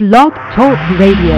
Blog 0.00 0.32
Talk 0.56 0.80
Radio. 0.98 1.36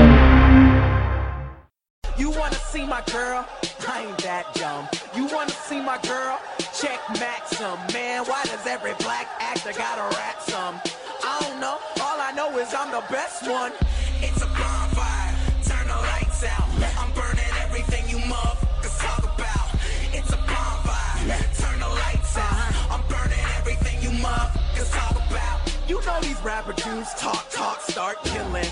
You 2.16 2.30
wanna 2.30 2.54
see 2.54 2.86
my 2.86 3.02
girl? 3.10 3.44
I 3.88 4.06
ain't 4.06 4.18
that 4.18 4.54
dumb. 4.54 4.86
You 5.16 5.26
wanna 5.34 5.50
see 5.50 5.80
my 5.80 5.98
girl? 6.06 6.38
Check 6.72 7.00
Maxim. 7.18 7.74
Man, 7.92 8.22
why 8.24 8.44
does 8.44 8.64
every 8.64 8.94
black 9.02 9.26
actor 9.40 9.72
gotta 9.72 10.06
some? 10.42 10.80
I 11.24 11.40
don't 11.40 11.58
know. 11.58 11.76
All 12.06 12.20
I 12.20 12.30
know 12.36 12.56
is 12.56 12.72
I'm 12.72 12.92
the 12.92 13.02
best 13.10 13.50
one. 13.50 13.72
It's 14.22 14.40
a 14.40 14.46
bonfire. 14.46 15.34
Turn 15.66 15.88
the 15.88 15.98
lights 15.98 16.44
out. 16.44 16.68
I'm 17.02 17.10
burning 17.18 17.52
everything 17.66 18.08
you 18.08 18.24
talk 19.02 19.24
about. 19.24 19.74
It's 20.14 20.30
a 20.30 20.36
bonfire. 20.36 21.34
Turn 21.58 21.80
the 21.80 21.88
lights 21.88 22.38
out. 22.38 22.94
I'm 22.94 23.02
burning 23.10 23.44
everything 23.58 24.00
you 24.06 24.12
talk 24.86 25.10
about. 25.10 25.11
You 25.92 26.00
know 26.06 26.20
these 26.22 26.40
rapper 26.40 26.72
dudes 26.72 27.12
talk, 27.16 27.50
talk, 27.50 27.82
start 27.82 28.16
killing. 28.24 28.64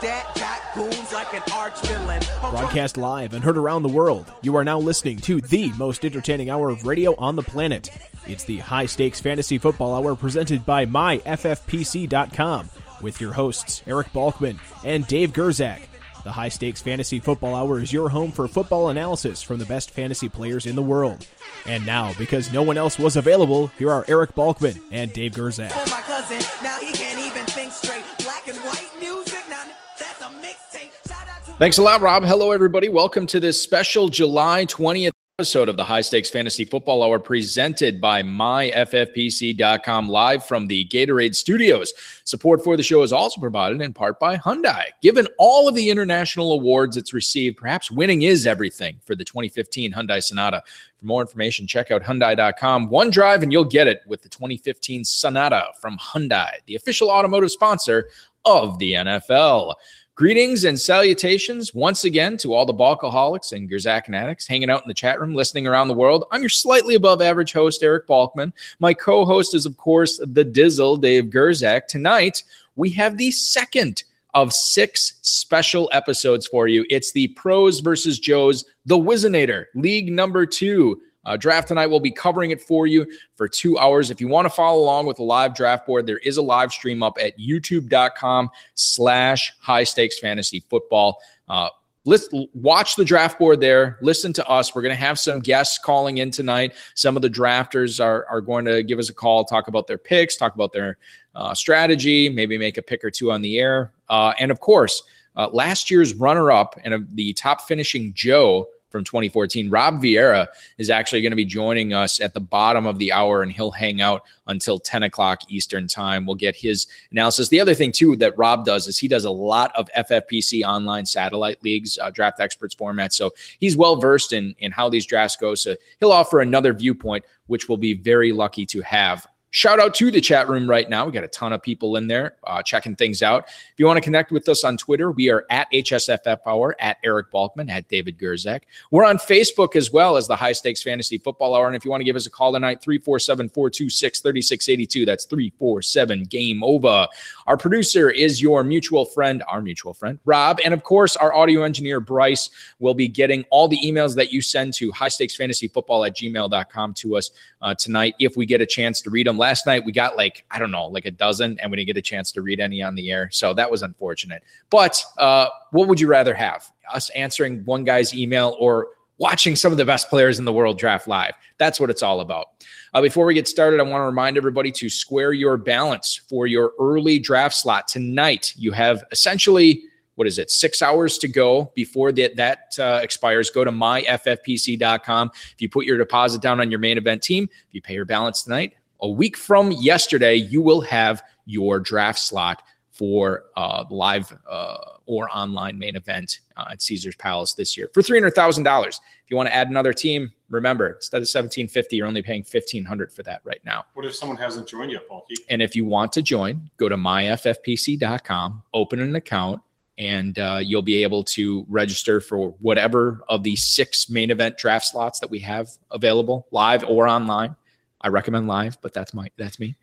That 0.00 0.70
goons 0.72 1.12
like 1.12 1.34
an 1.34 1.42
arch 1.52 1.80
villain. 1.80 2.22
Broadcast 2.38 2.96
live 2.96 3.34
and 3.34 3.42
heard 3.42 3.58
around 3.58 3.82
the 3.82 3.88
world. 3.88 4.32
You 4.40 4.54
are 4.54 4.62
now 4.62 4.78
listening 4.78 5.18
to 5.22 5.40
the 5.40 5.72
most 5.72 6.04
entertaining 6.04 6.50
hour 6.50 6.70
of 6.70 6.86
radio 6.86 7.16
on 7.16 7.34
the 7.34 7.42
planet. 7.42 7.90
It's 8.28 8.44
the 8.44 8.58
High 8.58 8.86
Stakes 8.86 9.18
Fantasy 9.18 9.58
Football 9.58 9.96
Hour 9.96 10.14
presented 10.14 10.64
by 10.64 10.86
MyFFPC.com 10.86 12.70
with 13.00 13.20
your 13.20 13.32
hosts 13.32 13.82
Eric 13.84 14.12
Balkman 14.12 14.60
and 14.84 15.04
Dave 15.08 15.32
Gerczak. 15.32 15.80
The 16.24 16.32
High 16.32 16.48
Stakes 16.48 16.80
Fantasy 16.80 17.20
Football 17.20 17.54
Hour 17.54 17.80
is 17.80 17.92
your 17.92 18.08
home 18.08 18.32
for 18.32 18.48
football 18.48 18.88
analysis 18.88 19.42
from 19.42 19.58
the 19.58 19.66
best 19.66 19.90
fantasy 19.90 20.30
players 20.30 20.64
in 20.64 20.74
the 20.74 20.80
world. 20.80 21.26
And 21.66 21.84
now, 21.84 22.14
because 22.18 22.50
no 22.50 22.62
one 22.62 22.78
else 22.78 22.98
was 22.98 23.16
available, 23.16 23.66
here 23.78 23.90
are 23.90 24.06
Eric 24.08 24.34
Balkman 24.34 24.80
and 24.90 25.12
Dave 25.12 25.32
Gerczak. 25.32 25.70
for 25.70 25.90
my 25.90 26.00
cousin. 26.00 26.38
Now 26.62 26.78
he 26.78 26.92
can't 26.92 27.18
even 27.18 27.44
think 27.44 27.72
straight. 27.72 28.04
Black 28.22 28.48
and 28.48 28.56
white 28.60 28.88
music. 28.98 29.44
Now 29.50 29.64
that's 29.98 30.22
a 30.22 30.30
mixtape. 30.40 30.92
Shout 31.06 31.28
out 31.28 31.44
to 31.44 31.52
Thanks 31.52 31.76
a 31.76 31.82
lot, 31.82 32.00
Rob. 32.00 32.24
Hello, 32.24 32.52
everybody. 32.52 32.88
Welcome 32.88 33.26
to 33.26 33.38
this 33.38 33.62
special 33.62 34.08
July 34.08 34.64
20th 34.64 35.12
episode 35.40 35.68
of 35.68 35.76
the 35.76 35.82
High 35.82 36.00
Stakes 36.00 36.30
Fantasy 36.30 36.64
Football 36.64 37.02
Hour 37.02 37.18
presented 37.18 38.00
by 38.00 38.22
MyFFPC.com 38.22 40.08
live 40.08 40.46
from 40.46 40.68
the 40.68 40.86
Gatorade 40.86 41.34
Studios. 41.34 41.92
Support 42.22 42.62
for 42.62 42.76
the 42.76 42.84
show 42.84 43.02
is 43.02 43.12
also 43.12 43.40
provided 43.40 43.80
in 43.80 43.92
part 43.92 44.20
by 44.20 44.36
Hyundai. 44.36 44.84
Given 45.02 45.26
all 45.40 45.66
of 45.66 45.74
the 45.74 45.90
international 45.90 46.52
awards 46.52 46.96
it's 46.96 47.12
received, 47.12 47.56
perhaps 47.56 47.90
winning 47.90 48.22
is 48.22 48.46
everything 48.46 49.00
for 49.04 49.16
the 49.16 49.24
2015 49.24 49.92
Hyundai 49.92 50.22
Sonata. 50.22 50.62
For 51.00 51.06
more 51.06 51.22
information, 51.22 51.66
check 51.66 51.90
out 51.90 52.04
Hyundai.com. 52.04 52.88
One 52.88 53.10
drive 53.10 53.42
and 53.42 53.50
you'll 53.50 53.64
get 53.64 53.88
it 53.88 54.02
with 54.06 54.22
the 54.22 54.28
2015 54.28 55.04
Sonata 55.04 55.64
from 55.80 55.98
Hyundai, 55.98 56.58
the 56.66 56.76
official 56.76 57.10
automotive 57.10 57.50
sponsor 57.50 58.08
of 58.44 58.78
the 58.78 58.92
NFL. 58.92 59.74
Greetings 60.16 60.62
and 60.62 60.80
salutations 60.80 61.74
once 61.74 62.04
again 62.04 62.36
to 62.36 62.54
all 62.54 62.64
the 62.64 62.72
Balkaholics 62.72 63.50
and 63.50 63.68
Gerczak 63.68 64.04
fanatics 64.04 64.46
hanging 64.46 64.70
out 64.70 64.84
in 64.84 64.86
the 64.86 64.94
chat 64.94 65.20
room, 65.20 65.34
listening 65.34 65.66
around 65.66 65.88
the 65.88 65.94
world. 65.94 66.24
I'm 66.30 66.40
your 66.40 66.50
slightly 66.50 66.94
above 66.94 67.20
average 67.20 67.52
host, 67.52 67.82
Eric 67.82 68.06
Balkman. 68.06 68.52
My 68.78 68.94
co 68.94 69.24
host 69.24 69.56
is, 69.56 69.66
of 69.66 69.76
course, 69.76 70.18
the 70.18 70.44
Dizzle, 70.44 71.00
Dave 71.00 71.24
Gerczak. 71.24 71.88
Tonight, 71.88 72.44
we 72.76 72.90
have 72.90 73.16
the 73.16 73.32
second 73.32 74.04
of 74.34 74.52
six 74.52 75.14
special 75.22 75.90
episodes 75.92 76.46
for 76.46 76.68
you. 76.68 76.86
It's 76.90 77.10
the 77.10 77.26
Pros 77.28 77.80
versus 77.80 78.20
Joes, 78.20 78.66
the 78.86 78.96
Whizzinator, 78.96 79.64
League 79.74 80.12
number 80.12 80.46
two. 80.46 81.02
Uh, 81.26 81.36
draft 81.36 81.68
tonight, 81.68 81.86
we'll 81.86 82.00
be 82.00 82.10
covering 82.10 82.50
it 82.50 82.60
for 82.60 82.86
you 82.86 83.06
for 83.36 83.48
two 83.48 83.78
hours. 83.78 84.10
If 84.10 84.20
you 84.20 84.28
want 84.28 84.46
to 84.46 84.50
follow 84.50 84.82
along 84.82 85.06
with 85.06 85.16
the 85.16 85.22
live 85.22 85.54
draft 85.54 85.86
board, 85.86 86.06
there 86.06 86.18
is 86.18 86.36
a 86.36 86.42
live 86.42 86.72
stream 86.72 87.02
up 87.02 87.16
at 87.20 87.38
youtube.com 87.38 88.50
slash 88.74 89.52
high 89.60 89.84
stakes 89.84 90.18
fantasy 90.18 90.64
football. 90.68 91.20
Uh, 91.48 91.68
let's 92.04 92.28
watch 92.52 92.96
the 92.96 93.04
draft 93.04 93.38
board 93.38 93.60
there. 93.60 93.98
Listen 94.02 94.32
to 94.34 94.46
us. 94.46 94.74
We're 94.74 94.82
going 94.82 94.94
to 94.94 95.00
have 95.00 95.18
some 95.18 95.40
guests 95.40 95.78
calling 95.78 96.18
in 96.18 96.30
tonight. 96.30 96.74
Some 96.94 97.16
of 97.16 97.22
the 97.22 97.30
drafters 97.30 98.04
are, 98.04 98.26
are 98.26 98.40
going 98.40 98.64
to 98.66 98.82
give 98.82 98.98
us 98.98 99.08
a 99.08 99.14
call, 99.14 99.44
talk 99.44 99.68
about 99.68 99.86
their 99.86 99.98
picks, 99.98 100.36
talk 100.36 100.54
about 100.54 100.72
their 100.72 100.98
uh, 101.34 101.54
strategy, 101.54 102.28
maybe 102.28 102.58
make 102.58 102.78
a 102.78 102.82
pick 102.82 103.04
or 103.04 103.10
two 103.10 103.32
on 103.32 103.42
the 103.42 103.58
air. 103.58 103.92
Uh, 104.08 104.32
and 104.38 104.50
of 104.50 104.60
course, 104.60 105.02
uh, 105.36 105.48
last 105.48 105.90
year's 105.90 106.14
runner 106.14 106.52
up 106.52 106.78
and 106.84 107.08
the 107.14 107.32
top 107.32 107.62
finishing 107.62 108.12
Joe 108.14 108.68
from 108.94 109.02
2014. 109.02 109.70
Rob 109.70 110.00
Vieira 110.00 110.46
is 110.78 110.88
actually 110.88 111.20
going 111.20 111.32
to 111.32 111.36
be 111.36 111.44
joining 111.44 111.92
us 111.92 112.20
at 112.20 112.32
the 112.32 112.38
bottom 112.38 112.86
of 112.86 112.96
the 113.00 113.10
hour, 113.10 113.42
and 113.42 113.50
he'll 113.50 113.72
hang 113.72 114.00
out 114.00 114.22
until 114.46 114.78
10 114.78 115.02
o'clock 115.02 115.40
Eastern 115.48 115.88
time. 115.88 116.24
We'll 116.24 116.36
get 116.36 116.54
his 116.54 116.86
analysis. 117.10 117.48
The 117.48 117.60
other 117.60 117.74
thing, 117.74 117.90
too, 117.90 118.14
that 118.18 118.38
Rob 118.38 118.64
does 118.64 118.86
is 118.86 118.96
he 118.96 119.08
does 119.08 119.24
a 119.24 119.30
lot 119.32 119.74
of 119.74 119.90
FFPC 119.98 120.62
online 120.62 121.06
satellite 121.06 121.60
leagues, 121.64 121.98
uh, 121.98 122.10
draft 122.10 122.38
experts 122.38 122.72
format. 122.72 123.12
So 123.12 123.32
he's 123.58 123.76
well 123.76 123.96
versed 123.96 124.32
in, 124.32 124.54
in 124.60 124.70
how 124.70 124.88
these 124.88 125.06
drafts 125.06 125.34
go. 125.34 125.56
So 125.56 125.74
he'll 125.98 126.12
offer 126.12 126.40
another 126.40 126.72
viewpoint, 126.72 127.24
which 127.48 127.68
we'll 127.68 127.78
be 127.78 127.94
very 127.94 128.30
lucky 128.30 128.64
to 128.66 128.80
have. 128.82 129.26
Shout 129.54 129.78
out 129.78 129.94
to 129.94 130.10
the 130.10 130.20
chat 130.20 130.48
room 130.48 130.68
right 130.68 130.90
now. 130.90 131.06
We 131.06 131.12
got 131.12 131.22
a 131.22 131.28
ton 131.28 131.52
of 131.52 131.62
people 131.62 131.94
in 131.94 132.08
there 132.08 132.34
uh, 132.42 132.60
checking 132.60 132.96
things 132.96 133.22
out. 133.22 133.44
If 133.46 133.74
you 133.76 133.86
want 133.86 133.98
to 133.98 134.00
connect 134.00 134.32
with 134.32 134.48
us 134.48 134.64
on 134.64 134.76
Twitter, 134.76 135.12
we 135.12 135.30
are 135.30 135.46
at 135.48 135.70
HSFF 135.72 136.38
Hour, 136.44 136.74
at 136.80 136.96
Eric 137.04 137.30
Balkman, 137.30 137.70
at 137.70 137.86
David 137.86 138.18
Gerczak. 138.18 138.62
We're 138.90 139.04
on 139.04 139.16
Facebook 139.16 139.76
as 139.76 139.92
well 139.92 140.16
as 140.16 140.26
the 140.26 140.34
High 140.34 140.54
Stakes 140.54 140.82
Fantasy 140.82 141.18
Football 141.18 141.54
Hour. 141.54 141.68
And 141.68 141.76
if 141.76 141.84
you 141.84 141.90
want 141.92 142.00
to 142.00 142.04
give 142.04 142.16
us 142.16 142.26
a 142.26 142.30
call 142.30 142.52
tonight, 142.52 142.82
347 142.82 143.48
426 143.50 144.20
3682. 144.22 145.06
That's 145.06 145.24
347 145.24 146.24
Game 146.24 146.64
Over. 146.64 147.06
Our 147.46 147.56
producer 147.56 148.10
is 148.10 148.42
your 148.42 148.64
mutual 148.64 149.04
friend, 149.04 149.44
our 149.46 149.62
mutual 149.62 149.94
friend, 149.94 150.18
Rob. 150.24 150.58
And 150.64 150.74
of 150.74 150.82
course, 150.82 151.14
our 151.14 151.32
audio 151.32 151.62
engineer, 151.62 152.00
Bryce, 152.00 152.50
will 152.80 152.94
be 152.94 153.06
getting 153.06 153.44
all 153.50 153.68
the 153.68 153.78
emails 153.84 154.16
that 154.16 154.32
you 154.32 154.42
send 154.42 154.74
to 154.74 154.90
high 154.90 155.06
stakes 155.06 155.36
fantasy 155.36 155.68
football 155.68 156.04
at 156.04 156.16
gmail.com 156.16 156.94
to 156.94 157.16
us 157.16 157.30
uh, 157.62 157.72
tonight 157.72 158.16
if 158.18 158.36
we 158.36 158.46
get 158.46 158.60
a 158.60 158.66
chance 158.66 159.00
to 159.02 159.10
read 159.10 159.28
them. 159.28 159.38
Last 159.44 159.66
night, 159.66 159.84
we 159.84 159.92
got 159.92 160.16
like, 160.16 160.42
I 160.50 160.58
don't 160.58 160.70
know, 160.70 160.86
like 160.86 161.04
a 161.04 161.10
dozen, 161.10 161.60
and 161.60 161.70
we 161.70 161.76
didn't 161.76 161.88
get 161.88 161.98
a 161.98 162.02
chance 162.02 162.32
to 162.32 162.40
read 162.40 162.60
any 162.60 162.82
on 162.82 162.94
the 162.94 163.10
air. 163.10 163.28
So 163.30 163.52
that 163.52 163.70
was 163.70 163.82
unfortunate. 163.82 164.42
But 164.70 165.04
uh, 165.18 165.48
what 165.70 165.86
would 165.86 166.00
you 166.00 166.06
rather 166.06 166.32
have? 166.32 166.66
Us 166.94 167.10
answering 167.10 167.62
one 167.66 167.84
guy's 167.84 168.14
email 168.14 168.56
or 168.58 168.88
watching 169.18 169.54
some 169.54 169.70
of 169.70 169.76
the 169.76 169.84
best 169.84 170.08
players 170.08 170.38
in 170.38 170.46
the 170.46 170.52
world 170.54 170.78
draft 170.78 171.06
live? 171.06 171.34
That's 171.58 171.78
what 171.78 171.90
it's 171.90 172.02
all 172.02 172.20
about. 172.20 172.46
Uh, 172.94 173.02
before 173.02 173.26
we 173.26 173.34
get 173.34 173.46
started, 173.46 173.80
I 173.80 173.82
want 173.82 174.00
to 174.00 174.06
remind 174.06 174.38
everybody 174.38 174.72
to 174.72 174.88
square 174.88 175.34
your 175.34 175.58
balance 175.58 176.22
for 176.26 176.46
your 176.46 176.72
early 176.80 177.18
draft 177.18 177.54
slot. 177.54 177.86
Tonight, 177.86 178.54
you 178.56 178.72
have 178.72 179.04
essentially 179.12 179.82
what 180.14 180.26
is 180.26 180.38
it 180.38 180.50
six 180.50 180.80
hours 180.80 181.18
to 181.18 181.28
go 181.28 181.70
before 181.74 182.12
that 182.12 182.34
that 182.36 182.78
uh, 182.78 183.00
expires 183.02 183.50
go 183.50 183.62
to 183.62 183.70
myffpc.com 183.70 185.30
if 185.34 185.60
you 185.60 185.68
put 185.68 185.84
your 185.84 185.98
deposit 185.98 186.40
down 186.40 186.60
on 186.60 186.70
your 186.70 186.80
main 186.80 186.96
event 186.96 187.22
team 187.22 187.44
if 187.68 187.74
you 187.74 187.82
pay 187.82 187.94
your 187.94 188.04
balance 188.04 188.42
tonight 188.42 188.74
a 189.02 189.08
week 189.08 189.36
from 189.36 189.72
yesterday 189.72 190.34
you 190.36 190.60
will 190.62 190.80
have 190.80 191.22
your 191.46 191.78
draft 191.80 192.18
slot 192.18 192.62
for 192.90 193.44
uh, 193.56 193.84
live 193.90 194.32
uh, 194.48 194.76
or 195.06 195.28
online 195.36 195.76
main 195.78 195.96
event 195.96 196.40
uh, 196.56 196.66
at 196.70 196.80
caesar's 196.80 197.16
palace 197.16 197.52
this 197.54 197.76
year 197.76 197.90
for 197.92 198.02
$300000 198.02 198.86
if 198.86 198.96
you 199.28 199.36
want 199.36 199.48
to 199.48 199.54
add 199.54 199.68
another 199.68 199.92
team 199.92 200.32
remember 200.48 200.90
instead 200.90 201.16
of 201.18 201.22
1750 201.22 201.96
you're 201.96 202.06
only 202.06 202.22
paying 202.22 202.42
1500 202.42 203.12
for 203.12 203.22
that 203.24 203.40
right 203.44 203.60
now 203.64 203.84
What 203.94 204.06
if 204.06 204.14
someone 204.14 204.38
hasn't 204.38 204.68
joined 204.68 204.92
yet, 204.92 205.08
Balky? 205.08 205.34
and 205.48 205.60
if 205.60 205.74
you 205.74 205.84
want 205.84 206.12
to 206.12 206.22
join, 206.22 206.70
go 206.76 206.88
to 206.88 206.96
myffpc.com, 206.96 208.62
open 208.72 209.00
an 209.00 209.16
account, 209.16 209.60
and 209.98 210.38
uh, 210.38 210.60
you'll 210.62 210.82
be 210.82 211.02
able 211.02 211.22
to 211.22 211.64
register 211.68 212.20
for 212.20 212.50
whatever 212.60 213.22
of 213.28 213.42
the 213.42 213.54
six 213.56 214.08
main 214.10 214.30
event 214.30 214.56
draft 214.56 214.86
slots 214.86 215.18
that 215.20 215.30
we 215.30 215.38
have 215.40 215.68
available, 215.90 216.46
live 216.50 216.84
or 216.84 217.08
online. 217.08 217.54
I 218.04 218.08
recommend 218.08 218.46
live, 218.46 218.78
but 218.82 218.92
that's 218.92 219.14
my 219.14 219.30
that's 219.38 219.58
me. 219.58 219.74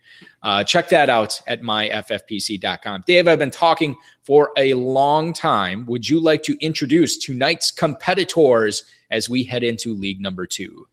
Uh, 0.44 0.64
check 0.64 0.88
that 0.90 1.10
out 1.10 1.42
at 1.48 1.64
myffpc.com. 1.64 3.04
Dave, 3.08 3.28
I've 3.28 3.40
been 3.40 3.50
talking 3.50 3.98
for 4.22 4.52
a 4.58 4.76
long 4.76 5.34
time. 5.34 5.88
Would 5.88 6.08
you 6.08 6.20
like 6.20 6.44
to 6.44 6.56
introduce 6.64 7.18
tonight's 7.18 7.72
competitors 7.72 8.86
as 9.10 9.28
we 9.28 9.44
head 9.44 9.64
into 9.64 9.96
league 9.96 10.22
number 10.22 10.46
two? 10.46 10.88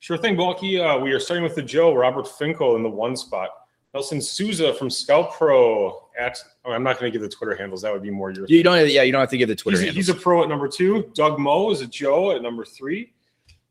Sure 0.00 0.18
thing, 0.18 0.36
Balky. 0.36 0.78
Uh, 0.78 0.98
we 0.98 1.10
are 1.12 1.18
starting 1.18 1.42
with 1.42 1.54
the 1.54 1.62
Joe, 1.62 1.94
Robert 1.94 2.28
Finkel 2.28 2.76
in 2.76 2.82
the 2.82 2.90
one 2.90 3.16
spot. 3.16 3.48
Nelson 3.94 4.20
Sousa 4.20 4.74
from 4.74 4.90
Scout 4.90 5.32
Pro 5.32 6.02
at, 6.18 6.36
oh, 6.66 6.72
I'm 6.72 6.82
not 6.82 7.00
going 7.00 7.10
to 7.10 7.18
give 7.18 7.22
the 7.22 7.34
Twitter 7.34 7.54
handles. 7.54 7.80
That 7.80 7.92
would 7.94 8.02
be 8.02 8.10
more 8.10 8.30
your 8.30 8.44
You 8.46 8.62
don't, 8.62 8.90
yeah, 8.90 9.02
you 9.02 9.12
don't 9.12 9.20
have 9.20 9.30
to 9.30 9.38
give 9.38 9.48
the 9.48 9.56
Twitter 9.56 9.78
he's, 9.78 9.86
handles. 9.86 10.06
he's 10.08 10.14
a 10.14 10.20
pro 10.20 10.42
at 10.42 10.50
number 10.50 10.68
two. 10.68 11.10
Doug 11.14 11.38
Moe 11.38 11.70
is 11.70 11.80
a 11.80 11.86
Joe 11.86 12.32
at 12.32 12.42
number 12.42 12.66
three. 12.66 13.12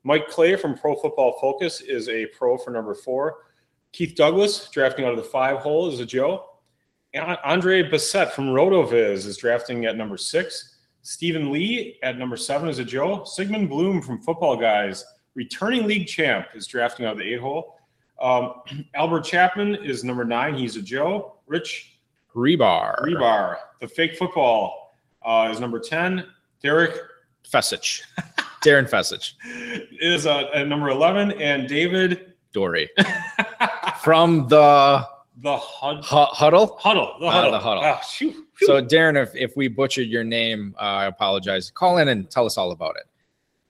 Mike 0.03 0.27
Clay 0.27 0.55
from 0.55 0.77
Pro 0.77 0.95
Football 0.95 1.37
Focus 1.39 1.81
is 1.81 2.09
a 2.09 2.25
pro 2.27 2.57
for 2.57 2.71
number 2.71 2.93
four. 2.93 3.37
Keith 3.91 4.15
Douglas, 4.15 4.69
drafting 4.69 5.05
out 5.05 5.11
of 5.11 5.17
the 5.17 5.23
five 5.23 5.59
hole, 5.59 5.87
is 5.87 5.99
a 5.99 6.05
Joe. 6.05 6.49
And 7.13 7.37
Andre 7.43 7.83
Bessette 7.83 8.31
from 8.31 8.47
RotoViz 8.47 9.25
is 9.25 9.37
drafting 9.37 9.85
at 9.85 9.95
number 9.95 10.17
six. 10.17 10.77
Stephen 11.03 11.51
Lee 11.51 11.99
at 12.01 12.17
number 12.17 12.35
seven 12.35 12.67
is 12.69 12.79
a 12.79 12.83
Joe. 12.83 13.23
Sigmund 13.23 13.69
Bloom 13.69 14.01
from 14.01 14.19
Football 14.21 14.57
Guys, 14.57 15.05
returning 15.35 15.85
league 15.85 16.07
champ, 16.07 16.47
is 16.55 16.65
drafting 16.65 17.05
out 17.05 17.13
of 17.13 17.19
the 17.19 17.33
eight 17.33 17.39
hole. 17.39 17.77
Um, 18.21 18.53
Albert 18.95 19.25
Chapman 19.25 19.75
is 19.75 20.03
number 20.03 20.25
nine. 20.25 20.55
He's 20.55 20.75
a 20.75 20.81
Joe. 20.81 21.37
Rich 21.45 21.99
Hribar. 22.33 22.99
Hribar. 22.99 23.57
The 23.79 23.87
fake 23.87 24.17
football 24.17 24.95
uh, 25.23 25.49
is 25.51 25.59
number 25.59 25.79
10. 25.79 26.25
Derek 26.61 26.97
Fecich. 27.49 28.01
Darren 28.63 28.89
Fecich. 28.89 29.33
is 29.99 30.25
uh, 30.25 30.49
at 30.53 30.67
number 30.67 30.89
11. 30.89 31.33
And 31.33 31.67
David, 31.67 32.33
Dorey. 32.53 32.87
From 34.01 34.47
the 34.47 35.07
the 35.37 35.57
Hud- 35.57 36.05
hu- 36.05 36.15
huddle. 36.35 36.77
Huddle. 36.79 37.15
The 37.19 37.25
Ah, 37.25 37.31
Huddle. 37.31 37.51
the 37.51 37.59
Huddle. 37.59 37.83
Ah, 37.83 37.97
phew, 37.97 38.45
So, 38.61 38.81
Darren, 38.81 39.21
if, 39.21 39.35
if 39.35 39.57
we 39.57 39.67
butchered 39.67 40.07
your 40.07 40.23
name, 40.23 40.75
uh, 40.79 40.83
I 40.83 41.05
apologize. 41.07 41.71
Call 41.71 41.97
in 41.97 42.07
and 42.09 42.29
tell 42.29 42.45
us 42.45 42.57
all 42.57 42.71
about 42.71 42.95
it. 42.97 43.03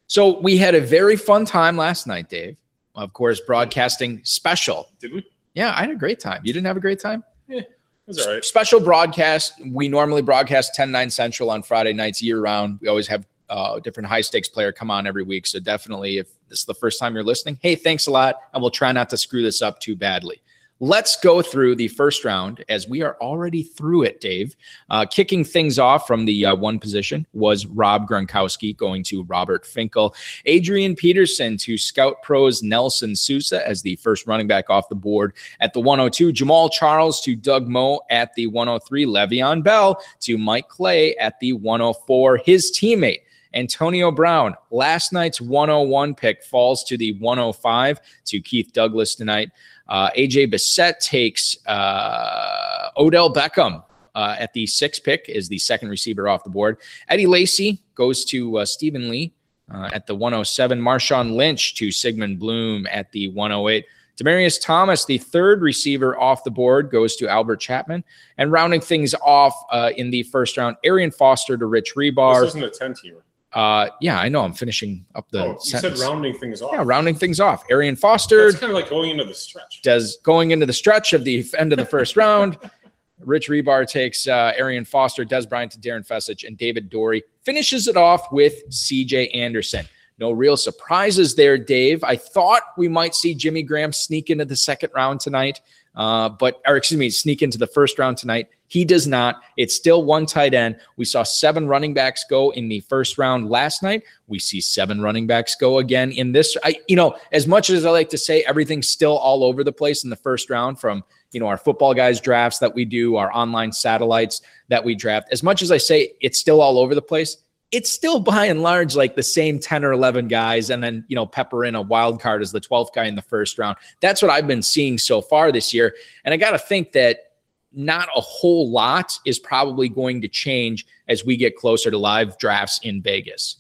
So, 0.07 0.39
we 0.39 0.57
had 0.57 0.75
a 0.75 0.81
very 0.81 1.15
fun 1.15 1.45
time 1.45 1.77
last 1.77 2.05
night, 2.05 2.29
Dave. 2.29 2.57
Of 2.95 3.13
course, 3.13 3.39
broadcasting 3.39 4.21
special. 4.23 4.89
Did 4.99 5.13
we? 5.13 5.25
Yeah, 5.55 5.73
I 5.75 5.81
had 5.81 5.89
a 5.91 5.95
great 5.95 6.19
time. 6.19 6.41
You 6.43 6.51
didn't 6.53 6.67
have 6.67 6.77
a 6.77 6.81
great 6.81 6.99
time? 6.99 7.23
Yeah, 7.47 7.61
That's 8.07 8.25
all 8.25 8.33
right. 8.33 8.43
Special 8.45 8.79
broadcast. 8.79 9.53
We 9.65 9.87
normally 9.87 10.21
broadcast 10.21 10.75
10 10.75 10.91
9 10.91 11.09
Central 11.09 11.49
on 11.49 11.63
Friday 11.63 11.93
nights 11.93 12.21
year 12.21 12.39
round. 12.41 12.79
We 12.81 12.87
always 12.89 13.07
have 13.07 13.25
uh, 13.53 13.79
different 13.79 14.09
high 14.09 14.21
stakes 14.21 14.49
player 14.49 14.71
come 14.71 14.89
on 14.89 15.05
every 15.05 15.23
week. 15.23 15.45
So, 15.45 15.59
definitely, 15.59 16.17
if 16.17 16.27
this 16.49 16.59
is 16.59 16.65
the 16.65 16.73
first 16.73 16.99
time 16.99 17.13
you're 17.13 17.23
listening, 17.23 17.59
hey, 17.61 17.75
thanks 17.75 18.07
a 18.07 18.11
lot. 18.11 18.35
And 18.53 18.61
we'll 18.61 18.71
try 18.71 18.91
not 18.91 19.09
to 19.11 19.17
screw 19.17 19.43
this 19.43 19.61
up 19.61 19.79
too 19.79 19.95
badly. 19.95 20.41
Let's 20.79 21.17
go 21.17 21.41
through 21.41 21.75
the 21.75 21.87
first 21.87 22.25
round 22.25 22.65
as 22.67 22.89
we 22.89 23.03
are 23.03 23.15
already 23.21 23.63
through 23.63 24.03
it, 24.03 24.19
Dave. 24.19 24.55
Uh, 24.89 25.05
kicking 25.05 25.45
things 25.45 25.79
off 25.79 26.07
from 26.07 26.25
the 26.25 26.47
uh, 26.47 26.55
one 26.55 26.77
position 26.77 27.25
was 27.31 27.65
Rob 27.67 28.05
Gronkowski 28.05 28.75
going 28.75 29.03
to 29.03 29.23
Robert 29.23 29.65
Finkel. 29.65 30.13
Adrian 30.45 30.95
Peterson 30.95 31.55
to 31.57 31.77
Scout 31.77 32.21
Pros 32.21 32.63
Nelson 32.63 33.15
Sousa 33.15 33.65
as 33.65 33.81
the 33.81 33.95
first 33.97 34.27
running 34.27 34.47
back 34.47 34.69
off 34.69 34.89
the 34.89 34.95
board 34.95 35.33
at 35.61 35.71
the 35.71 35.79
102. 35.79 36.33
Jamaal 36.33 36.69
Charles 36.69 37.21
to 37.21 37.35
Doug 37.35 37.67
Moe 37.69 38.01
at 38.09 38.33
the 38.35 38.47
103. 38.47 39.05
Le'Veon 39.05 39.63
Bell 39.63 40.03
to 40.21 40.37
Mike 40.37 40.67
Clay 40.67 41.15
at 41.15 41.39
the 41.39 41.53
104. 41.53 42.37
His 42.37 42.77
teammate. 42.77 43.21
Antonio 43.53 44.11
Brown, 44.11 44.55
last 44.71 45.13
night's 45.13 45.39
101 45.39 46.15
pick 46.15 46.43
falls 46.43 46.83
to 46.85 46.97
the 46.97 47.17
105 47.19 47.99
to 48.25 48.39
Keith 48.41 48.71
Douglas 48.73 49.15
tonight. 49.15 49.51
Uh, 49.87 50.09
AJ 50.11 50.53
Bessette 50.53 50.99
takes 50.99 51.57
uh, 51.67 52.89
Odell 52.97 53.33
Beckham 53.33 53.83
uh, 54.15 54.35
at 54.37 54.53
the 54.53 54.65
sixth 54.67 55.03
pick 55.03 55.25
is 55.27 55.47
the 55.47 55.57
second 55.57 55.89
receiver 55.89 56.27
off 56.27 56.43
the 56.43 56.49
board. 56.49 56.77
Eddie 57.09 57.27
Lacy 57.27 57.81
goes 57.95 58.25
to 58.25 58.57
uh, 58.57 58.65
Stephen 58.65 59.09
Lee 59.09 59.33
uh, 59.73 59.89
at 59.93 60.07
the 60.07 60.15
107. 60.15 60.79
Marshawn 60.79 61.35
Lynch 61.35 61.75
to 61.75 61.91
Sigmund 61.91 62.39
Bloom 62.39 62.87
at 62.91 63.11
the 63.11 63.29
108. 63.29 63.85
Demaryius 64.15 64.61
Thomas, 64.61 65.05
the 65.05 65.17
third 65.17 65.61
receiver 65.61 66.19
off 66.19 66.43
the 66.43 66.51
board, 66.51 66.91
goes 66.91 67.15
to 67.15 67.27
Albert 67.27 67.57
Chapman. 67.57 68.03
And 68.37 68.51
rounding 68.51 68.81
things 68.81 69.15
off 69.15 69.55
uh, 69.71 69.91
in 69.97 70.11
the 70.11 70.23
first 70.23 70.55
round, 70.57 70.77
Arian 70.83 71.11
Foster 71.11 71.57
to 71.57 71.65
Rich 71.65 71.95
Hribar. 71.95 72.41
This 72.41 72.49
isn't 72.49 72.63
a 72.63 72.69
10 72.69 72.93
teamer. 72.93 73.21
Uh, 73.53 73.89
yeah, 74.01 74.19
I 74.19 74.29
know. 74.29 74.41
I'm 74.41 74.53
finishing 74.53 75.05
up 75.15 75.29
the 75.29 75.43
oh, 75.43 75.51
you 75.51 75.59
sentence. 75.61 75.99
said 75.99 76.07
rounding 76.07 76.33
things 76.37 76.61
off. 76.61 76.71
yeah, 76.73 76.81
rounding 76.83 77.15
things 77.15 77.39
off. 77.39 77.63
Arian 77.69 77.95
Foster 77.95 78.47
That's 78.47 78.59
kind 78.59 78.71
of 78.71 78.75
like 78.75 78.89
going 78.89 79.11
into 79.11 79.25
the 79.25 79.33
stretch. 79.33 79.81
does 79.83 80.17
going 80.23 80.51
into 80.51 80.65
the 80.65 80.73
stretch 80.73 81.13
of 81.13 81.23
the 81.23 81.45
end 81.57 81.71
of 81.71 81.77
the 81.77 81.85
first 81.85 82.15
round. 82.15 82.57
Rich 83.19 83.47
Hribar 83.49 83.87
takes 83.87 84.27
uh, 84.27 84.53
Arian 84.57 84.85
Foster, 84.85 85.23
Dez 85.23 85.47
Bryant 85.47 85.71
to 85.73 85.79
Darren 85.79 86.05
Fecich, 86.05 86.45
and 86.45 86.57
David 86.57 86.89
Dorey 86.91 87.21
finishes 87.43 87.87
it 87.87 87.95
off 87.95 88.31
with 88.31 88.67
CJ 88.69 89.33
Anderson. 89.35 89.85
No 90.19 90.31
real 90.31 90.57
surprises 90.57 91.35
there, 91.35 91.57
Dave. 91.57 92.03
I 92.03 92.15
thought 92.15 92.63
we 92.77 92.87
might 92.87 93.15
see 93.15 93.33
Jimmy 93.33 93.63
Graham 93.63 93.91
sneak 93.93 94.29
into 94.29 94.45
the 94.45 94.55
second 94.55 94.91
round 94.93 95.19
tonight, 95.19 95.61
uh, 95.95 96.29
but 96.29 96.61
or 96.67 96.75
excuse 96.75 96.97
me, 96.97 97.09
sneak 97.09 97.41
into 97.41 97.57
the 97.57 97.67
first 97.67 97.99
round 97.99 98.17
tonight. 98.17 98.49
He 98.67 98.83
does 98.85 99.05
not. 99.05 99.43
It's 99.55 99.75
still 99.75 100.03
one 100.03 100.25
tight 100.25 100.55
end. 100.55 100.77
We 100.97 101.05
saw 101.05 101.21
seven 101.21 101.67
running 101.67 101.93
backs 101.93 102.25
go 102.27 102.49
in 102.51 102.69
the 102.69 102.79
first 102.81 103.19
round 103.19 103.47
last 103.49 103.83
night. 103.83 104.01
We 104.25 104.39
see 104.39 104.61
seven 104.61 104.99
running 104.99 105.27
backs 105.27 105.55
go 105.55 105.77
again 105.77 106.11
in 106.11 106.31
this. 106.31 106.57
I, 106.63 106.77
you 106.87 106.95
know, 106.95 107.15
as 107.31 107.45
much 107.45 107.69
as 107.69 107.85
I 107.85 107.91
like 107.91 108.09
to 108.09 108.17
say 108.17 108.43
everything's 108.43 108.89
still 108.89 109.15
all 109.15 109.43
over 109.43 109.63
the 109.63 109.71
place 109.71 110.03
in 110.03 110.09
the 110.09 110.15
first 110.15 110.49
round 110.49 110.79
from 110.79 111.03
you 111.31 111.39
know 111.39 111.47
our 111.47 111.57
football 111.57 111.93
guys 111.93 112.19
drafts 112.19 112.59
that 112.59 112.73
we 112.73 112.85
do, 112.85 113.15
our 113.15 113.31
online 113.31 113.71
satellites 113.71 114.41
that 114.69 114.83
we 114.83 114.95
draft. 114.95 115.27
As 115.31 115.43
much 115.43 115.61
as 115.61 115.71
I 115.71 115.77
say 115.77 116.13
it's 116.21 116.39
still 116.39 116.61
all 116.61 116.79
over 116.79 116.95
the 116.95 117.01
place, 117.01 117.37
it's 117.73 117.91
still 117.91 118.19
by 118.19 118.45
and 118.45 118.61
large 118.61 118.95
like 118.95 119.15
the 119.15 119.23
same 119.23 119.59
10 119.59 119.83
or 119.83 119.91
11 119.91 120.27
guys 120.27 120.69
and 120.69 120.83
then 120.83 121.03
you 121.07 121.15
know 121.15 121.25
pepper 121.25 121.65
in 121.65 121.75
a 121.75 121.81
wild 121.81 122.21
card 122.21 122.41
as 122.41 122.51
the 122.51 122.61
12th 122.61 122.93
guy 122.93 123.05
in 123.05 123.15
the 123.15 123.21
first 123.21 123.57
round 123.57 123.75
that's 123.99 124.21
what 124.21 124.31
i've 124.31 124.47
been 124.47 124.61
seeing 124.61 124.97
so 124.97 125.21
far 125.21 125.51
this 125.51 125.73
year 125.73 125.93
and 126.23 126.33
i 126.33 126.37
got 126.37 126.51
to 126.51 126.59
think 126.59 126.93
that 126.93 127.31
not 127.75 128.07
a 128.15 128.21
whole 128.21 128.69
lot 128.69 129.17
is 129.25 129.39
probably 129.39 129.89
going 129.89 130.21
to 130.21 130.27
change 130.27 130.85
as 131.07 131.25
we 131.25 131.35
get 131.35 131.57
closer 131.57 131.91
to 131.91 131.97
live 131.97 132.37
drafts 132.37 132.79
in 132.83 133.01
vegas 133.01 133.57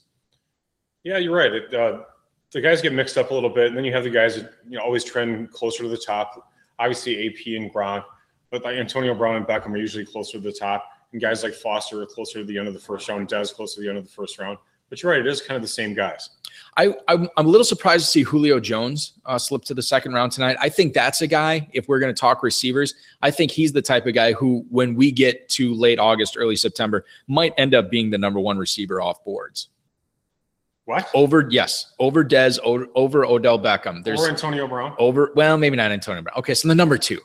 Yeah, 1.03 1.17
you're 1.17 1.35
right. 1.35 1.51
It, 1.51 1.73
uh, 1.73 2.03
the 2.51 2.61
guys 2.61 2.81
get 2.81 2.93
mixed 2.93 3.17
up 3.17 3.31
a 3.31 3.33
little 3.33 3.49
bit, 3.49 3.67
and 3.67 3.77
then 3.77 3.83
you 3.83 3.93
have 3.93 4.03
the 4.03 4.09
guys 4.09 4.35
that 4.35 4.53
you 4.67 4.77
know 4.77 4.83
always 4.83 5.03
trend 5.03 5.51
closer 5.51 5.83
to 5.83 5.89
the 5.89 5.97
top. 5.97 6.49
Obviously, 6.79 7.27
AP 7.27 7.59
and 7.59 7.73
Gronk, 7.73 8.05
but 8.49 8.63
like 8.63 8.77
Antonio 8.77 9.13
Brown 9.13 9.35
and 9.35 9.45
Beckham 9.45 9.73
are 9.73 9.77
usually 9.77 10.05
closer 10.05 10.33
to 10.33 10.39
the 10.39 10.51
top, 10.51 10.85
and 11.13 11.21
guys 11.21 11.43
like 11.43 11.53
Foster 11.53 12.01
are 12.01 12.05
closer 12.05 12.39
to 12.39 12.45
the 12.45 12.57
end 12.57 12.67
of 12.67 12.73
the 12.73 12.79
first 12.79 13.07
round. 13.07 13.29
Dez 13.29 13.53
closer 13.53 13.75
to 13.75 13.81
the 13.81 13.89
end 13.89 13.97
of 13.97 14.03
the 14.03 14.11
first 14.11 14.37
round. 14.39 14.57
But 14.89 15.01
you're 15.01 15.11
right; 15.11 15.21
it 15.21 15.27
is 15.27 15.41
kind 15.41 15.55
of 15.55 15.61
the 15.61 15.67
same 15.67 15.93
guys. 15.93 16.29
I, 16.75 16.93
I'm, 17.07 17.29
I'm 17.37 17.45
a 17.45 17.49
little 17.49 17.65
surprised 17.65 18.05
to 18.05 18.11
see 18.11 18.23
Julio 18.23 18.59
Jones 18.59 19.13
uh, 19.25 19.37
slip 19.37 19.63
to 19.65 19.73
the 19.73 19.81
second 19.81 20.13
round 20.13 20.31
tonight. 20.31 20.57
I 20.59 20.69
think 20.69 20.93
that's 20.93 21.21
a 21.21 21.27
guy, 21.27 21.67
if 21.71 21.87
we're 21.87 21.99
going 21.99 22.13
to 22.13 22.19
talk 22.19 22.41
receivers, 22.41 22.95
I 23.21 23.31
think 23.31 23.51
he's 23.51 23.71
the 23.71 23.81
type 23.81 24.07
of 24.07 24.13
guy 24.13 24.33
who, 24.33 24.65
when 24.69 24.95
we 24.95 25.11
get 25.11 25.49
to 25.49 25.73
late 25.73 25.99
August, 25.99 26.35
early 26.37 26.55
September, 26.55 27.05
might 27.27 27.53
end 27.57 27.75
up 27.75 27.91
being 27.91 28.09
the 28.09 28.17
number 28.17 28.39
one 28.39 28.57
receiver 28.57 29.01
off 29.01 29.23
boards. 29.23 29.69
What? 30.85 31.09
Over, 31.13 31.47
yes, 31.49 31.93
over 31.99 32.25
Dez, 32.25 32.59
over, 32.63 32.87
over 32.95 33.23
Odell 33.25 33.59
Beckham. 33.59 34.03
There's 34.03 34.21
or 34.21 34.29
Antonio 34.29 34.67
Brown? 34.67 34.95
over, 34.97 35.31
well, 35.35 35.57
maybe 35.57 35.77
not 35.77 35.91
Antonio 35.91 36.23
Brown. 36.23 36.37
Okay, 36.39 36.55
so 36.55 36.67
the 36.67 36.75
number 36.75 36.97
two. 36.97 37.21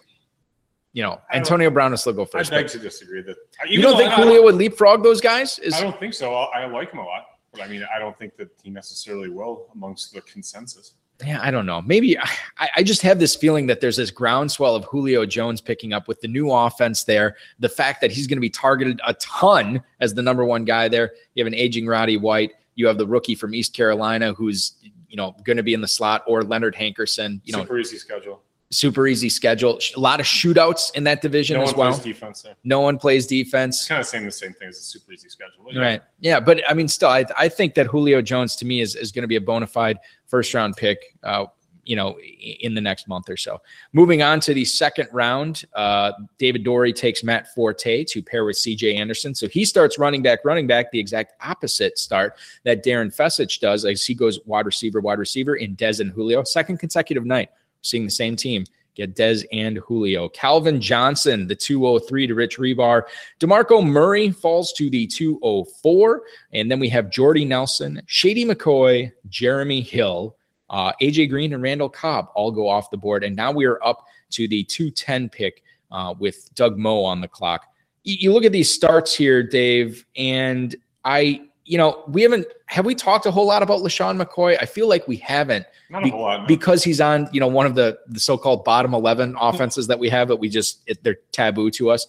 You 0.93 1.03
know, 1.03 1.21
Antonio 1.33 1.71
Brown 1.71 1.91
will 1.91 1.99
still 1.99 2.13
go 2.13 2.23
I 2.23 2.27
first. 2.27 2.51
beg 2.51 2.65
but 2.65 2.73
to 2.73 2.79
disagree. 2.79 3.23
That 3.23 3.37
You 3.69 3.83
don't 3.83 3.97
think 3.97 4.13
Julio 4.13 4.43
would 4.43 4.55
leapfrog 4.55 5.03
those 5.03 5.21
guys? 5.21 5.59
Is 5.59 5.75
I 5.75 5.83
don't 5.83 5.99
think 6.01 6.15
so. 6.15 6.35
I 6.35 6.63
I 6.63 6.67
like 6.67 6.93
him 6.93 6.99
a 7.01 7.05
lot, 7.05 7.27
but 7.53 7.63
I 7.63 7.69
mean, 7.69 7.87
I 7.95 7.99
don't 7.99 8.19
think 8.19 8.37
that 8.37 8.49
he 8.63 8.71
necessarily 8.71 9.29
will 9.29 9.69
amongst 9.75 10.13
the 10.13 10.23
consensus. 10.23 10.95
yeah, 11.25 11.41
I 11.43 11.51
don't 11.51 11.67
know. 11.67 11.83
Maybe 11.83 12.19
I, 12.19 12.29
I 12.77 12.83
just 12.83 13.03
have 13.03 13.19
this 13.19 13.35
feeling 13.35 13.67
that 13.67 13.81
there's 13.81 13.97
this 13.97 14.11
groundswell 14.11 14.75
of 14.75 14.85
Julio 14.85 15.27
Jones 15.27 15.61
picking 15.61 15.93
up 15.93 16.09
with 16.09 16.21
the 16.21 16.29
new 16.29 16.51
offense 16.51 17.05
there. 17.05 17.37
The 17.59 17.69
fact 17.69 18.01
that 18.01 18.11
he's 18.11 18.27
going 18.27 18.39
to 18.39 18.41
be 18.41 18.51
targeted 18.51 19.01
a 19.07 19.15
ton 19.15 19.83
as 20.01 20.15
the 20.15 20.23
number 20.23 20.45
one 20.45 20.65
guy 20.65 20.89
there. 20.89 21.13
You 21.35 21.45
have 21.45 21.53
an 21.53 21.59
aging 21.59 21.87
Roddy 21.87 22.17
White. 22.17 22.53
You 22.77 22.87
have 22.87 22.99
the 22.99 23.07
rookie 23.07 23.35
from 23.35 23.55
East 23.55 23.75
Carolina 23.75 24.33
who's 24.33 24.77
you 25.09 25.17
know 25.17 25.35
going 25.45 25.59
to 25.59 25.63
be 25.63 25.75
in 25.75 25.81
the 25.81 25.89
slot, 25.89 26.23
or 26.27 26.43
Leonard 26.43 26.75
Hankerson. 26.75 27.41
You 27.45 27.53
know, 27.53 27.61
Super 27.61 27.79
easy 27.79 27.99
schedule. 27.99 28.43
Super 28.71 29.07
easy 29.07 29.31
schedule. 29.31 29.79
A 29.97 30.01
lot 30.01 30.21
of 30.21 30.27
shootouts 30.27 30.95
in 30.95 31.03
that 31.05 31.23
division 31.23 31.57
No 31.57 31.63
as 31.63 31.71
one 31.71 31.79
well. 31.79 31.93
plays 31.95 32.05
defense 32.05 32.43
there. 32.43 32.55
no 32.65 32.81
one 32.81 32.99
plays 32.99 33.27
defense. 33.27 33.79
It's 33.81 33.89
kind 33.89 34.01
of 34.01 34.07
saying 34.07 34.27
the 34.27 34.31
same 34.31 34.53
thing 34.53 34.69
as 34.69 34.79
a 34.79 34.83
super 34.83 35.13
easy 35.13 35.29
schedule. 35.31 35.65
Yeah. 35.71 35.81
Right. 35.81 36.03
Yeah. 36.21 36.39
But 36.41 36.61
I 36.69 36.75
mean, 36.75 36.87
still, 36.89 37.09
I, 37.09 37.25
I 37.37 37.49
think 37.49 37.75
that 37.75 37.87
Julio 37.87 38.21
Jones 38.21 38.57
to 38.57 38.67
me 38.67 38.81
is, 38.83 38.95
is 38.95 39.11
going 39.11 39.23
to 39.23 39.29
be 39.29 39.37
a 39.37 39.41
bona 39.41 39.67
fide 39.67 39.99
first 40.27 40.53
round 40.53 40.77
pick, 40.77 40.99
uh, 41.23 41.47
you 41.85 41.97
know, 41.97 42.19
in 42.61 42.75
the 42.75 42.81
next 42.83 43.09
month 43.09 43.31
or 43.31 43.39
so. 43.39 43.63
Moving 43.95 44.21
on 44.21 44.41
to 44.41 44.53
the 44.53 44.67
second 44.67 45.09
round, 45.13 45.65
uh, 45.75 46.13
David 46.37 46.63
Dorey 46.63 46.95
takes 46.95 47.25
Matt 47.25 47.55
Forte 47.55 48.05
to 48.05 48.23
pair 48.23 48.45
with 48.45 48.57
CJ 48.57 48.97
Anderson. 48.99 49.35
So 49.35 49.49
he 49.49 49.65
starts 49.65 49.99
running 49.99 50.21
back, 50.21 50.41
running 50.45 50.67
back, 50.67 50.91
the 50.91 51.01
exact 51.01 51.33
opposite 51.43 51.99
start 51.99 52.35
that 52.65 52.85
Darren 52.85 53.07
Fecich 53.17 53.61
does 53.61 53.87
as 53.87 54.05
he 54.05 54.13
goes 54.13 54.39
wide 54.45 54.67
receiver, 54.67 55.01
wide 55.01 55.19
receiver 55.19 55.57
in 55.57 55.75
Dez 55.77 56.01
and 56.01 56.11
Julio. 56.13 56.43
Second 56.45 56.77
consecutive 56.77 57.25
night, 57.25 57.49
seeing 57.83 58.05
the 58.05 58.11
same 58.11 58.37
team 58.37 58.65
get 58.99 59.15
Dez 59.15 59.47
and 59.53 59.79
Julio. 59.79 60.29
Calvin 60.29 60.81
Johnson, 60.81 61.47
the 61.47 61.55
203 61.55 62.27
to 62.27 62.35
Rich 62.35 62.59
Hribar. 62.59 63.03
DeMarco 63.41 63.87
Murray 63.87 64.31
falls 64.31 64.73
to 64.75 64.91
the 64.91 65.07
204. 65.07 66.23
And 66.53 66.71
then 66.71 66.81
we 66.81 66.89
have 66.91 67.09
Jordy 67.09 67.45
Nelson, 67.45 68.03
Shady 68.07 68.45
McCoy, 68.45 69.13
Jeremy 69.29 69.81
Hill, 69.81 70.37
uh, 70.69 70.93
AJ 71.01 71.31
Green, 71.31 71.55
and 71.55 71.63
Randall 71.63 71.89
Cobb 71.89 72.27
all 72.35 72.51
go 72.51 72.69
off 72.69 72.91
the 72.91 72.97
board. 72.97 73.25
And 73.25 73.35
now 73.35 73.53
we 73.53 73.65
are 73.65 73.83
up 73.85 74.05
to 74.31 74.49
the 74.49 74.65
210 74.65 75.29
pick 75.31 75.63
uh, 75.91 76.15
with 76.19 76.53
Doug 76.55 76.77
Moe 76.77 77.05
on 77.05 77.21
the 77.21 77.29
clock. 77.29 77.67
You, 78.03 78.33
look 78.33 78.45
at 78.45 78.53
these 78.53 78.73
starts 78.73 79.15
here, 79.15 79.43
Dave, 79.43 80.07
and 80.17 80.75
I, 81.05 81.43
you 81.69 81.79
know, 81.79 82.03
we 82.09 82.23
haven't, 82.23 82.47
have 82.67 82.87
we 82.87 82.95
talked 82.95 83.27
a 83.27 83.31
whole 83.31 83.47
lot 83.47 83.63
about 83.63 83.81
LeSean 83.81 84.21
McCoy? 84.21 84.57
I 84.61 84.65
feel 84.67 84.89
like 84.89 85.07
we 85.07 85.17
haven't 85.17 85.67
Be- 85.91 86.11
lot. 86.11 86.43
no. 86.43 86.47
because 86.47 86.85
he's 86.85 87.01
on 87.01 87.29
you 87.33 87.41
know 87.41 87.47
one 87.47 87.65
of 87.65 87.75
the 87.75 87.99
the 88.09 88.21
so-called 88.21 88.63
bottom 88.63 88.93
11 88.93 89.37
offenses 89.41 89.87
that 89.87 89.99
we 89.99 90.11
have 90.11 90.29
that 90.29 90.37
we 90.37 90.51
just 90.51 90.83
it, 90.87 91.03
they're 91.03 91.17
taboo 91.33 91.71
to 91.71 91.91
us 91.91 92.07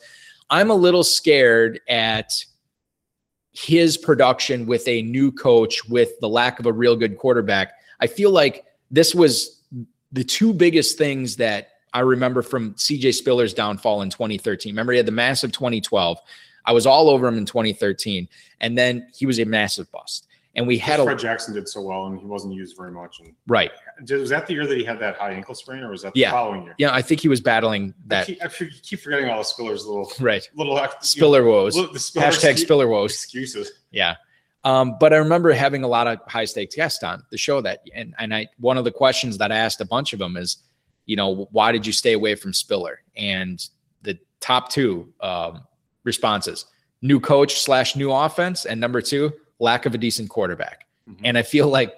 i'm 0.49 0.69
a 0.69 0.75
little 0.75 1.03
scared 1.03 1.79
at 1.87 2.43
his 3.53 3.97
production 3.97 4.65
with 4.65 4.85
a 4.87 5.01
new 5.03 5.31
coach 5.31 5.87
with 5.87 6.11
the 6.19 6.27
lack 6.27 6.59
of 6.59 6.65
a 6.65 6.73
real 6.73 6.97
good 6.97 7.17
quarterback 7.17 7.71
i 8.01 8.07
feel 8.07 8.31
like 8.31 8.65
this 8.91 9.15
was 9.15 9.61
the 10.11 10.25
two 10.25 10.53
biggest 10.53 10.97
things 10.97 11.37
that 11.37 11.69
I 11.91 12.01
remember 12.01 12.43
from 12.43 12.75
CJ 12.75 13.15
Spiller's 13.15 13.53
downfall 13.53 14.03
in 14.03 14.11
2013. 14.11 14.71
Remember, 14.71 14.91
he 14.93 14.97
had 14.97 15.07
the 15.07 15.11
massive 15.11 15.51
2012. 15.51 16.19
I 16.65 16.71
was 16.73 16.85
all 16.85 17.09
over 17.09 17.27
him 17.27 17.37
in 17.37 17.45
2013, 17.45 18.27
and 18.61 18.77
then 18.77 19.07
he 19.15 19.25
was 19.25 19.39
a 19.39 19.45
massive 19.45 19.91
bust. 19.91 20.27
And 20.55 20.67
we 20.67 20.77
had 20.77 20.99
Fred 20.99 21.15
a 21.15 21.19
Jackson 21.19 21.53
did 21.53 21.69
so 21.69 21.79
well, 21.81 22.07
and 22.07 22.19
he 22.19 22.25
wasn't 22.25 22.53
used 22.55 22.75
very 22.75 22.91
much. 22.91 23.19
And 23.19 23.33
right. 23.47 23.71
was 24.09 24.29
that 24.31 24.47
the 24.47 24.53
year 24.53 24.65
that 24.67 24.77
he 24.77 24.83
had 24.83 24.99
that 24.99 25.15
high 25.15 25.31
ankle 25.31 25.53
sprain, 25.55 25.83
or 25.83 25.91
was 25.91 26.01
that 26.01 26.13
the 26.13 26.21
Yeah. 26.21 26.31
following 26.31 26.63
year? 26.63 26.75
Yeah, 26.79 26.93
I 26.93 27.01
think 27.03 27.21
he 27.21 27.27
was 27.27 27.39
battling 27.39 27.91
I 27.91 28.03
that. 28.07 28.25
keep, 28.27 28.43
I 28.43 28.47
keep- 28.47 28.99
forgetting 28.99 29.29
all 29.29 29.37
the 29.37 29.43
Spiller's 29.43 29.85
little 29.85 30.11
Right. 30.19 30.49
little 30.55 30.77
Spiller 31.01 31.45
woes. 31.45 31.75
little- 31.77 31.95
Spiller 31.97 32.25
Hashtag 32.27 32.57
Spiller 32.57 32.87
woes. 32.87 33.13
excuses. 33.13 33.71
Yeah. 33.91 34.15
Um, 34.65 34.97
but 34.99 35.13
I 35.13 35.17
remember 35.17 35.53
having 35.53 35.83
a 35.83 35.87
lot 35.87 36.07
of 36.07 36.19
high 36.27 36.45
stakes 36.45 36.75
guests 36.75 37.03
on 37.03 37.23
the 37.31 37.37
show 37.37 37.61
that, 37.61 37.81
and, 37.95 38.13
and 38.19 38.33
I, 38.35 38.47
one 38.59 38.77
of 38.77 38.83
the 38.83 38.91
questions 38.91 39.37
that 39.37 39.51
I 39.53 39.57
asked 39.57 39.79
a 39.79 39.85
bunch 39.85 40.11
of 40.13 40.19
them 40.19 40.35
is, 40.35 40.57
you 41.05 41.15
know, 41.15 41.47
why 41.51 41.71
did 41.71 41.85
you 41.87 41.93
stay 41.93 42.13
away 42.13 42.35
from 42.35 42.53
Spiller? 42.53 42.99
And 43.15 43.65
the 44.01 44.19
top 44.41 44.69
two 44.69 45.13
um, 45.21 45.61
responses, 46.09 46.65
new 47.01 47.19
coach 47.19 47.61
slash 47.61 47.95
new 47.95 48.11
offense. 48.11 48.65
And 48.65 48.81
number 48.81 49.01
two, 49.01 49.31
lack 49.59 49.85
of 49.85 49.93
a 49.93 49.97
decent 49.97 50.29
quarterback. 50.29 50.85
Mhm. 51.07 51.21
And 51.23 51.37
I 51.37 51.43
feel 51.43 51.67
like, 51.67 51.93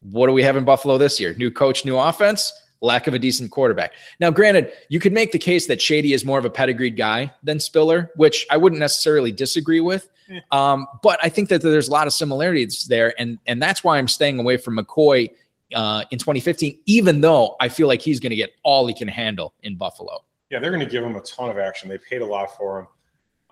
what 0.00 0.28
do 0.28 0.32
we 0.32 0.42
have 0.42 0.56
in 0.56 0.64
Buffalo 0.64 0.96
this 0.96 1.20
year? 1.20 1.34
New 1.34 1.50
coach, 1.50 1.84
new 1.84 1.98
offense, 1.98 2.52
lack 2.80 3.06
of 3.06 3.12
a 3.12 3.18
decent 3.18 3.50
quarterback. 3.50 3.92
Now, 4.20 4.30
granted, 4.30 4.72
you 4.88 5.00
could 5.00 5.12
make 5.12 5.32
the 5.32 5.38
case 5.38 5.66
that 5.66 5.82
Shady 5.82 6.14
is 6.14 6.24
more 6.24 6.38
of 6.38 6.44
a 6.46 6.50
pedigreed 6.50 6.96
guy 6.96 7.30
than 7.42 7.60
Spiller, 7.60 8.10
which 8.16 8.46
I 8.50 8.56
wouldn't 8.56 8.80
necessarily 8.80 9.32
disagree 9.32 9.80
with. 9.80 10.08
Um, 10.52 10.86
but 11.02 11.18
I 11.22 11.28
think 11.28 11.48
that 11.48 11.60
there's 11.60 11.88
a 11.88 11.90
lot 11.90 12.06
of 12.06 12.12
similarities 12.12 12.84
there, 12.84 13.12
and 13.18 13.38
and 13.46 13.60
that's 13.60 13.82
why 13.82 13.98
I'm 13.98 14.08
staying 14.08 14.38
away 14.38 14.56
from 14.58 14.78
McCoy 14.78 15.28
uh, 15.74 16.04
in 16.10 16.18
2015, 16.18 16.78
even 16.86 17.20
though 17.20 17.56
I 17.60 17.68
feel 17.68 17.88
like 17.88 18.00
he's 18.00 18.20
going 18.20 18.30
to 18.30 18.36
get 18.36 18.52
all 18.62 18.86
he 18.86 18.94
can 18.94 19.08
handle 19.08 19.54
in 19.62 19.76
Buffalo. 19.76 20.24
Yeah, 20.50 20.58
they're 20.58 20.70
going 20.70 20.84
to 20.84 20.90
give 20.90 21.04
him 21.04 21.16
a 21.16 21.20
ton 21.22 21.50
of 21.50 21.58
action. 21.58 21.88
They 21.88 21.98
paid 21.98 22.22
a 22.22 22.26
lot 22.26 22.56
for 22.56 22.80
him. 22.80 22.86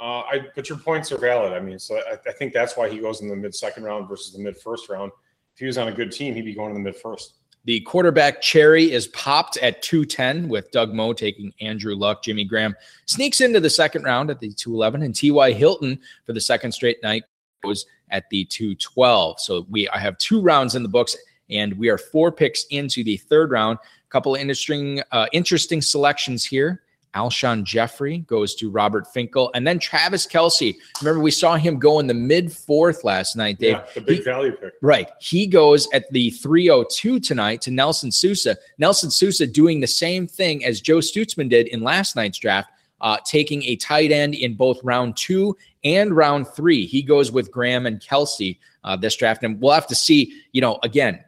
Uh, 0.01 0.21
I, 0.21 0.47
but 0.55 0.69
your 0.69 0.79
points 0.79 1.11
are 1.11 1.19
valid. 1.19 1.53
I 1.53 1.61
mean, 1.61 1.79
so 1.79 1.97
I, 1.97 2.15
I 2.27 2.33
think 2.33 2.53
that's 2.53 2.77
why 2.77 2.89
he 2.89 2.99
goes 2.99 3.21
in 3.21 3.29
the 3.29 3.37
mid 3.37 3.55
second 3.55 3.83
round 3.83 4.09
versus 4.09 4.33
the 4.33 4.39
mid 4.39 4.57
first 4.57 4.89
round. 4.89 5.11
If 5.55 5.61
he 5.61 5.67
was 5.67 5.77
on 5.77 5.89
a 5.89 5.93
good 5.93 6.13
team, 6.13 6.35
he'd 6.35 6.45
be 6.45 6.55
going 6.55 6.71
in 6.71 6.75
the 6.75 6.81
mid 6.81 6.97
first. 6.97 7.35
The 7.65 7.81
quarterback 7.81 8.41
cherry 8.41 8.93
is 8.93 9.09
popped 9.09 9.57
at 9.59 9.83
210 9.83 10.49
with 10.49 10.71
Doug 10.71 10.95
Moe 10.95 11.13
taking 11.13 11.53
Andrew 11.61 11.95
Luck. 11.95 12.23
Jimmy 12.23 12.45
Graham 12.45 12.75
sneaks 13.07 13.41
into 13.41 13.61
the 13.61 13.69
second 13.69 14.05
round 14.05 14.31
at 14.31 14.41
the 14.41 14.53
211, 14.53 15.03
and 15.03 15.15
T.Y. 15.15 15.53
Hilton 15.53 15.99
for 16.25 16.33
the 16.33 16.41
second 16.41 16.73
straight 16.73 17.03
night 17.03 17.25
goes 17.63 17.85
at 18.11 18.25
the 18.31 18.45
212. 18.45 19.41
So 19.41 19.67
we 19.69 19.89
I 19.89 19.99
have 19.99 20.17
two 20.19 20.41
rounds 20.41 20.77
in 20.77 20.83
the 20.83 20.89
books, 20.89 21.17
and 21.51 21.77
we 21.77 21.89
are 21.89 21.99
four 21.99 22.31
picks 22.31 22.65
into 22.71 23.03
the 23.03 23.17
third 23.17 23.51
round. 23.51 23.79
A 23.83 24.11
couple 24.11 24.35
of 24.35 24.41
interesting, 24.41 25.03
uh, 25.13 25.27
interesting 25.33 25.83
selections 25.83 26.45
here. 26.45 26.83
Alshon 27.15 27.65
Jeffery 27.65 28.19
goes 28.19 28.55
to 28.57 28.71
Robert 28.71 29.13
Finkel, 29.13 29.51
and 29.55 29.67
then 29.67 29.79
Travis 29.79 30.27
Kelce. 30.27 30.77
Remember, 31.01 31.21
we 31.21 31.31
saw 31.31 31.57
him 31.57 31.79
go 31.79 31.99
in 32.01 32.07
the 32.07 32.15
mid 32.15 32.53
fourth 32.53 33.05
last 33.05 33.37
night, 33.37 33.59
Dave. 33.59 33.77
Yeah, 33.77 33.85
the 33.95 34.01
big 34.01 34.19
He- 34.19 34.23
value 34.25 34.53
pick. 34.53 34.75
Right. 34.83 35.09
He 35.21 35.47
goes 35.47 35.89
at 35.93 36.11
the 36.13 36.31
302 36.31 37.21
tonight 37.21 37.61
to 37.63 37.71
Nelson 37.71 38.13
Sousa. 38.13 38.57
Nelson 38.79 39.11
Sousa 39.11 39.47
doing 39.47 39.81
the 39.81 39.87
same 39.87 40.27
thing 40.27 40.65
as 40.65 40.81
Joe 40.81 40.99
Stutzman 40.99 41.49
did 41.49 41.69
in 41.69 41.83
last 41.83 42.17
night's 42.17 42.39
draft, 42.39 42.71
uh, 43.01 43.17
taking 43.25 43.63
a 43.65 43.77
tight 43.77 44.13
end 44.13 44.35
in 44.35 44.55
both 44.55 44.79
round 44.83 45.17
two 45.17 45.57
and 45.85 46.15
round 46.17 46.49
three. 46.49 46.87
He 46.87 47.03
goes 47.03 47.31
with 47.33 47.51
Graham 47.51 47.87
and 47.87 48.01
Kelce 48.01 48.59
uh, 48.85 48.97
this 48.97 49.17
draft. 49.17 49.45
And 49.45 49.61
we'll 49.61 49.73
have 49.73 49.87
to 49.89 49.95
see, 49.95 50.43
you 50.53 50.61
know, 50.61 50.79
again, 50.83 51.23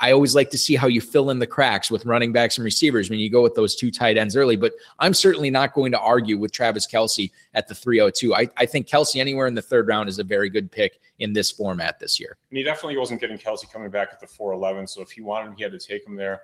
I 0.00 0.12
always 0.12 0.34
like 0.34 0.50
to 0.50 0.58
see 0.58 0.74
how 0.74 0.86
you 0.86 1.00
fill 1.00 1.30
in 1.30 1.38
the 1.38 1.46
cracks 1.46 1.90
with 1.90 2.04
running 2.04 2.32
backs 2.32 2.58
and 2.58 2.64
receivers 2.64 3.10
when 3.10 3.18
you 3.18 3.30
go 3.30 3.42
with 3.42 3.54
those 3.54 3.76
two 3.76 3.90
tight 3.90 4.16
ends 4.16 4.36
early. 4.36 4.56
But 4.56 4.72
I'm 4.98 5.14
certainly 5.14 5.50
not 5.50 5.72
going 5.72 5.92
to 5.92 5.98
argue 5.98 6.38
with 6.38 6.52
Travis 6.52 6.86
Kelce 6.86 7.30
at 7.54 7.68
the 7.68 7.74
302. 7.74 8.34
I, 8.34 8.48
I 8.56 8.66
think 8.66 8.88
Kelce 8.88 9.20
anywhere 9.20 9.46
in 9.46 9.54
the 9.54 9.62
third 9.62 9.88
round 9.88 10.08
is 10.08 10.18
a 10.18 10.24
very 10.24 10.50
good 10.50 10.70
pick 10.70 11.00
in 11.18 11.32
this 11.32 11.50
format 11.50 11.98
this 11.98 12.18
year. 12.18 12.36
And 12.50 12.58
he 12.58 12.64
definitely 12.64 12.98
wasn't 12.98 13.20
getting 13.20 13.38
Kelce 13.38 13.70
coming 13.70 13.90
back 13.90 14.08
at 14.12 14.20
the 14.20 14.26
411. 14.26 14.86
So 14.88 15.02
if 15.02 15.10
he 15.10 15.20
wanted 15.20 15.48
him, 15.48 15.56
he 15.56 15.62
had 15.62 15.72
to 15.72 15.78
take 15.78 16.06
him 16.06 16.16
there. 16.16 16.42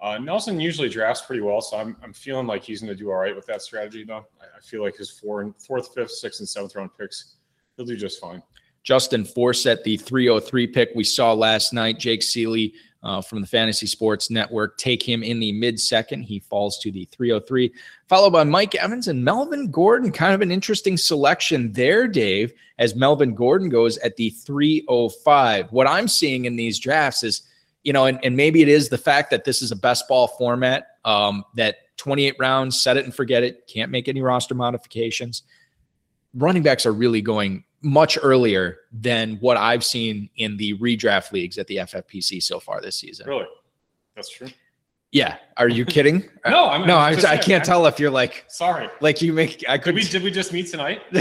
Uh, 0.00 0.16
Nelson 0.18 0.60
usually 0.60 0.88
drafts 0.88 1.22
pretty 1.26 1.42
well, 1.42 1.60
so 1.60 1.76
I'm, 1.76 1.96
I'm 2.04 2.12
feeling 2.12 2.46
like 2.46 2.62
he's 2.62 2.80
going 2.80 2.92
to 2.92 2.96
do 2.96 3.10
all 3.10 3.16
right 3.16 3.34
with 3.34 3.46
that 3.46 3.62
strategy, 3.62 4.04
though. 4.04 4.24
I, 4.40 4.44
I 4.56 4.60
feel 4.62 4.80
like 4.80 4.96
his 4.96 5.10
four 5.10 5.40
and 5.40 5.54
fourth, 5.60 5.92
fifth, 5.92 6.12
sixth, 6.12 6.38
and 6.38 6.48
seventh 6.48 6.76
round 6.76 6.90
picks, 6.96 7.34
he'll 7.76 7.84
do 7.84 7.96
just 7.96 8.20
fine. 8.20 8.40
Justin 8.84 9.24
Forsett, 9.24 9.82
the 9.82 9.96
303 9.96 10.66
pick 10.68 10.90
we 10.94 11.04
saw 11.04 11.32
last 11.32 11.72
night. 11.72 11.98
Jake 11.98 12.22
Seeley 12.22 12.74
uh, 13.02 13.20
from 13.20 13.40
the 13.40 13.46
Fantasy 13.46 13.86
Sports 13.86 14.30
Network 14.30 14.76
take 14.78 15.02
him 15.02 15.22
in 15.22 15.38
the 15.38 15.52
mid 15.52 15.78
second. 15.78 16.22
He 16.22 16.40
falls 16.40 16.78
to 16.78 16.90
the 16.90 17.08
303, 17.12 17.72
followed 18.08 18.30
by 18.30 18.44
Mike 18.44 18.74
Evans 18.74 19.08
and 19.08 19.24
Melvin 19.24 19.70
Gordon. 19.70 20.10
Kind 20.10 20.34
of 20.34 20.40
an 20.40 20.50
interesting 20.50 20.96
selection 20.96 21.72
there, 21.72 22.08
Dave, 22.08 22.52
as 22.78 22.94
Melvin 22.94 23.34
Gordon 23.34 23.68
goes 23.68 23.98
at 23.98 24.16
the 24.16 24.30
305. 24.30 25.70
What 25.72 25.86
I'm 25.86 26.08
seeing 26.08 26.44
in 26.44 26.56
these 26.56 26.78
drafts 26.78 27.22
is, 27.22 27.42
you 27.84 27.92
know, 27.92 28.06
and, 28.06 28.18
and 28.24 28.36
maybe 28.36 28.62
it 28.62 28.68
is 28.68 28.88
the 28.88 28.98
fact 28.98 29.30
that 29.30 29.44
this 29.44 29.62
is 29.62 29.70
a 29.70 29.76
best 29.76 30.08
ball 30.08 30.26
format 30.26 30.88
um, 31.04 31.44
that 31.54 31.76
28 31.98 32.36
rounds, 32.38 32.80
set 32.80 32.96
it 32.96 33.04
and 33.04 33.14
forget 33.14 33.42
it, 33.42 33.66
can't 33.66 33.90
make 33.90 34.08
any 34.08 34.22
roster 34.22 34.54
modifications. 34.54 35.42
Running 36.34 36.62
backs 36.62 36.86
are 36.86 36.92
really 36.92 37.22
going 37.22 37.64
much 37.82 38.18
earlier 38.20 38.78
than 38.92 39.36
what 39.36 39.56
I've 39.56 39.84
seen 39.84 40.28
in 40.36 40.56
the 40.56 40.76
redraft 40.78 41.32
leagues 41.32 41.58
at 41.58 41.66
the 41.66 41.76
FFPC 41.76 42.42
so 42.42 42.58
far 42.60 42.80
this 42.80 42.96
season. 42.96 43.28
Really? 43.28 43.46
That's 44.16 44.30
true. 44.30 44.48
Yeah. 45.10 45.36
Are 45.56 45.68
you 45.68 45.84
kidding? 45.84 46.28
No, 46.48 46.66
I'm 46.66 46.86
no, 46.86 46.96
I'm 46.96 47.18
I, 47.26 47.32
I 47.32 47.36
can't 47.36 47.62
tell 47.62 47.84
if 47.86 48.00
you're 48.00 48.10
like, 48.10 48.46
Sorry. 48.48 48.88
like 49.02 49.20
you 49.20 49.34
make, 49.34 49.62
I 49.68 49.76
Did 49.76 49.82
could 49.84 49.94
we 49.94 50.02
did 50.02 50.22
we 50.22 50.30
just 50.30 50.50
meet 50.50 50.68
tonight? 50.68 51.02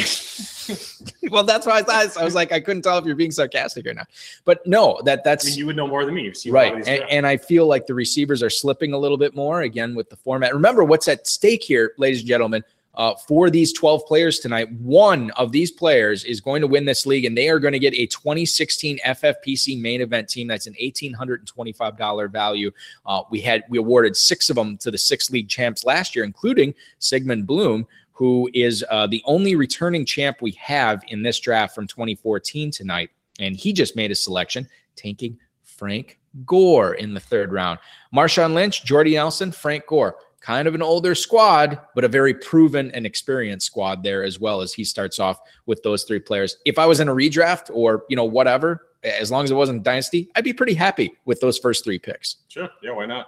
well, 1.30 1.44
that's 1.44 1.66
why 1.66 1.80
I 1.80 1.82
thought, 1.82 2.16
I 2.18 2.24
was 2.24 2.34
like, 2.34 2.54
I 2.54 2.62
couldn't 2.62 2.84
tell 2.84 2.98
if 2.98 3.04
you're 3.04 3.16
being 3.16 3.32
sarcastic 3.32 3.86
or 3.86 3.94
not, 3.94 4.08
but 4.46 4.66
no, 4.66 5.02
that 5.04 5.20
I 5.20 5.22
that's 5.26 5.46
mean, 5.46 5.58
you 5.58 5.66
would 5.66 5.76
know 5.76 5.88
more 5.88 6.06
than 6.06 6.16
me. 6.16 6.24
You've 6.24 6.38
seen 6.38 6.54
right. 6.54 6.76
And, 6.76 7.04
and 7.10 7.28
I 7.28 7.36
feel 7.36 7.68
like 7.68 7.88
the 7.88 7.94
receivers 7.94 8.42
are 8.42 8.50
slipping 8.50 8.94
a 8.94 8.98
little 8.98 9.18
bit 9.18 9.36
more 9.36 9.64
again 9.64 9.96
with 9.96 10.10
the 10.10 10.16
format. 10.16 10.54
Remember 10.54 10.86
what's 10.86 11.10
at 11.10 11.28
stake 11.28 11.64
here, 11.64 11.92
ladies 11.98 12.20
and 12.20 12.28
gentlemen. 12.30 12.64
Uh, 12.98 13.14
for 13.28 13.52
these 13.52 13.72
12 13.74 14.08
players 14.08 14.40
tonight, 14.40 14.72
one 14.74 15.30
of 15.32 15.52
these 15.52 15.70
players 15.70 16.24
is 16.24 16.42
going 16.42 16.62
to 16.62 16.68
win 16.68 16.84
this 16.84 17.06
league, 17.06 17.26
and 17.26 17.38
they 17.38 17.48
are 17.48 17.60
going 17.60 17.72
to 17.72 17.80
get 17.80 17.94
a 17.94 18.08
2016 18.08 18.98
FFPC 19.06 19.80
main 19.80 20.02
event 20.02 20.28
team. 20.28 20.48
That's 20.48 20.66
an 20.66 20.74
$1,825 20.82 22.32
value. 22.32 22.72
Uh, 23.06 23.22
we 23.30 23.40
had 23.40 23.64
we 23.70 23.78
awarded 23.78 24.18
six 24.18 24.50
of 24.50 24.56
them 24.56 24.78
to 24.80 24.90
the 24.90 24.98
six 24.98 25.30
league 25.30 25.48
champs 25.48 25.86
last 25.86 26.16
year, 26.16 26.26
including 26.26 26.74
Sigmund 26.98 27.46
Bloom, 27.46 27.86
who 28.14 28.50
is 28.56 28.84
uh, 28.90 29.06
the 29.06 29.22
only 29.26 29.56
returning 29.56 30.04
champ 30.04 30.42
we 30.42 30.52
have 30.54 31.04
in 31.10 31.22
this 31.22 31.40
draft 31.40 31.76
from 31.76 31.86
2014 31.86 32.72
tonight. 32.72 33.12
And 33.40 33.56
he 33.56 33.74
just 33.74 33.96
made 33.96 34.10
a 34.10 34.16
selection, 34.16 34.68
tanking 34.96 35.38
Frank 35.64 36.18
Gore 36.48 36.96
in 36.96 37.14
the 37.14 37.20
third 37.20 37.52
round. 37.52 37.78
Marshawn 38.12 38.56
Lynch, 38.56 38.84
Jordy 38.84 39.14
Nelson, 39.14 39.52
Frank 39.52 39.86
Gore. 39.86 40.16
Kind 40.48 40.66
of 40.66 40.76
an 40.76 40.82
older 40.82 41.14
squad, 41.14 41.78
but 41.94 42.06
a 42.06 42.08
very 42.08 42.34
proven 42.34 42.90
and 42.92 43.06
experienced 43.06 43.66
squad 43.66 44.02
there 44.02 44.24
as 44.24 44.40
well 44.40 44.62
as 44.62 44.72
he 44.72 44.86
starts 44.86 45.20
off 45.20 45.42
with 45.66 45.84
those 45.84 46.06
three 46.06 46.22
players. 46.22 46.56
If 46.64 46.80
I 46.80 46.86
was 46.86 47.02
in 47.02 47.10
a 47.10 47.14
redraft 47.14 47.70
or, 47.74 48.06
you 48.08 48.16
know, 48.16 48.24
whatever, 48.24 48.88
as 49.04 49.30
long 49.30 49.44
as 49.44 49.52
it 49.52 49.56
wasn't 49.56 49.84
dynasty, 49.84 50.32
I'd 50.38 50.46
be 50.46 50.54
pretty 50.54 50.74
happy 50.74 51.18
with 51.26 51.42
those 51.42 51.58
first 51.58 51.84
three 51.84 52.00
picks. 52.00 52.38
Sure. 52.48 52.70
Yeah, 52.82 52.92
why 52.92 53.06
not? 53.06 53.28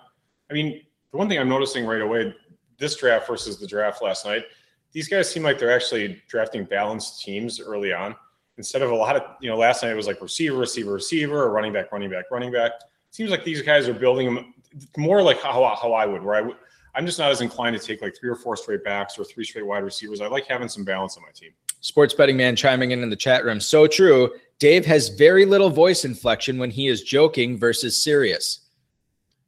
I 0.50 0.54
mean, 0.54 0.82
the 1.12 1.18
one 1.18 1.28
thing 1.28 1.38
I'm 1.38 1.50
noticing 1.50 1.86
right 1.86 2.00
away, 2.00 2.34
this 2.78 2.96
draft 2.96 3.28
versus 3.28 3.60
the 3.60 3.68
draft 3.68 4.02
last 4.02 4.26
night, 4.26 4.46
these 4.94 5.10
guys 5.10 5.30
seem 5.30 5.44
like 5.44 5.60
they're 5.60 5.76
actually 5.76 6.22
drafting 6.30 6.64
balanced 6.64 7.22
teams 7.22 7.60
early 7.60 7.92
on. 7.92 8.16
Instead 8.58 8.82
of 8.82 8.92
a 8.92 8.96
lot 8.96 9.18
of, 9.18 9.24
you 9.42 9.50
know, 9.50 9.58
last 9.58 9.84
night 9.84 9.92
it 9.92 9.96
was 9.98 10.08
like 10.08 10.22
receiver, 10.22 10.56
receiver, 10.56 10.94
receiver, 10.94 11.44
or 11.44 11.52
running 11.52 11.74
back, 11.74 11.92
running 11.92 12.10
back, 12.10 12.32
running 12.32 12.54
back. 12.54 12.72
It 12.80 13.14
seems 13.14 13.30
like 13.30 13.44
these 13.44 13.62
guys 13.62 13.90
are 13.90 13.94
building 13.94 14.34
them 14.34 14.54
more 14.96 15.22
like 15.22 15.42
how, 15.42 15.76
how 15.76 15.92
I 15.92 16.06
would, 16.06 16.24
where 16.24 16.36
I 16.36 16.42
would, 16.42 16.56
I'm 16.96 17.06
just 17.06 17.20
not 17.20 17.32
as 17.32 17.42
inclined 17.42 17.80
to 17.80 17.86
take 17.86 18.02
like 18.02 18.16
three 18.18 18.30
or 18.30 18.36
four 18.36 18.56
straight 18.58 18.84
backs 18.84 19.18
or 19.18 19.24
three 19.24 19.44
straight 19.44 19.66
wide 19.66 19.84
receivers. 19.84 20.22
I 20.22 20.28
like 20.28 20.46
having 20.46 20.68
some 20.68 20.84
balance 20.84 21.18
on 21.18 21.24
my 21.24 21.30
team. 21.34 21.52
Sports 21.82 22.14
betting 22.14 22.38
man 22.38 22.56
chiming 22.56 22.92
in 22.92 23.04
in 23.04 23.10
the 23.10 23.16
chat 23.16 23.46
room. 23.46 23.60
So 23.60 23.88
true. 23.88 24.32
Dave 24.60 24.86
has 24.86 25.10
very 25.10 25.46
little 25.46 25.70
voice 25.70 26.04
inflection 26.04 26.58
when 26.58 26.70
he 26.70 26.88
is 26.88 27.04
joking 27.04 27.58
versus 27.58 28.02
serious. 28.02 28.62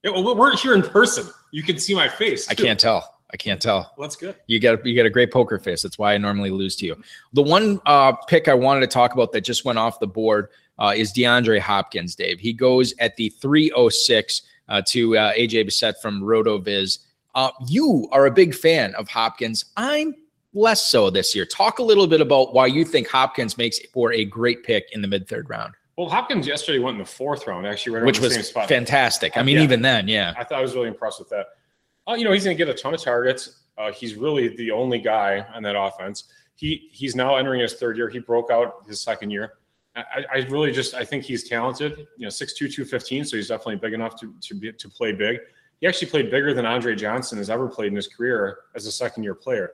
Yeah, 0.04 0.12
well, 0.12 0.36
we're 0.36 0.56
here 0.56 0.74
in 0.74 0.82
person. 0.82 1.28
You 1.52 1.64
can 1.64 1.78
see 1.78 1.94
my 1.94 2.08
face. 2.08 2.50
I 2.50 2.56
can't 2.56 2.80
tell. 2.80 3.18
I 3.34 3.38
can't 3.38 3.62
tell. 3.62 3.94
Well, 3.98 4.08
that's 4.08 4.16
good. 4.16 4.36
You 4.48 4.60
got 4.60 4.86
you 4.86 4.96
got 4.96 5.06
a 5.06 5.10
great 5.10 5.32
poker 5.32 5.58
face. 5.60 5.82
That's 5.82 5.98
why 5.98 6.14
I 6.14 6.18
normally 6.18 6.52
lose 6.52 6.76
to 6.78 6.86
you. 6.86 7.02
The 7.34 7.42
one 7.42 7.80
uh, 7.86 8.14
pick 8.14 8.48
I 8.48 8.54
wanted 8.54 8.82
to 8.82 8.88
talk 8.88 9.14
about 9.14 9.32
that 9.34 9.42
just 9.42 9.64
went 9.64 9.78
off 9.78 10.00
the 10.00 10.08
board 10.08 10.50
uh, 10.80 10.94
is 10.96 11.14
DeAndre 11.14 11.60
Hopkins. 11.60 12.16
Dave. 12.16 12.40
He 12.40 12.52
goes 12.52 12.94
at 13.00 13.16
the 13.16 13.30
306 13.30 14.42
uh, 14.68 14.82
to 14.88 15.18
uh, 15.18 15.34
AJ 15.34 15.68
Bessette 15.68 16.02
from 16.02 16.22
RotoViz. 16.22 17.00
Uh, 17.36 17.52
you 17.68 18.08
are 18.12 18.26
a 18.26 18.32
big 18.32 18.54
fan 18.54 18.94
of 18.96 19.08
Hopkins. 19.08 19.66
I'm 19.78 20.16
less 20.54 20.82
so 20.86 21.10
this 21.10 21.34
year. 21.36 21.46
Talk 21.46 21.80
a 21.80 21.84
little 21.84 22.08
bit 22.08 22.20
about 22.22 22.54
why 22.54 22.66
you 22.68 22.84
think 22.84 23.08
Hopkins 23.08 23.58
makes 23.58 23.80
for 23.94 24.12
a 24.14 24.26
great 24.26 24.64
pick 24.64 24.86
in 24.92 25.02
the 25.02 25.08
mid 25.08 25.28
third 25.28 25.50
round, 25.50 25.74
Well, 25.98 26.10
Hopkins 26.10 26.46
yesterday 26.46 26.80
went 26.80 26.96
in 26.96 27.00
the 27.00 27.06
fourth 27.10 27.48
round, 27.48 27.66
actually, 27.66 27.96
right 27.96 28.06
which 28.06 28.18
the 28.18 28.24
was 28.24 28.34
same 28.34 28.44
spot. 28.44 28.68
fantastic. 28.68 29.38
I 29.38 29.44
mean, 29.44 29.58
Yeah. 29.58 29.64
even 29.64 29.82
then, 29.82 30.08
yeah. 30.08 30.34
I 30.38 30.44
thought 30.44 30.60
I 30.60 30.62
was 30.62 30.76
really 30.76 30.90
impressed 30.90 31.20
with 31.20 31.30
that. 31.30 31.48
Oh, 32.08 32.16
you 32.16 32.26
know, 32.26 32.32
he's 32.34 32.44
going 32.44 32.58
to 32.58 32.66
get 32.66 32.74
a 32.74 32.78
ton 32.78 32.94
of 32.94 33.02
targets. 33.02 33.60
Uh, 33.78 33.92
he's 33.94 34.16
really 34.16 34.50
the 34.58 34.72
only 34.72 35.00
guy 35.00 35.46
on 35.54 35.64
that 35.64 35.78
offense. 35.80 36.26
He 36.56 36.90
he's 36.92 37.16
now 37.16 37.38
entering 37.38 37.62
his 37.62 37.74
third 37.76 37.96
year. 37.96 38.10
He 38.10 38.20
broke 38.20 38.52
out 38.52 38.84
his 38.88 39.00
second 39.00 39.32
year. 39.32 39.54
I, 39.96 40.26
I 40.34 40.38
really 40.50 40.72
just 40.72 40.94
I 40.94 41.04
think 41.06 41.24
he's 41.24 41.48
talented. 41.48 42.08
You 42.18 42.24
know, 42.26 42.28
6'2", 42.30 42.56
215, 42.58 43.26
so 43.26 43.38
he's 43.38 43.48
definitely 43.48 43.78
big 43.78 43.94
enough 43.94 44.20
to 44.20 44.34
to 44.42 44.56
be, 44.56 44.72
to 44.74 44.90
play 44.90 45.12
big. 45.14 45.40
He 45.82 45.88
actually 45.88 46.10
played 46.10 46.32
bigger 46.32 46.54
than 46.54 46.66
Andre 46.66 46.96
Johnson 46.96 47.40
has 47.40 47.50
ever 47.50 47.68
played 47.68 47.88
in 47.88 47.96
his 47.96 48.08
career 48.08 48.60
as 48.76 48.86
a 48.86 48.92
second 48.92 49.24
year 49.24 49.36
player. 49.36 49.74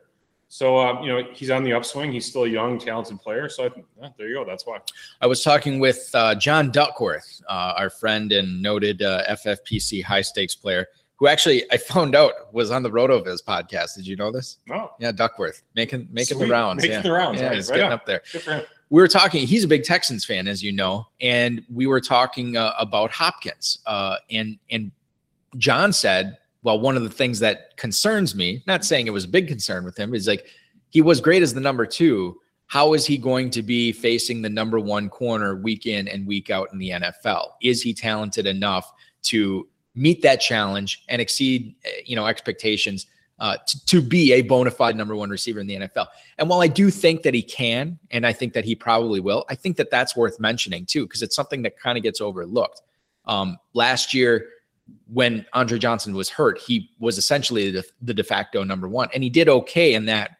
So 0.49 0.77
um, 0.79 1.03
you 1.03 1.09
know 1.09 1.23
he's 1.33 1.51
on 1.51 1.63
the 1.63 1.73
upswing. 1.73 2.13
He's 2.13 2.25
still 2.25 2.45
a 2.45 2.47
young, 2.47 2.79
talented 2.79 3.19
player. 3.19 3.49
So 3.49 3.65
I, 3.65 4.11
there 4.17 4.29
you 4.29 4.35
go. 4.35 4.45
That's 4.45 4.65
why. 4.65 4.79
I 5.19 5.27
was 5.27 5.43
talking 5.43 5.79
with 5.79 6.09
uh, 6.13 6.35
John 6.35 6.71
Duckworth, 6.71 7.41
uh, 7.49 7.73
our 7.77 7.89
friend 7.89 8.31
and 8.31 8.61
noted 8.61 9.01
uh, 9.01 9.23
FFPC 9.29 10.01
high 10.01 10.21
stakes 10.21 10.55
player, 10.55 10.87
who 11.17 11.27
actually 11.27 11.69
I 11.71 11.75
found 11.77 12.15
out 12.15 12.53
was 12.53 12.71
on 12.71 12.81
the 12.81 12.89
Rotoviz 12.89 13.43
podcast. 13.43 13.95
Did 13.97 14.07
you 14.07 14.15
know 14.15 14.31
this? 14.31 14.59
No. 14.67 14.91
Yeah, 15.01 15.11
Duckworth 15.11 15.63
making 15.75 16.07
making 16.11 16.37
Sweet. 16.37 16.45
the 16.47 16.51
rounds. 16.53 16.81
Making 16.81 16.91
yeah. 16.95 17.01
the 17.01 17.11
rounds. 17.11 17.41
Yeah, 17.41 17.47
Right, 17.47 17.55
he's 17.57 17.69
right 17.69 17.75
getting 17.75 17.91
on. 17.91 17.93
up 17.93 18.05
there. 18.05 18.21
Good 18.31 18.41
for 18.43 18.51
him. 18.51 18.65
we 18.89 19.01
were 19.01 19.09
talking 19.09 19.45
he's 19.45 19.65
a 19.65 19.67
big 19.67 19.83
texans 19.83 20.23
fan 20.23 20.47
as 20.47 20.63
you 20.63 20.71
know 20.71 21.05
and 21.19 21.61
we 21.69 21.87
were 21.87 21.99
talking 21.99 22.55
uh, 22.55 22.71
about 22.79 23.11
hopkins 23.11 23.79
uh, 23.85 24.15
and 24.31 24.57
and 24.71 24.91
john 25.57 25.91
said 25.93 26.37
well 26.63 26.79
one 26.79 26.97
of 26.97 27.03
the 27.03 27.09
things 27.09 27.39
that 27.39 27.75
concerns 27.77 28.35
me 28.35 28.63
not 28.67 28.83
saying 28.83 29.07
it 29.07 29.11
was 29.11 29.25
a 29.25 29.29
big 29.29 29.47
concern 29.47 29.83
with 29.83 29.97
him 29.97 30.13
is 30.13 30.27
like 30.27 30.47
he 30.89 31.01
was 31.01 31.21
great 31.21 31.43
as 31.43 31.53
the 31.53 31.61
number 31.61 31.85
two 31.85 32.37
how 32.67 32.93
is 32.93 33.05
he 33.05 33.17
going 33.17 33.49
to 33.49 33.63
be 33.63 33.91
facing 33.91 34.41
the 34.41 34.49
number 34.49 34.79
one 34.79 35.09
corner 35.09 35.55
week 35.55 35.85
in 35.85 36.07
and 36.07 36.27
week 36.27 36.49
out 36.49 36.69
in 36.71 36.79
the 36.79 36.89
nfl 36.89 37.49
is 37.61 37.81
he 37.81 37.93
talented 37.93 38.45
enough 38.45 38.91
to 39.21 39.67
meet 39.95 40.21
that 40.21 40.39
challenge 40.39 41.03
and 41.09 41.21
exceed 41.21 41.75
you 42.05 42.15
know 42.15 42.27
expectations 42.27 43.07
uh, 43.39 43.57
to, 43.67 43.85
to 43.85 44.01
be 44.01 44.33
a 44.33 44.41
bona 44.41 44.71
fide 44.71 44.95
number 44.95 45.15
one 45.15 45.29
receiver 45.29 45.59
in 45.59 45.67
the 45.67 45.75
NFL. 45.75 46.07
And 46.37 46.49
while 46.49 46.61
I 46.61 46.67
do 46.67 46.89
think 46.89 47.21
that 47.23 47.33
he 47.33 47.41
can, 47.41 47.99
and 48.11 48.25
I 48.25 48.33
think 48.33 48.53
that 48.53 48.65
he 48.65 48.75
probably 48.75 49.19
will, 49.19 49.45
I 49.49 49.55
think 49.55 49.77
that 49.77 49.91
that's 49.91 50.15
worth 50.15 50.39
mentioning 50.39 50.85
too, 50.85 51.05
because 51.05 51.21
it's 51.21 51.35
something 51.35 51.61
that 51.61 51.79
kind 51.79 51.97
of 51.97 52.03
gets 52.03 52.19
overlooked. 52.19 52.81
Um, 53.25 53.57
last 53.73 54.13
year, 54.13 54.47
when 55.11 55.45
Andre 55.53 55.77
Johnson 55.79 56.13
was 56.15 56.29
hurt, 56.29 56.59
he 56.59 56.89
was 56.99 57.17
essentially 57.17 57.71
the, 57.71 57.83
the 58.01 58.13
de 58.13 58.23
facto 58.23 58.63
number 58.63 58.87
one, 58.87 59.09
and 59.13 59.23
he 59.23 59.29
did 59.29 59.47
okay 59.49 59.93
in 59.93 60.05
that 60.05 60.31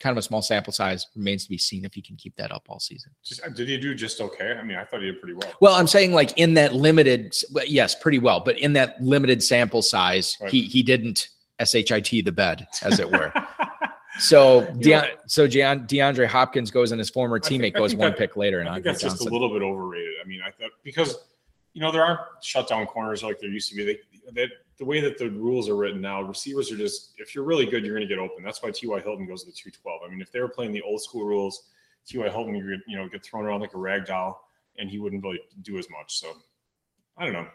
kind 0.00 0.12
of 0.12 0.18
a 0.18 0.22
small 0.22 0.40
sample 0.42 0.72
size. 0.72 1.06
Remains 1.14 1.44
to 1.44 1.50
be 1.50 1.58
seen 1.58 1.84
if 1.84 1.92
he 1.94 2.02
can 2.02 2.16
keep 2.16 2.34
that 2.36 2.50
up 2.50 2.64
all 2.68 2.80
season. 2.80 3.12
Just, 3.24 3.42
uh, 3.44 3.50
did 3.50 3.68
he 3.68 3.76
do 3.78 3.94
just 3.94 4.20
okay? 4.20 4.56
I 4.58 4.62
mean, 4.62 4.76
I 4.78 4.84
thought 4.84 5.00
he 5.00 5.06
did 5.06 5.20
pretty 5.20 5.34
well. 5.34 5.52
Well, 5.60 5.74
I'm 5.74 5.86
saying 5.86 6.12
like 6.12 6.36
in 6.38 6.54
that 6.54 6.74
limited, 6.74 7.34
yes, 7.66 7.94
pretty 7.94 8.18
well, 8.18 8.40
but 8.40 8.58
in 8.58 8.72
that 8.72 9.00
limited 9.02 9.42
sample 9.42 9.82
size, 9.82 10.36
Right. 10.40 10.50
he 10.50 10.62
he 10.62 10.82
didn't 10.82 11.28
shit 11.58 12.22
the 12.24 12.32
bed, 12.32 12.66
as 12.82 12.98
it 12.98 13.10
were. 13.10 13.32
So, 14.18 14.62
Deon- 14.74 15.08
so 15.26 15.46
Deon- 15.48 15.88
DeAndre 15.88 16.26
Hopkins 16.26 16.70
goes 16.70 16.90
and 16.92 16.98
his 16.98 17.08
former 17.08 17.40
I 17.42 17.46
think- 17.46 17.62
teammate 17.62 17.76
I 17.76 17.78
goes 17.78 17.94
one 17.94 18.10
that- 18.10 18.18
pick 18.18 18.36
later, 18.36 18.58
and 18.58 18.68
I 18.68 18.74
think 18.74 18.84
Andre 18.84 18.84
that's 18.84 19.00
just 19.00 19.20
a 19.20 19.24
little 19.24 19.50
bit 19.50 19.62
overrated. 19.62 20.12
I 20.22 20.26
mean, 20.26 20.40
I 20.46 20.50
thought 20.50 20.72
because 20.82 21.16
you 21.72 21.80
know 21.80 21.92
there 21.92 22.04
aren't 22.04 22.20
shutdown 22.42 22.86
corners 22.86 23.22
like 23.22 23.38
there 23.40 23.50
used 23.50 23.68
to 23.70 23.76
be. 23.76 23.84
They, 23.84 23.98
that 24.32 24.50
the 24.78 24.84
way 24.84 25.00
that 25.00 25.18
the 25.18 25.30
rules 25.30 25.68
are 25.68 25.76
written 25.76 26.00
now, 26.00 26.22
receivers 26.22 26.72
are 26.72 26.76
just 26.76 27.12
if 27.18 27.34
you're 27.34 27.44
really 27.44 27.66
good, 27.66 27.84
you're 27.84 27.94
going 27.94 28.08
to 28.08 28.12
get 28.12 28.20
open. 28.20 28.42
That's 28.42 28.62
why 28.62 28.70
T.Y. 28.70 29.00
Hilton 29.00 29.26
goes 29.26 29.42
to 29.42 29.50
the 29.50 29.52
212. 29.52 30.00
I 30.04 30.08
mean, 30.08 30.20
if 30.20 30.32
they 30.32 30.40
were 30.40 30.48
playing 30.48 30.72
the 30.72 30.82
old 30.82 31.02
school 31.02 31.24
rules, 31.24 31.68
T.Y. 32.06 32.28
Hilton 32.28 32.54
would 32.54 32.80
you 32.86 32.96
know 32.96 33.08
get 33.08 33.24
thrown 33.24 33.44
around 33.44 33.60
like 33.60 33.74
a 33.74 33.78
rag 33.78 34.06
doll, 34.06 34.48
and 34.78 34.88
he 34.88 34.98
wouldn't 34.98 35.22
really 35.22 35.40
do 35.62 35.78
as 35.78 35.88
much. 35.90 36.18
So 36.18 36.32
I 37.16 37.24
don't 37.24 37.34
know. 37.34 37.46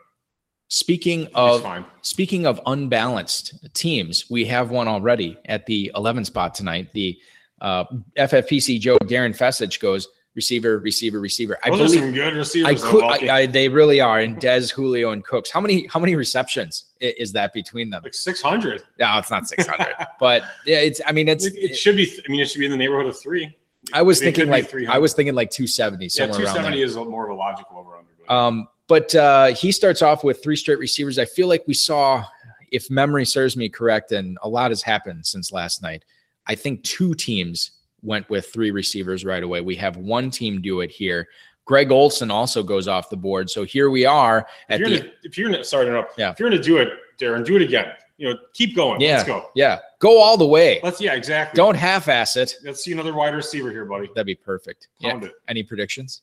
Speaking 0.67 1.27
of 1.36 1.65
speaking 2.01 2.45
of 2.45 2.60
unbalanced 2.65 3.74
teams, 3.74 4.29
we 4.29 4.45
have 4.45 4.72
one 4.72 4.88
already 4.88 5.38
at 5.45 5.65
the 5.65 5.91
11 5.95 6.25
spot 6.25 6.55
tonight. 6.55 6.91
The 6.93 7.17
uh, 7.62 7.86
FFPC 8.17 8.79
Joe 8.79 8.98
Darren 9.00 9.38
Fessich 9.38 9.79
goes 9.79 10.07
receiver, 10.35 10.79
receiver, 10.79 11.19
receiver. 11.19 11.57
I 11.63 11.69
Those 11.69 11.93
believe 11.93 11.99
some 11.99 12.11
good 12.13 12.35
receivers. 12.35 12.83
I 12.83 12.91
could, 12.91 13.03
I, 13.03 13.35
I, 13.35 13.45
they 13.45 13.69
really 13.69 14.01
are. 14.01 14.19
And 14.19 14.37
Dez, 14.37 14.71
Julio, 14.71 15.11
and 15.11 15.24
Cooks. 15.24 15.50
How 15.50 15.61
many 15.61 15.87
how 15.87 16.00
many 16.00 16.15
receptions 16.15 16.85
is 17.00 17.31
that 17.33 17.53
between 17.53 17.89
them? 17.89 18.03
like 18.03 18.13
600. 18.13 18.83
No, 19.00 19.17
it's 19.17 19.31
not 19.31 19.48
600, 19.48 19.95
but 20.19 20.43
yeah, 20.65 20.79
it's. 20.79 21.01
I 21.05 21.11
mean, 21.11 21.27
it's. 21.27 21.45
It, 21.45 21.55
it 21.55 21.75
should 21.75 21.95
be. 21.95 22.21
I 22.27 22.31
mean, 22.31 22.41
it 22.41 22.50
should 22.50 22.59
be 22.59 22.65
in 22.65 22.71
the 22.71 22.77
neighborhood 22.77 23.07
of 23.07 23.19
three. 23.19 23.55
I 23.93 24.01
was 24.01 24.21
it 24.21 24.25
thinking 24.25 24.50
like 24.50 24.69
300. 24.69 24.95
I 24.95 25.00
was 25.00 25.13
thinking 25.13 25.35
like 25.35 25.51
270 25.51 26.05
Yeah, 26.05 26.09
somewhere 26.09 26.45
around 26.45 26.55
270 26.55 26.81
is 26.81 26.95
a- 26.95 27.05
more 27.05 27.25
of 27.25 27.31
a 27.31 27.39
logical 27.39 27.77
over 27.77 27.98
under. 27.98 28.31
Um, 28.31 28.67
but 28.87 29.13
uh, 29.15 29.48
he 29.48 29.71
starts 29.71 30.01
off 30.01 30.24
with 30.24 30.43
three 30.43 30.55
straight 30.55 30.79
receivers. 30.79 31.19
I 31.19 31.25
feel 31.25 31.48
like 31.48 31.63
we 31.67 31.74
saw, 31.74 32.25
if 32.71 32.89
memory 32.89 33.25
serves 33.25 33.55
me 33.55 33.69
correct, 33.69 34.11
and 34.11 34.37
a 34.41 34.50
lot 34.50 34.71
has 34.71 34.81
happened 34.81 35.25
since 35.25 35.51
last 35.51 35.81
night. 35.81 36.03
I 36.48 36.55
think 36.55 36.83
two 36.83 37.13
teams 37.13 37.71
went 38.05 38.29
with 38.29 38.48
three 38.53 38.72
receivers 38.72 39.25
right 39.25 39.44
away. 39.44 39.61
We 39.61 39.75
have 39.77 39.98
one 39.98 40.29
team 40.31 40.61
do 40.61 40.81
it 40.81 40.91
here. 40.91 41.27
Greg 41.65 41.91
Olsen 41.91 42.29
also 42.29 42.61
goes 42.61 42.87
off 42.87 43.09
the 43.09 43.18
board. 43.18 43.50
So 43.50 43.63
here 43.63 43.89
we 43.89 44.05
are 44.05 44.46
at 44.70 44.79
if 44.81 44.87
you're 44.87 44.89
the 44.89 44.98
gonna, 45.00 45.11
if 45.24 45.37
you're 45.37 45.50
gonna 45.51 45.63
sorry 45.63 45.85
to 45.85 45.91
interrupt, 45.91 46.18
Yeah. 46.20 46.31
if 46.31 46.39
you're 46.39 46.50
gonna 46.50 46.61
do 46.61 46.77
it, 46.77 46.89
Darren, 47.20 47.44
do 47.46 47.55
it 47.55 47.61
again. 47.63 47.91
You 48.18 48.29
know, 48.29 48.37
keep 48.53 48.75
going. 48.75 49.01
yeah, 49.01 49.18
Let's 49.18 49.27
go. 49.27 49.50
yeah, 49.55 49.79
go 50.00 50.22
all 50.22 50.37
the 50.37 50.46
way. 50.48 50.79
Let's 50.83 51.01
yeah, 51.01 51.15
exactly. 51.15 51.57
Don't 51.57 51.75
half-ass 51.75 52.37
it. 52.37 52.55
let's 52.63 52.83
see 52.83 52.91
another 52.94 53.13
wide 53.13 53.33
receiver 53.35 53.72
here, 53.72 53.83
buddy. 53.85 54.07
That'd 54.15 54.25
be 54.27 54.35
perfect. 54.35 54.87
Yeah. 55.00 55.11
Pound 55.11 55.24
it. 55.25 55.31
Any 55.50 55.63
predictions? 55.63 56.22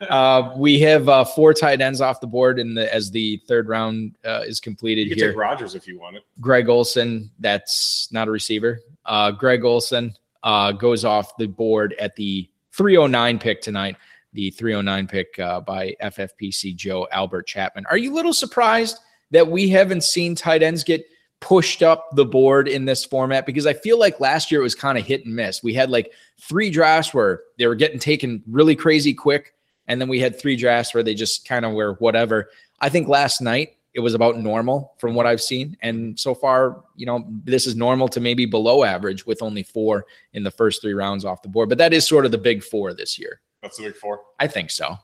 Uh, 0.00 0.52
we 0.56 0.78
have 0.80 1.08
uh, 1.08 1.24
four 1.24 1.54
tight 1.54 1.80
ends 1.80 2.00
off 2.00 2.20
the 2.20 2.26
board 2.26 2.58
in 2.58 2.74
the 2.74 2.92
as 2.94 3.10
the 3.10 3.40
third 3.48 3.68
round 3.68 4.16
uh, 4.24 4.42
is 4.46 4.60
completed 4.60 5.02
you 5.02 5.10
could 5.10 5.18
here. 5.18 5.30
take 5.30 5.38
Rodgers 5.38 5.74
if 5.74 5.86
you 5.88 5.98
want 5.98 6.16
it. 6.16 6.22
Greg 6.40 6.68
Olsen, 6.68 7.30
that's 7.38 8.08
not 8.12 8.28
a 8.28 8.30
receiver. 8.30 8.80
Uh, 9.04 9.30
Greg 9.30 9.64
Olsen 9.64 10.14
uh, 10.42 10.72
goes 10.72 11.04
off 11.04 11.36
the 11.38 11.48
board 11.48 11.94
at 11.98 12.14
the 12.16 12.48
309 12.72 13.38
pick 13.38 13.60
tonight. 13.62 13.96
The 14.32 14.50
309 14.50 15.06
pick 15.08 15.38
uh, 15.38 15.60
by 15.60 15.96
FFPC 16.02 16.76
Joe 16.76 17.08
Albert 17.10 17.46
Chapman. 17.46 17.86
Are 17.86 17.96
you 17.96 18.12
a 18.12 18.14
little 18.14 18.34
surprised 18.34 18.98
that 19.30 19.48
we 19.48 19.68
haven't 19.68 20.04
seen 20.04 20.34
tight 20.34 20.62
ends 20.62 20.84
get 20.84 21.04
pushed 21.40 21.82
up 21.82 22.14
the 22.14 22.24
board 22.24 22.68
in 22.68 22.84
this 22.84 23.04
format? 23.04 23.46
Because 23.46 23.66
I 23.66 23.72
feel 23.72 23.98
like 23.98 24.20
last 24.20 24.50
year 24.52 24.60
it 24.60 24.64
was 24.64 24.74
kind 24.74 24.98
of 24.98 25.06
hit 25.06 25.24
and 25.24 25.34
miss. 25.34 25.62
We 25.62 25.72
had 25.72 25.90
like 25.90 26.12
three 26.40 26.70
drafts 26.70 27.14
where 27.14 27.40
they 27.58 27.66
were 27.66 27.74
getting 27.74 27.98
taken 27.98 28.42
really 28.46 28.76
crazy 28.76 29.14
quick, 29.14 29.54
and 29.88 30.00
then 30.00 30.08
we 30.08 30.20
had 30.20 30.38
three 30.38 30.56
drafts 30.56 30.94
where 30.94 31.02
they 31.02 31.14
just 31.14 31.46
kind 31.46 31.64
of 31.64 31.72
were 31.72 31.94
whatever. 31.94 32.50
I 32.80 32.88
think 32.88 33.08
last 33.08 33.40
night 33.40 33.76
it 33.94 34.00
was 34.00 34.14
about 34.14 34.38
normal 34.38 34.92
from 34.98 35.14
what 35.14 35.26
I've 35.26 35.40
seen. 35.40 35.76
And 35.80 36.18
so 36.20 36.34
far, 36.34 36.84
you 36.96 37.06
know, 37.06 37.24
this 37.44 37.66
is 37.66 37.74
normal 37.76 38.08
to 38.08 38.20
maybe 38.20 38.44
below 38.44 38.84
average 38.84 39.24
with 39.24 39.40
only 39.42 39.62
four 39.62 40.04
in 40.34 40.42
the 40.42 40.50
first 40.50 40.82
three 40.82 40.92
rounds 40.92 41.24
off 41.24 41.40
the 41.42 41.48
board. 41.48 41.68
But 41.70 41.78
that 41.78 41.94
is 41.94 42.06
sort 42.06 42.26
of 42.26 42.30
the 42.30 42.38
big 42.38 42.62
four 42.62 42.92
this 42.92 43.18
year. 43.18 43.40
That's 43.62 43.78
the 43.78 43.84
big 43.84 43.96
four. 43.96 44.20
I 44.38 44.46
think 44.48 44.70
so. 44.70 44.96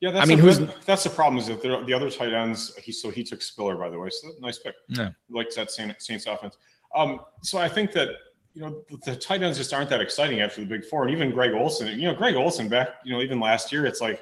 Yeah, 0.00 0.10
that's 0.10 0.26
I 0.26 0.28
mean, 0.28 0.38
the, 0.38 0.42
who's- 0.52 0.84
that's 0.84 1.04
the 1.04 1.10
problem 1.10 1.38
is 1.38 1.46
that 1.46 1.62
there- 1.62 1.84
the 1.84 1.92
other 1.94 2.10
tight 2.10 2.32
ends. 2.32 2.74
He 2.76 2.90
so 2.92 3.08
he 3.10 3.22
took 3.22 3.40
Spiller 3.40 3.76
by 3.76 3.88
the 3.88 3.98
way, 3.98 4.10
so 4.10 4.30
nice 4.40 4.58
pick. 4.58 4.74
Yeah. 4.88 5.10
likes 5.30 5.54
that 5.54 5.70
Saint- 5.70 6.02
Saints 6.02 6.26
offense. 6.26 6.56
Um, 6.96 7.20
so 7.42 7.58
I 7.58 7.68
think 7.68 7.92
that 7.92 8.08
you 8.54 8.62
know 8.62 8.82
the, 9.04 9.16
tight 9.16 9.42
ends 9.42 9.58
just 9.58 9.74
aren't 9.74 9.90
that 9.90 10.00
exciting 10.00 10.40
after 10.40 10.60
the 10.60 10.66
big 10.66 10.84
four, 10.84 11.02
and 11.02 11.10
even 11.10 11.30
Greg 11.30 11.52
Olsen. 11.52 11.98
You 11.98 12.08
know, 12.08 12.14
Greg 12.14 12.36
Olsen 12.36 12.68
back. 12.68 12.88
You 13.04 13.12
know, 13.12 13.20
even 13.20 13.40
last 13.40 13.72
year, 13.72 13.84
it's 13.84 14.00
like 14.00 14.20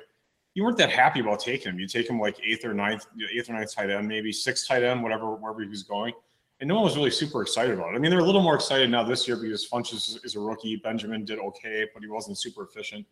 you 0.55 0.65
weren't 0.65 0.79
that 0.79 0.91
happy 0.91 1.21
about 1.21 1.41
taking 1.41 1.71
him. 1.71 1.79
You 1.79 1.87
take 1.87 2.09
him 2.09 2.19
like 2.19 2.37
eighth 2.43 2.65
or 2.65 2.73
ninth, 2.73 3.07
eighth 3.33 3.51
or 3.51 3.53
ninth 3.53 3.75
tight 3.75 3.91
end, 3.91 4.09
maybe 4.09 4.33
sixth 4.33 4.67
tight 4.67 4.83
end, 4.83 5.03
whatever 5.03 5.35
wherever 5.35 5.61
he 5.61 5.69
was 5.69 5.83
going. 5.83 6.15
And 6.61 6.69
no 6.69 6.77
one 6.77 6.85
was 6.85 6.97
really 6.97 7.11
super 7.11 7.43
excited 7.43 7.75
about 7.75 7.93
it. 7.93 7.97
I 7.97 7.99
mean, 7.99 8.11
they're 8.11 8.21
a 8.21 8.25
little 8.25 8.43
more 8.43 8.55
excited 8.55 8.89
now 8.89 9.03
this 9.03 9.27
year 9.27 9.37
because 9.37 9.69
Funchess 9.69 9.95
is, 9.95 10.21
is 10.25 10.37
a 10.37 10.41
rookie. 10.41 10.77
Benjamin 10.77 11.25
did 11.25 11.39
okay, 11.41 11.87
but 11.93 12.03
he 12.03 12.09
wasn't 12.09 12.39
super 12.39 12.65
efficient. 12.65 13.05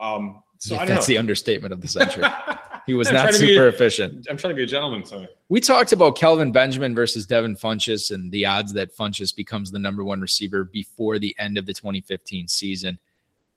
Um, 0.00 0.42
so 0.58 0.74
I 0.74 0.80
don't 0.80 0.88
That's 0.88 1.08
know. 1.08 1.14
the 1.14 1.18
understatement 1.18 1.72
of 1.72 1.80
the 1.80 1.88
century. 1.88 2.24
he 2.88 2.94
was 2.94 3.06
I'm 3.08 3.14
not 3.14 3.22
trying 3.28 3.34
to 3.34 3.40
be- 3.40 3.54
super 3.54 3.68
efficient. 3.68 4.26
I'm 4.28 4.36
trying 4.36 4.50
to 4.52 4.56
be 4.56 4.64
a 4.64 4.66
gentleman 4.66 5.02
tonight. 5.04 5.28
We 5.48 5.60
talked 5.60 5.92
about 5.92 6.16
Kelvin 6.16 6.50
Benjamin 6.50 6.94
versus 6.94 7.26
Devin 7.26 7.54
Funchess 7.56 8.10
and 8.10 8.32
the 8.32 8.44
odds 8.46 8.72
that 8.72 8.96
Funchess 8.96 9.34
becomes 9.34 9.70
the 9.70 9.78
number 9.78 10.02
one 10.04 10.20
receiver 10.20 10.64
before 10.64 11.18
the 11.18 11.34
end 11.38 11.56
of 11.58 11.66
the 11.66 11.72
2015 11.74 12.48
season. 12.48 12.98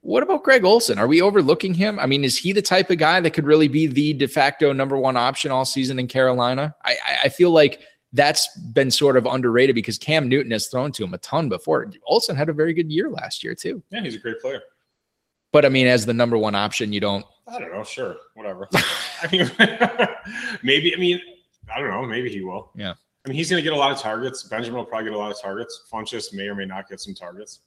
What 0.02 0.24
about 0.24 0.44
Greg 0.44 0.63
Olsen? 0.65 0.98
Are 1.00 1.08
we 1.08 1.22
overlooking 1.22 1.74
him? 1.74 2.00
I 2.00 2.06
mean, 2.08 2.24
is 2.24 2.38
he 2.38 2.54
the 2.54 2.62
type 2.62 2.89
of 2.89 2.98
guy 2.98 3.20
that 3.20 3.32
could 3.32 3.46
really 3.46 3.67
be 3.67 3.88
the 3.88 4.13
de 4.13 4.28
facto 4.28 4.74
number 4.74 4.98
one 4.98 5.15
option 5.17 5.52
all 5.52 5.65
season 5.65 5.98
in 6.00 6.08
Carolina? 6.08 6.76
I, 6.84 6.91
I- 7.06 7.17
I 7.26 7.30
feel 7.30 7.52
like 7.52 7.82
that's 8.13 8.56
been 8.74 8.91
sort 8.91 9.15
of 9.15 9.26
underrated 9.26 9.74
because 9.76 9.98
Cam 9.98 10.28
Newton 10.28 10.52
has 10.52 10.67
thrown 10.67 10.91
to 10.94 11.04
him 11.04 11.13
a 11.13 11.17
ton 11.20 11.48
before. 11.50 11.89
Olsen 12.06 12.36
had 12.36 12.50
a 12.50 12.54
very 12.54 12.74
good 12.74 12.91
year 12.91 13.10
last 13.10 13.41
year, 13.44 13.56
too. 13.56 13.82
Yeah, 13.89 14.02
he's 14.02 14.15
a 14.15 14.20
great 14.20 14.41
player. 14.41 14.62
But 15.51 15.65
I 15.65 15.69
mean, 15.69 15.87
as 15.87 16.05
the 16.05 16.13
number 16.13 16.37
one 16.37 16.55
option, 16.55 16.93
you 16.93 16.99
don't. 16.99 17.25
I 17.47 17.59
don't 17.59 17.73
know. 17.73 17.83
Sure, 17.83 18.15
whatever. 18.35 18.69
I 18.73 19.27
mean, 19.31 19.51
maybe. 20.63 20.95
I 20.95 20.97
mean, 20.97 21.19
I 21.73 21.79
don't 21.79 21.89
know. 21.89 22.05
Maybe 22.05 22.29
he 22.29 22.41
will. 22.41 22.71
Yeah. 22.75 22.93
I 23.25 23.29
mean, 23.29 23.35
he's 23.35 23.49
going 23.49 23.61
to 23.61 23.63
get 23.63 23.73
a 23.73 23.79
lot 23.79 23.91
of 23.91 23.99
targets. 23.99 24.43
Benjamin 24.43 24.77
will 24.77 24.85
probably 24.85 25.09
get 25.09 25.13
a 25.13 25.17
lot 25.17 25.31
of 25.31 25.39
targets. 25.39 25.83
Funchess 25.91 26.33
may 26.33 26.47
or 26.47 26.55
may 26.55 26.65
not 26.65 26.89
get 26.89 26.99
some 26.99 27.13
targets. 27.13 27.59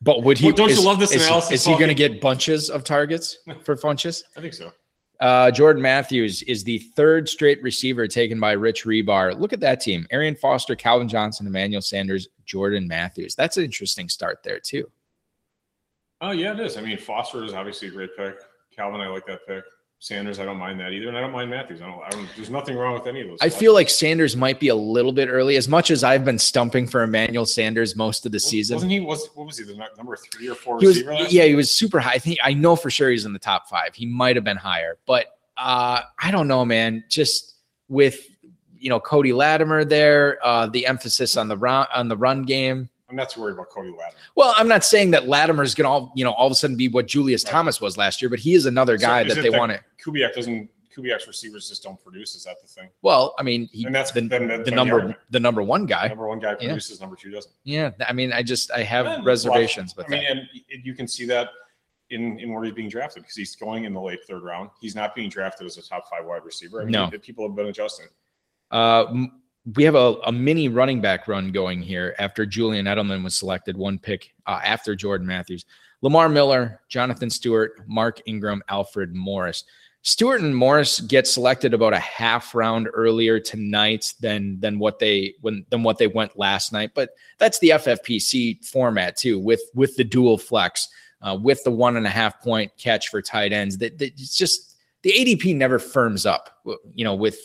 But 0.00 0.22
would 0.22 0.38
he? 0.38 0.46
Well, 0.46 0.54
don't 0.54 0.70
you 0.70 0.82
love 0.82 0.98
this 0.98 1.12
is, 1.12 1.26
analysis, 1.26 1.52
Is 1.52 1.64
he 1.64 1.72
going 1.72 1.88
to 1.88 1.94
get 1.94 2.20
bunches 2.20 2.70
of 2.70 2.84
targets 2.84 3.38
for 3.64 3.76
Funchess? 3.76 4.22
I 4.36 4.40
think 4.40 4.54
so. 4.54 4.72
Uh, 5.20 5.50
Jordan 5.52 5.80
Matthews 5.80 6.42
is 6.44 6.64
the 6.64 6.78
third 6.96 7.28
straight 7.28 7.62
receiver 7.62 8.08
taken 8.08 8.40
by 8.40 8.52
Rich 8.52 8.84
Hribar. 8.84 9.38
Look 9.38 9.52
at 9.52 9.60
that 9.60 9.80
team: 9.80 10.06
Arian 10.10 10.34
Foster, 10.34 10.74
Calvin 10.74 11.08
Johnson, 11.08 11.46
Emmanuel 11.46 11.82
Sanders, 11.82 12.28
Jordan 12.44 12.88
Matthews. 12.88 13.34
That's 13.34 13.56
an 13.56 13.64
interesting 13.64 14.08
start 14.08 14.42
there 14.42 14.58
too. 14.58 14.90
Oh 16.22 16.30
yeah, 16.30 16.52
it 16.52 16.60
is. 16.60 16.76
I 16.76 16.80
mean, 16.80 16.96
Foster 16.96 17.44
is 17.44 17.52
obviously 17.52 17.88
a 17.88 17.90
great 17.90 18.16
pick. 18.16 18.36
Calvin, 18.74 19.00
I 19.00 19.08
like 19.08 19.26
that 19.26 19.40
pick. 19.46 19.64
Sanders, 19.98 20.38
I 20.40 20.44
don't 20.44 20.56
mind 20.56 20.80
that 20.80 20.90
either, 20.90 21.08
and 21.08 21.16
I 21.16 21.20
don't 21.20 21.32
mind 21.32 21.50
Matthews. 21.50 21.82
I 21.82 21.86
don't. 21.86 22.02
I 22.02 22.10
don't 22.10 22.28
there's 22.36 22.50
nothing 22.50 22.76
wrong 22.76 22.94
with 22.94 23.06
any 23.06 23.20
of 23.20 23.28
those. 23.28 23.38
I 23.40 23.48
feel 23.48 23.72
like 23.72 23.90
Sanders 23.90 24.36
might 24.36 24.58
be 24.58 24.68
a 24.68 24.74
little 24.74 25.12
bit 25.12 25.28
early. 25.28 25.56
As 25.56 25.68
much 25.68 25.90
as 25.90 26.02
I've 26.02 26.24
been 26.24 26.38
stumping 26.38 26.86
for 26.86 27.02
Emmanuel 27.02 27.46
Sanders 27.46 27.94
most 27.94 28.24
of 28.24 28.32
the 28.32 28.40
season, 28.40 28.76
wasn't 28.76 28.92
he? 28.92 29.00
Was 29.00 29.28
what 29.34 29.46
was 29.46 29.58
he? 29.58 29.64
The 29.64 29.74
number 29.96 30.16
three 30.16 30.48
or 30.48 30.54
four 30.54 30.80
he 30.80 30.86
was, 30.86 31.02
yeah, 31.32 31.44
he 31.44 31.54
was 31.54 31.72
super 31.72 32.00
high. 32.00 32.12
I 32.12 32.18
think 32.18 32.38
I 32.42 32.52
know 32.54 32.74
for 32.74 32.90
sure 32.90 33.10
he's 33.10 33.24
in 33.24 33.32
the 33.32 33.38
top 33.38 33.68
five. 33.68 33.94
He 33.94 34.06
might 34.06 34.34
have 34.36 34.44
been 34.44 34.56
higher, 34.56 34.98
but 35.06 35.26
uh, 35.56 36.00
I 36.20 36.30
don't 36.30 36.48
know, 36.48 36.64
man. 36.64 37.04
Just 37.08 37.54
with 37.88 38.26
you 38.76 38.90
know 38.90 38.98
Cody 38.98 39.32
Latimer 39.32 39.84
there, 39.84 40.38
uh, 40.44 40.66
the 40.66 40.86
emphasis 40.86 41.36
on 41.36 41.46
the 41.46 41.56
run 41.56 41.86
on 41.94 42.08
the 42.08 42.16
run 42.16 42.42
game. 42.42 42.88
I'm 43.12 43.16
not 43.16 43.28
too 43.28 43.42
worried 43.42 43.52
about 43.52 43.68
Cody 43.68 43.90
Latimer. 43.90 44.18
Well, 44.36 44.54
I'm 44.56 44.66
not 44.66 44.84
saying 44.84 45.10
that 45.10 45.28
Latimer's 45.28 45.74
gonna 45.74 45.90
all 45.90 46.12
you 46.16 46.24
know 46.24 46.32
all 46.32 46.46
of 46.46 46.52
a 46.52 46.54
sudden 46.54 46.76
be 46.76 46.88
what 46.88 47.06
Julius 47.06 47.44
Right. 47.44 47.50
Thomas 47.52 47.78
was 47.80 47.98
last 47.98 48.22
year, 48.22 48.30
but 48.30 48.38
he 48.38 48.54
is 48.54 48.64
another 48.64 48.98
So 48.98 49.06
guy 49.06 49.22
is 49.22 49.34
that 49.34 49.42
they 49.42 49.50
want 49.50 49.70
to. 49.72 49.80
Kubiak 50.02 50.34
doesn't. 50.34 50.70
Kubiak's 50.96 51.26
receivers 51.26 51.68
just 51.68 51.82
don't 51.82 52.02
produce. 52.02 52.34
Is 52.34 52.44
that 52.44 52.60
the 52.60 52.68
thing? 52.68 52.88
Well, 53.00 53.34
I 53.38 53.42
mean, 53.42 53.68
he, 53.72 53.86
And 53.86 53.94
that's 53.94 54.10
the, 54.12 54.20
then 54.28 54.46
the 54.62 54.70
number 54.70 54.94
argument. 54.96 55.18
the 55.30 55.40
number 55.40 55.62
one 55.62 55.86
guy. 55.86 56.08
Number 56.08 56.28
one 56.28 56.38
guy 56.38 56.50
Yeah. 56.52 56.68
produces. 56.68 57.00
Number 57.00 57.16
two 57.16 57.30
doesn't. 57.30 57.54
Yeah, 57.64 57.90
I 58.06 58.12
mean, 58.12 58.30
I 58.32 58.42
just 58.42 58.70
I 58.72 58.82
have 58.82 59.06
Yeah, 59.06 59.20
reservations 59.22 59.94
but 59.94 60.06
I 60.06 60.08
mean, 60.10 60.24
and 60.26 60.40
you 60.84 60.94
can 60.94 61.06
see 61.08 61.24
that 61.26 61.48
in, 62.10 62.38
in 62.40 62.52
where 62.52 62.62
he's 62.64 62.74
being 62.74 62.90
drafted 62.90 63.22
because 63.22 63.36
he's 63.36 63.56
going 63.56 63.84
in 63.84 63.94
the 63.94 64.00
late 64.00 64.20
third 64.28 64.42
round. 64.42 64.68
He's 64.82 64.94
not 64.94 65.14
being 65.14 65.30
drafted 65.30 65.66
as 65.66 65.76
a 65.78 65.82
top 65.82 66.08
five 66.10 66.24
wide 66.26 66.44
receiver. 66.44 66.80
I 66.82 66.84
mean, 66.84 66.92
No. 66.92 67.10
people 67.22 67.46
have 67.46 67.56
been 67.56 67.66
adjusting. 67.68 68.06
Uh, 68.70 69.06
we 69.76 69.84
have 69.84 69.94
a, 69.94 70.16
a 70.24 70.32
mini 70.32 70.68
running 70.68 71.00
back 71.00 71.28
run 71.28 71.52
going 71.52 71.82
here 71.82 72.14
after 72.18 72.44
Julian 72.44 72.86
Edelman 72.86 73.22
was 73.22 73.36
selected, 73.36 73.76
one 73.76 73.98
pick 73.98 74.34
uh, 74.46 74.60
after 74.64 74.94
Jordan 74.96 75.26
Matthews. 75.26 75.64
Lamar 76.00 76.28
Miller, 76.28 76.80
Jonathan 76.88 77.30
Stewart, 77.30 77.74
Mark 77.86 78.20
Ingram, 78.26 78.62
Alfred 78.68 79.14
Morris. 79.14 79.64
Stewart 80.04 80.40
and 80.40 80.56
Morris 80.56 80.98
get 80.98 81.28
selected 81.28 81.72
about 81.72 81.92
a 81.92 81.98
half 82.00 82.56
round 82.56 82.88
earlier 82.92 83.38
tonight 83.38 84.12
than 84.20 84.58
than 84.58 84.80
what 84.80 84.98
they 84.98 85.34
when 85.42 85.64
than 85.70 85.84
what 85.84 85.98
they 85.98 86.08
went 86.08 86.36
last 86.36 86.72
night. 86.72 86.90
But 86.92 87.10
that's 87.38 87.60
the 87.60 87.70
FFPC 87.70 88.66
format 88.66 89.16
too, 89.16 89.38
with 89.38 89.62
with 89.74 89.96
the 89.96 90.02
dual 90.02 90.38
flex, 90.38 90.88
uh, 91.22 91.38
with 91.40 91.62
the 91.62 91.70
one 91.70 91.96
and 91.96 92.04
a 92.04 92.10
half 92.10 92.40
point 92.40 92.72
catch 92.78 93.10
for 93.10 93.22
tight 93.22 93.52
ends. 93.52 93.78
That, 93.78 93.96
that 93.98 94.12
it's 94.14 94.36
just 94.36 94.76
the 95.02 95.12
ADP 95.12 95.54
never 95.54 95.78
firms 95.78 96.26
up. 96.26 96.50
You 96.92 97.04
know, 97.04 97.14
with 97.14 97.38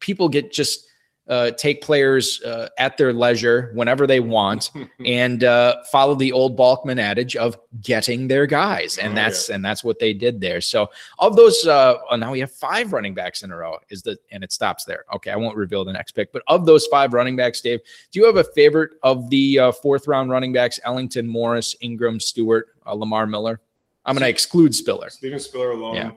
people 0.00 0.28
get 0.28 0.52
just 0.52 0.86
uh, 1.26 1.50
take 1.52 1.80
players 1.80 2.42
uh, 2.42 2.68
at 2.78 2.98
their 2.98 3.12
leisure 3.12 3.70
whenever 3.74 4.06
they 4.06 4.20
want 4.20 4.70
and 5.06 5.44
uh, 5.44 5.82
follow 5.90 6.14
the 6.14 6.30
old 6.32 6.56
Balkman 6.58 7.00
adage 7.00 7.34
of 7.36 7.58
getting 7.80 8.28
their 8.28 8.46
guys, 8.46 8.98
and 8.98 9.12
Oh, 9.12 9.16
that's 9.16 9.48
and 9.48 9.64
that's 9.64 9.82
what 9.82 9.98
they 9.98 10.12
did 10.12 10.40
there. 10.40 10.60
So 10.60 10.90
of 11.18 11.36
those, 11.36 11.66
uh, 11.66 11.96
oh, 12.10 12.16
now 12.16 12.32
we 12.32 12.40
have 12.40 12.52
five 12.52 12.92
running 12.92 13.14
backs 13.14 13.42
in 13.42 13.50
a 13.50 13.56
row. 13.56 13.78
Is 13.88 14.02
the 14.02 14.18
and 14.30 14.44
it 14.44 14.52
stops 14.52 14.84
there? 14.84 15.04
Okay, 15.14 15.30
I 15.30 15.36
won't 15.36 15.56
reveal 15.56 15.84
the 15.84 15.92
next 15.92 16.12
pick, 16.12 16.32
but 16.32 16.42
of 16.48 16.66
those 16.66 16.86
five 16.88 17.14
running 17.14 17.36
backs, 17.36 17.60
Dave, 17.60 17.80
do 18.10 18.20
you 18.20 18.26
have 18.26 18.36
a 18.36 18.44
favorite 18.44 18.92
of 19.02 19.30
the 19.30 19.58
uh, 19.58 19.72
fourth 19.72 20.06
round 20.06 20.30
running 20.30 20.52
backs? 20.52 20.78
Ellington, 20.84 21.26
Morris, 21.26 21.74
Ingram, 21.80 22.20
Stewart, 22.20 22.68
uh, 22.86 22.92
Lamar 22.92 23.26
Miller. 23.26 23.60
I'm 24.04 24.14
going 24.14 24.22
to 24.22 24.28
exclude 24.28 24.74
Spiller. 24.74 25.08
Steven 25.08 25.40
Spiller 25.40 25.70
alone. 25.70 25.94
Yeah. 25.94 26.10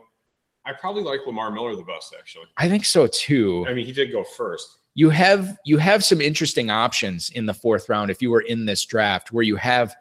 I 0.65 0.73
probably 0.73 1.03
like 1.03 1.21
Lamar 1.25 1.49
Miller 1.49 1.75
the 1.77 1.83
best, 1.83 2.13
actually. 2.19 2.47
I 2.57 2.67
think 2.67 2.83
so 2.83 3.07
too. 3.07 3.65
I 3.69 3.73
mean, 3.73 3.85
he 3.85 3.93
did 3.93 4.11
go 4.11 4.25
first. 4.25 4.79
You 4.97 5.11
have 5.11 5.55
you 5.63 5.77
have 5.77 6.03
some 6.03 6.19
interesting 6.19 6.71
options 6.71 7.29
in 7.29 7.45
the 7.45 7.53
fourth 7.53 7.87
round 7.87 8.09
if 8.09 8.19
you 8.19 8.31
were 8.31 8.41
in 8.41 8.65
this 8.65 8.83
draft 8.83 9.31
where 9.31 9.43
you 9.43 9.55
have 9.55 9.95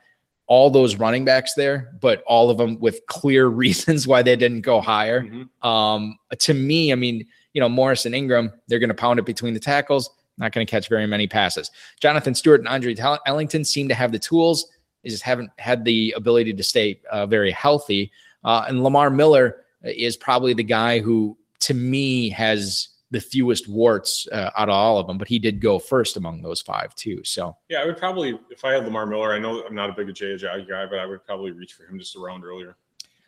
all 0.46 0.70
those 0.70 0.96
running 0.96 1.24
backs 1.24 1.52
there 1.54 1.92
but 2.00 2.22
all 2.26 2.48
of 2.48 2.56
them 2.56 2.80
with 2.80 3.00
clear 3.06 3.46
reasons 3.64 4.08
why 4.08 4.22
they 4.22 4.34
didn't 4.34 4.62
go 4.62 4.80
higher. 4.80 5.22
Mhm. 5.22 5.48
um 5.64 6.18
to 6.38 6.54
me 6.54 6.92
i 6.92 6.94
mean 6.94 7.26
you 7.52 7.60
know 7.60 7.68
morris 7.68 8.06
and 8.06 8.14
ingram 8.14 8.50
they're 8.68 8.78
going 8.78 8.88
to 8.88 8.94
pound 8.94 9.18
it 9.18 9.26
between 9.26 9.52
the 9.54 9.60
tackles 9.60 10.10
not 10.38 10.52
going 10.52 10.66
to 10.66 10.70
catch 10.70 10.90
very 10.90 11.06
many 11.06 11.26
passes. 11.26 11.70
Jonathan 12.00 12.34
stewart 12.34 12.60
and 12.60 12.68
andre 12.68 12.94
ellington 13.26 13.64
seem 13.64 13.88
to 13.88 13.94
have 13.94 14.12
the 14.12 14.18
tools 14.18 14.66
they 15.04 15.10
just 15.10 15.22
haven't 15.22 15.50
had 15.58 15.84
the 15.84 16.12
ability 16.16 16.52
to 16.52 16.62
stay 16.64 17.00
uh, 17.12 17.26
very 17.26 17.52
healthy. 17.52 18.10
Uh, 18.44 18.64
and 18.66 18.82
lamar 18.82 19.08
miller 19.08 19.62
is 19.84 20.16
probably 20.16 20.52
the 20.54 20.64
guy 20.64 20.98
who 21.00 21.36
to 21.60 21.74
me 21.74 22.28
has 22.30 22.88
the 23.10 23.20
fewest 23.20 23.68
warts 23.68 24.26
uh, 24.32 24.50
out 24.56 24.68
of 24.68 24.74
all 24.74 24.98
of 24.98 25.06
them, 25.06 25.18
but 25.18 25.28
he 25.28 25.38
did 25.38 25.60
go 25.60 25.78
first 25.78 26.16
among 26.16 26.42
those 26.42 26.60
five 26.60 26.94
too. 26.94 27.22
So 27.24 27.56
Yeah, 27.68 27.82
I 27.82 27.86
would 27.86 27.96
probably, 27.96 28.38
if 28.50 28.64
I 28.64 28.72
had 28.72 28.84
Lamar 28.84 29.06
Miller, 29.06 29.32
I 29.32 29.38
know 29.38 29.64
I'm 29.64 29.74
not 29.74 29.90
a 29.90 29.92
big 29.92 30.12
Jay 30.14 30.36
guy, 30.36 30.86
but 30.86 30.98
I 30.98 31.06
would 31.06 31.24
probably 31.24 31.52
reach 31.52 31.74
for 31.74 31.86
him 31.86 31.98
just 31.98 32.16
a 32.16 32.20
round 32.20 32.44
earlier, 32.44 32.76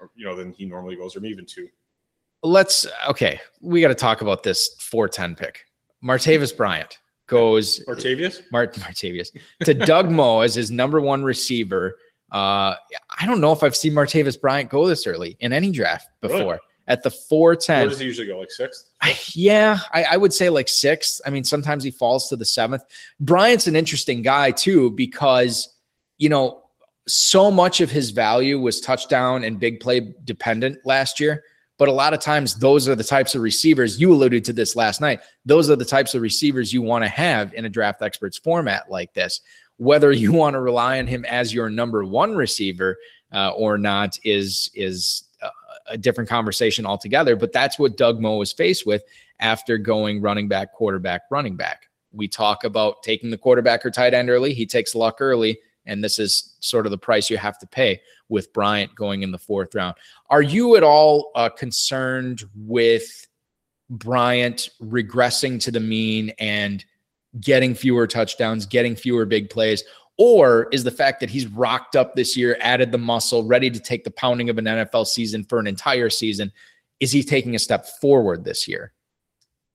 or, 0.01 0.11
you 0.17 0.25
know, 0.25 0.35
than 0.35 0.53
he 0.53 0.65
normally 0.65 0.97
goes, 0.97 1.17
or 1.17 1.21
maybe 1.21 1.33
even 1.33 1.47
two. 1.47 1.69
let's 2.43 2.87
okay, 3.09 3.41
we 3.61 3.81
got 3.81 3.89
to 3.89 3.95
talk 3.95 4.21
about 4.21 4.43
this 4.43 4.75
410 4.81 5.37
pick. 5.37 5.65
Martavis 6.05 6.57
Bryant 6.57 6.99
goes 7.27 7.85
Martavius? 7.87 8.43
Mart 8.51 8.75
Martavius 8.75 9.31
to 9.65 9.75
Doug 9.75 10.11
Moe 10.11 10.41
as 10.41 10.55
his 10.55 10.71
number 10.71 11.01
one 11.01 11.23
receiver. 11.23 11.99
Uh, 12.31 12.75
I 13.19 13.27
don't 13.27 13.41
know 13.41 13.53
if 13.53 13.63
I've 13.63 13.77
seen 13.77 13.93
Martavis 13.93 14.41
Bryant 14.41 14.71
go 14.71 14.87
this 14.87 15.07
early 15.07 15.37
in 15.41 15.53
any 15.53 15.71
draft 15.71 16.09
before. 16.21 16.39
Really? 16.39 16.59
At 16.89 17.03
the 17.03 17.11
Where 17.11 17.55
410, 17.55 17.89
does 17.89 17.99
he 17.99 18.07
usually 18.07 18.27
go? 18.27 18.39
Like 18.39 18.51
sixth? 18.51 18.91
I- 19.01 19.19
yeah, 19.35 19.79
I, 19.93 20.05
I 20.05 20.17
would 20.17 20.33
say 20.33 20.49
like 20.49 20.69
sixth. 20.69 21.21
I 21.27 21.31
mean, 21.31 21.45
sometimes 21.45 21.85
he 21.85 21.91
falls 21.91 22.29
to 22.31 22.37
the 22.37 22.45
seventh. 22.45 22.83
Bryant's 23.21 23.67
an 23.67 23.77
interesting 23.77 24.23
guy 24.23 24.51
too 24.51 24.91
because 24.93 25.69
you 26.17 26.29
know 26.29 26.63
so 27.07 27.51
much 27.51 27.81
of 27.81 27.91
his 27.91 28.11
value 28.11 28.59
was 28.59 28.81
touchdown 28.81 29.45
and 29.45 29.61
big 29.61 29.81
play 29.81 30.15
dependent 30.25 30.79
last 30.85 31.21
year. 31.21 31.45
But 31.79 31.89
a 31.89 31.93
lot 31.93 32.13
of 32.13 32.21
times, 32.21 32.57
those 32.57 32.89
are 32.89 32.97
the 32.97 33.05
types 33.05 33.37
of 33.37 33.43
receivers 33.43 34.01
you 34.01 34.13
alluded 34.13 34.45
to 34.47 34.53
this 34.53 34.75
last 34.75 35.01
night. 35.01 35.21
Those 35.45 35.71
are 35.71 35.77
the 35.77 35.85
types 35.85 36.15
of 36.15 36.23
receivers 36.23 36.73
you 36.73 36.83
want 36.83 37.05
to 37.05 37.09
have 37.09 37.55
in 37.55 37.65
a 37.65 37.69
draft 37.69 38.03
experts 38.03 38.37
format 38.37 38.91
like 38.91 39.15
this. 39.15 39.41
Whether 39.77 40.11
you 40.11 40.33
want 40.33 40.55
to 40.55 40.61
rely 40.61 40.99
on 40.99 41.07
him 41.07 41.25
as 41.27 41.55
your 41.55 41.71
number 41.71 42.05
one 42.05 42.35
receiver 42.35 42.97
uh, 43.33 43.51
or 43.51 43.79
not 43.79 44.19
is 44.25 44.71
is 44.75 45.25
a 45.87 45.97
different 45.97 46.29
conversation 46.29 46.87
altogether. 46.87 47.37
But 47.37 47.53
that's 47.53 47.79
what 47.79 47.97
Doug 47.97 48.21
Moe 48.21 48.37
was 48.37 48.53
faced 48.53 48.87
with 48.87 49.03
after 49.41 49.79
going 49.79 50.21
running 50.21 50.49
back, 50.49 50.73
quarterback, 50.73 51.23
running 51.31 51.57
back. 51.57 51.87
We 52.13 52.29
talk 52.29 52.65
about 52.65 53.03
taking 53.03 53.31
the 53.31 53.39
quarterback 53.39 53.85
or 53.85 53.91
tight 53.91 54.15
end 54.15 54.31
early. 54.31 54.55
He 54.55 54.67
takes 54.67 54.95
luck 54.95 55.19
early, 55.21 55.59
and 55.87 56.03
this 56.03 56.19
is 56.19 56.57
sort 56.61 56.87
of 56.87 56.91
the 56.91 56.99
price 56.99 57.31
you 57.31 57.37
have 57.37 57.59
to 57.59 57.67
pay 57.67 58.01
with 58.29 58.53
Bryant 58.53 58.95
going 58.95 59.23
in 59.23 59.31
the 59.31 59.39
fourth 59.39 59.75
round. 59.75 59.95
Are 60.31 60.43
you 60.43 60.77
at 60.77 60.83
all 60.83 61.31
uh, 61.35 61.49
concerned 61.49 62.43
with 62.55 63.27
Bryant 63.91 64.71
regressing 64.83 65.61
to 65.63 65.71
the 65.71 65.81
mean 65.81 66.33
and 66.39 66.85
getting 67.41 67.75
fewer 67.75 68.07
touchdowns, 68.07 68.67
getting 68.67 68.97
fewer 68.97 69.25
big 69.25 69.51
plays? 69.51 69.85
Or 70.19 70.69
is 70.73 70.83
the 70.83 70.91
fact 70.91 71.21
that 71.21 71.31
he's 71.31 71.47
rocked 71.47 71.95
up 71.95 72.17
this 72.17 72.37
year, 72.37 72.59
added 72.61 72.91
the 72.91 72.99
muscle, 72.99 73.45
ready 73.45 73.71
to 73.71 73.79
take 73.79 74.03
the 74.03 74.11
pounding 74.11 74.51
of 74.51 74.59
an 74.59 74.65
NFL 74.65 75.07
season 75.07 75.45
for 75.45 75.61
an 75.61 75.69
entire 75.69 76.11
season? 76.11 76.53
Is 76.99 77.13
he 77.13 77.23
taking 77.23 77.55
a 77.55 77.59
step 77.59 77.87
forward 78.01 78.45
this 78.45 78.67
year? 78.67 78.93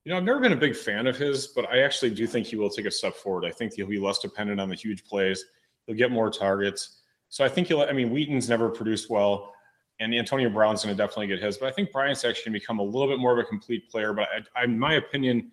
You 0.04 0.12
know, 0.12 0.18
I've 0.18 0.26
never 0.26 0.42
been 0.42 0.52
a 0.52 0.58
big 0.58 0.76
fan 0.76 1.08
of 1.08 1.16
his, 1.16 1.48
but 1.48 1.70
I 1.70 1.80
actually 1.80 2.12
do 2.12 2.28
think 2.28 2.46
he 2.46 2.58
will 2.58 2.70
take 2.70 2.86
a 2.86 2.92
step 2.92 3.16
forward. 3.16 3.46
I 3.46 3.52
think 3.52 3.74
he'll 3.74 3.88
be 3.88 4.00
less 4.00 4.20
dependent 4.20 4.60
on 4.60 4.68
the 4.68 4.76
huge 4.76 5.06
plays. 5.06 5.46
He'll 5.88 5.96
get 5.96 6.12
more 6.12 6.30
targets. 6.30 7.00
So 7.30 7.46
I 7.46 7.50
think 7.50 7.68
he'll, 7.70 7.82
I 7.82 7.94
mean, 7.94 8.12
Wheaton's 8.12 8.50
never 8.50 8.68
produced 8.68 9.10
well, 9.10 9.54
and 10.02 10.14
Antonio 10.14 10.50
Brown's 10.50 10.84
going 10.84 10.96
to 10.96 11.02
definitely 11.02 11.28
get 11.28 11.42
his, 11.42 11.58
but 11.58 11.70
I 11.70 11.72
think 11.72 11.94
Bryant's 11.94 12.26
actually 12.26 12.52
going 12.52 12.54
to 12.54 12.60
become 12.60 12.80
a 12.80 12.84
little 12.84 13.08
bit 13.08 13.20
more 13.20 13.32
of 13.32 13.40
a 13.40 13.48
complete 13.48 13.90
player. 13.90 14.12
But 14.12 14.28
I, 14.28 14.62
I, 14.62 14.64
in 14.66 14.78
my 14.78 14.96
opinion, 14.96 15.52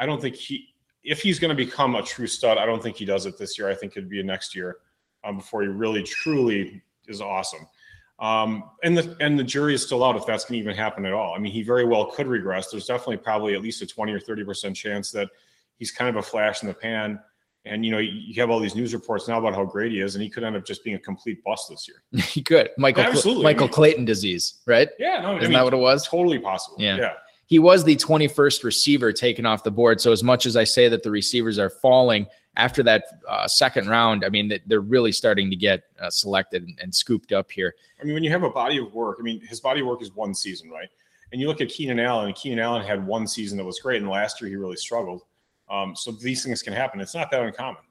I 0.00 0.06
don't 0.06 0.20
think 0.20 0.34
he, 0.34 0.71
if 1.04 1.20
he's 1.20 1.38
going 1.38 1.48
to 1.48 1.54
become 1.54 1.94
a 1.96 2.02
true 2.02 2.26
stud, 2.26 2.58
I 2.58 2.66
don't 2.66 2.82
think 2.82 2.96
he 2.96 3.04
does 3.04 3.26
it 3.26 3.38
this 3.38 3.58
year. 3.58 3.68
I 3.68 3.74
think 3.74 3.92
it'd 3.96 4.08
be 4.08 4.22
next 4.22 4.54
year 4.54 4.76
um, 5.24 5.36
before 5.38 5.62
he 5.62 5.68
really 5.68 6.02
truly 6.02 6.82
is 7.06 7.20
awesome. 7.20 7.66
Um, 8.18 8.70
and 8.84 8.96
the 8.96 9.16
and 9.20 9.36
the 9.36 9.44
jury 9.44 9.74
is 9.74 9.82
still 9.82 10.04
out 10.04 10.14
if 10.14 10.24
that's 10.26 10.44
going 10.44 10.58
to 10.58 10.62
even 10.62 10.76
happen 10.76 11.04
at 11.06 11.12
all. 11.12 11.34
I 11.34 11.38
mean, 11.38 11.52
he 11.52 11.62
very 11.62 11.84
well 11.84 12.06
could 12.06 12.28
regress. 12.28 12.70
There's 12.70 12.86
definitely 12.86 13.16
probably 13.16 13.54
at 13.54 13.62
least 13.62 13.82
a 13.82 13.86
20 13.86 14.12
or 14.12 14.20
30 14.20 14.44
percent 14.44 14.76
chance 14.76 15.10
that 15.10 15.28
he's 15.76 15.90
kind 15.90 16.08
of 16.08 16.16
a 16.16 16.22
flash 16.22 16.62
in 16.62 16.68
the 16.68 16.74
pan. 16.74 17.18
And 17.64 17.84
you 17.84 17.92
know, 17.92 17.98
you, 17.98 18.40
have 18.40 18.50
all 18.50 18.58
these 18.58 18.74
news 18.74 18.92
reports 18.92 19.28
now 19.28 19.38
about 19.38 19.54
how 19.54 19.64
great 19.64 19.92
he 19.92 20.00
is, 20.00 20.14
and 20.14 20.22
he 20.22 20.28
could 20.28 20.42
end 20.42 20.56
up 20.56 20.64
just 20.64 20.82
being 20.82 20.96
a 20.96 20.98
complete 20.98 21.42
bust 21.44 21.68
this 21.68 21.88
year. 21.88 22.02
He 22.24 22.42
could. 22.42 22.70
Michael 22.76 23.04
Absolutely. 23.04 23.44
Michael 23.44 23.64
I 23.64 23.66
mean- 23.66 23.74
Clayton 23.74 24.04
disease, 24.04 24.54
right? 24.66 24.88
Yeah, 24.98 25.20
no, 25.20 25.36
Isn't 25.36 25.42
mean, 25.42 25.52
that 25.52 25.64
what 25.64 25.74
it 25.74 25.78
was? 25.78 26.06
totally 26.06 26.38
possible. 26.38 26.76
Yeah. 26.80 26.96
yeah. 26.96 27.12
He 27.52 27.58
was 27.58 27.84
the 27.84 27.96
21st 27.96 28.64
receiver 28.64 29.12
taken 29.12 29.44
off 29.44 29.62
the 29.62 29.70
board. 29.70 30.00
So 30.00 30.10
as 30.10 30.22
much 30.22 30.46
as 30.46 30.56
I 30.56 30.64
say 30.64 30.88
that 30.88 31.02
the 31.02 31.10
receivers 31.10 31.58
are 31.58 31.68
falling 31.68 32.26
after 32.56 32.82
that 32.84 33.04
uh, 33.28 33.46
second 33.46 33.90
round, 33.90 34.24
I 34.24 34.30
mean 34.30 34.48
that 34.48 34.62
they're 34.64 34.80
really 34.80 35.12
starting 35.12 35.50
to 35.50 35.56
get 35.56 35.82
uh, 36.00 36.08
selected 36.08 36.62
and, 36.62 36.78
and 36.80 36.94
scooped 36.94 37.30
up 37.30 37.50
here. 37.50 37.74
I 38.00 38.04
mean, 38.04 38.14
when 38.14 38.24
you 38.24 38.30
have 38.30 38.42
a 38.42 38.48
body 38.48 38.78
of 38.78 38.94
work, 38.94 39.18
I 39.20 39.22
mean, 39.22 39.42
his 39.42 39.60
body 39.60 39.82
of 39.82 39.86
work 39.86 40.00
is 40.00 40.14
one 40.14 40.34
season, 40.34 40.70
right? 40.70 40.88
And 41.30 41.42
you 41.42 41.46
look 41.46 41.60
at 41.60 41.68
Keenan 41.68 42.00
Allen, 42.00 42.32
Keenan 42.32 42.58
Allen 42.58 42.86
had 42.86 43.06
one 43.06 43.26
season 43.26 43.58
that 43.58 43.64
was 43.64 43.78
great, 43.80 44.00
and 44.00 44.10
last 44.10 44.40
year 44.40 44.48
he 44.48 44.56
really 44.56 44.76
struggled. 44.76 45.20
Um, 45.68 45.94
so 45.94 46.10
these 46.10 46.42
things 46.42 46.62
can 46.62 46.72
happen. 46.72 47.02
It's 47.02 47.14
not 47.14 47.30
that 47.32 47.42
uncommon. 47.42 47.82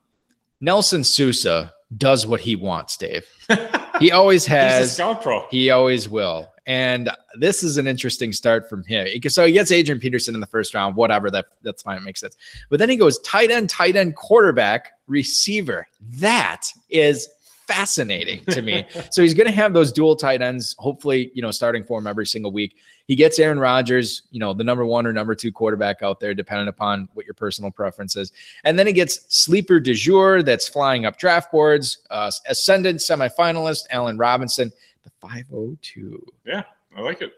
Nelson 0.60 1.04
Sousa 1.04 1.72
does 1.98 2.26
what 2.26 2.40
he 2.42 2.56
wants, 2.56 2.98
Dave. 2.98 3.28
He 4.00 4.12
always 4.12 4.46
He's 4.46 4.54
a 4.54 4.58
has. 4.58 4.94
scout 4.94 5.22
pro. 5.22 5.46
He 5.52 5.70
always 5.70 6.10
will. 6.10 6.51
And 6.68 7.10
this 7.36 7.64
is 7.64 7.78
an 7.78 7.88
interesting 7.88 8.32
start 8.32 8.70
from 8.70 8.84
him. 8.84 9.08
So 9.30 9.46
he 9.46 9.52
gets 9.52 9.72
Adrian 9.72 10.00
Peterson 10.00 10.36
in 10.36 10.42
the 10.42 10.48
first 10.48 10.74
round, 10.74 10.96
whatever. 10.96 11.32
That 11.32 11.46
that's 11.64 11.82
fine. 11.82 11.98
It 11.98 12.04
makes 12.04 12.20
sense. 12.20 12.38
But 12.70 12.80
then 12.80 12.90
he 12.90 12.98
goes 12.98 13.20
tight 13.20 13.50
end, 13.50 13.70
tight 13.70 13.96
end, 13.96 14.16
quarterback, 14.16 14.92
receiver. 15.08 15.88
That 16.20 16.68
is 16.90 17.28
fascinating 17.68 18.44
to 18.46 18.62
me. 18.62 18.86
so 19.12 19.22
he's 19.22 19.34
going 19.34 19.48
to 19.48 19.54
have 19.54 19.74
those 19.74 19.92
dual 19.92 20.16
tight 20.16 20.42
ends, 20.42 20.76
hopefully, 20.78 21.32
you 21.34 21.42
know, 21.42 21.52
starting 21.52 21.84
for 21.84 22.00
him 22.00 22.08
every 22.08 22.26
single 22.26 22.52
week. 22.52 22.76
He 23.08 23.16
gets 23.16 23.40
Aaron 23.40 23.60
Rodgers, 23.60 24.24
you 24.32 24.40
know, 24.40 24.54
the 24.54 24.64
number 24.64 24.86
one 24.86 25.06
or 25.06 25.14
number 25.14 25.36
two 25.36 25.52
quarterback 25.52 26.02
out 26.02 26.20
there, 26.20 26.34
depending 26.34 26.68
upon 26.68 27.10
what 27.14 27.26
your 27.26 27.34
personal 27.34 27.72
preference 27.72 28.16
is. 28.16 28.32
And 28.64 28.78
then 28.78 28.88
he 28.88 28.94
gets 28.94 29.26
sleeper 29.30 29.80
de 29.80 29.94
jour 29.94 30.44
that's 30.44 30.68
flying 30.68 31.06
up 31.06 31.18
draft 31.18 31.52
boards, 31.52 32.00
uh, 32.10 32.32
ascendant 32.48 33.00
semifinalist, 33.00 33.84
Allen 33.90 34.18
Robinson, 34.18 34.72
the 35.04 35.12
502. 35.22 36.24
Yeah, 36.46 36.64
I 36.96 37.02
like 37.02 37.22
it. 37.22 37.34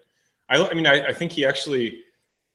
I, 0.49 0.65
I 0.67 0.73
mean, 0.73 0.87
I, 0.87 1.07
I 1.07 1.13
think 1.13 1.31
he 1.31 1.45
actually 1.45 1.99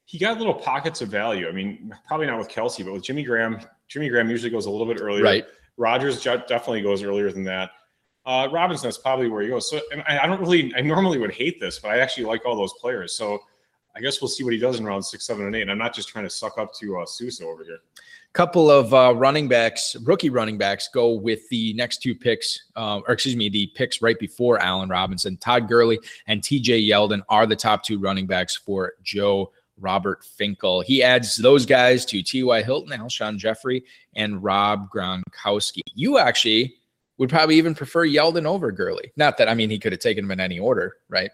he 0.05 0.17
got 0.17 0.37
little 0.37 0.53
pockets 0.53 1.01
of 1.01 1.09
value. 1.09 1.47
I 1.47 1.51
mean, 1.51 1.93
probably 2.07 2.25
not 2.27 2.39
with 2.39 2.49
Kelce, 2.49 2.83
but 2.83 2.93
with 2.93 3.03
Jimmy 3.03 3.23
Graham. 3.23 3.59
Jimmy 3.87 4.09
Graham 4.09 4.29
usually 4.29 4.49
goes 4.49 4.65
a 4.65 4.71
little 4.71 4.87
bit 4.87 4.99
earlier. 4.99 5.23
Right. 5.23 5.45
Rodgers 5.77 6.23
definitely 6.23 6.81
goes 6.81 7.03
earlier 7.03 7.31
than 7.31 7.43
that. 7.43 7.71
Uh, 8.25 8.47
Robinson 8.51 8.89
is 8.89 8.97
probably 8.97 9.29
where 9.29 9.43
he 9.43 9.49
goes. 9.49 9.69
So, 9.69 9.79
and 9.91 10.03
I, 10.07 10.19
I 10.19 10.27
don't 10.27 10.39
really, 10.39 10.73
I 10.75 10.81
normally 10.81 11.19
would 11.19 11.31
hate 11.31 11.59
this, 11.59 11.79
but 11.79 11.91
I 11.91 11.99
actually 11.99 12.25
like 12.25 12.45
all 12.45 12.55
those 12.55 12.73
players. 12.81 13.13
So, 13.13 13.39
I 13.95 14.01
guess 14.01 14.21
we'll 14.21 14.29
see 14.29 14.43
what 14.43 14.53
he 14.53 14.59
does 14.59 14.79
in 14.79 14.85
round 14.85 15.05
six, 15.05 15.25
seven, 15.25 15.45
and 15.45 15.55
eight. 15.55 15.63
And 15.63 15.71
I'm 15.71 15.77
not 15.77 15.93
just 15.93 16.09
trying 16.09 16.25
to 16.25 16.29
suck 16.29 16.57
up 16.57 16.73
to 16.75 16.99
uh, 16.99 17.05
Sousa 17.05 17.45
over 17.45 17.63
here. 17.63 17.79
Couple 18.33 18.69
of 18.69 18.93
uh, 18.93 19.13
running 19.15 19.47
backs, 19.47 19.95
rookie 20.03 20.29
running 20.29 20.57
backs, 20.57 20.87
go 20.93 21.13
with 21.13 21.49
the 21.49 21.73
next 21.73 21.97
two 21.97 22.13
picks, 22.13 22.67
uh, 22.75 23.01
or 23.07 23.13
excuse 23.13 23.35
me, 23.35 23.49
the 23.49 23.71
picks 23.75 24.01
right 24.03 24.19
before 24.19 24.59
Allen 24.59 24.87
Robinson. 24.87 25.35
Todd 25.37 25.67
Gurley 25.67 25.99
and 26.27 26.41
TJ 26.41 26.87
Yeldon 26.87 27.21
are 27.29 27.47
the 27.47 27.55
top 27.55 27.83
two 27.83 27.99
running 27.99 28.27
backs 28.27 28.55
for 28.55 28.93
Joe 29.01 29.51
Robert 29.79 30.23
Finkel. 30.23 30.81
He 30.81 31.01
adds 31.01 31.35
those 31.37 31.65
guys 31.65 32.05
to 32.05 32.21
T.Y. 32.21 32.61
Hilton, 32.61 32.99
Alshon 32.99 33.37
Jeffery, 33.37 33.83
and 34.15 34.43
Rob 34.43 34.89
Gronkowski. 34.91 35.81
You 35.95 36.19
actually 36.19 36.75
would 37.17 37.29
probably 37.29 37.55
even 37.55 37.75
prefer 37.75 38.05
Yeldon 38.05 38.45
over 38.45 38.71
Gurley. 38.71 39.11
Not 39.15 39.37
that, 39.37 39.49
I 39.49 39.53
mean, 39.53 39.69
he 39.69 39.79
could 39.79 39.91
have 39.91 40.01
taken 40.01 40.25
him 40.25 40.31
in 40.31 40.39
any 40.39 40.59
order, 40.59 40.97
right? 41.09 41.31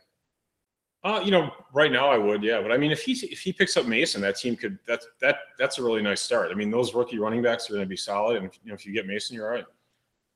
Uh, 1.05 1.21
you 1.23 1.29
know, 1.29 1.53
right 1.71 1.91
now 1.91 2.09
I 2.09 2.17
would, 2.17 2.41
yeah. 2.41 2.59
But 2.63 2.71
I 2.71 2.77
mean, 2.77 2.91
if 2.91 3.03
he 3.03 3.11
if 3.11 3.39
he 3.39 3.53
picks 3.53 3.77
up 3.77 3.85
Mason, 3.85 4.21
that 4.21 4.37
team 4.37 4.55
could 4.55 4.79
that's 4.87 5.07
that 5.21 5.37
that's 5.59 5.77
a 5.77 5.83
really 5.83 6.01
nice 6.01 6.19
start. 6.19 6.49
I 6.51 6.55
mean, 6.55 6.71
those 6.71 6.95
rookie 6.95 7.19
running 7.19 7.43
backs 7.43 7.69
are 7.69 7.73
going 7.73 7.85
to 7.85 7.89
be 7.89 7.95
solid, 7.95 8.37
and 8.41 8.49
you 8.63 8.69
know, 8.69 8.73
if 8.73 8.87
you 8.87 8.91
get 8.91 9.05
Mason, 9.05 9.35
you're 9.35 9.45
all 9.45 9.53
right. 9.53 9.65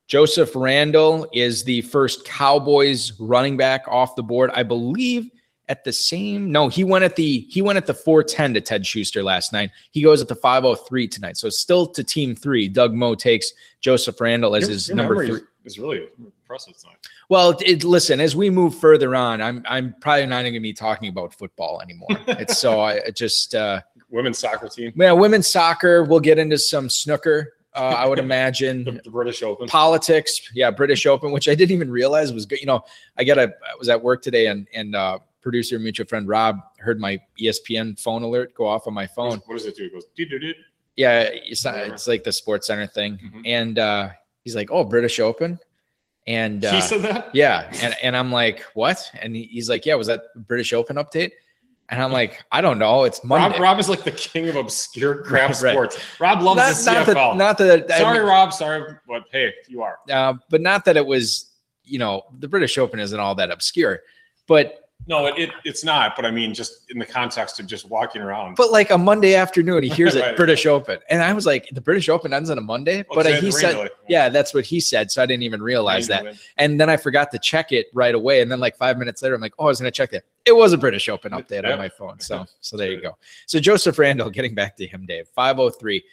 Joseph 0.06 0.54
Randle 0.54 1.28
is 1.32 1.64
the 1.64 1.82
first 1.82 2.24
Cowboys 2.24 3.18
running 3.18 3.56
back 3.56 3.82
off 3.88 4.14
the 4.14 4.22
board. 4.22 4.52
I 4.54 4.62
believe 4.62 5.28
at 5.68 5.82
the 5.82 5.92
same 5.92 6.52
no, 6.52 6.68
he 6.68 6.84
went 6.84 7.04
at 7.04 7.16
the 7.16 7.40
he 7.50 7.62
went 7.62 7.76
at 7.76 7.86
the 7.86 7.94
410 7.94 8.54
to 8.54 8.60
Ted 8.60 8.86
Schuster 8.86 9.24
last 9.24 9.52
night. 9.52 9.72
He 9.90 10.02
goes 10.02 10.22
at 10.22 10.28
the 10.28 10.36
503 10.36 11.08
tonight. 11.08 11.36
So 11.36 11.48
still 11.48 11.84
to 11.88 12.04
team 12.04 12.36
three. 12.36 12.68
Doug 12.68 12.94
Moe 12.94 13.16
takes 13.16 13.52
Joseph 13.80 14.20
Randle 14.20 14.54
as 14.54 14.62
Your- 14.62 14.70
his 14.70 14.88
your 14.88 14.96
number 14.96 15.26
three. 15.26 15.40
is 15.64 15.80
really 15.80 16.08
impressive 16.50 16.76
tonight. 16.80 16.96
Well, 17.28 17.56
it, 17.64 17.84
listen, 17.84 18.20
as 18.20 18.34
we 18.34 18.50
move 18.50 18.76
further 18.78 19.14
on, 19.14 19.40
I'm 19.40 19.62
I'm 19.68 19.94
probably 20.00 20.26
not 20.26 20.42
going 20.42 20.54
to 20.54 20.60
be 20.60 20.72
talking 20.72 21.08
about 21.08 21.32
football 21.32 21.80
anymore. 21.80 22.08
it's 22.26 22.58
so 22.58 22.80
I 22.80 22.94
it 22.94 23.16
just 23.16 23.54
uh 23.54 23.80
Women's 24.08 24.40
soccer 24.40 24.68
team, 24.68 24.92
yeah, 24.96 25.12
women's 25.12 25.46
soccer, 25.46 26.02
we'll 26.02 26.18
get 26.18 26.36
into 26.38 26.58
some 26.58 26.88
snooker. 26.90 27.52
Uh, 27.76 27.94
I 27.96 28.06
would 28.06 28.18
imagine 28.30 28.82
the, 28.82 29.00
the 29.04 29.10
British 29.10 29.44
Open. 29.44 29.68
politics 29.68 30.40
yeah 30.56 30.72
british 30.72 31.06
open 31.06 31.30
which 31.30 31.48
i 31.48 31.54
didn't 31.54 31.70
even 31.70 31.88
realize 31.88 32.32
was 32.32 32.44
good 32.44 32.58
you 32.58 32.66
know 32.66 32.82
i 33.16 33.22
got 33.22 33.38
a 33.38 33.42
i 33.44 33.76
was 33.78 33.88
at 33.88 34.02
work 34.02 34.22
today 34.22 34.48
and 34.48 34.66
and 34.74 34.96
uh 34.96 35.20
producer 35.40 35.78
mutual 35.78 36.04
friend 36.04 36.26
rob 36.26 36.58
heard 36.80 36.98
my 36.98 37.16
espn 37.40 37.96
phone 38.00 38.24
alert 38.24 38.52
go 38.56 38.66
off 38.66 38.88
on 38.88 38.92
my 38.92 39.06
phone 39.06 39.40
what 39.46 39.54
does 39.56 39.66
it 39.66 39.76
do? 39.76 39.84
It 39.84 39.92
goes, 39.92 40.06
doo, 40.16 40.26
doo, 40.26 40.40
doo. 40.40 40.52
yeah 40.96 41.28
it's 41.32 41.64
not, 41.64 41.76
it's 41.76 42.08
like 42.08 42.24
the 42.24 42.32
sports 42.32 42.66
center 42.66 42.88
thing 42.88 43.20
Mhm. 43.24 43.42
and 43.46 43.78
uh 43.78 44.08
he's 44.42 44.56
like 44.56 44.72
oh 44.72 44.82
british 44.82 45.20
open 45.20 45.56
and 46.26 46.62
he 46.62 46.68
uh, 46.68 46.80
said 46.80 47.02
that. 47.02 47.34
yeah 47.34 47.70
and, 47.82 47.94
and 48.02 48.16
i'm 48.16 48.30
like 48.30 48.60
what 48.74 49.10
and 49.20 49.34
he's 49.34 49.68
like 49.68 49.86
yeah 49.86 49.94
was 49.94 50.06
that 50.06 50.22
british 50.46 50.72
open 50.72 50.96
update 50.96 51.30
and 51.88 52.02
i'm 52.02 52.12
like 52.12 52.44
i 52.52 52.60
don't 52.60 52.78
know 52.78 53.04
it's 53.04 53.24
monday 53.24 53.52
Rob, 53.54 53.60
Rob 53.62 53.78
is 53.80 53.88
like 53.88 54.04
the 54.04 54.12
king 54.12 54.48
of 54.48 54.56
obscure 54.56 55.22
crap 55.24 55.48
Right. 55.62 55.72
sports. 55.72 55.98
Rob 56.20 56.42
loves 56.42 56.84
not, 56.86 57.06
the 57.06 57.14
not 57.14 57.16
CFL. 57.16 57.32
that 57.32 57.36
not 57.36 57.58
that 57.58 57.90
I 57.92 57.98
sorry, 58.00 58.18
mean- 58.18 58.28
Rob. 58.28 58.52
Sorry, 58.52 58.94
but 59.08 59.22
hey, 59.32 59.52
you 59.68 59.82
are. 59.82 59.98
uh, 60.10 60.34
but 60.50 60.60
not 60.60 60.84
that 60.84 60.96
it 60.96 61.06
was 61.06 61.50
you 61.84 61.98
know 61.98 62.22
the 62.38 62.46
british 62.48 62.76
open 62.78 63.00
isn't 63.00 63.18
all 63.18 63.34
that 63.34 63.50
obscure 63.50 64.00
but 64.46 64.89
No, 65.06 65.26
it, 65.26 65.34
it 65.38 65.50
it's 65.64 65.82
not. 65.82 66.14
But 66.14 66.24
I 66.24 66.30
mean, 66.30 66.54
just 66.54 66.90
in 66.90 66.98
the 66.98 67.06
context 67.06 67.58
of 67.58 67.66
just 67.66 67.88
walking 67.88 68.22
around. 68.22 68.54
But 68.56 68.70
like 68.70 68.90
a 68.90 68.98
Monday 68.98 69.34
afternoon, 69.34 69.82
he 69.82 69.88
hears 69.88 70.14
it 70.14 70.20
Right. 70.24 70.36
British 70.36 70.66
Open, 70.66 70.98
and 71.08 71.22
I 71.22 71.32
was 71.32 71.46
like, 71.46 71.68
the 71.72 71.80
British 71.80 72.08
Open 72.08 72.32
ends 72.32 72.50
on 72.50 72.58
a 72.58 72.60
Monday. 72.60 73.04
Oh, 73.10 73.14
but 73.14 73.26
uh, 73.26 73.30
it's 73.30 73.40
he 73.40 73.50
said, 73.50 73.88
yeah, 74.08 74.28
that's 74.28 74.54
what 74.54 74.64
he 74.64 74.78
said. 74.80 75.10
So 75.10 75.22
I 75.22 75.26
didn't 75.26 75.42
even 75.42 75.62
realize 75.62 76.06
that. 76.08 76.36
And 76.58 76.80
then 76.80 76.88
I 76.90 76.96
forgot 76.96 77.30
to 77.32 77.38
check 77.38 77.72
it 77.72 77.86
right 77.92 78.14
away. 78.14 78.40
And 78.40 78.50
then 78.50 78.60
like 78.60 78.76
five 78.76 78.98
minutes 78.98 79.22
later, 79.22 79.34
I'm 79.34 79.40
like, 79.40 79.54
oh, 79.58 79.64
I 79.64 79.68
was 79.68 79.80
going 79.80 79.90
to 79.90 79.96
check 79.96 80.10
that. 80.12 80.24
It 80.44 80.54
was 80.54 80.72
a 80.72 80.78
British 80.78 81.08
Open 81.08 81.32
update 81.32 81.62
Yep. 81.62 81.72
on 81.72 81.78
my 81.78 81.88
phone. 81.88 82.20
So 82.20 82.46
so 82.60 82.76
there 82.76 82.92
you 82.92 83.00
go. 83.00 83.16
So 83.46 83.58
Joseph 83.58 83.98
Randle, 83.98 84.30
getting 84.30 84.54
back 84.54 84.76
to 84.76 84.86
him, 84.86 85.06
Dave, 85.06 85.26
503. 85.34 86.04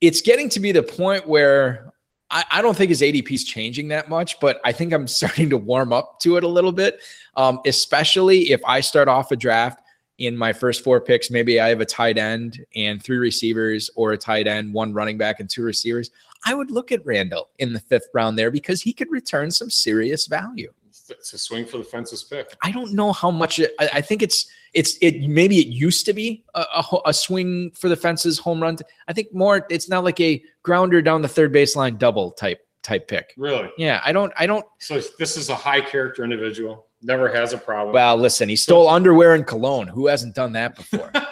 It's 0.00 0.20
getting 0.20 0.48
to 0.50 0.60
be 0.60 0.72
the 0.72 0.82
point 0.82 1.26
where 1.28 1.92
I, 2.32 2.44
I 2.50 2.62
don't 2.62 2.76
think 2.76 2.88
his 2.88 3.02
ADP 3.02 3.30
is 3.30 3.44
changing 3.44 3.88
that 3.88 4.08
much, 4.08 4.40
but 4.40 4.60
I 4.64 4.72
think 4.72 4.92
I'm 4.92 5.06
starting 5.06 5.50
to 5.50 5.56
warm 5.56 5.92
up 5.92 6.18
to 6.20 6.36
it 6.36 6.44
a 6.44 6.48
little 6.48 6.72
bit. 6.72 7.00
Um, 7.36 7.60
especially 7.66 8.50
if 8.50 8.60
I 8.64 8.80
start 8.80 9.08
off 9.08 9.30
a 9.30 9.36
draft 9.36 9.80
in 10.18 10.36
my 10.36 10.52
first 10.52 10.82
four 10.82 11.00
picks, 11.00 11.30
maybe 11.30 11.60
I 11.60 11.68
have 11.68 11.80
a 11.80 11.86
tight 11.86 12.18
end 12.18 12.64
and 12.74 13.02
three 13.02 13.18
receivers, 13.18 13.90
or 13.94 14.12
a 14.12 14.18
tight 14.18 14.46
end, 14.46 14.72
one 14.72 14.92
running 14.92 15.18
back, 15.18 15.40
and 15.40 15.48
two 15.48 15.62
receivers. 15.62 16.10
I 16.44 16.54
would 16.54 16.70
look 16.70 16.90
at 16.90 17.04
Randle 17.06 17.50
in 17.58 17.72
the 17.72 17.80
fifth 17.80 18.08
round 18.12 18.38
there 18.38 18.50
because 18.50 18.82
he 18.82 18.92
could 18.92 19.10
return 19.10 19.50
some 19.50 19.70
serious 19.70 20.26
value. 20.26 20.72
It's 21.10 21.32
a 21.32 21.38
swing 21.38 21.64
for 21.66 21.78
the 21.78 21.84
fences 21.84 22.22
pick. 22.22 22.54
I 22.62 22.70
don't 22.70 22.92
know 22.92 23.12
how 23.12 23.30
much 23.30 23.58
it, 23.58 23.74
I, 23.78 23.90
I 23.94 24.00
think 24.00 24.22
it's 24.22 24.46
it's 24.74 24.96
it 25.00 25.22
maybe 25.22 25.58
it 25.58 25.66
used 25.66 26.06
to 26.06 26.12
be 26.12 26.44
a, 26.54 26.60
a, 26.60 26.98
a 27.06 27.14
swing 27.14 27.70
for 27.72 27.88
the 27.88 27.96
fences 27.96 28.38
home 28.38 28.62
run. 28.62 28.78
I 29.08 29.12
think 29.12 29.34
more 29.34 29.66
it's 29.70 29.88
not 29.88 30.04
like 30.04 30.20
a 30.20 30.42
grounder 30.62 31.02
down 31.02 31.22
the 31.22 31.28
third 31.28 31.52
baseline 31.52 31.98
double 31.98 32.30
type 32.32 32.60
type 32.82 33.08
pick. 33.08 33.34
Really. 33.36 33.70
Yeah, 33.78 34.00
I 34.04 34.12
don't 34.12 34.32
I 34.36 34.46
don't. 34.46 34.64
So 34.78 35.00
this 35.18 35.36
is 35.36 35.48
a 35.48 35.54
high 35.54 35.80
character 35.80 36.24
individual. 36.24 36.86
Never 37.02 37.32
has 37.34 37.52
a 37.52 37.58
problem. 37.58 37.94
Well, 37.94 38.16
listen, 38.16 38.48
he 38.48 38.56
stole 38.56 38.88
underwear 38.88 39.34
and 39.34 39.46
cologne. 39.46 39.88
Who 39.88 40.06
hasn't 40.06 40.34
done 40.34 40.52
that 40.52 40.76
before? 40.76 41.10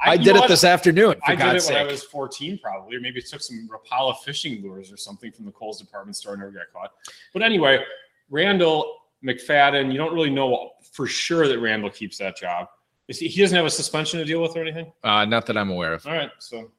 I, 0.00 0.14
you 0.14 0.24
did 0.24 0.36
it 0.36 0.40
what? 0.40 0.48
this 0.48 0.64
afternoon. 0.64 1.16
I 1.26 1.34
did 1.34 1.56
it 1.56 1.64
when 1.64 1.76
I 1.76 1.84
was 1.84 2.04
14, 2.04 2.58
probably, 2.62 2.96
or 2.96 3.00
maybe 3.00 3.20
took 3.20 3.40
some 3.40 3.68
Rapala 3.68 4.16
fishing 4.18 4.62
lures 4.62 4.92
or 4.92 4.96
something 4.96 5.32
from 5.32 5.44
the 5.44 5.50
Kohl's 5.50 5.78
department 5.78 6.16
store 6.16 6.34
and 6.34 6.40
never 6.40 6.52
got 6.52 6.72
caught. 6.72 6.92
But 7.32 7.42
anyway, 7.42 7.84
Randle 8.30 8.96
McFadden, 9.24 9.90
you 9.92 9.98
don't 9.98 10.14
really 10.14 10.30
know 10.30 10.70
for 10.92 11.06
sure 11.06 11.48
that 11.48 11.58
Randle 11.58 11.90
keeps 11.90 12.18
that 12.18 12.36
job. 12.36 12.68
Is 13.08 13.18
he, 13.18 13.28
he 13.28 13.40
doesn't 13.40 13.56
have 13.56 13.66
a 13.66 13.70
suspension 13.70 14.18
to 14.18 14.24
deal 14.24 14.42
with 14.42 14.56
or 14.56 14.60
anything. 14.60 14.92
Uh, 15.02 15.24
not 15.24 15.46
that 15.46 15.56
I'm 15.56 15.70
aware 15.70 15.94
of. 15.94 16.06
All 16.06 16.12
right, 16.12 16.30
so 16.38 16.70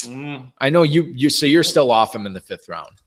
mm, 0.00 0.52
I 0.58 0.68
know 0.68 0.82
you. 0.82 1.04
You 1.14 1.30
so 1.30 1.46
you're 1.46 1.62
still 1.62 1.90
off 1.90 2.14
him 2.14 2.26
in 2.26 2.32
the 2.32 2.40
fifth 2.40 2.68
round, 2.68 3.02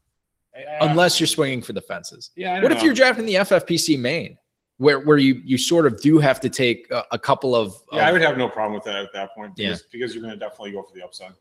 unless 0.81 1.19
you're 1.19 1.27
swinging 1.27 1.62
for 1.62 1.73
the 1.73 1.81
fences. 1.81 2.31
yeah. 2.35 2.62
What 2.62 2.71
if 2.71 2.81
you're 2.81 2.93
drafting 2.93 3.25
the 3.25 3.35
FFPC 3.35 3.99
main, 3.99 4.38
where 4.77 5.01
where 5.01 5.17
you 5.17 5.41
you 5.43 5.57
sort 5.57 5.85
of 5.85 6.01
do 6.01 6.19
have 6.19 6.39
to 6.39 6.49
take 6.49 6.89
a, 6.89 7.03
a 7.12 7.19
couple 7.19 7.53
of, 7.53 7.75
Yeah, 7.91 8.07
I 8.07 8.13
would 8.13 8.21
have 8.21 8.38
no 8.38 8.47
problem 8.47 8.73
with 8.75 8.85
that 8.85 8.95
at 8.95 9.13
that 9.13 9.35
point. 9.35 9.53
Yeah. 9.57 9.69
Because, 9.69 9.83
because 9.91 10.15
you're 10.15 10.23
going 10.23 10.33
to 10.33 10.39
definitely 10.39 10.71
go 10.71 10.83
for 10.83 10.95
the 10.95 11.03
upside. 11.03 11.33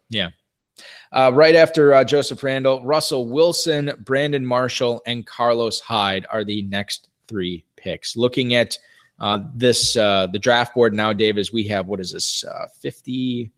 Uh, 1.12 1.30
right 1.34 1.54
after 1.54 1.94
uh, 1.94 2.04
Joseph 2.04 2.42
Randle, 2.42 2.84
Russell 2.84 3.28
Wilson, 3.28 3.92
Brandon 4.00 4.44
Marshall, 4.44 5.02
and 5.06 5.26
Carlos 5.26 5.80
Hyde 5.80 6.26
are 6.30 6.44
the 6.44 6.62
next 6.62 7.08
three 7.26 7.64
picks. 7.76 8.16
Looking 8.16 8.54
at 8.54 8.76
uh, 9.20 9.40
this 9.54 9.96
uh, 9.96 10.26
the 10.28 10.38
draft 10.38 10.74
board 10.74 10.94
now, 10.94 11.12
Dave, 11.12 11.38
as 11.38 11.52
we 11.52 11.64
have 11.68 11.86
what 11.86 12.00
is 12.00 12.12
this 12.12 12.44
uh, 12.44 12.66
50, 12.80 13.50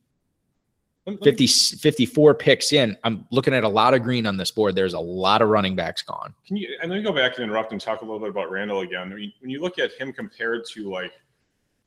Let- 1.06 1.14
let 1.14 1.38
me- 1.38 1.46
50 1.46 1.76
54 1.76 2.34
picks 2.34 2.72
in. 2.72 2.96
I'm 3.04 3.26
looking 3.30 3.52
at 3.52 3.64
a 3.64 3.68
lot 3.68 3.94
of 3.94 4.02
green 4.02 4.26
on 4.26 4.36
this 4.36 4.50
board. 4.50 4.74
There's 4.74 4.94
a 4.94 5.00
lot 5.00 5.42
of 5.42 5.48
running 5.48 5.76
backs 5.76 6.02
gone. 6.02 6.32
Can 6.46 6.56
you 6.56 6.68
and 6.80 6.90
let 6.90 6.98
me 6.98 7.02
go 7.02 7.12
back 7.12 7.34
and 7.34 7.44
interrupt 7.44 7.72
and 7.72 7.80
talk 7.80 8.02
a 8.02 8.04
little 8.04 8.20
bit 8.20 8.30
about 8.30 8.50
Randle 8.50 8.80
again. 8.80 9.12
I 9.12 9.16
mean, 9.16 9.32
when 9.40 9.50
you 9.50 9.60
look 9.60 9.78
at 9.78 9.92
him 9.92 10.12
compared 10.12 10.64
to 10.72 10.90
like 10.90 11.12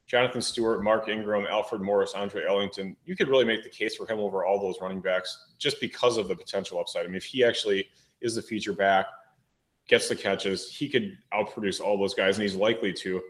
Jonathan 0.08 0.42
Stewart, 0.42 0.84
Mark 0.84 1.08
Ingram, 1.10 1.46
Alfred 1.50 1.82
Morris, 1.82 2.14
Andre 2.14 2.44
Ellington, 2.48 2.96
you 3.06 3.16
could 3.16 3.30
really 3.30 3.46
make 3.46 3.64
the 3.64 3.70
case 3.70 3.96
for 3.96 4.06
him 4.06 4.20
over 4.20 4.46
all 4.46 4.60
those 4.60 4.76
running 4.82 5.00
backs 5.00 5.46
just 5.58 5.80
because 5.80 6.18
of 6.18 6.28
the 6.28 6.36
potential 6.36 6.80
upside. 6.80 7.06
I 7.06 7.08
mean, 7.08 7.16
if 7.16 7.24
he 7.24 7.44
actually 7.44 7.88
is 8.22 8.36
the 8.36 8.42
feature 8.42 8.74
back, 8.74 9.06
gets 9.88 10.10
the 10.10 10.16
catches, 10.16 10.70
he 10.72 10.88
could 10.90 11.18
outproduce 11.34 11.82
all 11.82 11.98
those 11.98 12.14
guys, 12.14 12.38
and 12.38 12.44
he's 12.44 12.56
likely 12.56 12.92
to. 12.94 13.22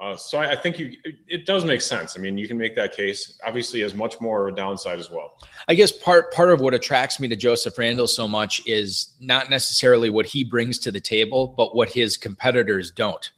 Uh, 0.00 0.16
so 0.16 0.38
I, 0.38 0.52
I 0.52 0.56
think 0.56 0.78
you 0.78 0.92
it, 1.04 1.16
it 1.26 1.46
does 1.46 1.64
make 1.64 1.80
sense. 1.80 2.16
I 2.16 2.20
mean, 2.20 2.38
you 2.38 2.46
can 2.46 2.56
make 2.56 2.76
that 2.76 2.94
case. 2.94 3.36
Obviously, 3.44 3.80
has 3.80 3.94
much 3.94 4.20
more 4.20 4.50
downside 4.52 5.00
as 5.00 5.10
well. 5.10 5.38
I 5.66 5.74
guess 5.74 5.90
part 5.90 6.32
part 6.32 6.50
of 6.52 6.60
what 6.60 6.72
attracts 6.72 7.18
me 7.18 7.26
to 7.28 7.34
Joseph 7.36 7.76
Randle 7.76 8.06
so 8.06 8.28
much 8.28 8.64
is 8.64 9.14
not 9.18 9.50
necessarily 9.50 10.08
what 10.08 10.24
he 10.24 10.44
brings 10.44 10.78
to 10.80 10.92
the 10.92 11.00
table, 11.00 11.48
but 11.56 11.74
what 11.74 11.88
his 11.88 12.16
competitors 12.16 12.92
don't. 12.92 13.32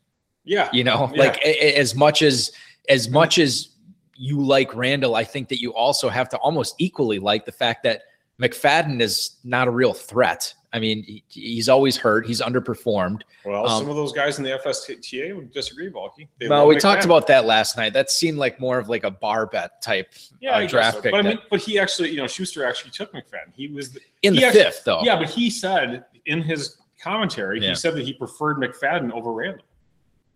Yeah, 0.44 0.68
You 0.72 0.84
know, 0.84 1.10
Yeah. 1.14 1.22
like 1.24 1.36
a- 1.44 1.64
a- 1.66 1.78
as 1.78 1.94
much 1.94 2.20
as 2.22 2.50
as 2.88 3.08
much 3.08 3.38
as 3.38 3.68
you 4.14 4.40
like 4.40 4.74
Randle, 4.74 5.14
I 5.14 5.24
think 5.24 5.48
that 5.48 5.60
you 5.60 5.72
also 5.74 6.08
have 6.08 6.28
to 6.30 6.36
almost 6.38 6.74
equally 6.78 7.18
like 7.18 7.44
the 7.46 7.52
fact 7.52 7.82
that 7.84 8.02
McFadden 8.40 9.00
is 9.00 9.36
not 9.44 9.68
a 9.68 9.70
real 9.70 9.92
threat. 9.92 10.52
I 10.72 10.78
mean, 10.78 11.02
he, 11.02 11.24
he's 11.28 11.68
always 11.68 11.96
hurt. 11.96 12.26
He's 12.26 12.40
underperformed. 12.40 13.22
Well, 13.44 13.66
Um, 13.66 13.80
some 13.82 13.90
of 13.90 13.96
those 13.96 14.12
guys 14.12 14.38
in 14.38 14.44
the 14.44 14.50
FSTA 14.64 15.34
would 15.34 15.52
disagree, 15.52 15.88
Balky. 15.88 16.28
They 16.38 16.48
Well, 16.48 16.60
love 16.60 16.68
we 16.68 16.78
talked 16.78 17.04
about 17.04 17.26
that 17.26 17.44
last 17.44 17.76
night. 17.76 17.92
That 17.92 18.08
seemed 18.10 18.38
like 18.38 18.60
more 18.60 18.78
of 18.78 18.88
like 18.88 19.02
a 19.04 19.10
bar 19.10 19.46
bet 19.46 19.82
type 19.82 20.12
yeah, 20.40 20.56
uh, 20.58 20.66
draft 20.68 20.98
so. 20.98 21.02
pick. 21.02 21.10
But 21.12 21.26
I 21.26 21.28
mean, 21.30 21.38
but 21.50 21.60
he 21.60 21.78
actually, 21.78 22.10
you 22.10 22.18
know, 22.18 22.26
Schuster 22.28 22.64
actually 22.64 22.92
took 22.92 23.12
McFadden. 23.12 23.52
He 23.54 23.66
was 23.68 23.90
the, 23.92 24.00
in 24.22 24.34
he 24.34 24.40
the 24.40 24.46
actually- 24.46 24.62
fifth, 24.62 24.84
though. 24.84 25.00
yeah, 25.02 25.16
but 25.18 25.28
he 25.28 25.50
said 25.50 26.04
in 26.26 26.40
his 26.40 26.76
commentary, 27.02 27.60
Yeah. 27.60 27.70
he 27.70 27.74
said 27.74 27.94
that 27.94 28.04
he 28.04 28.12
preferred 28.12 28.58
McFadden 28.58 29.10
over 29.12 29.32
Randle. 29.32 29.64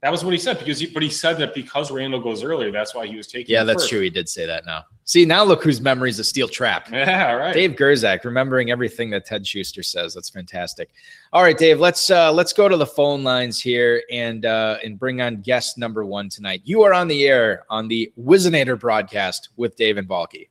That 0.05 0.13
was 0.13 0.23
what 0.23 0.35
he 0.35 0.39
said 0.39 0.59
because 0.59 0.79
he, 0.79 0.87
but 0.87 1.03
he 1.03 1.09
said 1.09 1.39
that 1.39 1.55
because 1.55 1.91
Randle 1.91 2.21
goes 2.21 2.45
earlier, 2.45 2.71
that's 2.71 2.95
why 2.95 3.07
he 3.07 3.17
was 3.17 3.27
taking. 3.27 3.55
Yeah, 3.55 3.65
that's 3.65 3.85
first. 3.85 3.89
true. 3.89 4.01
He 4.03 4.11
did 4.11 4.29
say 4.29 4.45
that 4.45 4.67
now. 4.67 4.85
See, 5.05 5.25
now 5.25 5.45
look 5.45 5.65
whose 5.65 5.81
memory's 5.81 6.19
a 6.19 6.25
steel 6.25 6.47
trap. 6.47 6.89
Yeah, 6.93 7.33
right. 7.33 7.55
Dave 7.55 7.71
Gerczak, 7.71 8.23
remembering 8.23 8.71
everything 8.71 9.09
that 9.11 9.25
Ted 9.25 9.47
Schuster 9.47 9.83
says. 9.83 10.13
That's 10.13 10.29
fantastic. 10.29 10.91
All 11.33 11.43
right, 11.43 11.57
Dave, 11.57 11.81
let's 11.81 12.11
uh 12.11 12.31
let's 12.31 12.53
go 12.53 12.69
to 12.69 12.77
the 12.77 12.85
phone 12.85 13.25
lines 13.25 13.63
here 13.63 14.03
and 14.13 14.45
uh 14.45 14.77
and 14.85 14.99
bring 14.99 15.23
on 15.23 15.41
guest 15.41 15.79
number 15.79 16.05
one 16.05 16.29
tonight. 16.29 16.61
You 16.65 16.83
are 16.83 16.93
on 16.93 17.09
the 17.09 17.27
air 17.27 17.65
on 17.71 17.89
the 17.89 18.13
Whizzinator 18.21 18.79
broadcast 18.79 19.49
with 19.57 19.75
Dave 19.75 19.97
and 19.97 20.07
Balky. 20.07 20.51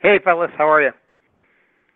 Hey, 0.00 0.20
fellas, 0.24 0.50
how 0.56 0.70
are 0.70 0.80
you? 0.80 0.92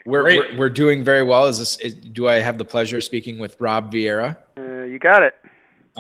We're, 0.05 0.25
we're 0.25 0.59
we're 0.59 0.71
doing 0.71 1.03
very 1.03 1.23
well. 1.23 1.47
Is 1.47 1.59
this 1.61 1.79
is, 1.79 1.95
do 1.95 2.29
I 2.29 2.41
have 2.41 2.59
the 2.59 2.67
pleasure 2.67 2.99
of 2.99 3.05
speaking 3.05 3.39
with 3.39 3.57
Rob 3.59 3.91
Vieira? 3.91 4.37
Uh, 4.59 4.83
you 4.83 4.99
got 4.99 5.23
it. 5.23 5.33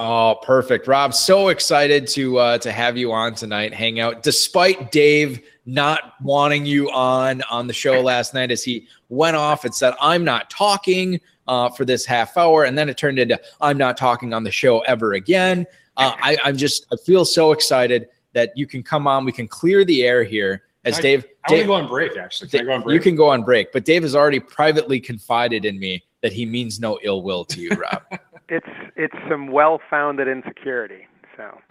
Oh, 0.00 0.38
perfect. 0.42 0.86
Rob, 0.86 1.12
so 1.12 1.48
excited 1.48 2.06
to 2.08 2.38
uh, 2.38 2.58
to 2.58 2.70
have 2.70 2.96
you 2.96 3.12
on 3.12 3.34
tonight, 3.34 3.74
hang 3.74 3.98
out, 3.98 4.22
despite 4.22 4.92
Dave 4.92 5.40
not 5.66 6.14
wanting 6.22 6.64
you 6.64 6.88
on 6.92 7.42
on 7.50 7.66
the 7.66 7.72
show 7.72 8.00
last 8.00 8.32
night 8.32 8.52
as 8.52 8.62
he 8.62 8.86
went 9.08 9.36
off 9.36 9.64
and 9.64 9.74
said, 9.74 9.94
I'm 10.00 10.24
not 10.24 10.50
talking 10.50 11.20
uh, 11.48 11.68
for 11.70 11.84
this 11.84 12.06
half 12.06 12.36
hour. 12.36 12.64
And 12.64 12.78
then 12.78 12.88
it 12.88 12.96
turned 12.96 13.18
into, 13.18 13.40
I'm 13.60 13.76
not 13.76 13.96
talking 13.96 14.32
on 14.32 14.44
the 14.44 14.52
show 14.52 14.80
ever 14.80 15.14
again. 15.14 15.66
Uh, 15.96 16.12
I, 16.22 16.38
I'm 16.44 16.56
just, 16.56 16.86
I 16.92 16.96
feel 16.96 17.24
so 17.24 17.50
excited 17.50 18.08
that 18.34 18.56
you 18.56 18.66
can 18.66 18.82
come 18.84 19.08
on. 19.08 19.24
We 19.24 19.32
can 19.32 19.48
clear 19.48 19.84
the 19.84 20.04
air 20.04 20.22
here 20.22 20.62
as 20.84 20.98
I- 20.98 21.02
Dave. 21.02 21.26
I 21.44 21.48
Dave 21.48 21.66
go 21.66 21.74
on 21.74 21.88
break. 21.88 22.16
Actually, 22.16 22.50
can 22.50 22.66
go 22.66 22.72
on 22.72 22.82
break? 22.82 22.94
you 22.94 23.00
can 23.00 23.16
go 23.16 23.28
on 23.30 23.42
break, 23.42 23.72
but 23.72 23.84
Dave 23.84 24.02
has 24.02 24.14
already 24.14 24.38
privately 24.38 25.00
confided 25.00 25.64
in 25.64 25.78
me 25.78 26.04
that 26.20 26.32
he 26.32 26.44
means 26.44 26.78
no 26.78 26.98
ill 27.02 27.22
will 27.22 27.44
to 27.46 27.60
you, 27.60 27.70
Rob. 27.70 28.02
It's 28.48 28.66
it's 28.96 29.14
some 29.28 29.48
well-founded 29.48 30.28
insecurity. 30.28 31.06
So 31.36 31.60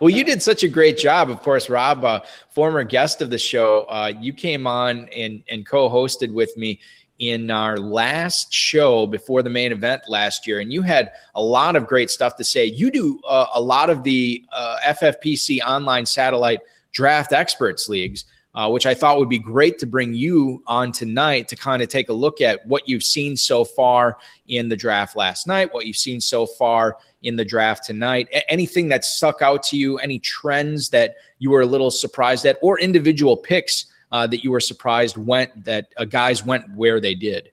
well, 0.00 0.10
you 0.10 0.24
did 0.24 0.42
such 0.42 0.62
a 0.62 0.68
great 0.68 0.98
job. 0.98 1.30
Of 1.30 1.40
course, 1.40 1.70
Rob, 1.70 2.04
uh, 2.04 2.20
former 2.50 2.84
guest 2.84 3.22
of 3.22 3.30
the 3.30 3.38
show, 3.38 3.86
uh, 3.88 4.12
you 4.20 4.34
came 4.34 4.66
on 4.66 5.08
and, 5.08 5.42
and 5.48 5.64
co 5.64 5.88
hosted 5.88 6.32
with 6.32 6.54
me 6.56 6.80
in 7.18 7.50
our 7.50 7.78
last 7.78 8.52
show 8.52 9.06
before 9.06 9.42
the 9.42 9.50
main 9.50 9.72
event 9.72 10.02
last 10.08 10.46
year. 10.46 10.60
And 10.60 10.72
you 10.72 10.82
had 10.82 11.12
a 11.34 11.42
lot 11.42 11.76
of 11.76 11.86
great 11.86 12.10
stuff 12.10 12.36
to 12.36 12.44
say. 12.44 12.66
You 12.66 12.90
do 12.90 13.20
uh, 13.26 13.46
a 13.54 13.60
lot 13.60 13.88
of 13.88 14.02
the 14.02 14.44
uh, 14.52 14.76
FFPC 14.84 15.60
online 15.60 16.06
satellite 16.06 16.60
draft 16.92 17.32
experts 17.32 17.88
leagues. 17.88 18.24
Uh, 18.54 18.70
which 18.70 18.86
I 18.86 18.94
thought 18.94 19.18
would 19.18 19.28
be 19.28 19.40
great 19.40 19.80
to 19.80 19.86
bring 19.86 20.14
you 20.14 20.62
on 20.68 20.92
tonight 20.92 21.48
to 21.48 21.56
kind 21.56 21.82
of 21.82 21.88
take 21.88 22.08
a 22.08 22.12
look 22.12 22.40
at 22.40 22.64
what 22.66 22.88
you've 22.88 23.02
seen 23.02 23.36
so 23.36 23.64
far 23.64 24.16
in 24.46 24.68
the 24.68 24.76
draft 24.76 25.16
last 25.16 25.48
night, 25.48 25.74
what 25.74 25.86
you've 25.86 25.96
seen 25.96 26.20
so 26.20 26.46
far 26.46 26.96
in 27.24 27.34
the 27.34 27.44
draft 27.44 27.84
tonight. 27.84 28.28
A- 28.32 28.48
anything 28.48 28.88
that 28.90 29.04
stuck 29.04 29.42
out 29.42 29.64
to 29.64 29.76
you? 29.76 29.98
Any 29.98 30.20
trends 30.20 30.90
that 30.90 31.16
you 31.40 31.50
were 31.50 31.62
a 31.62 31.66
little 31.66 31.90
surprised 31.90 32.46
at, 32.46 32.58
or 32.62 32.78
individual 32.78 33.36
picks 33.36 33.86
uh, 34.12 34.28
that 34.28 34.44
you 34.44 34.52
were 34.52 34.60
surprised 34.60 35.16
went 35.16 35.64
that 35.64 35.88
uh, 35.96 36.04
guys 36.04 36.46
went 36.46 36.70
where 36.76 37.00
they 37.00 37.16
did? 37.16 37.50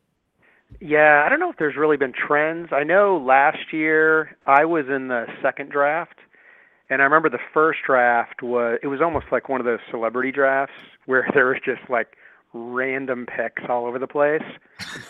yeah, 0.79 1.23
I 1.25 1.29
don't 1.29 1.39
know 1.39 1.49
if 1.49 1.57
there's 1.57 1.75
really 1.75 1.97
been 1.97 2.13
trends. 2.13 2.69
I 2.71 2.83
know 2.83 3.17
last 3.17 3.71
year 3.71 4.37
I 4.47 4.65
was 4.65 4.87
in 4.87 5.09
the 5.09 5.27
second 5.41 5.69
draft, 5.69 6.19
and 6.91 7.01
I 7.01 7.05
remember 7.05 7.29
the 7.29 7.39
first 7.53 7.79
draft 7.85 8.43
was 8.43 8.77
it 8.83 8.87
was 8.87 9.01
almost 9.01 9.27
like 9.31 9.47
one 9.47 9.61
of 9.61 9.65
those 9.65 9.79
celebrity 9.89 10.31
drafts 10.31 10.75
where 11.05 11.27
there 11.33 11.47
was 11.47 11.57
just 11.65 11.81
like 11.89 12.17
random 12.53 13.25
picks 13.25 13.63
all 13.69 13.85
over 13.85 13.97
the 13.97 14.07
place. 14.07 14.43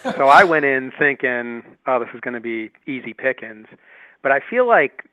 so 0.04 0.28
I 0.28 0.44
went 0.44 0.64
in 0.64 0.92
thinking, 0.98 1.64
oh, 1.88 2.00
this 2.00 2.10
is 2.14 2.22
going 2.22 2.36
to 2.36 2.40
be 2.40 2.70
easy 2.86 3.14
pickings. 3.14 3.66
But 4.22 4.32
I 4.32 4.42
feel 4.48 4.68
like 4.68 5.06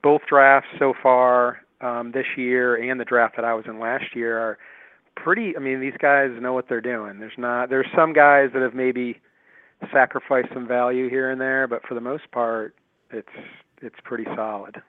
both 0.00 0.22
drafts 0.28 0.68
so 0.78 0.94
far 1.02 1.60
um, 1.80 2.12
this 2.12 2.26
year 2.36 2.76
and 2.76 3.00
the 3.00 3.04
draft 3.04 3.34
that 3.34 3.44
I 3.44 3.54
was 3.54 3.64
in 3.66 3.80
last 3.80 4.14
year 4.14 4.38
are 4.38 4.58
pretty. 5.16 5.56
I 5.56 5.60
mean, 5.60 5.80
these 5.80 5.96
guys 5.98 6.30
know 6.40 6.52
what 6.52 6.68
they're 6.68 6.80
doing. 6.80 7.18
There's 7.18 7.32
not. 7.36 7.68
There's 7.68 7.88
some 7.96 8.12
guys 8.12 8.50
that 8.54 8.62
have 8.62 8.74
maybe 8.74 9.20
sacrificed 9.92 10.50
some 10.54 10.68
value 10.68 11.10
here 11.10 11.30
and 11.30 11.40
there, 11.40 11.66
but 11.66 11.84
for 11.84 11.94
the 11.94 12.00
most 12.00 12.30
part, 12.30 12.76
it's 13.10 13.28
it's 13.80 13.96
pretty 14.04 14.26
solid. 14.36 14.80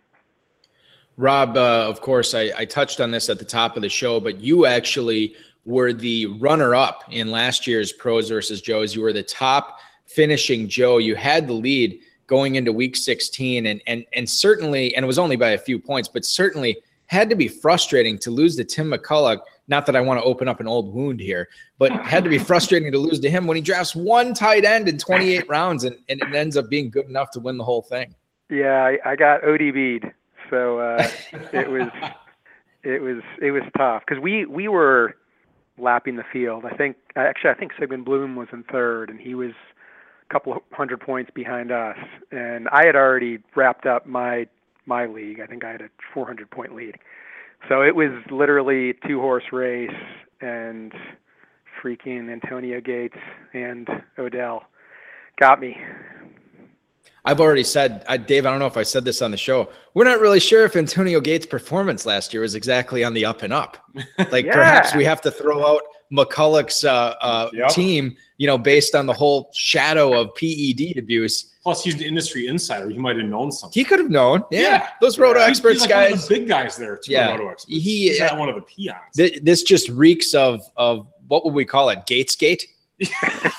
Rob, 1.17 1.57
uh, 1.57 1.87
of 1.87 2.01
course, 2.01 2.33
I, 2.33 2.51
I 2.57 2.65
touched 2.65 2.99
on 2.99 3.11
this 3.11 3.29
at 3.29 3.39
the 3.39 3.45
top 3.45 3.75
of 3.75 3.81
the 3.83 3.89
show, 3.89 4.19
but 4.19 4.39
you 4.39 4.65
actually 4.65 5.35
were 5.65 5.93
the 5.93 6.25
runner 6.25 6.75
up 6.75 7.03
in 7.09 7.31
last 7.31 7.67
year's 7.67 7.93
pros 7.93 8.29
versus 8.29 8.61
Joes. 8.61 8.95
You 8.95 9.01
were 9.01 9.13
the 9.13 9.23
top 9.23 9.79
finishing 10.05 10.67
Joe. 10.67 10.97
You 10.97 11.15
had 11.15 11.47
the 11.47 11.53
lead 11.53 11.99
going 12.27 12.55
into 12.55 12.71
week 12.71 12.95
16 12.95 13.65
and 13.65 13.81
and 13.85 14.05
and 14.13 14.29
certainly 14.29 14.95
and 14.95 15.03
it 15.03 15.07
was 15.07 15.19
only 15.19 15.35
by 15.35 15.51
a 15.51 15.57
few 15.57 15.79
points, 15.79 16.07
but 16.07 16.25
certainly 16.25 16.77
had 17.07 17.29
to 17.29 17.35
be 17.35 17.47
frustrating 17.47 18.17
to 18.17 18.31
lose 18.31 18.55
to 18.55 18.63
Tim 18.63 18.91
McCullough. 18.91 19.39
Not 19.67 19.85
that 19.85 19.95
I 19.95 20.01
want 20.01 20.19
to 20.19 20.23
open 20.25 20.47
up 20.47 20.59
an 20.59 20.67
old 20.67 20.93
wound 20.93 21.19
here, 21.19 21.47
but 21.77 21.91
had 21.91 22.23
to 22.23 22.29
be 22.29 22.37
frustrating 22.51 22.91
to 22.91 22.97
lose 22.97 23.19
to 23.19 23.29
him 23.29 23.45
when 23.45 23.55
he 23.55 23.61
drafts 23.61 23.95
one 23.95 24.33
tight 24.33 24.65
end 24.65 24.89
in 24.89 24.97
28 24.97 25.47
rounds 25.49 25.83
and, 25.83 25.95
and 26.09 26.21
it 26.21 26.33
ends 26.33 26.57
up 26.57 26.69
being 26.69 26.89
good 26.89 27.05
enough 27.05 27.31
to 27.31 27.39
win 27.39 27.57
the 27.57 27.63
whole 27.63 27.81
thing. 27.81 28.15
Yeah, 28.49 28.83
I, 28.83 29.11
I 29.11 29.15
got 29.15 29.41
ODB'd, 29.43 30.11
so 30.53 30.79
uh, 30.79 31.07
it 31.53 31.69
was 31.69 31.89
it 32.83 33.01
was 33.01 33.23
it 33.41 33.51
was 33.51 33.63
tough 33.75 34.03
because 34.07 34.21
we 34.21 34.45
we 34.45 34.67
were 34.67 35.15
lapping 35.79 36.15
the 36.15 36.23
field. 36.31 36.65
I 36.65 36.75
think 36.75 36.97
actually 37.15 37.49
I 37.49 37.55
think 37.55 37.71
Sigmund 37.79 38.05
Bloom 38.05 38.35
was 38.35 38.47
in 38.53 38.63
third, 38.63 39.09
and 39.09 39.19
he 39.19 39.33
was 39.33 39.51
a 40.29 40.33
couple 40.33 40.55
hundred 40.71 40.99
points 40.99 41.31
behind 41.33 41.71
us, 41.71 41.97
and 42.31 42.67
I 42.69 42.85
had 42.85 42.95
already 42.95 43.39
wrapped 43.55 43.87
up 43.87 44.05
my 44.05 44.47
my 44.85 45.07
league. 45.07 45.39
I 45.39 45.47
think 45.47 45.65
I 45.65 45.71
had 45.71 45.81
a 45.81 45.89
400 46.13 46.51
point 46.51 46.75
lead, 46.75 46.97
so 47.67 47.81
it 47.81 47.95
was 47.95 48.11
literally 48.29 48.91
a 48.91 49.07
two 49.07 49.19
horse 49.19 49.45
race, 49.51 49.89
and 50.39 50.93
freaking 51.83 52.31
Antonio 52.31 52.79
Gates 52.79 53.17
and 53.53 53.87
Odell 54.19 54.63
got 55.39 55.59
me. 55.59 55.75
I've 57.25 57.39
already 57.39 57.63
said, 57.63 58.03
I, 58.09 58.17
Dave, 58.17 58.45
I 58.45 58.49
don't 58.51 58.59
know 58.59 58.65
if 58.67 58.75
I 58.77 58.83
said 58.83 59.05
this 59.05 59.21
on 59.21 59.31
the 59.31 59.37
show. 59.37 59.69
We're 59.93 60.03
not 60.03 60.19
really 60.19 60.41
sure 60.41 60.65
if 60.65 60.75
Antonio 60.75 61.21
Gates' 61.21 61.45
performance 61.45 62.05
last 62.05 62.33
year 62.33 62.41
was 62.41 62.53
exactly 62.55 63.03
on 63.03 63.13
the 63.13 63.23
up 63.25 63.43
and 63.43 63.53
up. 63.53 63.77
Like 64.31 64.45
Yeah. 64.45 64.53
perhaps 64.53 64.93
we 64.95 65.05
have 65.05 65.21
to 65.21 65.31
throw 65.31 65.65
out 65.65 65.81
McCulloch's 66.11 66.83
uh, 66.83 67.15
uh, 67.21 67.49
Yep. 67.53 67.69
team, 67.69 68.15
you 68.37 68.45
know, 68.47 68.57
based 68.57 68.93
on 68.93 69.05
the 69.05 69.13
whole 69.13 69.49
shadow 69.55 70.19
of 70.19 70.35
PED 70.35 70.97
abuse. 70.97 71.51
Plus, 71.63 71.81
he's 71.81 71.95
an 71.95 72.01
industry 72.01 72.47
insider. 72.47 72.89
He 72.89 72.97
might 72.97 73.15
have 73.15 73.25
known 73.25 73.49
something. 73.51 73.79
He 73.79 73.85
could 73.85 73.99
have 73.99 74.09
known. 74.09 74.43
Yeah. 74.51 74.59
Yeah. 74.61 74.87
Those 74.99 75.17
roto 75.17 75.39
He's- 75.39 75.51
experts 75.51 75.79
like 75.79 75.89
guys. 75.89 76.27
the 76.27 76.39
big 76.39 76.47
guys 76.49 76.75
there. 76.75 76.97
Too, 76.97 77.13
Yeah. 77.13 77.31
Roto 77.31 77.49
experts. 77.51 77.65
He- 77.71 78.09
he's 78.09 78.19
not 78.19 78.37
one 78.37 78.49
of 78.49 78.55
the 78.55 78.61
peons. 78.63 78.97
Th- 79.15 79.39
this 79.41 79.63
just 79.63 79.87
reeks 79.87 80.33
of 80.33 80.61
of 80.75 81.07
what 81.29 81.45
would 81.45 81.53
we 81.53 81.63
call 81.63 81.87
it? 81.89 81.99
Gatesgate? 82.05 82.63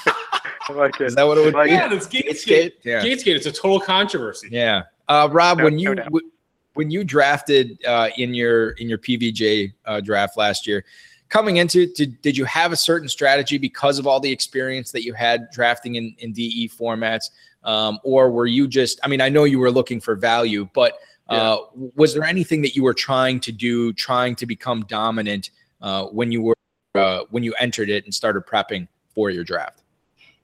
I 0.68 0.72
like 0.74 1.00
it. 1.00 1.06
Is 1.06 1.14
that 1.14 1.24
what 1.26 1.38
it 1.38 1.44
would 1.44 1.54
Like 1.54 1.66
be? 1.68 1.72
yeah, 1.74 1.92
it's 1.92 2.06
Gatesgate. 2.06 2.46
Gatesgate? 2.46 2.72
Yeah. 2.84 3.02
Gatesgate. 3.04 3.36
It's 3.36 3.46
a 3.46 3.52
total 3.52 3.80
controversy. 3.80 4.48
Yeah. 4.50 4.82
Uh, 5.08 5.28
Rob, 5.30 5.58
No- 5.58 5.64
when 5.64 5.78
you 5.78 5.94
doubt. 5.94 6.06
w- 6.06 6.30
when 6.74 6.90
you 6.90 7.04
drafted 7.04 7.78
uh, 7.86 8.08
in 8.16 8.34
your 8.34 8.70
in 8.72 8.88
your 8.88 8.98
PVJ 8.98 9.72
uh, 9.86 10.00
draft 10.00 10.36
last 10.36 10.66
year, 10.66 10.84
coming 11.28 11.58
into 11.58 11.86
did, 11.94 12.20
did 12.22 12.36
you 12.36 12.44
have 12.46 12.72
a 12.72 12.76
certain 12.76 13.08
strategy 13.08 13.58
because 13.58 13.98
of 14.00 14.06
all 14.08 14.18
the 14.18 14.30
experience 14.32 14.90
that 14.90 15.04
you 15.04 15.12
had 15.14 15.48
drafting 15.52 15.94
in, 15.94 16.16
in 16.18 16.32
DE 16.32 16.68
formats, 16.68 17.30
um, 17.62 18.00
or 18.02 18.28
were 18.30 18.46
you 18.46 18.66
just? 18.66 18.98
I 19.04 19.08
mean, 19.08 19.20
I 19.20 19.28
know 19.28 19.44
you 19.44 19.60
were 19.60 19.70
looking 19.70 20.00
for 20.00 20.16
value, 20.16 20.68
but 20.74 20.98
uh, 21.28 21.58
was 21.94 22.12
there 22.12 22.24
anything 22.24 22.60
that 22.62 22.74
you 22.74 22.82
were 22.82 22.92
trying 22.94 23.38
to 23.40 23.52
do, 23.52 23.92
trying 23.92 24.34
to 24.36 24.44
become 24.46 24.84
dominant 24.88 25.50
uh, 25.80 26.06
when 26.06 26.32
you 26.32 26.42
were 26.42 26.56
uh, 26.96 27.20
when 27.30 27.44
you 27.44 27.54
entered 27.60 27.88
it 27.88 28.04
and 28.04 28.12
started 28.12 28.44
prepping 28.46 28.88
for 29.14 29.30
your 29.30 29.44
draft? 29.44 29.83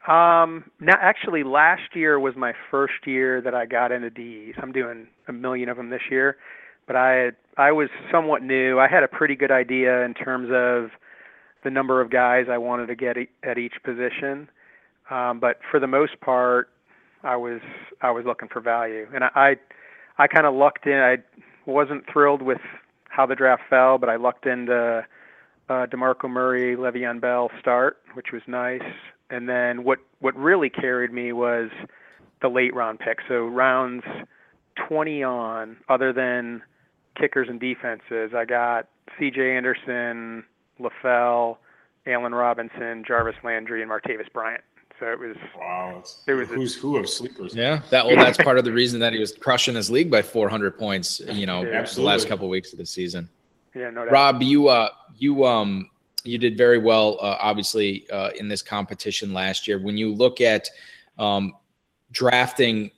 Um, 0.09 0.65
now 0.81 0.97
actually, 1.01 1.43
last 1.43 1.95
year 1.95 2.19
was 2.19 2.35
my 2.35 2.55
first 2.71 3.07
year 3.07 3.41
that 3.43 3.55
I 3.55 3.67
got 3.67 3.93
into 3.93 4.09
D's. 4.09 4.55
I'm 4.61 4.73
doing 4.73 5.07
a 5.29 5.33
million 5.33 5.69
of 5.69 5.77
them 5.77 5.91
this 5.91 6.01
year, 6.11 6.37
but 6.87 6.97
I 6.97 7.33
I 7.59 7.73
was 7.73 7.91
somewhat 8.11 8.43
new. 8.43 8.79
I 8.79 8.89
had 8.89 9.03
a 9.03 9.09
pretty 9.09 9.37
good 9.37 9.51
idea 9.51 10.03
in 10.03 10.15
terms 10.15 10.49
of 10.53 10.91
the 11.65 11.71
number 11.71 12.01
of 12.01 12.11
guys 12.11 12.47
I 12.51 12.57
wanted 12.57 12.87
to 12.87 12.95
get 12.95 13.17
at 13.43 13.59
each 13.59 13.75
position, 13.85 14.49
um, 15.11 15.39
but 15.39 15.59
for 15.71 15.79
the 15.79 15.87
most 15.87 16.19
part, 16.21 16.71
I 17.23 17.37
was 17.37 17.61
I 18.01 18.11
was 18.11 18.25
looking 18.25 18.49
for 18.49 18.61
value, 18.61 19.07
and 19.15 19.25
I 19.25 19.31
I, 19.35 19.57
I 20.17 20.27
kind 20.29 20.47
of 20.47 20.55
lucked 20.55 20.87
in. 20.87 20.95
I 20.95 21.19
wasn't 21.67 22.05
thrilled 22.11 22.41
with 22.41 22.61
how 23.11 23.27
the 23.27 23.35
draft 23.35 23.63
fell, 23.69 23.99
but 23.99 24.09
I 24.09 24.17
lucked 24.17 24.47
into 24.47 25.05
uh, 25.69 25.87
Demarco 25.87 26.31
Murray, 26.31 26.75
Le'Veon 26.75 27.21
Bell 27.21 27.51
start, 27.61 27.99
which 28.15 28.33
was 28.33 28.41
nice. 28.47 28.81
And 29.31 29.49
then 29.49 29.85
what 29.85 29.99
what 30.21 30.37
really 30.37 30.71
carried 30.71 31.13
me 31.13 31.33
was 31.33 31.71
the 32.43 32.49
late 32.49 32.75
round 32.75 32.99
pick. 32.99 33.19
So 33.29 33.47
rounds 33.47 34.05
20 34.89 35.23
on, 35.23 35.77
other 35.89 36.13
than 36.13 36.63
kickers 37.19 37.49
and 37.49 37.61
defenses, 37.61 38.33
I 38.35 38.45
got 38.45 38.89
C.J. 39.19 39.57
Anderson, 39.57 40.45
LaFell, 40.81 41.57
Allen 42.07 42.35
Robinson, 42.35 43.05
Jarvis 43.07 43.37
Landry, 43.45 43.83
and 43.83 43.91
Martavis 43.91 44.33
Bryant. 44.33 44.63
So 44.99 45.07
it 45.07 45.19
was 45.19 45.37
wow. 45.59 46.03
It 46.27 46.35
was 46.35 46.49
who's 46.49 46.75
who 46.75 46.99
of 46.99 47.09
sleepers. 47.09 47.55
Yeah, 47.55 47.81
that 47.91 48.07
well, 48.07 48.17
that's 48.17 48.37
part 48.37 48.59
of 48.59 48.65
the 48.65 48.73
reason 48.73 49.01
that 49.01 49.15
he 49.15 49.19
was 49.19 49.33
crushing 49.33 49.75
his 49.75 49.91
league 49.91 50.11
by 50.11 50.21
400 50.21 50.79
points. 50.79 51.21
You 51.21 51.47
know, 51.47 51.63
yeah, 51.63 51.83
the 51.85 52.03
last 52.03 52.29
couple 52.29 52.45
of 52.45 52.51
weeks 52.51 52.73
of 52.73 52.79
the 52.79 52.85
season. 52.85 53.29
Yeah, 53.75 53.89
no 53.91 54.05
doubt. 54.05 54.13
Rob, 54.13 54.43
you 54.43 54.69
uh, 54.69 54.91
you 55.17 55.47
um, 55.47 55.90
you 56.25 56.39
did 56.39 56.57
very 56.57 56.79
well, 56.79 57.19
uh, 57.21 57.37
obviously, 57.41 58.09
uh, 58.11 58.31
in 58.39 58.49
this 58.49 58.63
competition 58.63 59.33
last 59.33 59.67
year. 59.67 59.79
When 59.79 59.97
you 59.97 60.15
look 60.15 60.41
at 60.41 60.69
um, 61.19 61.55
drafting, 62.13 62.91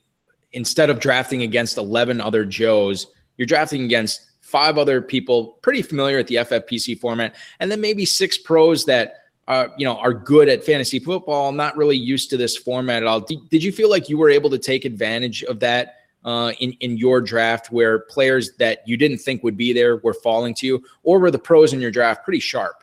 instead 0.53 0.89
of 0.89 0.99
drafting 0.99 1.43
against 1.43 1.77
11 1.77 2.21
other 2.21 2.45
Joes, 2.45 3.07
you're 3.37 3.45
drafting 3.45 3.83
against 3.83 4.29
five 4.41 4.77
other 4.77 5.01
people 5.01 5.57
pretty 5.63 5.81
familiar 5.81 6.17
with 6.17 6.27
the 6.27 6.35
FFPC 6.35 6.99
format, 6.99 7.35
and 7.59 7.71
then 7.71 7.81
maybe 7.81 8.05
six 8.05 8.37
pros 8.37 8.85
that 8.85 9.15
uh, 9.47 9.67
you 9.77 9.85
know 9.85 9.97
are 9.97 10.13
good 10.13 10.47
at 10.47 10.63
fantasy 10.63 10.99
football, 10.99 11.51
not 11.51 11.75
really 11.75 11.97
used 11.97 12.29
to 12.29 12.37
this 12.37 12.55
format 12.55 13.01
at 13.01 13.07
all. 13.07 13.19
Did, 13.19 13.49
did 13.49 13.63
you 13.63 13.71
feel 13.71 13.89
like 13.89 14.09
you 14.09 14.17
were 14.17 14.29
able 14.29 14.49
to 14.51 14.59
take 14.59 14.85
advantage 14.85 15.43
of 15.43 15.59
that? 15.59 15.95
Uh, 16.23 16.53
in 16.61 16.71
in 16.79 16.95
your 16.95 17.19
draft, 17.19 17.69
where 17.69 17.99
players 17.99 18.53
that 18.53 18.81
you 18.87 18.95
didn't 18.95 19.17
think 19.17 19.43
would 19.43 19.57
be 19.57 19.73
there 19.73 19.97
were 19.97 20.13
falling 20.13 20.53
to 20.53 20.65
you, 20.65 20.81
or 21.03 21.19
were 21.19 21.31
the 21.31 21.37
pros 21.37 21.73
in 21.73 21.81
your 21.81 21.91
draft 21.91 22.23
pretty 22.23 22.39
sharp? 22.39 22.82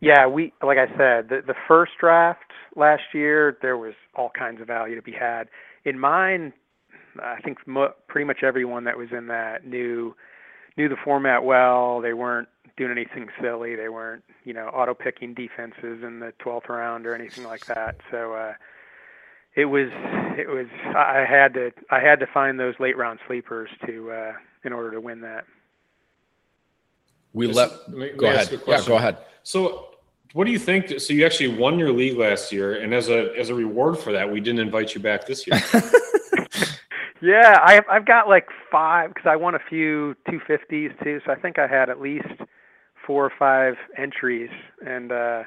Yeah, 0.00 0.26
we 0.28 0.52
like 0.62 0.78
I 0.78 0.88
said, 0.98 1.28
the 1.30 1.42
the 1.46 1.54
first 1.68 1.92
draft 2.00 2.52
last 2.76 3.02
year 3.14 3.58
there 3.62 3.78
was 3.78 3.94
all 4.14 4.30
kinds 4.38 4.60
of 4.60 4.66
value 4.66 4.94
to 4.96 5.02
be 5.02 5.12
had. 5.12 5.48
In 5.84 5.98
mine, 5.98 6.52
I 7.22 7.40
think 7.42 7.58
mo- 7.66 7.94
pretty 8.08 8.26
much 8.26 8.38
everyone 8.44 8.84
that 8.84 8.98
was 8.98 9.08
in 9.16 9.28
that 9.28 9.66
knew 9.66 10.14
knew 10.76 10.88
the 10.88 10.96
format 11.04 11.44
well. 11.44 12.00
They 12.00 12.14
weren't 12.14 12.48
doing 12.76 12.92
anything 12.92 13.28
silly. 13.42 13.76
They 13.76 13.88
weren't, 13.88 14.24
you 14.44 14.54
know, 14.54 14.68
auto 14.68 14.94
picking 14.94 15.34
defenses 15.34 16.02
in 16.04 16.20
the 16.20 16.32
12th 16.44 16.68
round 16.68 17.06
or 17.06 17.14
anything 17.14 17.44
like 17.44 17.66
that. 17.66 17.96
So 18.10 18.34
uh 18.34 18.54
it 19.56 19.66
was 19.66 19.88
it 20.38 20.48
was 20.48 20.66
I 20.96 21.24
had 21.28 21.54
to 21.54 21.70
I 21.90 22.00
had 22.00 22.20
to 22.20 22.26
find 22.32 22.60
those 22.60 22.74
late 22.80 22.96
round 22.96 23.20
sleepers 23.26 23.70
to 23.86 24.12
uh 24.12 24.32
in 24.64 24.72
order 24.72 24.92
to 24.92 25.00
win 25.00 25.22
that. 25.22 25.44
We 27.32 27.46
let 27.46 27.70
go 28.16 28.26
ahead. 28.26 28.60
Yeah, 28.66 28.82
go 28.86 28.96
ahead. 28.96 29.18
So 29.42 29.88
what 30.34 30.44
do 30.44 30.50
you 30.50 30.58
think? 30.58 31.00
So 31.00 31.12
you 31.12 31.24
actually 31.24 31.56
won 31.56 31.78
your 31.78 31.92
league 31.92 32.16
last 32.16 32.52
year, 32.52 32.80
and 32.80 32.92
as 32.92 33.08
a 33.08 33.36
as 33.38 33.48
a 33.48 33.54
reward 33.54 33.98
for 33.98 34.12
that, 34.12 34.30
we 34.30 34.40
didn't 34.40 34.60
invite 34.60 34.94
you 34.94 35.00
back 35.00 35.26
this 35.26 35.46
year. 35.46 35.60
yeah, 37.22 37.58
I've 37.62 37.84
I've 37.90 38.06
got 38.06 38.28
like 38.28 38.48
five 38.70 39.14
because 39.14 39.28
I 39.28 39.36
won 39.36 39.54
a 39.54 39.60
few 39.68 40.14
250s 40.28 41.02
too, 41.02 41.20
so 41.24 41.32
I 41.32 41.36
think 41.36 41.58
I 41.58 41.66
had 41.66 41.88
at 41.88 42.00
least 42.00 42.28
four 43.06 43.24
or 43.24 43.32
five 43.38 43.76
entries, 43.96 44.50
and 44.86 45.12
uh 45.12 45.42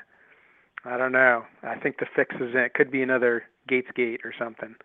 I 0.83 0.97
don't 0.97 1.11
know. 1.11 1.45
I 1.61 1.75
think 1.75 1.99
the 1.99 2.07
fix 2.15 2.33
is 2.35 2.55
in. 2.55 2.57
It 2.57 2.73
could 2.73 2.89
be 2.89 3.03
another 3.03 3.43
Gates 3.67 3.89
Gate 3.95 4.21
or 4.23 4.33
something. 4.37 4.75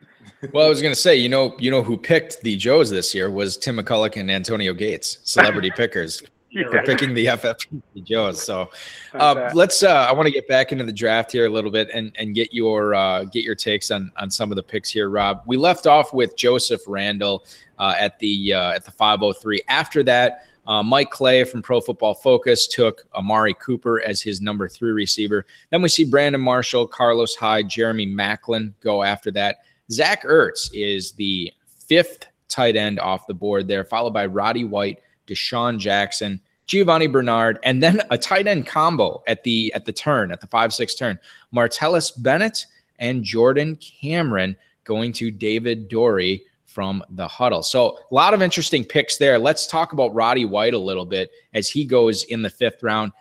Well, 0.52 0.66
I 0.66 0.68
was 0.68 0.82
going 0.82 0.92
to 0.92 1.00
say, 1.00 1.16
you 1.16 1.30
know, 1.30 1.56
you 1.58 1.70
know 1.70 1.82
who 1.82 1.96
picked 1.96 2.42
the 2.42 2.54
Joes 2.54 2.90
this 2.90 3.14
year 3.14 3.30
was 3.30 3.56
Tim 3.56 3.78
McCulloch 3.78 4.20
and 4.20 4.30
Antonio 4.30 4.74
Gates, 4.74 5.20
celebrity 5.24 5.70
pickers 5.76 6.22
yeah. 6.56 6.68
for 6.70 6.82
picking 6.82 7.14
the 7.14 7.26
FFP 7.26 8.04
Joes. 8.04 8.42
So 8.42 8.70
uh, 9.14 9.50
let's. 9.54 9.82
Uh, 9.82 10.06
I 10.08 10.12
want 10.12 10.26
to 10.26 10.32
get 10.32 10.48
back 10.48 10.72
into 10.72 10.84
the 10.84 10.92
draft 10.92 11.32
here 11.32 11.46
a 11.46 11.50
little 11.50 11.70
bit 11.70 11.90
and 11.92 12.14
and 12.18 12.34
get 12.34 12.52
your 12.52 12.94
uh, 12.94 13.24
get 13.24 13.44
your 13.44 13.54
takes 13.54 13.90
on 13.90 14.10
on 14.16 14.30
some 14.30 14.50
of 14.50 14.56
the 14.56 14.62
picks 14.62 14.90
here, 14.90 15.10
Rob. 15.10 15.42
We 15.46 15.56
left 15.56 15.86
off 15.86 16.12
with 16.12 16.36
Joseph 16.36 16.82
Randle 16.86 17.44
uh, 17.78 17.94
at 17.98 18.18
the 18.18 18.54
uh, 18.54 18.72
at 18.72 18.84
the 18.84 18.90
503. 18.90 19.62
After 19.68 20.02
that. 20.04 20.42
Uh, 20.68 20.82
Mike 20.82 21.12
Clay 21.12 21.44
from 21.44 21.62
Pro 21.62 21.80
Football 21.80 22.14
Focus 22.14 22.66
took 22.66 23.06
Amari 23.14 23.54
Cooper 23.54 24.00
as 24.00 24.20
his 24.20 24.40
number 24.40 24.68
three 24.68 24.90
receiver. 24.90 25.46
Then 25.70 25.80
we 25.80 25.88
see 25.88 26.02
Brandon 26.02 26.40
Marshall, 26.40 26.88
Carlos 26.88 27.36
Hyde, 27.36 27.68
Jeremy 27.68 28.04
Maclin 28.04 28.72
go 28.80 29.04
after 29.04 29.30
that. 29.30 29.58
Zach 29.92 30.24
Ertz 30.24 30.68
is 30.74 31.12
the 31.12 31.52
fifth 31.86 32.26
tight 32.48 32.76
end 32.76 32.98
off 32.98 33.26
the 33.26 33.34
board 33.34 33.68
there, 33.68 33.84
followed 33.84 34.12
by 34.12 34.26
Roddy 34.26 34.64
White, 34.64 35.00
DeSean 35.26 35.78
Jackson, 35.78 36.40
Giovani 36.66 37.06
Bernard, 37.06 37.58
and 37.62 37.82
then 37.82 38.00
a 38.10 38.18
tight 38.18 38.46
end 38.46 38.66
combo 38.66 39.22
at 39.26 39.44
the 39.44 39.72
at 39.74 39.84
the 39.84 39.92
turn, 39.92 40.32
at 40.32 40.40
the 40.40 40.46
five 40.46 40.74
six 40.74 40.94
turn. 40.94 41.18
Martellus 41.54 42.12
Bennett 42.22 42.66
and 42.98 43.22
Jordan 43.22 43.76
Cameron 43.76 44.56
going 44.84 45.12
to 45.14 45.30
David 45.30 45.88
Dorey 45.88 46.42
from 46.64 47.02
the 47.10 47.26
huddle. 47.26 47.62
So 47.62 47.98
a 48.10 48.14
lot 48.14 48.34
of 48.34 48.42
interesting 48.42 48.84
picks 48.84 49.16
there. 49.16 49.38
Let's 49.38 49.66
talk 49.66 49.92
about 49.92 50.14
Roddy 50.14 50.44
White 50.44 50.74
a 50.74 50.78
little 50.78 51.06
bit 51.06 51.30
as 51.54 51.70
he 51.70 51.84
goes 51.84 52.24
in 52.24 52.42
the 52.42 52.50
fifth 52.50 52.82
round. 52.82 53.12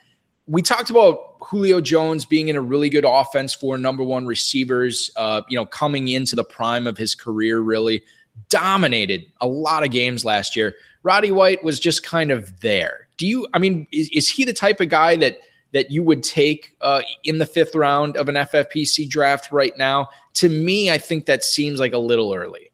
We 0.47 0.61
talked 0.61 0.89
about 0.89 1.37
Julio 1.39 1.79
Jones 1.81 2.25
being 2.25 2.49
in 2.49 2.55
a 2.55 2.61
really 2.61 2.89
good 2.89 3.05
offense 3.05 3.53
for 3.53 3.77
number 3.77 4.03
one 4.03 4.25
receivers, 4.25 5.09
uh, 5.15 5.41
you 5.47 5.57
know, 5.57 5.65
coming 5.65 6.09
into 6.09 6.35
the 6.35 6.43
prime 6.43 6.85
of 6.85 6.97
his 6.97 7.15
career, 7.15 7.59
really 7.59 8.03
dominated 8.49 9.25
a 9.41 9.47
lot 9.47 9.83
of 9.83 9.91
games 9.91 10.25
last 10.25 10.55
year. 10.55 10.75
Roddy 11.03 11.31
White 11.31 11.63
was 11.63 11.79
just 11.79 12.03
kind 12.03 12.31
of 12.31 12.59
there. 12.59 13.04
Do 13.17 13.27
you? 13.27 13.47
I 13.53 13.59
mean, 13.59 13.87
is, 13.91 14.09
is 14.09 14.29
he 14.29 14.45
the 14.45 14.53
type 14.53 14.81
of 14.81 14.89
guy 14.89 15.15
that 15.17 15.39
that 15.73 15.91
you 15.91 16.03
would 16.03 16.23
take 16.23 16.75
uh, 16.81 17.01
in 17.23 17.37
the 17.37 17.45
fifth 17.45 17.75
round 17.75 18.17
of 18.17 18.29
an 18.29 18.35
FFPC 18.35 19.09
draft 19.09 19.51
right 19.51 19.77
now? 19.77 20.09
To 20.35 20.49
me, 20.49 20.91
I 20.91 20.97
think 20.97 21.25
that 21.25 21.43
seems 21.43 21.79
like 21.79 21.93
a 21.93 21.97
little 21.97 22.33
early. 22.33 22.71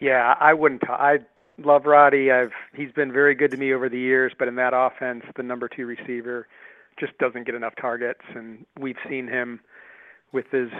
Yeah, 0.00 0.34
I 0.40 0.54
wouldn't. 0.54 0.82
I 0.88 1.18
love 1.58 1.86
Roddy. 1.86 2.30
I've 2.30 2.52
he's 2.74 2.92
been 2.92 3.12
very 3.12 3.34
good 3.34 3.50
to 3.52 3.56
me 3.56 3.72
over 3.72 3.88
the 3.88 3.98
years, 3.98 4.32
but 4.38 4.48
in 4.48 4.56
that 4.56 4.72
offense, 4.74 5.24
the 5.36 5.42
number 5.42 5.68
two 5.68 5.86
receiver 5.86 6.48
just 6.98 7.16
doesn't 7.18 7.44
get 7.44 7.54
enough 7.54 7.74
targets, 7.80 8.20
and 8.34 8.66
we've 8.78 8.96
seen 9.08 9.26
him 9.26 9.60
with 10.32 10.46
his 10.50 10.70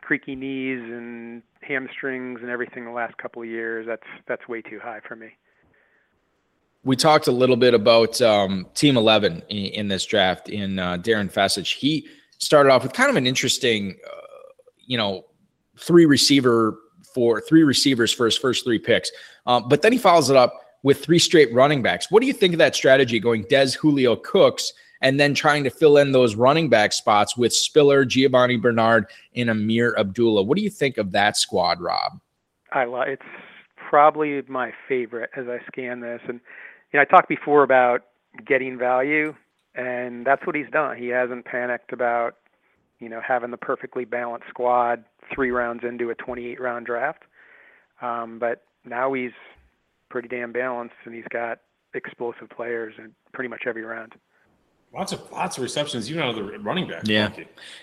creaky 0.00 0.34
knees 0.34 0.80
and 0.80 1.42
hamstrings 1.62 2.40
and 2.40 2.50
everything 2.50 2.84
the 2.84 2.90
last 2.90 3.16
couple 3.18 3.42
of 3.42 3.48
years. 3.48 3.86
That's 3.86 4.06
that's 4.26 4.46
way 4.48 4.62
too 4.62 4.80
high 4.82 5.00
for 5.06 5.16
me 5.16 5.36
we 6.84 6.96
talked 6.96 7.28
a 7.28 7.32
little 7.32 7.56
bit 7.56 7.74
about 7.74 8.20
um, 8.20 8.66
Team 8.74 8.96
11 8.96 9.42
in, 9.48 9.56
in 9.56 9.88
this 9.88 10.04
draft 10.04 10.48
in 10.48 10.78
uh, 10.78 10.98
Darren 10.98 11.32
Fecich. 11.32 11.76
He 11.76 12.08
started 12.38 12.70
off 12.70 12.82
with 12.82 12.92
kind 12.92 13.08
of 13.08 13.16
an 13.16 13.26
interesting, 13.26 13.96
uh, 14.06 14.52
you 14.78 14.98
know, 14.98 15.24
three 15.78 16.06
receiver 16.06 16.78
for 17.14 17.40
three 17.40 17.62
receivers 17.62 18.12
for 18.12 18.24
his 18.24 18.36
first 18.36 18.64
three 18.64 18.78
picks. 18.78 19.10
Um, 19.46 19.68
but 19.68 19.82
then 19.82 19.92
he 19.92 19.98
follows 19.98 20.30
it 20.30 20.36
up 20.36 20.60
with 20.82 21.04
three 21.04 21.18
straight 21.18 21.52
running 21.52 21.82
backs. 21.82 22.10
What 22.10 22.20
do 22.20 22.26
you 22.26 22.32
think 22.32 22.54
of 22.54 22.58
that 22.58 22.74
strategy 22.74 23.20
going 23.20 23.42
Des, 23.48 23.72
Julio, 23.72 24.16
Cooks, 24.16 24.72
and 25.02 25.18
then 25.18 25.34
trying 25.34 25.64
to 25.64 25.70
fill 25.70 25.98
in 25.98 26.12
those 26.12 26.34
running 26.34 26.68
back 26.68 26.92
spots 26.92 27.36
with 27.36 27.52
Spiller, 27.52 28.04
Giovani 28.04 28.56
Bernard, 28.56 29.06
and 29.36 29.50
Ameer 29.50 29.96
Abdullah? 29.98 30.42
What 30.42 30.56
do 30.56 30.64
you 30.64 30.70
think 30.70 30.98
of 30.98 31.12
that 31.12 31.36
squad, 31.36 31.80
Rob? 31.80 32.20
I 32.72 32.84
love 32.84 33.08
it's 33.08 33.22
probably 33.76 34.42
my 34.48 34.72
favorite 34.88 35.30
as 35.36 35.46
I 35.48 35.60
scan 35.66 36.00
this 36.00 36.20
and 36.26 36.40
you 36.92 36.98
know, 36.98 37.02
I 37.02 37.04
talked 37.04 37.28
before 37.28 37.62
about 37.62 38.02
getting 38.46 38.78
value, 38.78 39.34
and 39.74 40.26
that's 40.26 40.46
what 40.46 40.54
he's 40.54 40.70
done. 40.70 40.96
He 40.96 41.08
hasn't 41.08 41.44
panicked 41.44 41.92
about, 41.92 42.36
you 42.98 43.08
know, 43.08 43.20
having 43.26 43.50
the 43.50 43.56
perfectly 43.56 44.04
balanced 44.04 44.48
squad 44.48 45.04
three 45.34 45.50
rounds 45.50 45.82
into 45.84 46.10
a 46.10 46.14
28 46.14 46.60
round 46.60 46.86
draft. 46.86 47.22
Um, 48.00 48.38
but 48.38 48.64
now 48.84 49.12
he's 49.12 49.32
pretty 50.10 50.28
damn 50.28 50.52
balanced, 50.52 50.94
and 51.04 51.14
he's 51.14 51.28
got 51.30 51.60
explosive 51.94 52.50
players 52.50 52.94
in 52.98 53.14
pretty 53.32 53.48
much 53.48 53.62
every 53.66 53.82
round. 53.82 54.14
Lots 54.94 55.12
of 55.12 55.32
lots 55.32 55.56
of 55.56 55.62
receptions, 55.62 56.10
even 56.10 56.22
out 56.22 56.30
of 56.30 56.36
the 56.36 56.58
running 56.58 56.86
back. 56.86 57.04
Yeah. 57.06 57.30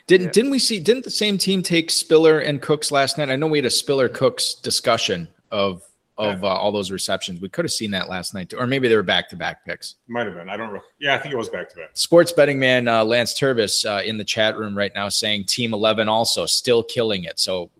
Didn't 0.05 0.27
yeah. 0.27 0.31
didn't 0.31 0.51
we 0.51 0.59
see? 0.59 0.79
Didn't 0.79 1.05
the 1.05 1.11
same 1.11 1.39
team 1.39 1.63
take 1.63 1.89
Spiller 1.89 2.37
and 2.37 2.61
Cooks 2.61 2.91
last 2.91 3.17
night? 3.17 3.31
I 3.31 3.35
know 3.35 3.47
we 3.47 3.57
had 3.57 3.65
a 3.65 3.71
Spiller 3.71 4.07
Cooks 4.07 4.53
discussion 4.53 5.27
of 5.49 5.88
of 6.19 6.43
uh, 6.43 6.47
all 6.47 6.71
those 6.71 6.91
receptions. 6.91 7.41
We 7.41 7.49
could 7.49 7.65
have 7.65 7.71
seen 7.71 7.91
that 7.91 8.09
last 8.09 8.33
night, 8.33 8.49
too. 8.49 8.57
or 8.57 8.67
maybe 8.67 8.87
they 8.87 8.95
were 8.95 9.03
back 9.03 9.29
to 9.29 9.35
back 9.35 9.65
picks. 9.65 9.95
Might 10.07 10.25
have 10.25 10.35
been. 10.35 10.49
I 10.49 10.57
don't. 10.57 10.73
know. 10.73 10.81
Yeah, 10.99 11.15
I 11.15 11.17
think 11.17 11.33
it 11.33 11.37
was 11.37 11.49
back 11.49 11.69
to 11.69 11.75
back. 11.77 11.89
Sports 11.93 12.31
betting 12.31 12.59
man 12.59 12.87
uh, 12.87 13.03
Lance 13.03 13.33
Turvis 13.33 13.85
uh, 13.85 14.03
in 14.03 14.17
the 14.17 14.23
chat 14.25 14.57
room 14.57 14.77
right 14.77 14.91
now 14.93 15.09
saying 15.09 15.45
Team 15.45 15.73
Eleven 15.73 16.09
also 16.09 16.45
still 16.45 16.83
killing 16.83 17.23
it. 17.23 17.39
So 17.39 17.71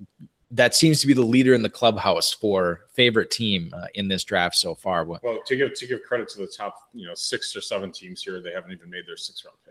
that 0.52 0.74
seems 0.74 1.00
to 1.02 1.08
be 1.08 1.14
the 1.14 1.22
leader 1.22 1.54
in 1.54 1.62
the 1.62 1.70
clubhouse 1.70 2.34
for 2.34 2.82
favorite 2.94 3.30
team 3.30 3.72
uh, 3.76 3.86
in 3.94 4.08
this 4.08 4.24
draft 4.24 4.56
so 4.56 4.74
far. 4.74 5.06
Well, 5.06 5.20
to 5.46 5.56
give 5.56 5.74
to 5.76 5.88
give 5.88 6.02
credit 6.04 6.28
to 6.30 6.40
the 6.40 6.48
top, 6.48 6.76
you 6.94 7.06
know, 7.08 7.14
six 7.14 7.56
or 7.56 7.62
seven 7.62 7.92
teams 7.92 8.24
here, 8.24 8.42
they 8.42 8.52
haven't 8.52 8.72
even 8.72 8.90
made 8.90 9.06
their 9.06 9.18
six 9.18 9.46
round 9.46 9.58
pick. 9.66 9.69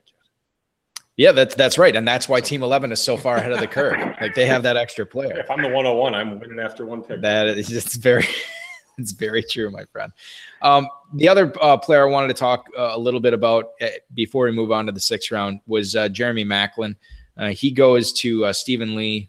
Yeah, 1.18 1.32
that's 1.32 1.56
that's 1.56 1.78
right, 1.78 1.94
and 1.96 2.06
that's 2.06 2.28
why 2.28 2.40
Team 2.40 2.62
Eleven 2.62 2.92
is 2.92 3.02
so 3.02 3.16
far 3.16 3.38
ahead 3.38 3.50
of 3.50 3.58
the 3.58 3.66
curve. 3.66 3.96
Like 4.20 4.34
they 4.34 4.46
have 4.46 4.64
that 4.64 4.76
extra 4.76 5.06
player. 5.06 5.38
If 5.38 5.50
I'm 5.50 5.62
the 5.62 5.68
101, 5.68 6.14
I'm 6.14 6.40
winning 6.40 6.58
after 6.58 6.84
one 6.84 7.02
pick. 7.02 7.20
That 7.20 7.46
is 7.46 7.68
just 7.68 8.02
very, 8.02 8.26
it's 8.98 9.12
very 9.12 9.44
true, 9.44 9.70
my 9.70 9.84
friend. 9.92 10.12
Um, 10.60 10.88
the 11.14 11.28
other 11.28 11.52
uh, 11.60 11.76
player 11.76 12.08
I 12.08 12.10
wanted 12.10 12.28
to 12.28 12.34
talk 12.34 12.66
uh, 12.76 12.90
a 12.94 12.98
little 12.98 13.20
bit 13.20 13.32
about 13.32 13.70
uh, 13.80 13.86
before 14.14 14.46
we 14.46 14.52
move 14.52 14.72
on 14.72 14.86
to 14.86 14.92
the 14.92 15.00
sixth 15.00 15.30
round 15.30 15.60
was 15.68 15.94
uh, 15.94 16.08
Jeremy 16.08 16.44
Maclin. 16.44 16.96
Uh, 17.36 17.48
he 17.48 17.70
goes 17.70 18.12
to 18.14 18.46
uh, 18.46 18.52
Stephen 18.52 18.96
Lee 18.96 19.28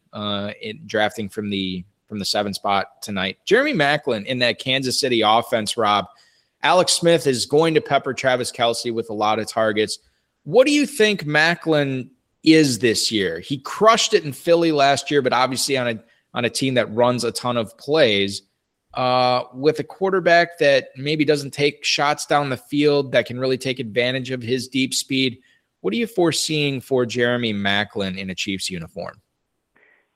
in 0.61 0.81
drafting 0.87 1.29
from 1.29 1.49
the 1.49 1.83
from 2.07 2.17
the 2.17 2.25
seven 2.25 2.53
spot 2.53 3.01
tonight. 3.03 3.37
Jeremy 3.45 3.73
Maclin 3.73 4.25
in 4.25 4.39
that 4.39 4.57
Kansas 4.57 4.99
City 4.99 5.21
offense, 5.21 5.77
Rob. 5.77 6.05
Alex 6.61 6.93
Smith 6.93 7.25
is 7.27 7.45
going 7.45 7.73
to 7.75 7.81
pepper 7.81 8.13
Travis 8.13 8.51
Kelce 8.51 8.93
with 8.93 9.09
a 9.09 9.13
lot 9.13 9.39
of 9.39 9.47
targets. 9.47 9.99
What 10.49 10.65
do 10.65 10.73
you 10.73 10.87
think 10.87 11.25
Maclin 11.25 12.09
is 12.43 12.79
this 12.79 13.11
year? 13.11 13.39
He 13.39 13.59
crushed 13.59 14.15
it 14.15 14.23
in 14.23 14.33
Philly 14.33 14.71
last 14.71 15.11
year, 15.11 15.21
but 15.21 15.31
obviously 15.31 15.77
on 15.77 15.87
a 15.87 16.03
on 16.33 16.43
a 16.43 16.49
team 16.49 16.73
that 16.73 16.91
runs 16.91 17.23
a 17.23 17.31
ton 17.31 17.55
of 17.55 17.77
plays. 17.77 18.41
Uh, 18.95 19.43
with 19.53 19.79
a 19.79 19.83
quarterback 19.83 20.57
that 20.57 20.89
maybe 20.97 21.23
doesn't 21.23 21.51
take 21.51 21.85
shots 21.85 22.25
down 22.25 22.49
the 22.49 22.57
field, 22.57 23.11
that 23.11 23.27
can 23.27 23.39
really 23.39 23.59
take 23.59 23.77
advantage 23.77 24.31
of 24.31 24.41
his 24.41 24.67
deep 24.67 24.95
speed. 24.95 25.37
What 25.81 25.93
are 25.93 25.97
you 25.97 26.07
foreseeing 26.07 26.81
for 26.81 27.05
Jeremy 27.05 27.53
Maclin 27.53 28.17
in 28.17 28.31
a 28.31 28.35
Chiefs 28.35 28.71
uniform? 28.71 29.21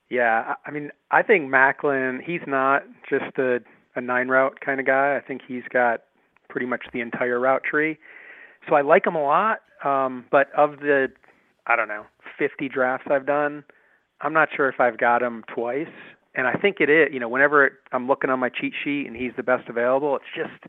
Yeah, 0.10 0.56
I 0.66 0.72
mean, 0.72 0.90
I 1.12 1.22
think 1.22 1.52
Maclin, 1.52 2.24
he's 2.24 2.42
not 2.48 2.84
just 3.08 3.38
a, 3.38 3.60
a 3.96 4.02
nine 4.02 4.30
route 4.30 4.60
kind 4.62 4.80
of 4.80 4.88
guy. 4.88 5.16
I 5.16 5.22
think 5.22 5.44
he's 5.48 5.64
got 5.72 6.02
pretty 6.50 6.66
much 6.66 6.86
the 6.92 7.02
entire 7.02 7.40
route 7.40 7.64
tree. 7.64 8.00
So 8.68 8.74
I 8.74 8.82
like 8.82 9.06
him 9.06 9.14
a 9.14 9.22
lot. 9.22 9.60
Um, 9.84 10.26
but 10.32 10.48
of 10.56 10.80
the, 10.80 11.08
I 11.68 11.76
don't 11.76 11.88
know, 11.88 12.06
50 12.38 12.70
drafts 12.70 13.08
I've 13.10 13.26
done, 13.26 13.64
I'm 14.22 14.34
not 14.34 14.50
sure 14.56 14.70
if 14.70 14.80
I've 14.80 14.98
got 14.98 15.22
him 15.22 15.44
twice. 15.54 15.88
And 16.36 16.48
I 16.48 16.54
think 16.54 16.78
it 16.80 16.90
is, 16.90 17.10
you 17.12 17.20
know, 17.20 17.30
whenever 17.30 17.66
it, 17.66 17.74
I'm 17.92 18.08
looking 18.08 18.30
on 18.30 18.40
my 18.40 18.50
cheat 18.50 18.74
sheet 18.84 19.06
and 19.06 19.16
he's 19.16 19.34
the 19.38 19.44
best 19.44 19.70
available, 19.70 20.16
it's 20.16 20.26
just, 20.36 20.64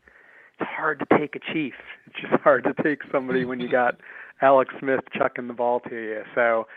it's 0.59 0.69
hard 0.69 0.99
to 0.99 1.17
take 1.17 1.35
a 1.35 1.53
Chief. 1.53 1.73
It's 2.07 2.15
just 2.21 2.33
hard 2.43 2.63
to 2.65 2.83
take 2.83 2.99
somebody 3.11 3.45
when 3.45 3.59
you 3.59 3.69
got 3.69 3.95
Alex 4.41 4.73
Smith 4.79 5.01
chucking 5.13 5.47
the 5.47 5.53
ball 5.53 5.79
to 5.89 5.95
you. 5.95 6.21
So 6.35 6.67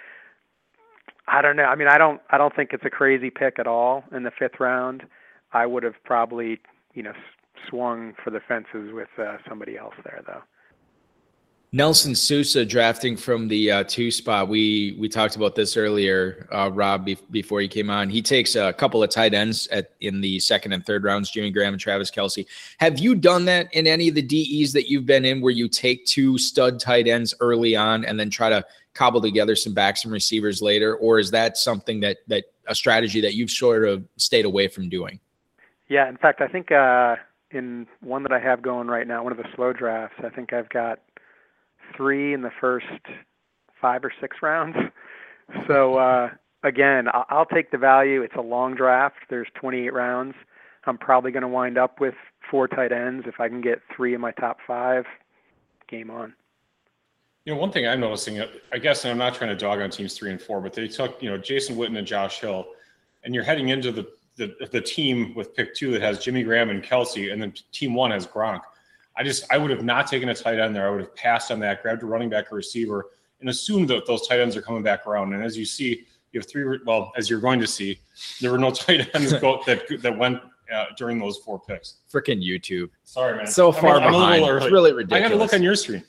I 1.26 1.42
don't 1.42 1.56
know. 1.56 1.64
I 1.64 1.74
mean, 1.74 1.88
I 1.88 1.98
don't, 1.98 2.20
I 2.30 2.38
don't 2.38 2.54
think 2.54 2.70
it's 2.72 2.84
a 2.84 2.90
crazy 2.90 3.30
pick 3.30 3.58
at 3.58 3.66
all 3.66 4.04
in 4.12 4.22
the 4.22 4.30
fifth 4.36 4.58
round. 4.58 5.02
I 5.52 5.66
would 5.66 5.82
have 5.82 5.94
probably, 6.04 6.58
you 6.94 7.02
know, 7.02 7.12
swung 7.68 8.14
for 8.22 8.30
the 8.30 8.40
fences 8.40 8.92
with 8.92 9.08
uh, 9.18 9.36
somebody 9.48 9.76
else 9.76 9.94
there, 10.04 10.22
though. 10.26 10.42
Nelson 11.70 12.14
Sousa 12.14 12.64
drafting 12.64 13.14
from 13.14 13.46
the 13.46 13.70
uh, 13.70 13.84
two 13.84 14.10
spot. 14.10 14.48
We 14.48 14.96
we 14.98 15.06
talked 15.06 15.36
about 15.36 15.54
this 15.54 15.76
earlier, 15.76 16.48
uh, 16.50 16.70
Rob, 16.72 17.04
be- 17.04 17.18
before 17.30 17.60
he 17.60 17.68
came 17.68 17.90
on. 17.90 18.08
He 18.08 18.22
takes 18.22 18.56
a 18.56 18.72
couple 18.72 19.02
of 19.02 19.10
tight 19.10 19.34
ends 19.34 19.66
at 19.66 19.92
in 20.00 20.22
the 20.22 20.40
second 20.40 20.72
and 20.72 20.84
third 20.86 21.04
rounds, 21.04 21.30
Jimmy 21.30 21.50
Graham 21.50 21.74
and 21.74 21.80
Travis 21.80 22.10
Kelce. 22.10 22.46
Have 22.78 22.98
you 22.98 23.14
done 23.14 23.44
that 23.46 23.72
in 23.74 23.86
any 23.86 24.08
of 24.08 24.14
the 24.14 24.22
DEs 24.22 24.72
that 24.72 24.88
you've 24.88 25.04
been 25.04 25.26
in, 25.26 25.42
where 25.42 25.52
you 25.52 25.68
take 25.68 26.06
two 26.06 26.38
stud 26.38 26.80
tight 26.80 27.06
ends 27.06 27.34
early 27.40 27.76
on 27.76 28.06
and 28.06 28.18
then 28.18 28.30
try 28.30 28.48
to 28.48 28.64
cobble 28.94 29.20
together 29.20 29.54
some 29.54 29.74
backs 29.74 30.04
and 30.04 30.12
receivers 30.12 30.62
later, 30.62 30.96
or 30.96 31.18
is 31.18 31.30
that 31.32 31.58
something 31.58 32.00
that 32.00 32.16
that 32.28 32.44
a 32.66 32.74
strategy 32.74 33.20
that 33.20 33.34
you've 33.34 33.50
sort 33.50 33.86
of 33.86 34.02
stayed 34.16 34.46
away 34.46 34.68
from 34.68 34.88
doing? 34.88 35.20
Yeah, 35.90 36.08
in 36.08 36.16
fact, 36.16 36.40
I 36.40 36.48
think 36.48 36.72
uh, 36.72 37.16
in 37.50 37.86
one 38.00 38.22
that 38.24 38.32
I 38.32 38.38
have 38.38 38.62
going 38.62 38.88
right 38.88 39.06
now, 39.06 39.22
one 39.22 39.32
of 39.32 39.38
the 39.38 39.48
slow 39.54 39.72
drafts, 39.72 40.16
I 40.22 40.28
think 40.28 40.52
I've 40.52 40.68
got 40.68 41.00
three 41.96 42.34
in 42.34 42.42
the 42.42 42.50
first 42.60 42.86
five 43.80 44.04
or 44.04 44.12
six 44.20 44.38
rounds. 44.42 44.76
So 45.66 45.96
uh, 45.96 46.30
again, 46.62 47.06
I'll, 47.12 47.46
take 47.46 47.70
the 47.70 47.78
value. 47.78 48.22
It's 48.22 48.34
a 48.36 48.42
long 48.42 48.74
draft. 48.74 49.16
There's 49.30 49.48
28 49.54 49.92
rounds. 49.92 50.34
I'm 50.86 50.98
probably 50.98 51.30
going 51.30 51.42
to 51.42 51.48
wind 51.48 51.78
up 51.78 52.00
with 52.00 52.14
four 52.50 52.68
tight 52.68 52.92
ends 52.92 53.26
if 53.26 53.40
I 53.40 53.48
can 53.48 53.60
get 53.60 53.80
three 53.94 54.14
in 54.14 54.20
my 54.20 54.32
top 54.32 54.58
five. 54.66 55.04
Game 55.88 56.10
on. 56.10 56.34
You 57.44 57.54
know, 57.54 57.60
one 57.60 57.72
thing 57.72 57.86
I'm 57.86 58.00
noticing, 58.00 58.42
I 58.72 58.78
guess, 58.78 59.04
and 59.04 59.10
I'm 59.10 59.18
not 59.18 59.34
trying 59.34 59.50
to 59.50 59.56
dog 59.56 59.80
on 59.80 59.90
teams 59.90 60.16
three 60.16 60.30
and 60.30 60.40
four, 60.40 60.60
but 60.60 60.74
they 60.74 60.86
took, 60.86 61.22
you 61.22 61.30
know, 61.30 61.38
Jason 61.38 61.76
Witten 61.76 61.96
and 61.96 62.06
Josh 62.06 62.40
Hill, 62.40 62.66
and 63.24 63.34
you're 63.34 63.44
heading 63.44 63.70
into 63.70 63.90
the 63.90 64.06
the, 64.38 64.54
the 64.70 64.80
team 64.80 65.34
with 65.34 65.54
pick 65.54 65.74
two 65.74 65.90
that 65.90 66.00
has 66.00 66.20
Jimmy 66.20 66.44
Graham 66.44 66.70
and 66.70 66.82
Kelce, 66.82 67.32
and 67.32 67.42
then 67.42 67.52
team 67.72 67.94
one 67.94 68.12
has 68.12 68.26
Gronk. 68.26 68.60
I 69.18 69.24
just 69.24 69.44
I 69.50 69.58
would 69.58 69.70
have 69.70 69.84
not 69.84 70.06
taken 70.06 70.28
a 70.28 70.34
tight 70.34 70.60
end 70.60 70.74
there. 70.74 70.86
I 70.86 70.90
would 70.90 71.00
have 71.00 71.14
passed 71.16 71.50
on 71.50 71.58
that, 71.60 71.82
grabbed 71.82 72.02
a 72.04 72.06
running 72.06 72.28
back 72.28 72.52
or 72.52 72.56
receiver, 72.56 73.06
and 73.40 73.48
assumed 73.48 73.88
that 73.88 74.06
those 74.06 74.26
tight 74.26 74.38
ends 74.38 74.56
are 74.56 74.62
coming 74.62 74.82
back 74.82 75.06
around. 75.06 75.34
And 75.34 75.42
as 75.42 75.58
you 75.58 75.64
see, 75.64 76.06
you 76.32 76.40
have 76.40 76.48
three. 76.48 76.78
Well, 76.86 77.12
as 77.16 77.28
you're 77.28 77.40
going 77.40 77.58
to 77.60 77.66
see, 77.66 77.98
there 78.40 78.52
were 78.52 78.58
no 78.58 78.70
tight 78.72 79.10
ends 79.14 79.32
go, 79.34 79.60
that 79.66 79.82
that 80.02 80.16
went 80.16 80.40
uh, 80.72 80.86
during 80.96 81.18
those 81.18 81.38
four 81.38 81.58
picks. 81.58 81.96
Freaking 82.12 82.42
YouTube. 82.42 82.90
Sorry, 83.02 83.36
man. 83.36 83.46
So 83.48 83.72
far 83.72 83.96
I'm, 83.96 84.12
behind. 84.12 84.44
It's 84.44 84.70
really 84.70 84.92
ridiculous. 84.92 85.20
I 85.20 85.28
got 85.28 85.34
to 85.34 85.36
look 85.36 85.52
on 85.52 85.62
your 85.62 85.74
screen. 85.74 86.04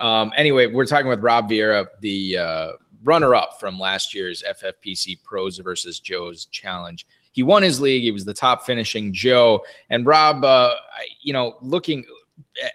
Um, 0.00 0.32
anyway, 0.36 0.66
we're 0.66 0.86
talking 0.86 1.08
with 1.08 1.20
Rob 1.20 1.48
Vieira, 1.48 1.86
the 2.00 2.38
uh, 2.38 2.72
runner-up 3.04 3.60
from 3.60 3.78
last 3.78 4.14
year's 4.14 4.42
FFPC 4.42 5.22
Pros 5.22 5.58
versus 5.58 6.00
Joe's 6.00 6.46
Challenge. 6.46 7.06
He 7.32 7.42
won 7.42 7.62
his 7.62 7.80
league. 7.80 8.02
He 8.02 8.12
was 8.12 8.24
the 8.24 8.34
top 8.34 8.64
finishing 8.64 9.12
Joe. 9.12 9.64
And 9.90 10.06
Rob, 10.06 10.44
uh, 10.44 10.74
you 11.20 11.32
know, 11.32 11.56
looking 11.60 12.04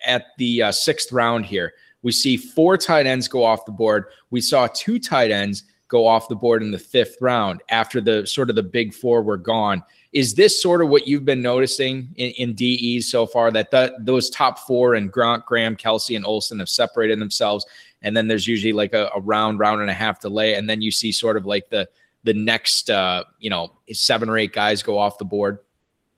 at 0.06 0.28
the 0.38 0.64
uh, 0.64 0.72
sixth 0.72 1.12
round 1.12 1.46
here. 1.46 1.74
We 2.02 2.12
see 2.12 2.38
four 2.38 2.78
tight 2.78 3.06
ends 3.06 3.28
go 3.28 3.44
off 3.44 3.66
the 3.66 3.72
board. 3.72 4.06
We 4.30 4.42
saw 4.42 4.68
two 4.74 5.00
tight 5.00 5.32
ends 5.32 5.64
go 5.90 6.06
off 6.06 6.30
the 6.30 6.36
board 6.36 6.62
in 6.62 6.72
the 6.72 6.80
fifth 6.80 7.18
round 7.20 7.62
after 7.70 8.00
the 8.00 8.26
sort 8.26 8.50
of 8.50 8.56
the 8.56 8.64
big 8.64 8.94
four 8.94 9.22
were 9.22 9.38
gone. 9.38 9.84
Is 10.14 10.36
this 10.36 10.62
sort 10.62 10.82
of 10.82 10.90
what 10.90 11.08
you've 11.08 11.26
been 11.26 11.42
noticing 11.42 12.10
in, 12.16 12.32
in 12.32 12.54
DEs 12.54 13.10
so 13.10 13.26
far 13.26 13.52
that 13.52 13.72
the, 13.72 13.96
those 14.00 14.30
top 14.30 14.60
four 14.60 14.94
and 14.96 15.12
Grant, 15.12 15.46
Graham, 15.46 15.76
Kelce, 15.76 16.16
and 16.16 16.26
Olsen 16.26 16.60
have 16.60 16.70
separated 16.70 17.20
themselves? 17.20 17.66
And 18.02 18.16
then 18.16 18.28
there's 18.28 18.48
usually 18.48 18.74
like 18.74 18.94
a, 18.94 19.10
a 19.16 19.20
round, 19.20 19.60
round 19.60 19.82
and 19.82 19.90
a 19.90 19.94
half 19.94 20.20
delay. 20.22 20.54
And 20.54 20.70
then 20.70 20.82
you 20.82 20.92
see 20.92 21.12
sort 21.12 21.38
of 21.38 21.46
like 21.46 21.70
the 21.70 21.90
the 22.24 22.34
next, 22.34 22.90
uh, 22.90 23.24
you 23.40 23.50
know, 23.50 23.72
seven 23.92 24.30
or 24.30 24.38
eight 24.38 24.52
guys 24.52 24.84
go 24.84 24.98
off 24.98 25.18
the 25.18 25.26
board? 25.26 25.60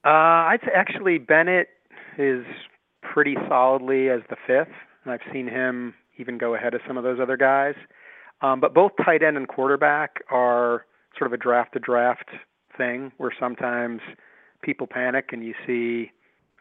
Uh, 0.04 0.50
I'd 0.50 0.60
say 0.66 0.72
actually 0.74 1.20
Bennett 1.20 1.70
is 2.18 2.46
pretty 3.12 3.36
solidly 3.50 4.10
as 4.10 4.22
the 4.30 4.38
fifth. 4.48 4.74
And 5.04 5.12
I've 5.12 5.34
seen 5.34 5.48
him 5.48 5.94
even 6.18 6.38
go 6.38 6.56
ahead 6.56 6.74
of 6.74 6.82
some 6.88 6.98
of 6.98 7.04
those 7.04 7.20
other 7.20 7.38
guys. 7.38 7.76
Um, 8.42 8.60
but 8.60 8.74
both 8.74 8.92
tight 9.04 9.22
end 9.22 9.38
and 9.38 9.48
quarterback 9.48 10.24
are 10.32 10.86
sort 11.18 11.28
of 11.28 11.34
a 11.34 11.38
draft 11.38 11.74
to 11.74 11.80
draft 11.80 12.30
thing 12.78 13.12
where 13.18 13.34
sometimes 13.38 14.02
people 14.62 14.88
panic 14.88 15.30
and 15.32 15.44
you 15.44 15.54
see 15.68 16.12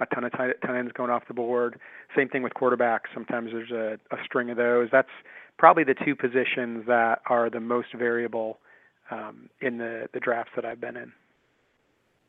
a 0.01 0.07
ton 0.15 0.25
of 0.25 0.33
tight, 0.33 0.55
tight 0.67 0.77
ends 0.77 0.93
going 0.93 1.11
off 1.11 1.23
the 1.29 1.35
board. 1.35 1.79
Same 2.17 2.29
thing 2.29 2.43
with 2.43 2.55
quarterback. 2.55 3.03
Sometimes 3.15 3.51
there's 3.53 3.71
a, 3.71 3.99
a 4.15 4.19
string 4.25 4.51
of 4.51 4.57
those. 4.57 4.89
That's 4.91 5.09
probably 5.59 5.85
the 5.85 5.95
two 5.95 6.17
positions 6.17 6.85
that 6.87 7.21
are 7.29 7.49
the 7.49 7.61
most 7.61 7.89
variable 7.97 8.59
um, 9.11 9.51
in 9.61 9.79
the, 9.79 10.09
the 10.13 10.21
drafts 10.21 10.53
that 10.57 10.65
I've 10.65 10.81
been 10.81 10.97
in. 10.97 11.13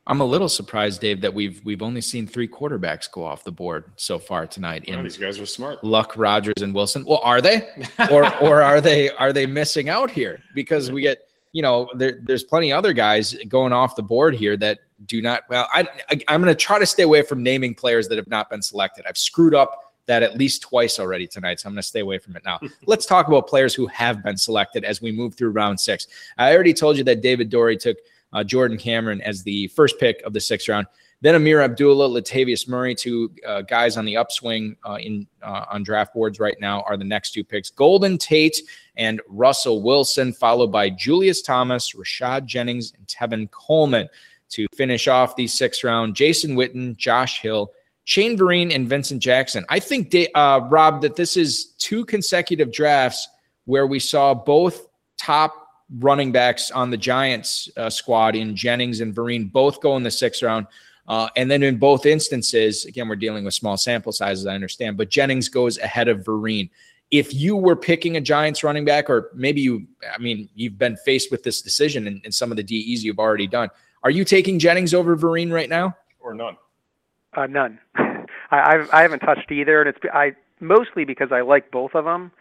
I'm 0.08 0.20
a 0.20 0.26
little 0.26 0.50
surprised, 0.50 1.02
Dave, 1.02 1.22
that 1.22 1.34
we've 1.34 1.62
we've 1.64 1.82
only 1.82 2.02
seen 2.02 2.26
three 2.26 2.48
quarterbacks 2.48 3.10
go 3.12 3.24
off 3.24 3.44
the 3.44 3.52
board 3.52 3.86
so 3.98 4.18
far 4.18 4.48
tonight. 4.48 4.86
In 4.86 5.04
these 5.04 5.18
guys 5.18 5.40
are 5.40 5.46
smart. 5.46 5.84
Luck, 5.84 6.14
Rodgers, 6.18 6.62
and 6.62 6.74
Wilson. 6.74 7.06
Well, 7.06 7.22
are 7.24 7.40
they, 7.40 7.68
or 8.12 8.26
or 8.42 8.62
are 8.64 8.82
they 8.82 9.12
are 9.12 9.32
they 9.32 9.46
missing 9.46 9.90
out 9.90 10.10
here? 10.10 10.42
Because 10.56 10.92
we 10.92 11.02
get 11.02 11.20
you 11.52 11.62
know 11.62 11.88
there, 11.96 12.20
there's 12.24 12.44
plenty 12.44 12.74
other 12.74 12.94
guys 12.94 13.36
going 13.48 13.74
off 13.74 13.96
the 13.96 14.02
board 14.02 14.34
here 14.34 14.58
that 14.58 14.80
do 15.06 15.22
not. 15.22 15.44
Well, 15.50 15.68
I, 15.72 15.88
I 16.10 16.20
I'm 16.28 16.42
going 16.42 16.54
to 16.54 16.60
try 16.60 16.80
to 16.80 16.86
stay 16.86 17.04
away 17.04 17.22
from 17.22 17.44
naming 17.44 17.76
players 17.76 18.08
that 18.08 18.18
have 18.18 18.28
not 18.28 18.50
been 18.50 18.62
selected. 18.62 19.06
I've 19.08 19.18
screwed 19.18 19.54
up 19.54 19.92
that 20.08 20.24
at 20.24 20.36
least 20.36 20.64
twice 20.64 21.00
already 21.00 21.28
tonight. 21.28 21.60
So 21.60 21.68
I'm 21.68 21.74
going 21.74 21.82
to 21.82 21.88
stay 21.88 22.00
away 22.00 22.18
from 22.18 22.36
it 22.36 22.44
now. 22.44 22.60
Let's 22.86 23.06
talk 23.06 23.28
about 23.28 23.48
players 23.48 23.76
who 23.76 23.86
have 23.88 24.24
been 24.24 24.36
selected 24.36 24.84
as 24.84 25.00
we 25.00 25.12
move 25.12 25.36
through 25.36 25.52
round 25.52 25.80
six. 25.80 26.08
I 26.40 26.54
already 26.54 26.74
told 26.74 26.98
you 26.98 27.04
that 27.04 27.22
David 27.22 27.52
Dorey 27.52 27.78
took 27.80 27.98
uh, 28.34 28.44
Jordan 28.44 28.78
Cameron 28.78 29.22
as 29.22 29.44
the 29.44 29.68
first 29.68 30.00
pick 30.00 30.22
of 30.24 30.34
the 30.34 30.40
sixth 30.40 30.68
round. 30.68 30.88
Then 31.22 31.36
Ameer 31.36 31.64
Abdullah, 31.64 32.10
Latavius 32.10 32.68
Murray, 32.68 32.96
two 32.96 33.32
uh, 33.48 33.62
guys 33.62 33.96
on 33.96 34.06
the 34.06 34.18
upswing 34.18 34.76
uh, 34.84 34.98
in 35.00 35.28
uh, 35.44 35.66
on 35.70 35.84
draft 35.84 36.16
boards 36.16 36.40
right 36.40 36.58
now 36.60 36.82
are 36.82 36.98
the 36.98 37.04
next 37.04 37.32
two 37.32 37.44
picks. 37.44 37.70
Golden 37.70 38.18
Tate 38.18 38.62
and 38.96 39.22
Russell 39.28 39.84
Wilson, 39.84 40.34
followed 40.34 40.72
by 40.72 40.90
Julius 40.90 41.44
Thomas, 41.44 41.94
Rashad 41.94 42.46
Jennings, 42.46 42.94
and 42.98 43.06
Tevin 43.06 43.52
Coleman. 43.52 44.10
to 44.52 44.68
finish 44.76 45.08
off 45.08 45.36
the 45.36 45.48
sixth 45.48 45.84
round. 45.84 46.16
Jason 46.16 46.56
Witten, 46.56 46.96
Josh 46.96 47.42
Hill, 47.42 47.72
Shane 48.04 48.38
Vereen, 48.38 48.74
and 48.74 48.88
Vincent 48.88 49.22
Jackson. 49.22 49.66
I 49.70 49.80
think, 49.80 50.16
uh, 50.36 50.62
Rob, 50.70 51.02
that 51.02 51.16
this 51.16 51.38
is 51.38 51.74
two 51.78 52.06
consecutive 52.06 52.72
drafts 52.72 53.28
where 53.66 53.88
we 53.88 54.00
saw 54.00 54.34
both 54.34 54.88
top 55.18 55.61
running 56.00 56.32
backs 56.32 56.72
on 56.72 56.90
the 56.90 56.98
Giants 56.98 57.70
uh, 57.78 57.90
squad 57.90 58.36
in 58.36 58.56
Jennings 58.56 59.02
and 59.02 59.14
Vereen 59.14 59.52
both 59.52 59.82
go 59.82 59.98
in 59.98 60.04
the 60.04 60.12
sixth 60.12 60.42
round. 60.42 60.68
Uh, 61.08 61.28
and 61.36 61.50
then 61.50 61.64
in 61.64 61.78
both 61.78 62.06
instances, 62.06 62.86
again, 62.86 63.10
we're 63.10 63.16
dealing 63.16 63.44
with 63.44 63.54
small 63.54 63.76
sample 63.76 64.12
sizes, 64.12 64.46
I 64.46 64.56
understand, 64.56 64.98
but 64.98 65.10
Jennings 65.10 65.50
goes 65.50 65.78
ahead 65.80 66.08
of 66.08 66.20
Vereen. 66.20 66.70
If 67.10 67.34
you 67.34 67.58
were 67.58 67.76
picking 67.76 68.16
a 68.16 68.22
Giants 68.22 68.64
running 68.64 68.86
back, 68.86 69.10
or 69.10 69.32
maybe 69.34 69.60
you, 69.60 69.86
I 70.14 70.18
mean, 70.20 70.48
you've 70.56 70.78
been 70.78 70.96
faced 70.98 71.30
with 71.30 71.44
this 71.44 71.62
decision 71.62 72.08
in, 72.08 72.22
in 72.24 72.32
some 72.32 72.52
of 72.52 72.58
the 72.58 72.64
DEs 72.64 73.04
you've 73.04 73.20
already 73.20 73.48
done, 73.48 73.70
are 74.04 74.12
you 74.12 74.24
taking 74.24 74.60
Jennings 74.60 74.94
over 74.94 75.18
Vereen 75.18 75.52
right 75.52 75.70
now? 75.70 75.98
Or 76.22 76.34
none? 76.34 76.56
Uh, 77.34 77.48
none. 77.48 77.80
I, 77.96 78.26
I've, 78.52 78.90
I 78.94 79.02
haven't 79.02 79.20
touched 79.20 79.52
either, 79.52 79.82
and 79.82 79.90
it's 79.90 80.00
I 80.14 80.36
mostly 80.60 81.04
because 81.04 81.32
I 81.32 81.42
like 81.42 81.72
both 81.72 81.96
of 81.96 82.06
them. 82.06 82.32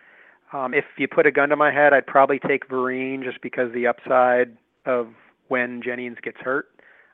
Um, 0.53 0.75
if 0.75 0.85
you 0.99 1.07
put 1.07 1.27
a 1.27 1.31
gun 1.31 1.49
to 1.51 1.57
my 1.57 1.73
head, 1.73 1.93
I'd 1.93 2.07
probably 2.07 2.39
take 2.39 2.69
Vereen 2.69 3.23
just 3.23 3.41
because 3.41 3.73
the 3.73 3.87
upside 3.87 4.57
of 4.85 5.09
when 5.49 5.81
Jennings 5.83 6.19
gets 6.23 6.39
hurt. 6.41 6.67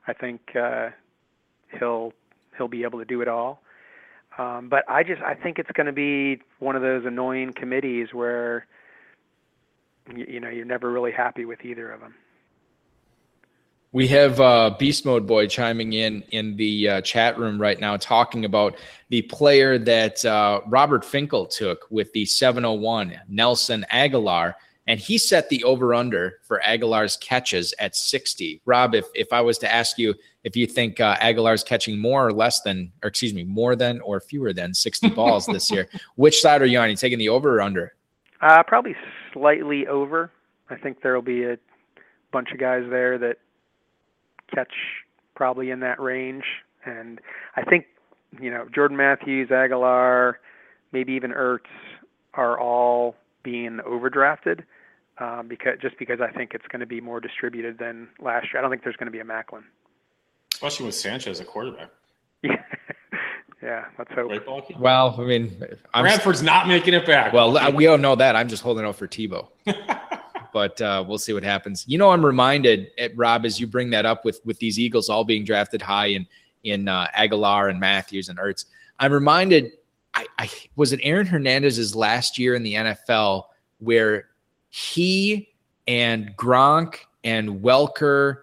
I 0.07 0.13
think 0.13 0.41
uh, 0.55 0.89
he'll 1.77 2.13
he'll 2.57 2.67
be 2.67 2.83
able 2.83 2.99
to 2.99 3.05
do 3.05 3.21
it 3.21 3.27
all. 3.27 3.61
Um, 4.37 4.69
but 4.69 4.83
I 4.89 5.03
just 5.03 5.21
I 5.21 5.33
think 5.35 5.59
it's 5.59 5.71
going 5.73 5.87
to 5.87 5.93
be 5.93 6.41
one 6.59 6.75
of 6.75 6.81
those 6.81 7.05
annoying 7.05 7.53
committees 7.53 8.09
where 8.13 8.65
you, 10.15 10.25
you 10.27 10.39
know 10.39 10.49
you're 10.49 10.65
never 10.65 10.91
really 10.91 11.11
happy 11.11 11.45
with 11.45 11.63
either 11.63 11.91
of 11.91 11.99
them. 11.99 12.15
We 13.97 14.07
have 14.09 14.39
uh, 14.39 14.75
Beast 14.77 15.07
Mode 15.07 15.25
Boy 15.25 15.47
chiming 15.47 15.93
in 15.93 16.21
in 16.29 16.55
the 16.55 16.87
uh, 16.87 17.01
chat 17.01 17.35
room 17.39 17.59
right 17.59 17.79
now, 17.79 17.97
talking 17.97 18.45
about 18.45 18.77
the 19.09 19.23
player 19.23 19.79
that 19.79 20.23
uh, 20.23 20.61
Robert 20.67 21.03
Finkel 21.03 21.47
took 21.47 21.87
with 21.89 22.13
the 22.13 22.23
701, 22.23 23.19
Nelson 23.27 23.87
Agholor, 23.91 24.53
and 24.85 24.99
he 24.99 25.17
set 25.17 25.49
the 25.49 25.63
over 25.63 25.95
under 25.95 26.37
for 26.43 26.61
Agholor's 26.63 27.17
catches 27.17 27.73
at 27.79 27.95
60. 27.95 28.61
Rob, 28.65 28.93
if 28.93 29.05
if 29.15 29.33
I 29.33 29.41
was 29.41 29.57
to 29.57 29.73
ask 29.73 29.97
you 29.97 30.13
if 30.43 30.55
you 30.55 30.67
think 30.67 30.99
uh, 30.99 31.15
Agholor's 31.15 31.63
catching 31.63 31.97
more 31.97 32.27
or 32.27 32.31
less 32.31 32.61
than, 32.61 32.91
or 33.01 33.07
excuse 33.07 33.33
me, 33.33 33.45
more 33.45 33.75
than 33.75 33.99
or 34.01 34.19
fewer 34.19 34.53
than 34.53 34.75
60 34.75 35.09
balls 35.15 35.47
this 35.47 35.71
year, 35.71 35.89
which 36.17 36.39
side 36.39 36.61
are 36.61 36.67
you 36.67 36.77
on? 36.77 36.85
Are 36.85 36.89
you 36.89 36.95
taking 36.95 37.17
the 37.17 37.29
over 37.29 37.57
or 37.57 37.61
under? 37.61 37.95
Uh, 38.41 38.61
probably 38.61 38.95
slightly 39.33 39.87
over. 39.87 40.31
I 40.69 40.75
think 40.75 41.01
there'll 41.01 41.23
be 41.23 41.45
a 41.45 41.57
bunch 42.31 42.51
of 42.51 42.59
guys 42.59 42.83
there 42.91 43.17
that 43.17 43.37
catch 44.53 44.73
probably 45.35 45.69
in 45.69 45.79
that 45.81 45.99
range. 45.99 46.43
And 46.85 47.19
I 47.55 47.63
think, 47.63 47.85
you 48.39 48.49
know, 48.49 48.67
Jordan 48.73 48.97
Matthews, 48.97 49.49
Agholor, 49.49 50.35
maybe 50.91 51.13
even 51.13 51.31
Ertz 51.31 51.59
are 52.33 52.59
all 52.59 53.15
being 53.43 53.79
overdrafted 53.87 54.63
um, 55.19 55.47
because 55.47 55.77
just 55.81 55.97
because 55.97 56.19
I 56.21 56.31
think 56.31 56.53
it's 56.53 56.67
going 56.67 56.79
to 56.79 56.85
be 56.85 57.01
more 57.01 57.19
distributed 57.19 57.77
than 57.79 58.07
last 58.19 58.47
year. 58.51 58.59
I 58.59 58.61
don't 58.61 58.69
think 58.69 58.83
there's 58.83 58.95
going 58.95 59.07
to 59.07 59.11
be 59.11 59.19
a 59.19 59.23
Maclin. 59.23 59.63
Especially 60.53 60.85
with 60.85 60.95
Sanchez 60.95 61.39
at 61.39 61.47
quarterback. 61.47 61.89
Yeah. 62.43 62.61
yeah, 63.63 63.85
let's 63.97 64.11
hope. 64.11 64.29
Right, 64.29 64.79
well, 64.79 65.15
I 65.19 65.23
mean, 65.23 65.59
I'm 65.91 66.03
Bradford's 66.03 66.43
not 66.43 66.67
making 66.67 66.93
it 66.93 67.07
back. 67.07 67.33
Well, 67.33 67.73
we 67.73 67.87
all 67.87 67.97
know 67.97 68.15
that. 68.15 68.35
I'm 68.35 68.47
just 68.47 68.61
holding 68.61 68.85
out 68.85 68.95
for 68.95 69.07
Tebow. 69.07 69.47
but 70.57 70.81
uh, 70.81 71.05
we'll 71.07 71.19
see 71.19 71.33
what 71.33 71.43
happens. 71.43 71.85
You 71.87 71.99
know, 71.99 72.09
I'm 72.09 72.25
reminded, 72.25 72.87
eh, 72.97 73.09
Rob, 73.13 73.45
as 73.45 73.59
you 73.59 73.67
bring 73.67 73.91
that 73.91 74.07
up 74.07 74.25
with 74.25 74.41
with 74.43 74.57
these 74.57 74.79
Eagles 74.79 75.07
all 75.07 75.23
being 75.23 75.45
drafted 75.45 75.83
high 75.83 76.07
in 76.07 76.25
in 76.63 76.87
uh, 76.87 77.05
Agholor 77.15 77.69
and 77.69 77.79
Matthews 77.79 78.27
and 78.27 78.39
Ertz. 78.39 78.65
I'm 78.97 79.13
reminded, 79.13 79.73
I, 80.15 80.25
I 80.39 80.49
was 80.75 80.93
it 80.93 80.99
Aaron 81.03 81.27
Hernandez's 81.27 81.95
last 81.95 82.39
year 82.39 82.55
in 82.55 82.63
the 82.63 82.73
NFL 82.73 83.43
where 83.77 84.29
he 84.69 85.53
and 85.87 86.35
Gronk 86.35 86.95
and 87.23 87.61
Welker 87.61 88.37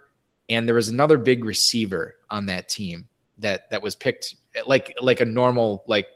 and 0.49 0.69
there 0.69 0.77
was 0.77 0.89
another 0.89 1.19
big 1.19 1.45
receiver 1.45 2.15
on 2.31 2.47
that 2.47 2.69
team 2.69 3.09
that 3.39 3.69
that 3.71 3.83
was 3.83 3.97
picked 3.97 4.37
like 4.67 4.95
like 5.03 5.21
a 5.21 5.25
normal 5.25 5.83
like 5.89 6.07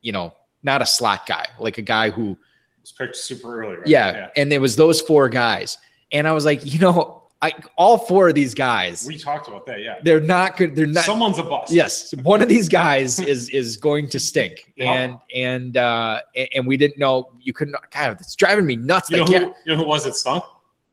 you 0.00 0.10
know 0.10 0.34
not 0.64 0.82
a 0.82 0.86
slot 0.86 1.26
guy 1.26 1.46
like 1.60 1.78
a 1.78 1.82
guy 1.82 2.10
who 2.10 2.36
was 2.84 2.92
picked 2.92 3.16
super 3.16 3.62
early. 3.62 3.76
Right? 3.76 3.86
Yeah, 3.86 4.12
yeah, 4.12 4.28
and 4.36 4.52
it 4.52 4.60
was 4.60 4.76
those 4.76 5.00
four 5.00 5.28
guys, 5.28 5.78
and 6.12 6.28
I 6.28 6.32
was 6.32 6.44
like, 6.44 6.64
you 6.64 6.78
know, 6.78 7.22
I 7.40 7.52
all 7.76 7.98
four 7.98 8.28
of 8.28 8.34
these 8.34 8.54
guys. 8.54 9.06
We 9.06 9.16
talked 9.16 9.48
about 9.48 9.64
that. 9.66 9.80
Yeah, 9.80 9.98
they're 10.02 10.20
not 10.20 10.56
good. 10.56 10.76
They're 10.76 10.86
not. 10.86 11.04
Someone's 11.04 11.38
a 11.38 11.42
boss. 11.42 11.72
Yes, 11.72 12.14
one 12.22 12.42
of 12.42 12.48
these 12.48 12.68
guys 12.68 13.18
is 13.20 13.48
is 13.48 13.78
going 13.78 14.08
to 14.10 14.20
stink, 14.20 14.72
and 14.78 15.16
and 15.34 15.76
uh 15.76 16.20
and 16.54 16.66
we 16.66 16.76
didn't 16.76 16.98
know. 16.98 17.30
You 17.40 17.52
couldn't. 17.52 17.76
God, 17.90 18.18
it's 18.20 18.36
driving 18.36 18.66
me 18.66 18.76
nuts. 18.76 19.10
You 19.10 19.18
know, 19.18 19.24
who, 19.24 19.32
you 19.32 19.54
know 19.66 19.76
who 19.76 19.86
was 19.86 20.06
it 20.06 20.14
stunk? 20.14 20.44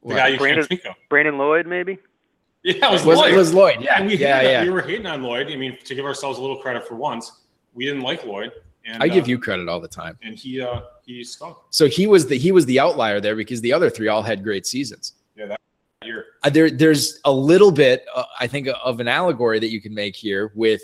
The 0.02 0.08
what? 0.08 0.16
guy 0.16 0.28
you 0.30 0.38
Brandon, 0.38 0.62
can't 0.62 0.70
think 0.70 0.86
of. 0.86 0.96
Brandon 1.10 1.38
Lloyd, 1.38 1.68
maybe. 1.68 2.00
Yeah, 2.64 2.74
it 2.76 2.92
was, 2.92 3.04
was 3.04 3.18
Lloyd. 3.18 3.34
It 3.34 3.38
was 3.38 3.54
Lloyd. 3.54 3.82
Yeah, 3.82 4.06
we 4.06 4.16
yeah, 4.16 4.38
hated, 4.38 4.52
yeah. 4.52 4.64
We 4.64 4.70
were 4.70 4.82
hating 4.82 5.08
on 5.08 5.24
Lloyd. 5.24 5.48
I 5.48 5.56
mean, 5.56 5.78
to 5.84 5.96
give 5.96 6.06
ourselves 6.06 6.38
a 6.38 6.42
little 6.42 6.58
credit 6.58 6.88
for 6.88 6.96
once, 6.96 7.42
we 7.74 7.86
didn't 7.86 8.02
like 8.02 8.24
Lloyd. 8.24 8.52
And, 8.86 9.02
I 9.02 9.08
give 9.08 9.26
uh, 9.26 9.28
you 9.28 9.40
credit 9.40 9.70
all 9.70 9.80
the 9.80 9.88
time. 9.88 10.18
And 10.24 10.36
he 10.36 10.62
uh, 10.62 10.82
he 11.06 11.24
stunk. 11.24 11.58
So 11.70 11.88
he 11.88 12.08
was 12.08 12.28
the 12.28 12.38
he 12.38 12.52
was 12.52 12.66
the 12.66 12.80
outlier 12.80 13.20
there 13.20 13.36
because 13.36 13.62
the 13.62 13.74
other 13.74 13.90
three 13.90 14.08
all 14.08 14.24
had 14.24 14.44
great 14.44 14.66
seasons. 14.66 15.14
Yeah, 15.36 15.48
that 15.48 15.62
year. 16.04 16.26
Uh, 16.44 16.50
there 16.50 16.70
there's 16.70 17.20
a 17.26 17.32
little 17.32 17.72
bit 17.72 18.06
uh, 18.14 18.24
I 18.40 18.48
think 18.48 18.68
of 18.84 19.00
an 19.00 19.08
allegory 19.08 19.60
that 19.60 19.72
you 19.72 19.82
can 19.82 19.94
make 19.94 20.16
here 20.16 20.52
with 20.56 20.82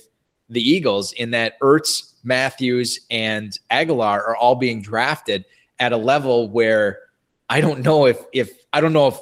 the 0.50 0.62
Eagles 0.62 1.14
in 1.14 1.32
that 1.32 1.60
Ertz, 1.60 2.14
Matthews, 2.24 3.02
and 3.10 3.58
Agholor 3.72 4.20
are 4.20 4.36
all 4.36 4.56
being 4.56 4.82
drafted 4.82 5.46
at 5.80 5.92
a 5.92 5.98
level 5.98 6.50
where 6.50 7.00
I 7.50 7.62
don't 7.62 7.82
know 7.82 8.06
if 8.06 8.20
if 8.34 8.52
I 8.74 8.82
don't 8.82 8.94
know 8.94 9.08
if 9.08 9.20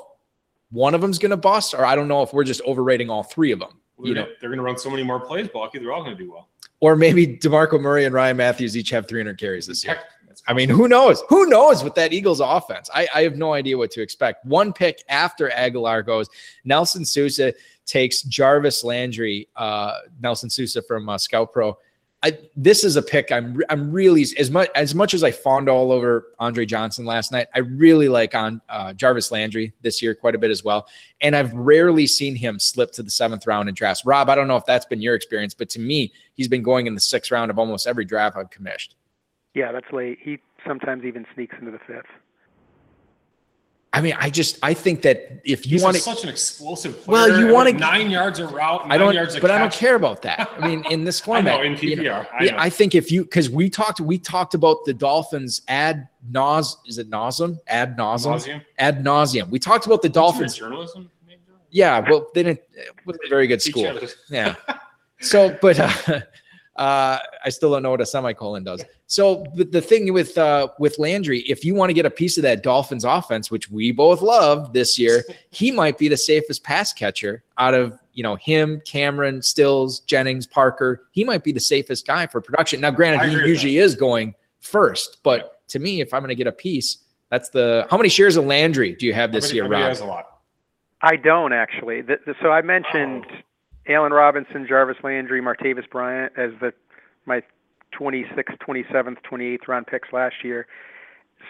one 0.72 0.94
of 0.94 1.02
them's 1.02 1.20
going 1.20 1.32
to 1.32 1.38
bust 1.38 1.74
or 1.74 1.86
I 1.86 1.96
don't 1.96 2.08
know 2.08 2.22
if 2.22 2.34
we're 2.34 2.44
just 2.44 2.62
overrating 2.62 3.10
all 3.10 3.24
three 3.24 3.52
of 3.52 3.60
them. 3.60 3.80
Well, 3.98 4.10
you 4.10 4.14
know, 4.14 4.28
they're 4.42 4.50
going 4.50 4.58
to 4.58 4.64
run 4.64 4.78
so 4.78 4.90
many 4.90 5.04
more 5.04 5.22
plays, 5.22 5.48
Balky. 5.48 5.80
They're 5.80 5.94
all 5.94 6.04
going 6.04 6.18
to 6.18 6.22
do 6.22 6.30
well. 6.32 6.50
Or 6.82 6.96
maybe 6.96 7.26
DeMarco 7.26 7.80
Murray 7.80 8.06
and 8.06 8.14
Ryan 8.14 8.38
Mathews 8.38 8.76
each 8.76 8.90
have 8.90 9.08
300 9.08 9.40
carries 9.40 9.66
this 9.66 9.84
year. 9.84 10.00
I 10.48 10.54
mean, 10.54 10.70
who 10.70 10.88
knows? 10.88 11.24
Who 11.30 11.48
knows 11.48 11.84
with 11.84 11.96
that 11.96 12.14
Eagles 12.14 12.40
offense? 12.40 12.90
I, 12.94 13.08
I 13.16 13.22
have 13.24 13.38
no 13.38 13.54
idea 13.54 13.78
what 13.78 13.92
to 13.92 14.02
expect. 14.02 14.46
One 14.46 14.74
pick 14.74 15.04
after 15.10 15.50
Agholor 15.50 16.06
goes, 16.06 16.28
Nelson 16.66 17.06
Sousa 17.06 17.54
takes 17.86 18.22
Jarvis 18.24 18.84
Landry, 18.84 19.48
uh, 19.56 20.00
Nelson 20.20 20.50
Sousa 20.50 20.82
from 20.82 21.08
uh, 21.10 21.16
ScoutPRO 21.16 21.76
I, 22.26 22.40
this 22.56 22.84
is 22.84 22.96
a 22.96 23.04
pick 23.04 23.32
I'm 23.32 23.62
I'm 23.70 23.92
really 23.92 24.26
as 24.40 24.50
much 24.50 24.70
as 24.74 24.96
much 24.96 25.14
as 25.14 25.24
I 25.24 25.30
fawned 25.30 25.70
all 25.70 25.92
over 25.92 26.34
Andre 26.40 26.66
Johnson 26.66 27.06
last 27.06 27.32
night. 27.32 27.46
I 27.54 27.60
really 27.60 28.10
like 28.10 28.34
on 28.34 28.62
uh, 28.68 28.94
Jarvis 28.94 29.32
Landry 29.32 29.74
this 29.84 30.02
year 30.02 30.16
quite 30.16 30.34
a 30.34 30.40
bit 30.40 30.50
as 30.50 30.64
well, 30.64 30.88
and 31.22 31.36
I've 31.36 31.54
rarely 31.54 32.08
seen 32.08 32.36
him 32.36 32.58
slip 32.58 32.92
to 32.94 33.04
the 33.04 33.12
seventh 33.12 33.46
round 33.46 33.70
in 33.70 33.76
drafts. 33.76 34.08
Rob, 34.08 34.28
I 34.28 34.34
don't 34.34 34.48
know 34.48 34.58
if 34.58 34.66
that's 34.66 34.88
been 34.88 35.04
your 35.04 35.14
experience, 35.14 35.54
but 35.54 35.70
to 35.70 35.80
me, 35.80 36.12
he's 36.34 36.48
been 36.48 36.64
going 36.64 36.88
in 36.88 36.96
the 36.96 37.00
sixth 37.00 37.30
round 37.30 37.52
of 37.52 37.60
almost 37.60 37.86
every 37.86 38.06
draft 38.06 38.36
I've 38.38 38.50
commissioned. 38.50 38.96
Yeah, 39.54 39.72
that's 39.72 39.94
late. 39.94 40.18
He 40.20 40.40
sometimes 40.66 41.06
even 41.06 41.28
sneaks 41.36 41.56
into 41.60 41.70
the 41.70 41.80
fifth. 41.86 42.10
I 43.96 44.02
mean, 44.02 44.14
I 44.20 44.30
just 44.30 44.60
I 44.62 44.74
think 44.74 45.04
that 45.04 45.40
if 45.46 45.66
you 45.66 45.82
want 45.82 45.96
to 45.96 46.02
such 46.02 46.24
an 46.24 46.30
explosive 46.30 47.02
player, 47.02 47.14
well, 47.14 47.40
you 47.40 47.54
want 47.54 47.70
to 47.70 47.76
nine 47.76 48.10
yards 48.10 48.40
a 48.40 48.48
route, 48.48 48.82
I 48.90 48.98
don't, 48.98 49.16
but 49.16 49.32
catch. 49.32 49.44
I 49.44 49.58
don't 49.58 49.72
care 49.72 49.96
about 49.96 50.22
that. 50.24 50.52
I 50.60 50.68
mean, 50.68 50.84
in 50.92 51.06
this 51.06 51.20
format, 51.26 51.62
I 51.62 51.64
know, 51.64 51.64
in 51.64 51.76
PPR, 51.76 51.82
you 51.82 52.04
know, 52.04 52.26
I, 52.38 52.44
yeah, 52.44 52.62
I 52.62 52.70
think 52.70 52.94
if 52.94 53.10
you 53.10 53.24
because 53.24 53.50
we 53.50 53.70
talked 53.70 54.02
we 54.02 54.18
talked 54.18 54.54
about 54.54 54.84
the 54.84 54.94
Dolphins 54.94 55.62
ad 55.70 56.10
nause 56.30 56.76
is 56.86 56.98
it 56.98 57.10
nauseum 57.10 57.58
ad 57.68 57.98
nauseum 57.98 58.62
ad 58.80 59.02
nauseum. 59.02 59.50
We 59.50 59.60
talked 59.60 59.86
about 59.86 60.02
the 60.02 60.10
Dolphins 60.10 60.58
journalism. 60.58 61.10
Yeah, 61.72 62.04
well, 62.10 62.28
they 62.34 62.44
didn't. 62.44 62.60
It 62.74 62.92
was 63.06 63.18
a 63.26 63.30
very 63.30 63.48
good 63.48 63.62
school. 63.62 63.98
Yeah. 64.30 64.56
So, 65.22 65.58
but 65.62 65.80
uh, 65.80 66.22
uh, 66.76 67.20
I 67.44 67.50
still 67.50 67.72
don't 67.72 67.84
know 67.84 67.92
what 67.92 68.02
a 68.02 68.06
semicolon 68.06 68.64
does. 68.64 68.84
So 69.08 69.46
the, 69.56 69.64
the 69.64 69.82
thing 69.82 70.12
with 70.12 70.38
uh, 70.38 70.70
with 70.78 71.00
Landry, 71.00 71.40
if 71.42 71.64
you 71.64 71.74
want 71.74 71.90
to 71.90 71.94
get 71.94 72.06
a 72.06 72.10
piece 72.10 72.38
of 72.38 72.44
that 72.44 72.64
Dolphins 72.64 73.06
offense, 73.06 73.50
which 73.50 73.70
we 73.70 73.92
both 73.92 74.22
love 74.22 74.74
this 74.74 75.00
year, 75.00 75.24
he 75.52 75.72
might 75.72 75.98
be 75.98 76.10
the 76.10 76.18
safest 76.18 76.64
pass 76.64 76.92
catcher 76.92 77.44
out 77.58 77.74
of 77.74 77.98
you 78.14 78.24
know 78.24 78.36
him, 78.36 78.82
Cameron, 78.86 79.42
Stills, 79.42 80.02
Jennings, 80.02 80.48
Parker. 80.48 81.08
He 81.12 81.24
might 81.24 81.44
be 81.44 81.54
the 81.54 81.60
safest 81.60 82.06
guy 82.06 82.28
for 82.28 82.42
production. 82.42 82.82
Now, 82.82 82.92
granted, 82.92 83.30
he 83.30 83.36
usually 83.48 83.78
is 83.78 83.96
going 83.96 84.36
first, 84.60 85.20
but 85.24 85.62
to 85.70 85.80
me, 85.80 86.02
if 86.02 86.14
I'm 86.14 86.22
going 86.22 86.30
to 86.30 86.36
get 86.36 86.48
a 86.48 86.52
piece, 86.52 86.98
that's 87.30 87.50
the 87.50 87.88
how 87.90 87.98
many 87.98 88.10
shares 88.10 88.36
of 88.36 88.46
Landry 88.46 88.96
do 88.96 89.06
you 89.06 89.14
have 89.14 89.32
this 89.32 89.46
many, 89.46 89.56
year, 89.56 89.68
Rob? 89.68 89.82
Has 89.82 90.02
a 90.02 90.06
lot. 90.06 90.26
I 91.02 91.16
don't 91.16 91.54
actually. 91.54 92.02
The, 92.02 92.18
the, 92.26 92.36
so 92.42 92.52
I 92.52 92.62
mentioned. 92.62 93.26
Oh 93.30 93.36
Allen 93.88 94.14
Robinson, 94.14 94.66
Jarvis 94.68 94.98
Landry, 95.04 95.42
Martavis 95.42 95.90
Bryant 95.90 96.34
as 96.38 96.52
the 96.62 96.74
my 97.26 97.42
26th, 98.00 98.58
27th, 98.68 99.18
28th 99.32 99.68
round 99.68 99.88
picks 99.88 100.10
last 100.14 100.36
year. 100.44 100.68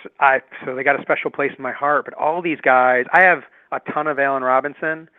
So 0.03 0.09
I 0.19 0.41
so 0.65 0.75
they 0.75 0.83
got 0.83 0.99
a 0.99 1.03
special 1.03 1.31
place 1.31 1.51
in 1.57 1.63
my 1.63 1.73
heart. 1.73 2.05
But 2.05 2.15
all 2.15 2.41
these 2.41 2.61
guys, 2.61 3.05
I 3.13 3.21
have 3.23 3.43
a 3.71 3.79
ton 3.93 4.07
of 4.07 4.19
Allen 4.19 4.43
Robinson. 4.43 5.09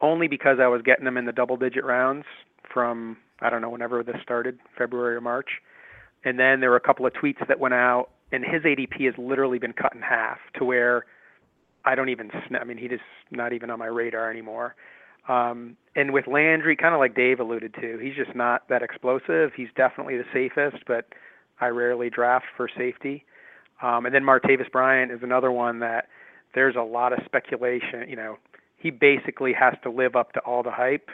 only 0.00 0.28
because 0.28 0.58
I 0.60 0.68
was 0.68 0.82
getting 0.82 1.04
them 1.04 1.16
in 1.16 1.24
the 1.26 1.32
double 1.32 1.56
digit 1.56 1.84
rounds 1.84 2.24
from 2.72 3.16
I 3.40 3.50
don't 3.50 3.62
know 3.62 3.70
whenever 3.70 4.02
this 4.02 4.16
started, 4.22 4.58
February 4.78 5.16
or 5.16 5.20
March. 5.20 5.48
And 6.24 6.38
then 6.38 6.60
there 6.60 6.70
were 6.70 6.76
a 6.76 6.80
couple 6.80 7.06
of 7.06 7.12
tweets 7.12 7.46
that 7.48 7.60
went 7.60 7.74
out, 7.74 8.08
and 8.32 8.44
his 8.44 8.62
ADP 8.62 9.04
has 9.06 9.14
literally 9.18 9.58
been 9.58 9.72
cut 9.72 9.94
in 9.94 10.02
half 10.02 10.38
to 10.58 10.64
where 10.64 11.04
I 11.84 11.94
don't 11.94 12.08
even. 12.08 12.30
I 12.60 12.64
mean, 12.64 12.78
he 12.78 12.88
just 12.88 13.02
not 13.30 13.52
even 13.52 13.70
on 13.70 13.78
my 13.78 13.86
radar 13.86 14.30
anymore. 14.30 14.74
Um, 15.28 15.76
and 15.94 16.12
with 16.12 16.26
Landry, 16.26 16.76
kind 16.76 16.94
of 16.94 17.00
like 17.00 17.14
Dave 17.14 17.40
alluded 17.40 17.74
to, 17.80 17.98
he's 17.98 18.14
just 18.14 18.36
not 18.36 18.68
that 18.68 18.82
explosive. 18.82 19.52
He's 19.56 19.68
definitely 19.76 20.16
the 20.16 20.26
safest, 20.32 20.84
but 20.86 21.06
I 21.60 21.68
rarely 21.68 22.10
draft 22.10 22.46
for 22.56 22.68
safety. 22.76 23.24
Um, 23.82 24.06
and 24.06 24.14
then 24.14 24.22
Martavis 24.22 24.70
Bryant 24.70 25.10
is 25.10 25.22
another 25.22 25.50
one 25.50 25.80
that 25.80 26.08
there's 26.54 26.76
a 26.76 26.82
lot 26.82 27.12
of 27.12 27.18
speculation. 27.24 28.08
You 28.08 28.16
know, 28.16 28.38
he 28.76 28.90
basically 28.90 29.52
has 29.52 29.74
to 29.82 29.90
live 29.90 30.16
up 30.16 30.32
to 30.32 30.40
all 30.40 30.62
the 30.62 30.70
hype 30.70 31.10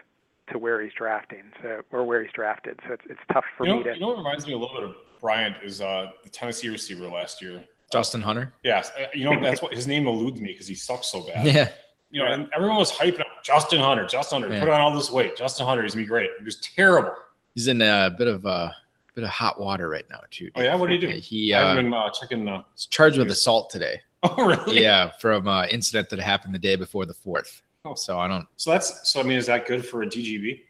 to 0.50 0.58
where 0.58 0.82
he's 0.82 0.92
drafting, 0.92 1.44
so 1.62 1.82
or 1.90 2.04
where 2.04 2.22
he's 2.22 2.32
drafted. 2.32 2.78
So 2.86 2.94
it's 2.94 3.02
it's 3.08 3.20
tough 3.32 3.44
for 3.56 3.66
you 3.66 3.72
know, 3.72 3.78
me 3.78 3.84
to. 3.84 3.94
You 3.94 4.00
know 4.00 4.08
what 4.08 4.18
reminds 4.18 4.46
me 4.46 4.52
a 4.52 4.58
little 4.58 4.74
bit 4.74 4.84
of 4.84 4.96
Bryant 5.20 5.56
is 5.64 5.80
uh, 5.80 6.10
the 6.24 6.30
Tennessee 6.30 6.68
receiver 6.68 7.08
last 7.08 7.40
year, 7.40 7.64
Justin 7.92 8.22
Hunter. 8.22 8.52
Yes, 8.62 8.90
uh, 8.98 9.06
you 9.14 9.24
know 9.24 9.40
that's 9.40 9.62
what 9.62 9.74
his 9.74 9.86
name 9.86 10.06
eludes 10.06 10.40
me 10.40 10.52
because 10.52 10.66
he 10.66 10.74
sucks 10.74 11.08
so 11.08 11.22
bad. 11.22 11.46
Yeah. 11.54 11.68
You 12.10 12.22
know, 12.22 12.30
and 12.30 12.46
everyone 12.54 12.76
was 12.76 12.92
hyping 12.92 13.20
up 13.20 13.26
Justin 13.42 13.80
Hunter. 13.80 14.06
Justin 14.06 14.42
Hunter, 14.42 14.54
Yeah. 14.54 14.60
put 14.60 14.68
on 14.70 14.80
all 14.80 14.94
this 14.94 15.10
weight. 15.10 15.36
Justin 15.36 15.66
Hunter, 15.66 15.82
he's 15.82 15.94
gonna 15.94 16.04
be 16.04 16.08
great. 16.08 16.30
He 16.38 16.44
was 16.44 16.56
terrible. 16.56 17.14
He's 17.54 17.68
in 17.68 17.82
a 17.82 18.14
bit 18.16 18.28
of 18.28 18.44
a 18.46 18.74
bit 19.14 19.24
of 19.24 19.30
hot 19.30 19.60
water 19.60 19.88
right 19.88 20.04
now 20.10 20.20
too. 20.30 20.50
Oh 20.54 20.62
yeah, 20.62 20.74
what 20.74 20.88
did 20.88 21.02
he 21.02 21.08
do? 21.08 21.18
He 21.18 21.54
I 21.54 21.72
uh, 21.72 21.74
been 21.74 21.92
uh, 21.92 22.10
checking. 22.10 22.48
Uh, 22.48 22.62
charged 22.90 23.18
with 23.18 23.30
assault 23.30 23.70
today. 23.70 24.00
oh 24.22 24.46
really? 24.46 24.82
Yeah, 24.82 25.10
from 25.20 25.48
uh, 25.48 25.66
incident 25.66 26.08
that 26.10 26.18
happened 26.18 26.54
the 26.54 26.58
day 26.58 26.76
before 26.76 27.06
the 27.06 27.14
fourth. 27.14 27.62
Oh. 27.84 27.94
So 27.94 28.18
I 28.18 28.28
don't. 28.28 28.46
So 28.56 28.70
that's 28.70 29.10
so. 29.10 29.20
I 29.20 29.22
mean, 29.24 29.38
is 29.38 29.46
that 29.46 29.66
good 29.66 29.84
for 29.84 30.02
a 30.02 30.06
DGB? 30.06 30.60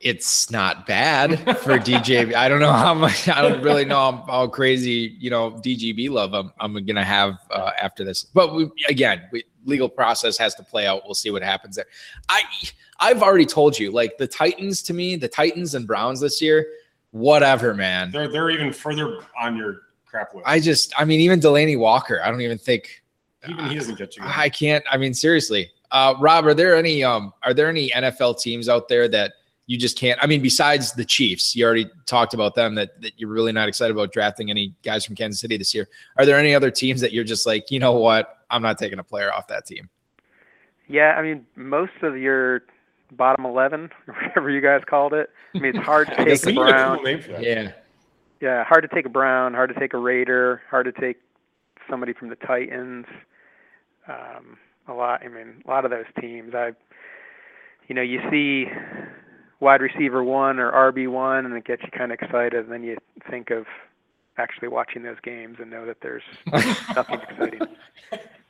It's 0.00 0.50
not 0.50 0.84
bad 0.86 1.38
for 1.60 1.78
DJ. 1.78 2.34
I 2.34 2.48
don't 2.48 2.60
know 2.60 2.72
how 2.72 2.92
much. 2.92 3.28
I 3.28 3.40
don't 3.40 3.62
really 3.62 3.84
know 3.84 3.96
how, 3.96 4.24
how 4.26 4.46
crazy 4.48 5.16
you 5.18 5.30
know 5.30 5.52
DGB 5.52 6.10
love 6.10 6.34
I'm, 6.34 6.52
I'm 6.60 6.84
gonna 6.84 7.04
have 7.04 7.38
uh, 7.50 7.70
after 7.80 8.04
this. 8.04 8.24
But 8.24 8.54
we, 8.54 8.70
again, 8.88 9.22
we, 9.32 9.44
legal 9.64 9.88
process 9.88 10.36
has 10.38 10.54
to 10.56 10.62
play 10.62 10.86
out. 10.86 11.02
We'll 11.04 11.14
see 11.14 11.30
what 11.30 11.42
happens 11.42 11.76
there. 11.76 11.86
I 12.28 12.42
I've 13.00 13.22
already 13.22 13.46
told 13.46 13.78
you, 13.78 13.90
like 13.90 14.16
the 14.18 14.26
Titans 14.26 14.82
to 14.84 14.94
me, 14.94 15.16
the 15.16 15.28
Titans 15.28 15.74
and 15.74 15.86
Browns 15.86 16.20
this 16.20 16.40
year, 16.40 16.66
whatever, 17.10 17.74
man. 17.74 18.10
They're 18.10 18.30
they're 18.30 18.50
even 18.50 18.72
further 18.72 19.18
on 19.40 19.56
your 19.56 19.82
crap 20.06 20.34
list. 20.34 20.46
I 20.46 20.60
just, 20.60 20.92
I 20.98 21.04
mean, 21.04 21.20
even 21.20 21.40
Delanie 21.40 21.78
Walker, 21.78 22.20
I 22.22 22.30
don't 22.30 22.40
even 22.40 22.58
think 22.58 23.02
even 23.48 23.68
he 23.68 23.74
doesn't 23.74 23.98
get 23.98 24.16
you. 24.16 24.22
I 24.24 24.48
can't. 24.48 24.84
I 24.90 24.96
mean, 24.96 25.14
seriously, 25.14 25.70
uh, 25.90 26.14
Rob, 26.20 26.46
are 26.46 26.54
there 26.54 26.76
any 26.76 27.02
um, 27.02 27.32
are 27.42 27.54
there 27.54 27.68
any 27.68 27.90
NFL 27.90 28.40
teams 28.40 28.68
out 28.68 28.88
there 28.88 29.08
that 29.08 29.32
you 29.66 29.76
just 29.76 29.98
can't? 29.98 30.18
I 30.22 30.26
mean, 30.26 30.42
besides 30.42 30.92
the 30.92 31.04
Chiefs, 31.04 31.56
you 31.56 31.64
already 31.64 31.90
talked 32.06 32.34
about 32.34 32.54
them 32.54 32.74
that 32.76 33.00
that 33.02 33.12
you're 33.16 33.30
really 33.30 33.52
not 33.52 33.68
excited 33.68 33.92
about 33.92 34.12
drafting 34.12 34.50
any 34.50 34.74
guys 34.82 35.04
from 35.04 35.16
Kansas 35.16 35.40
City 35.40 35.56
this 35.56 35.74
year. 35.74 35.88
Are 36.16 36.26
there 36.26 36.38
any 36.38 36.54
other 36.54 36.70
teams 36.70 37.00
that 37.00 37.12
you're 37.12 37.24
just 37.24 37.46
like, 37.46 37.70
you 37.70 37.80
know 37.80 37.92
what, 37.92 38.41
I'm 38.52 38.62
not 38.62 38.78
taking 38.78 38.98
a 39.00 39.04
player 39.04 39.32
off 39.32 39.48
that 39.48 39.66
team? 39.66 39.88
Yeah, 40.88 41.14
I 41.16 41.22
mean, 41.22 41.46
most 41.56 41.92
of 42.02 42.16
your 42.18 42.62
bottom 43.12 43.44
11, 43.46 43.90
whatever 44.06 44.50
you 44.50 44.60
guys 44.60 44.82
called 44.88 45.14
it. 45.14 45.30
I 45.54 45.58
mean, 45.58 45.74
it's 45.76 45.84
hard 45.84 46.08
to 46.08 46.16
take 46.24 46.44
a 46.46 46.50
We 46.50 46.52
a 46.52 46.54
Brown. 46.54 46.96
cool 46.98 47.04
name 47.04 47.20
for 47.22 47.32
that. 47.32 47.42
Yeah, 47.42 47.72
Yeah, 48.40 48.64
hard 48.64 48.82
to 48.88 48.94
take 48.94 49.06
a 49.06 49.10
Brown, 49.10 49.54
hard 49.54 49.72
to 49.74 49.80
take 49.80 49.94
a 49.94 49.98
Raider, 49.98 50.62
hard 50.70 50.86
to 50.86 50.92
take 50.92 51.18
somebody 51.90 52.12
from 52.12 52.28
the 52.28 52.36
Titans. 52.36 53.06
Um, 54.08 54.58
a 54.88 54.92
lot. 54.92 55.22
I 55.24 55.28
mean, 55.28 55.62
a 55.66 55.70
lot 55.70 55.84
of 55.84 55.90
those 55.90 56.06
teams. 56.20 56.54
I, 56.54 56.72
you 57.88 57.94
know, 57.94 58.02
you 58.02 58.20
see 58.30 58.66
wide 59.60 59.80
receiver 59.80 60.24
one 60.24 60.58
or 60.58 60.72
RB 60.92 61.08
one, 61.08 61.46
and 61.46 61.54
it 61.56 61.64
gets 61.64 61.82
you 61.84 61.90
kind 61.96 62.12
of 62.12 62.18
excited. 62.20 62.54
And 62.64 62.72
then 62.72 62.82
you 62.82 62.96
think 63.30 63.50
of 63.50 63.66
actually 64.38 64.68
watching 64.68 65.02
those 65.02 65.20
games 65.22 65.58
and 65.60 65.70
know 65.70 65.86
that 65.86 65.98
there's 66.02 66.22
nothing 66.96 67.20
exciting. 67.20 67.60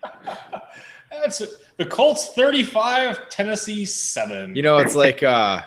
That's 1.11 1.40
it. 1.40 1.50
the 1.76 1.86
Colts 1.86 2.30
35, 2.34 3.28
Tennessee 3.28 3.84
7. 3.84 4.57
you 4.57 4.62
know, 4.62 4.78
it's 4.78 4.94
like 4.94 5.22
uh, 5.22 5.62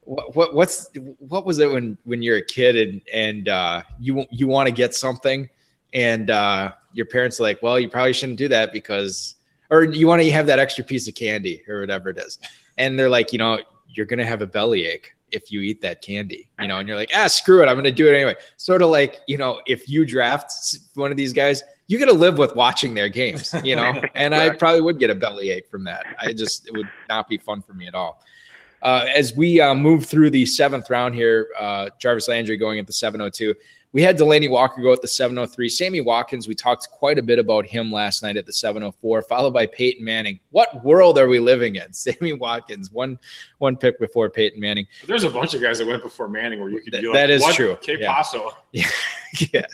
what, 0.00 0.34
what 0.34 0.54
what's 0.54 0.90
what 1.18 1.46
was 1.46 1.58
it 1.58 1.70
when 1.70 1.96
when 2.04 2.22
you're 2.22 2.38
a 2.38 2.44
kid 2.44 2.76
and 2.76 3.00
and 3.12 3.48
uh, 3.48 3.82
you 4.00 4.26
you 4.30 4.46
want 4.48 4.66
to 4.66 4.72
get 4.72 4.94
something 4.94 5.48
and 5.92 6.30
uh, 6.30 6.72
your 6.92 7.06
parents 7.06 7.38
are 7.40 7.44
like, 7.44 7.62
well, 7.62 7.78
you 7.78 7.88
probably 7.88 8.12
shouldn't 8.12 8.38
do 8.38 8.48
that 8.48 8.72
because, 8.72 9.36
or 9.70 9.84
you 9.84 10.06
want 10.06 10.22
to 10.22 10.30
have 10.30 10.46
that 10.46 10.58
extra 10.58 10.84
piece 10.84 11.06
of 11.06 11.14
candy 11.14 11.62
or 11.68 11.80
whatever 11.80 12.10
it 12.10 12.18
is, 12.18 12.38
and 12.78 12.98
they're 12.98 13.10
like, 13.10 13.32
you 13.32 13.38
know, 13.38 13.60
you're 13.88 14.06
gonna 14.06 14.26
have 14.26 14.42
a 14.42 14.46
bellyache 14.46 15.14
if 15.30 15.50
you 15.50 15.60
eat 15.60 15.80
that 15.80 16.02
candy, 16.02 16.48
you 16.60 16.68
know, 16.68 16.78
and 16.78 16.86
you're 16.88 16.96
like, 16.96 17.10
ah, 17.14 17.26
screw 17.26 17.62
it, 17.62 17.66
I'm 17.66 17.76
gonna 17.76 17.90
do 17.90 18.08
it 18.08 18.14
anyway. 18.14 18.34
Sort 18.56 18.82
of 18.82 18.90
like, 18.90 19.20
you 19.26 19.38
know, 19.38 19.60
if 19.66 19.88
you 19.88 20.04
draft 20.04 20.52
one 20.94 21.10
of 21.10 21.16
these 21.16 21.32
guys, 21.32 21.62
you 21.92 21.98
got 21.98 22.06
to 22.06 22.12
live 22.12 22.38
with 22.38 22.56
watching 22.56 22.94
their 22.94 23.10
games, 23.10 23.54
you 23.62 23.76
know, 23.76 24.00
and 24.14 24.34
I 24.34 24.50
probably 24.50 24.80
would 24.80 24.98
get 24.98 25.10
a 25.10 25.14
bellyache 25.14 25.68
from 25.68 25.84
that. 25.84 26.06
I 26.18 26.32
just 26.32 26.66
it 26.66 26.72
would 26.72 26.88
not 27.10 27.28
be 27.28 27.36
fun 27.36 27.60
for 27.60 27.74
me 27.74 27.86
at 27.86 27.94
all. 27.94 28.22
Uh, 28.80 29.06
as 29.14 29.36
we 29.36 29.60
uh, 29.60 29.74
move 29.74 30.06
through 30.06 30.30
the 30.30 30.46
seventh 30.46 30.88
round 30.88 31.14
here, 31.14 31.48
uh, 31.60 31.90
Jarvis 31.98 32.28
Landry 32.28 32.56
going 32.56 32.78
at 32.78 32.86
the 32.86 32.92
702. 32.92 33.54
We 33.92 34.02
had 34.02 34.16
Delanie 34.18 34.48
Walker 34.48 34.80
go 34.80 34.92
at 34.92 35.02
the 35.02 35.08
703. 35.08 35.68
Sammy 35.68 36.00
Watkins, 36.00 36.48
we 36.48 36.54
talked 36.54 36.88
quite 36.90 37.18
a 37.18 37.22
bit 37.22 37.38
about 37.38 37.66
him 37.66 37.92
last 37.92 38.22
night 38.22 38.38
at 38.38 38.46
the 38.46 38.52
704, 38.52 39.22
followed 39.22 39.52
by 39.52 39.66
Peyton 39.66 40.02
Manning. 40.02 40.40
What 40.50 40.82
world 40.82 41.18
are 41.18 41.28
we 41.28 41.38
living 41.38 41.76
in? 41.76 41.92
Sammy 41.92 42.32
Watkins, 42.32 42.90
one 42.90 43.18
one 43.58 43.76
pick 43.76 43.98
before 44.00 44.30
Peyton 44.30 44.58
Manning. 44.60 44.86
There's 45.06 45.24
a 45.24 45.30
bunch 45.30 45.52
of 45.54 45.60
guys 45.60 45.78
that 45.78 45.86
went 45.86 46.02
before 46.02 46.26
Manning 46.28 46.60
where 46.60 46.70
you 46.70 46.80
could 46.80 46.92
That- 46.94 47.02
be 47.02 47.08
like, 47.08 47.14
that 47.16 47.30
is 47.30 47.44
true. 47.54 47.76
K 47.82 47.98
Yeah. 48.00 48.14
Paso. 48.14 48.50
yeah. 48.72 49.66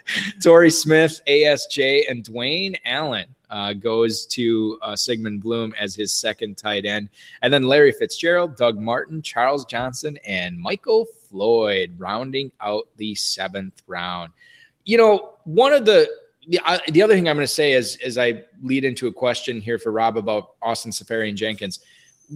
Torrey 0.43 0.71
Smith, 0.71 1.21
ASJ, 1.29 2.11
and 2.11 2.25
Dwayne 2.25 2.77
Allen 2.85 3.27
uh, 3.51 3.73
goes 3.73 4.27
to 4.27 4.79
uh, 4.83 4.97
Sigmund 4.97 5.43
Bloom 5.43 5.75
as 5.79 5.95
his 5.95 6.13
second 6.13 6.57
tight 6.57 6.85
end. 6.85 7.09
And 7.43 7.53
then 7.53 7.63
Larry 7.63 7.93
Fitzgerald, 7.93 8.57
Doug 8.57 8.79
Martin, 8.79 9.23
Charles 9.23 9.65
Johnson, 9.65 10.19
and 10.27 10.59
Michael 10.59 11.07
Floyd 11.31 11.95
rounding 11.99 12.53
out 12.61 12.89
the 12.97 13.15
seventh 13.15 13.83
round. 13.87 14.33
You 14.85 14.99
know, 14.99 15.35
one 15.45 15.73
of 15.73 15.85
the 15.85 16.09
the, 16.49 16.61
uh, 16.65 16.79
the 16.89 17.03
other 17.03 17.15
thing 17.15 17.29
I'm 17.29 17.37
going 17.37 17.47
to 17.47 17.53
say 17.53 17.73
is 17.73 17.99
as 18.05 18.17
I 18.17 18.43
lead 18.63 18.85
into 18.85 19.07
a 19.07 19.13
question 19.13 19.61
here 19.61 19.79
for 19.79 19.93
Rob 19.93 20.17
about 20.17 20.55
Austin 20.63 20.91
Seferian-Jenkins. 20.91 21.81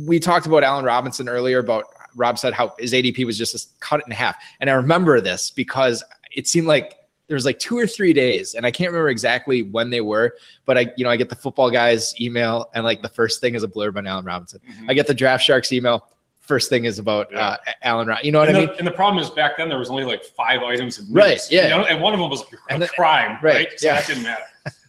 We 0.07 0.21
talked 0.21 0.47
about 0.47 0.63
Allen 0.63 0.85
Robinson 0.85 1.29
earlier 1.29 1.59
about 1.59 1.87
Rob 2.15 2.39
said 2.39 2.53
how 2.53 2.75
his 2.79 2.93
ADP 2.93 3.25
was 3.25 3.39
just 3.39 3.79
cut 3.81 4.03
in 4.05 4.13
half. 4.13 4.37
And 4.61 4.69
I 4.69 4.75
remember 4.75 5.21
this 5.21 5.51
because 5.51 6.05
it 6.31 6.47
seemed 6.47 6.67
like 6.67 6.99
there 7.29 7.35
was 7.35 7.45
like 7.47 7.59
two 7.59 7.79
or 7.79 7.87
three 7.87 8.13
days 8.13 8.55
and 8.55 8.67
I 8.67 8.71
can't 8.71 8.91
remember 8.91 9.09
exactly 9.09 9.63
when 9.63 9.89
they 9.89 10.03
were, 10.03 10.37
but 10.67 10.77
I, 10.77 10.93
you 10.97 11.05
know, 11.05 11.11
I 11.11 11.17
get 11.17 11.31
the 11.31 11.37
football 11.37 11.71
guys 11.71 12.15
email 12.21 12.69
and 12.75 12.85
like 12.85 13.01
the 13.01 13.09
first 13.09 13.41
thing 13.41 13.55
is 13.55 13.63
a 13.63 13.69
blurb 13.69 13.97
on 13.97 14.07
Allen 14.07 14.25
Robinson. 14.27 14.61
I 14.89 14.95
get 14.95 15.07
the 15.07 15.15
draft 15.15 15.43
sharks 15.43 15.73
email. 15.73 16.07
First 16.43 16.69
thing 16.69 16.85
is 16.85 16.99
about 16.99 17.29
Yeah. 17.33 17.39
uh, 17.39 17.57
Allen 17.83 18.09
Robinson. 18.09 18.27
You 18.27 18.33
know 18.33 18.41
what 18.41 18.49
and, 18.49 18.59
I 18.59 18.61
the, 18.63 18.67
mean? 18.67 18.77
and 18.79 18.87
the 18.87 18.93
problem 18.93 19.23
is 19.23 19.31
back 19.31 19.57
then 19.57 19.69
there 19.69 19.79
was 19.79 19.91
only 19.91 20.05
like 20.05 20.25
five 20.25 20.61
items 20.63 20.99
of 20.99 21.05
news. 21.07 21.15
Right, 21.15 21.41
yeah. 21.51 21.63
You 21.65 21.69
know, 21.71 21.85
and 21.85 22.01
one 22.03 22.13
of 22.15 22.21
them 22.21 22.29
was 22.31 22.43
a 22.43 22.79
then- 22.79 22.89
crime, 22.89 23.39
right, 23.43 23.55
right? 23.55 23.69
So 23.81 23.87
yeah. 23.87 23.95
that 23.95 24.07
didn't 24.07 24.25
matter. 24.25 24.43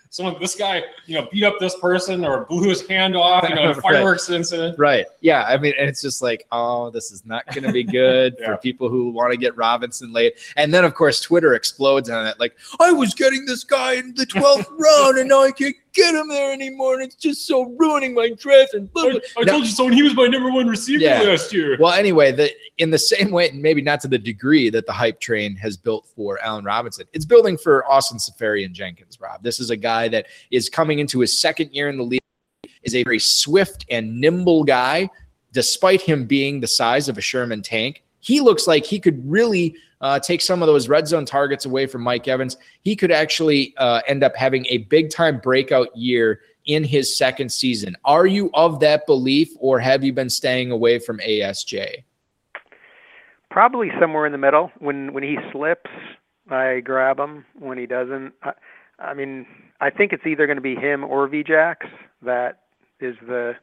Someone, 0.10 0.36
this 0.40 0.54
guy, 0.54 0.84
you 1.08 1.16
know, 1.20 1.28
beat 1.32 1.44
up 1.44 1.56
this 1.60 1.76
person 1.80 2.24
or 2.24 2.46
blew 2.46 2.70
his 2.70 2.86
hand 2.86 3.16
off, 3.16 3.50
you 3.50 3.56
know, 3.56 3.62
in 3.66 3.70
a 3.72 3.74
Right. 3.74 3.82
fireworks 3.82 4.30
incident. 4.30 4.78
Right. 4.78 5.08
Yeah. 5.22 5.44
I 5.44 5.58
mean, 5.58 5.74
and 5.80 5.90
it's 5.90 6.04
just 6.04 6.22
like, 6.22 6.46
oh, 6.52 6.92
this 6.92 7.12
is 7.12 7.26
not 7.26 7.44
going 7.48 7.64
to 7.64 7.72
be 7.72 7.84
good 7.84 8.36
Yeah. 8.40 8.46
for 8.48 8.58
people 8.58 8.90
who 8.90 9.10
want 9.10 9.32
to 9.32 9.38
get 9.38 9.58
Robinson 9.58 10.14
late. 10.14 10.36
And 10.56 10.72
then, 10.72 10.86
of 10.86 10.94
course, 10.94 11.20
Twitter 11.20 11.56
explodes 11.56 12.12
on 12.12 12.28
it. 12.28 12.40
Like, 12.40 12.56
I 12.80 12.92
was 12.92 13.16
getting 13.16 13.46
this 13.48 13.64
guy 13.64 13.94
in 13.94 14.14
the 14.14 14.28
12th 14.28 14.68
round 14.78 15.18
and 15.18 15.30
now 15.30 15.42
I 15.42 15.52
can't 15.52 15.76
get 15.94 16.16
him 16.16 16.28
there 16.28 16.52
anymore. 16.52 16.96
And 16.96 17.04
it's 17.04 17.16
just 17.16 17.46
so 17.48 17.64
ruining 17.78 18.14
my 18.14 18.32
draft. 18.38 18.74
And 18.74 18.92
blah, 18.92 19.04
I, 19.04 19.12
blah. 19.12 19.20
I 19.38 19.44
No- 19.44 19.52
told 19.54 19.66
you 19.66 19.72
so, 19.72 19.86
and 19.86 19.94
he 19.94 20.04
was 20.04 20.14
my 20.16 20.28
number 20.28 20.52
one 20.52 20.68
receiver 20.68 21.04
Yeah. 21.04 21.22
last 21.22 21.54
year. 21.54 21.78
Well, 21.80 21.94
anyway, 21.94 22.32
the 22.32 22.52
in 22.78 22.90
the 22.90 22.98
same 22.98 23.32
way, 23.32 23.50
and 23.50 23.62
maybe 23.62 23.82
not 23.82 24.02
to 24.02 24.08
the 24.08 24.18
degree 24.18 24.70
that 24.72 24.86
the 24.86 24.94
hype 24.94 25.20
train 25.20 25.56
has 25.58 25.78
built 25.78 26.08
for 26.16 26.40
Allen 26.44 26.66
Robinson, 26.66 27.06
it's 27.14 27.26
building 27.26 27.58
for 27.58 27.90
Austin 27.90 28.18
Seferian-Jenkins. 28.20 29.20
Rob, 29.22 29.44
this 29.44 29.60
is 29.60 29.70
a 29.70 29.78
guy 29.78 30.08
that 30.08 30.26
is 30.52 30.70
coming 30.70 31.00
into 31.00 31.20
his 31.20 31.40
second 31.40 31.70
year 31.72 31.90
in 31.90 31.98
the 31.98 32.04
league, 32.04 32.22
is 32.84 32.96
a 32.96 33.04
very 33.04 33.20
swift 33.20 33.86
and 33.90 34.20
nimble 34.20 34.64
guy, 34.64 35.10
despite 35.52 36.02
him 36.02 36.26
being 36.26 36.60
the 36.60 36.68
size 36.68 37.08
of 37.10 37.18
a 37.18 37.22
Sherman 37.22 37.62
tank. 37.62 38.04
He 38.20 38.40
looks 38.40 38.68
like 38.68 38.86
he 38.86 39.00
could 39.00 39.22
really 39.30 39.76
uh, 40.04 40.20
take 40.20 40.42
some 40.42 40.62
of 40.62 40.68
those 40.68 40.90
red 40.90 41.08
zone 41.08 41.26
targets 41.26 41.66
away 41.66 41.88
from 41.88 42.02
Mike 42.02 42.28
Evans. 42.28 42.58
He 42.82 42.96
could 42.96 43.12
actually 43.12 43.74
uh, 43.78 44.02
end 44.06 44.22
up 44.22 44.36
having 44.36 44.66
a 44.70 44.80
big 44.80 45.10
time 45.10 45.40
breakout 45.40 45.96
year 45.96 46.42
in 46.66 46.84
his 46.84 47.18
second 47.18 47.52
season. 47.52 47.96
Are 48.04 48.28
you 48.28 48.52
of 48.54 48.82
that 48.82 49.06
belief, 49.06 49.50
or 49.60 49.80
have 49.80 50.04
you 50.04 50.12
been 50.12 50.30
staying 50.30 50.72
away 50.72 51.00
from 51.00 51.20
ASJ? 51.20 52.04
Probably 53.50 53.92
somewhere 54.00 54.26
in 54.26 54.34
the 54.34 54.38
middle. 54.38 54.72
When 54.80 55.14
when 55.14 55.24
he 55.24 55.38
slips, 55.52 55.90
I 56.50 56.82
grab 56.82 57.18
him. 57.18 57.46
When 57.58 57.78
he 57.78 57.86
doesn't, 57.86 58.34
I, 58.44 58.52
I 59.00 59.14
mean, 59.14 59.46
I 59.80 59.90
think 59.90 60.12
it's 60.12 60.26
either 60.26 60.46
going 60.48 60.58
to 60.58 60.62
be 60.62 60.76
him 60.76 61.06
or 61.06 61.30
VJax. 61.30 61.78
That 62.24 62.64
is 63.00 63.16
the, 63.26 63.54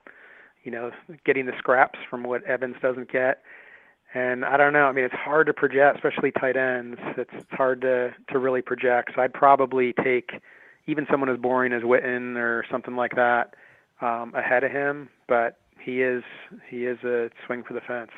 you 0.64 0.70
know, 0.70 0.90
getting 1.26 1.44
the 1.46 1.52
scraps 1.58 1.98
from 2.08 2.22
what 2.22 2.44
Evans 2.44 2.76
doesn't 2.80 3.12
get. 3.12 3.42
And 4.12 4.44
I 4.44 4.56
don't 4.56 4.72
know. 4.72 4.86
I 4.86 4.92
mean, 4.92 5.04
it's 5.04 5.14
hard 5.14 5.46
to 5.46 5.52
project, 5.54 5.96
especially 5.96 6.32
tight 6.32 6.56
ends. 6.56 6.98
It's, 7.16 7.30
it's 7.32 7.46
hard 7.52 7.80
to 7.82 8.12
to 8.30 8.38
really 8.38 8.62
project. 8.62 9.12
So 9.14 9.22
I'd 9.22 9.32
probably 9.32 9.92
take 9.92 10.32
even 10.86 11.06
someone 11.10 11.28
as 11.28 11.38
boring 11.38 11.72
as 11.72 11.82
Witten 11.82 12.36
or 12.36 12.64
something 12.70 12.96
like 12.96 13.14
that 13.14 13.54
um, 14.00 14.34
ahead 14.34 14.64
of 14.64 14.72
him. 14.72 15.08
But 15.28 15.58
he 15.80 16.02
is 16.02 16.24
he 16.68 16.86
is 16.86 16.98
a 17.04 17.30
swing 17.46 17.62
for 17.62 17.74
the 17.74 17.80
fence. 17.80 18.10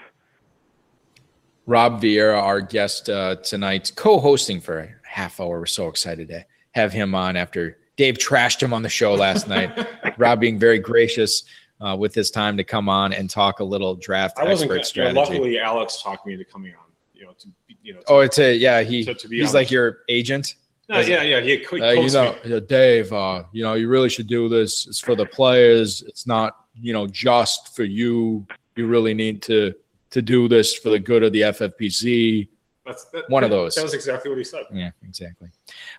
Rob 1.67 2.01
Vieira, 2.01 2.43
our 2.43 2.61
guest 2.61 3.09
uh, 3.09 3.37
tonight, 3.37 3.93
co-hosting 3.95 4.61
for 4.61 4.81
a 4.81 4.89
half 5.05 5.39
hour. 5.41 5.61
We're 5.61 5.67
so 5.67 5.89
excited 5.89 6.29
to 6.29 6.45
have 6.73 6.93
him 6.93 7.15
on 7.15 7.37
after 7.37 7.79
Dave 7.97 8.17
trashed 8.17 8.61
him 8.61 8.73
on 8.73 8.83
the 8.83 8.89
show 8.89 9.15
last 9.15 9.47
night. 9.47 9.87
Rob 10.19 10.41
being 10.41 10.59
very 10.59 10.79
gracious 10.79 11.45
uh, 11.83 11.97
with 11.97 12.13
this 12.15 12.31
time 12.31 12.57
to 12.57 12.65
come 12.65 12.89
on 12.89 13.13
and 13.13 13.29
talk 13.29 13.61
a 13.61 13.65
little 13.65 13.95
draft 13.97 14.39
I 14.39 14.45
wasn't. 14.45 14.71
expert 14.73 14.97
You 14.97 15.05
know, 15.05 15.11
strategy. 15.13 15.33
luckily, 15.35 15.59
Alex 15.59 16.01
talked 16.03 16.27
me 16.27 16.35
into 16.35 16.45
coming 16.45 16.73
on. 16.75 16.85
You 17.15 17.27
know, 17.27 17.33
to 17.39 17.49
you 17.83 17.95
know. 17.95 18.01
To, 18.01 18.07
oh, 18.09 18.19
it's 18.21 18.39
a 18.39 18.55
yeah. 18.55 18.83
He 18.83 19.05
to- 19.05 19.15
to 19.15 19.29
be 19.29 19.37
he's 19.37 19.45
honest. 19.47 19.55
like 19.55 19.71
your 19.71 19.99
agent. 20.09 20.55
no, 20.89 21.01
yeah, 21.01 21.23
yeah. 21.23 21.41
He, 21.41 21.65
Uh, 21.81 21.91
you 21.93 22.11
know, 22.11 22.37
me. 22.45 22.61
Dave. 22.61 23.13
Uh, 23.13 23.45
you 23.53 23.63
know, 23.65 23.75
you 23.75 23.89
really 23.89 24.09
should 24.09 24.27
do 24.27 24.49
this. 24.49 24.87
It's 24.87 25.01
for 25.01 25.15
the 25.15 25.27
players. 25.27 26.03
It's 26.03 26.27
not 26.27 26.57
you 26.81 26.93
know 26.93 27.07
just 27.07 27.75
for 27.77 27.85
you. 27.85 28.47
You 28.77 28.87
really 28.87 29.15
need 29.15 29.43
to 29.43 29.75
to 30.11 30.23
do 30.23 30.47
this 30.49 30.75
for 30.75 30.91
the 30.91 30.99
good 30.99 31.23
of 31.23 31.33
the 31.33 31.41
FFPC. 31.43 32.49
That's 32.85 33.05
that, 33.07 33.31
one 33.31 33.45
of 33.45 33.51
those. 33.51 33.75
That 33.77 33.85
was 33.85 33.95
exactly 33.95 34.29
what 34.29 34.39
he 34.39 34.45
said. 34.45 34.65
Yeah, 34.73 34.91
exactly. 35.07 35.49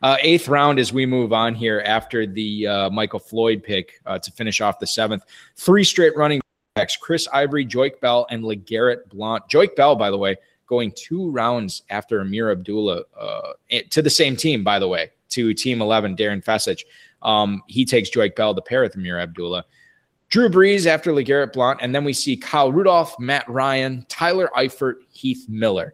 Uh, 0.01 0.17
eighth 0.19 0.49
round 0.49 0.79
as 0.79 0.91
we 0.91 1.05
move 1.05 1.31
on 1.31 1.55
here 1.55 1.81
after 1.85 2.27
the 2.27 2.67
uh, 2.67 2.89
Michael 2.89 3.19
Floyd 3.19 3.63
pick 3.63 4.01
uh, 4.05 4.19
to 4.19 4.31
finish 4.31 4.59
off 4.59 4.79
the 4.79 4.87
seventh. 4.87 5.23
Three 5.55 5.85
straight 5.85 6.15
running 6.17 6.41
backs: 6.75 6.97
Chris 6.97 7.27
Ivory, 7.31 7.65
Joique 7.65 8.01
Bell, 8.01 8.27
and 8.29 8.43
Legarrette 8.43 9.07
Blount. 9.09 9.47
Joique 9.49 9.75
Bell, 9.77 9.95
by 9.95 10.11
the 10.11 10.17
way, 10.17 10.35
going 10.67 10.91
two 10.95 11.31
rounds 11.31 11.83
after 11.89 12.19
Ameer 12.19 12.51
Abdullah 12.51 13.03
uh, 13.17 13.53
to 13.89 14.01
the 14.01 14.09
same 14.09 14.35
team, 14.35 14.63
by 14.63 14.77
the 14.77 14.87
way, 14.87 15.11
to 15.29 15.53
Team 15.53 15.81
Eleven, 15.81 16.17
Darren 16.17 16.43
Fecich. 16.43 16.83
Um, 17.21 17.63
he 17.67 17.85
takes 17.85 18.09
Joique 18.09 18.35
Bell 18.35 18.53
to 18.53 18.61
pair 18.61 18.81
with 18.81 18.95
Ameer 18.95 19.21
Abdullah. 19.21 19.63
Drew 20.29 20.49
Brees 20.49 20.87
after 20.87 21.13
Legarrette 21.13 21.53
Blount, 21.53 21.79
and 21.81 21.93
then 21.93 22.03
we 22.03 22.11
see 22.11 22.35
Kyle 22.35 22.71
Rudolph, 22.71 23.17
Matt 23.19 23.47
Ryan, 23.47 24.05
Tyler 24.09 24.49
Eifert, 24.57 24.95
Heath 25.11 25.45
Miller. 25.47 25.93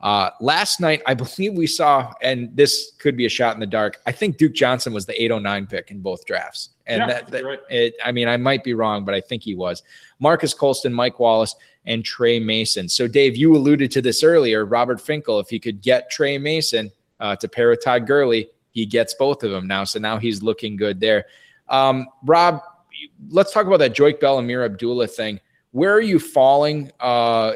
Uh, 0.00 0.30
last 0.40 0.80
night, 0.80 1.02
I 1.06 1.14
believe 1.14 1.54
we 1.54 1.66
saw, 1.66 2.12
and 2.22 2.54
this 2.56 2.92
could 2.98 3.16
be 3.16 3.26
a 3.26 3.28
shot 3.28 3.54
in 3.54 3.60
the 3.60 3.66
dark. 3.66 4.00
I 4.06 4.12
think 4.12 4.38
Duke 4.38 4.54
Johnson 4.54 4.94
was 4.94 5.04
the 5.04 5.20
809 5.22 5.66
pick 5.66 5.90
in 5.90 6.00
both 6.00 6.24
drafts. 6.24 6.70
And 6.86 7.00
Yeah, 7.00 7.06
that, 7.06 7.28
that- 7.28 7.44
right. 7.44 7.58
it, 7.68 7.94
I 8.04 8.10
mean, 8.10 8.26
I 8.26 8.36
might 8.36 8.64
be 8.64 8.72
wrong, 8.74 9.04
but 9.04 9.14
I 9.14 9.20
think 9.20 9.42
he 9.42 9.54
was. 9.54 9.82
Marques 10.18 10.54
Colston, 10.54 10.92
Mike 10.92 11.20
Wallace, 11.20 11.54
and 11.84 12.04
Tre 12.04 12.40
Mason. 12.40 12.88
So, 12.88 13.06
Dave, 13.08 13.36
you 13.36 13.54
alluded 13.54 13.90
to 13.92 14.02
this 14.02 14.22
earlier. 14.22 14.64
Robert 14.64 15.00
Finkel, 15.00 15.38
if 15.38 15.48
he 15.48 15.58
could 15.58 15.82
get 15.82 16.10
Tre 16.10 16.38
Mason 16.38 16.90
uh, 17.20 17.36
to 17.36 17.48
pair 17.48 17.68
with 17.70 17.84
Todd 17.84 18.06
Gurley, 18.06 18.48
he 18.72 18.86
gets 18.86 19.14
both 19.14 19.42
of 19.42 19.50
them 19.50 19.66
now. 19.66 19.84
So 19.84 19.98
now 19.98 20.16
he's 20.18 20.42
looking 20.42 20.76
good 20.76 21.00
there. 21.00 21.26
Um, 21.68 22.06
Rob, 22.24 22.60
let's 23.28 23.52
talk 23.52 23.66
about 23.66 23.78
that 23.78 23.94
Joique 23.94 24.20
Bell 24.20 24.38
Ameer 24.38 24.64
Abdullah 24.64 25.06
thing. 25.08 25.40
Where 25.72 25.92
are 25.92 26.00
you 26.00 26.18
falling 26.18 26.90
uh, 27.00 27.52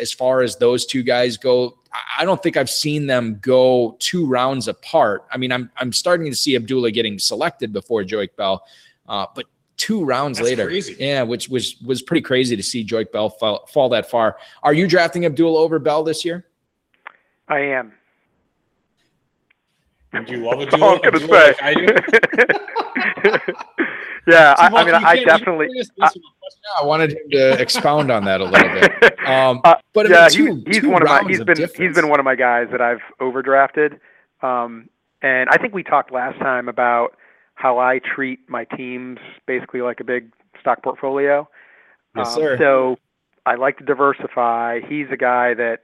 as 0.00 0.12
far 0.12 0.40
as 0.42 0.56
those 0.56 0.86
two 0.86 1.02
guys 1.02 1.36
go? 1.36 1.77
I- 2.18 2.22
I 2.22 2.24
don't 2.24 2.42
think 2.42 2.56
I've 2.56 2.68
seen 2.70 3.06
them 3.06 3.38
go 3.40 3.96
two 4.00 4.26
rounds 4.26 4.66
apart. 4.68 5.24
I 5.30 5.36
mean, 5.38 5.52
I'm 5.52 5.70
I'm 5.76 5.92
starting 5.92 6.28
to 6.30 6.36
see 6.36 6.56
Abdullah 6.56 6.90
getting 6.90 7.18
selected 7.18 7.72
before 7.72 8.02
Joique 8.02 8.34
Bell, 8.36 8.64
uh, 9.08 9.26
but 9.34 9.46
two 9.76 10.04
rounds 10.04 10.38
That's 10.38 10.50
later, 10.50 10.66
crazy. 10.66 10.96
yeah, 10.98 11.22
which 11.22 11.48
was 11.48 11.76
was 11.80 12.02
pretty 12.02 12.22
crazy 12.22 12.56
to 12.56 12.62
see 12.62 12.84
Joique 12.84 13.12
Bell 13.12 13.30
fall, 13.30 13.66
fall 13.66 13.88
that 13.90 14.10
far. 14.10 14.36
Are 14.62 14.74
you 14.74 14.86
drafting 14.88 15.24
Abdullah 15.26 15.60
over 15.60 15.78
Bell 15.78 16.02
this 16.02 16.24
year? 16.24 16.44
I 17.48 17.60
am. 17.60 17.92
Do 20.26 20.32
you 20.32 20.38
love 20.44 20.60
it? 20.60 20.70
That's 20.70 20.82
all 20.82 20.94
I'm 20.96 21.00
gonna 21.02 21.20
say. 21.28 21.54
I 21.62 21.74
do. 21.74 21.86
yeah, 24.28 24.54
I, 24.58 24.66
I 24.68 24.84
mean, 24.84 24.94
I 24.94 25.24
definitely. 25.24 25.66
you 25.70 25.82
can't 25.84 26.02
answer 26.02 26.18
the 26.18 26.38
question. 26.40 26.62
I 26.80 26.84
wanted 26.84 27.12
him 27.12 27.30
to 27.32 27.60
expound 27.60 28.10
on 28.10 28.24
that 28.24 28.40
a 28.40 28.44
little 28.44 28.68
bit. 28.80 29.14
Um, 29.28 29.60
Uh, 29.64 29.74
but 29.92 30.06
I 30.06 30.10
yeah, 30.10 30.20
mean, 30.22 30.30
he- 30.30 30.62
two, 30.62 30.62
he's 30.66 30.80
two 30.80 30.90
one 30.90 31.02
of 31.02 31.08
my. 31.08 31.22
He's 31.28 31.40
of 31.40 31.46
been 31.46 31.58
he's 31.58 31.66
difference. 31.68 31.96
been 31.96 32.08
one 32.08 32.18
of 32.20 32.24
my 32.24 32.34
guys 32.34 32.68
that 32.70 32.80
I've 32.80 33.00
overdrafted. 33.20 33.98
Um, 34.42 34.88
and 35.20 35.50
I 35.50 35.58
think 35.58 35.74
we 35.74 35.82
talked 35.82 36.12
last 36.12 36.38
time 36.38 36.68
about 36.68 37.16
how 37.56 37.78
I 37.78 37.98
treat 37.98 38.40
my 38.48 38.64
teams 38.64 39.18
basically 39.46 39.82
like 39.82 40.00
a 40.00 40.04
big 40.04 40.32
stock 40.60 40.82
portfolio. 40.82 41.48
Yes, 42.16 42.28
Um, 42.28 42.34
sir. 42.34 42.56
So 42.58 42.96
I 43.44 43.56
like 43.56 43.76
to 43.78 43.84
diversify. 43.84 44.80
He's 44.88 45.06
a 45.12 45.16
guy 45.16 45.54
that 45.54 45.80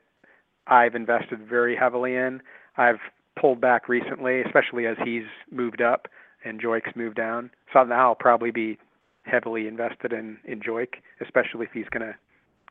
I've 0.66 0.94
invested 0.94 1.40
very 1.46 1.76
heavily 1.76 2.14
in. 2.14 2.40
I've 2.76 3.00
pulled 3.38 3.60
back 3.60 3.88
recently, 3.88 4.40
especially 4.42 4.86
as 4.86 4.96
he's 5.04 5.24
moved 5.50 5.82
up 5.82 6.08
and 6.44 6.60
Joique's 6.60 6.94
moved 6.94 7.16
down. 7.16 7.50
So 7.72 7.82
now 7.84 8.08
I'll 8.08 8.14
probably 8.14 8.50
be 8.50 8.78
heavily 9.22 9.66
invested 9.66 10.12
in 10.12 10.38
in 10.44 10.60
Joique, 10.60 10.96
especially 11.20 11.66
if 11.66 11.72
he's 11.72 11.88
going 11.90 12.06
to 12.06 12.14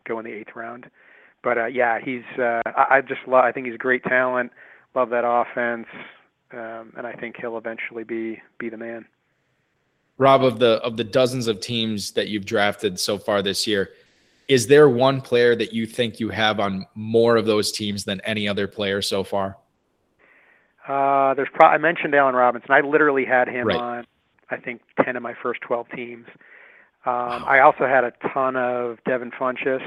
go 0.07 0.19
in 0.19 0.25
the 0.25 0.31
eighth 0.31 0.55
round. 0.55 0.87
But 1.43 1.57
uh, 1.57 1.65
yeah, 1.65 1.99
he's 2.03 2.23
uh, 2.39 2.61
I, 2.65 2.97
I 2.97 3.01
just 3.01 3.21
love. 3.27 3.43
I 3.43 3.51
think 3.51 3.65
he's 3.65 3.75
a 3.75 3.79
great 3.79 4.03
talent. 4.03 4.51
Love 4.95 5.09
that 5.09 5.25
offense, 5.25 5.87
um, 6.51 6.93
and 6.95 7.05
I 7.05 7.13
think 7.13 7.35
he'll 7.39 7.57
eventually 7.57 8.03
be 8.03 8.41
be 8.59 8.69
the 8.69 8.77
man. 8.77 9.05
Rob, 10.17 10.43
of 10.43 10.59
the 10.59 10.81
of 10.83 10.95
the 10.95 11.03
dozens 11.03 11.47
of 11.47 11.59
teams 11.59 12.11
that 12.11 12.27
you've 12.27 12.45
drafted 12.45 12.99
so 12.99 13.17
far 13.17 13.41
this 13.41 13.65
year, 13.65 13.89
is 14.47 14.67
there 14.67 14.87
one 14.87 15.19
player 15.19 15.55
that 15.55 15.73
you 15.73 15.85
think 15.85 16.19
you 16.19 16.29
have 16.29 16.59
on 16.59 16.85
more 16.95 17.35
of 17.35 17.45
those 17.45 17.71
teams 17.71 18.03
than 18.03 18.21
any 18.21 18.47
other 18.47 18.67
player 18.67 19.01
so 19.01 19.23
far? 19.23 19.57
Uh, 20.87 21.33
there's 21.35 21.49
pro- 21.53 21.69
I 21.69 21.77
mentioned 21.77 22.13
Allen 22.15 22.35
Robinson. 22.35 22.71
I 22.71 22.81
literally 22.81 23.25
had 23.25 23.47
him 23.47 23.67
Right. 23.67 23.77
on, 23.79 24.07
I 24.49 24.57
think, 24.57 24.81
ten 25.03 25.15
of 25.15 25.23
my 25.23 25.33
first 25.41 25.61
twelve 25.61 25.87
teams. 25.95 26.27
Um, 27.05 27.43
I 27.45 27.59
also 27.59 27.85
had 27.85 28.03
a 28.03 28.11
ton 28.33 28.55
of 28.55 28.97
Devin 29.05 29.31
Funchess. 29.31 29.81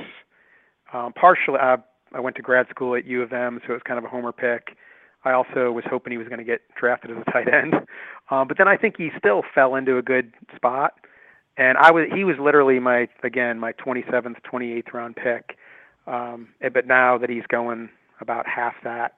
Um, 0.93 1.13
partially, 1.15 1.59
I, 1.59 1.77
I 2.13 2.21
went 2.21 2.37
to 2.37 2.43
grad 2.43 2.69
school 2.69 2.95
at 2.95 3.05
U 3.07 3.23
of 3.23 3.33
M, 3.33 3.61
so 3.67 3.71
it 3.73 3.75
was 3.77 3.83
kind 3.85 3.99
of 3.99 4.05
a 4.05 4.09
homer 4.09 4.33
pick. 4.33 4.77
I 5.25 5.33
also 5.33 5.73
was 5.73 5.85
hoping 5.89 6.13
he 6.13 6.19
was 6.19 6.29
going 6.29 6.39
to 6.39 6.45
get 6.45 6.61
drafted 6.79 7.11
as 7.11 7.17
a 7.27 7.31
tight 7.33 7.53
end, 7.53 7.75
um, 8.31 8.47
but 8.49 8.59
then 8.59 8.69
I 8.69 8.77
think 8.77 8.97
he 8.97 9.11
still 9.19 9.43
fell 9.55 9.75
into 9.75 9.99
a 9.99 10.03
good 10.03 10.33
spot. 10.55 10.95
And 11.59 11.79
I 11.79 11.91
was 11.91 12.05
he 12.15 12.23
was 12.23 12.37
literally 12.39 12.79
my 12.81 13.09
again 13.23 13.59
my 13.59 13.73
27th, 13.73 14.37
28th 14.51 14.93
round 14.93 15.17
pick. 15.17 15.57
Um, 16.07 16.49
but 16.73 16.87
now 16.87 17.19
that 17.19 17.31
he's 17.31 17.47
going 17.49 17.89
about 18.21 18.47
half 18.47 18.75
that, 18.85 19.15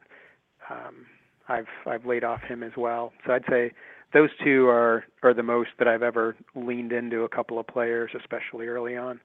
um, 0.71 1.05
I've 1.49 1.67
I've 1.87 2.07
laid 2.07 2.25
off 2.25 2.41
him 2.43 2.63
as 2.63 2.73
well. 2.77 3.13
So 3.27 3.33
I'd 3.33 3.45
say 3.49 3.73
those 4.13 4.31
two 4.45 4.69
are 4.69 5.05
are 5.23 5.35
the 5.35 5.43
most 5.43 5.71
that 5.79 5.89
I've 5.89 6.03
ever 6.03 6.37
leaned 6.55 6.93
into 6.93 7.23
a 7.23 7.29
couple 7.29 7.59
of 7.59 7.67
players, 7.67 8.11
especially 8.19 8.67
early 8.67 8.97
on. 8.97 9.21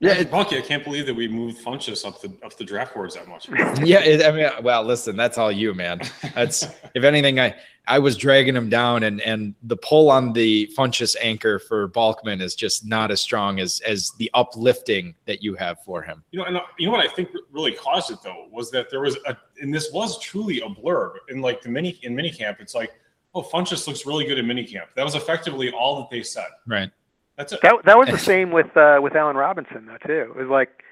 Yeah, 0.00 0.22
Balky, 0.24 0.58
I 0.58 0.60
can't 0.60 0.84
believe 0.84 1.06
that 1.06 1.14
we 1.14 1.28
moved 1.28 1.64
Funchess 1.64 2.04
up 2.04 2.20
the 2.20 2.32
up 2.44 2.56
the 2.56 2.64
draft 2.64 2.94
boards 2.94 3.14
that 3.14 3.28
much. 3.28 3.48
Yeah, 3.84 4.00
it, 4.00 4.24
I 4.24 4.32
mean, 4.32 4.50
well, 4.62 4.82
listen, 4.82 5.16
that's 5.16 5.38
all 5.38 5.50
you, 5.50 5.72
man. 5.72 6.00
That's 6.34 6.66
if 6.94 7.04
anything, 7.04 7.40
I 7.40 7.54
I 7.86 7.98
was 7.98 8.16
dragging 8.16 8.56
him 8.56 8.68
down, 8.68 9.04
and 9.04 9.20
and 9.22 9.54
the 9.62 9.76
pull 9.76 10.10
on 10.10 10.32
the 10.32 10.70
Funchess 10.76 11.16
anchor 11.20 11.58
for 11.58 11.88
Balkman 11.88 12.40
is 12.42 12.54
just 12.54 12.86
not 12.86 13.10
as 13.10 13.20
strong 13.20 13.60
as 13.60 13.80
as 13.86 14.10
the 14.18 14.30
uplifting 14.34 15.14
that 15.26 15.42
you 15.42 15.54
have 15.54 15.82
for 15.84 16.02
him. 16.02 16.24
You 16.32 16.40
know, 16.40 16.46
and 16.46 16.56
uh, 16.56 16.62
you 16.78 16.86
know 16.86 16.92
what 16.92 17.06
I 17.06 17.12
think 17.12 17.30
really 17.52 17.72
caused 17.72 18.10
it 18.10 18.18
though 18.22 18.46
was 18.50 18.70
that 18.72 18.90
there 18.90 19.00
was 19.00 19.16
a, 19.26 19.36
and 19.60 19.72
this 19.72 19.90
was 19.92 20.18
truly 20.18 20.60
a 20.60 20.68
blurb 20.68 21.14
in 21.28 21.40
like 21.40 21.62
the 21.62 21.68
mini 21.68 21.98
in 22.02 22.14
minicamp. 22.14 22.60
It's 22.60 22.74
like, 22.74 22.92
oh, 23.34 23.42
Funchess 23.42 23.86
looks 23.86 24.06
really 24.06 24.26
good 24.26 24.38
in 24.38 24.46
minicamp. 24.46 24.86
That 24.96 25.04
was 25.04 25.14
effectively 25.14 25.70
all 25.70 25.96
that 25.98 26.10
they 26.10 26.22
said. 26.22 26.48
Right. 26.66 26.90
That's 27.36 27.52
it. 27.52 27.60
That 27.62 27.84
that 27.84 27.98
was 27.98 28.08
the 28.08 28.18
same 28.32 28.50
with 28.50 28.76
uh, 28.76 28.98
with 29.02 29.14
Allen 29.14 29.36
Robinson 29.36 29.86
though 29.86 29.98
too. 30.06 30.32
It 30.32 30.36
was 30.36 30.48
like 30.48 30.82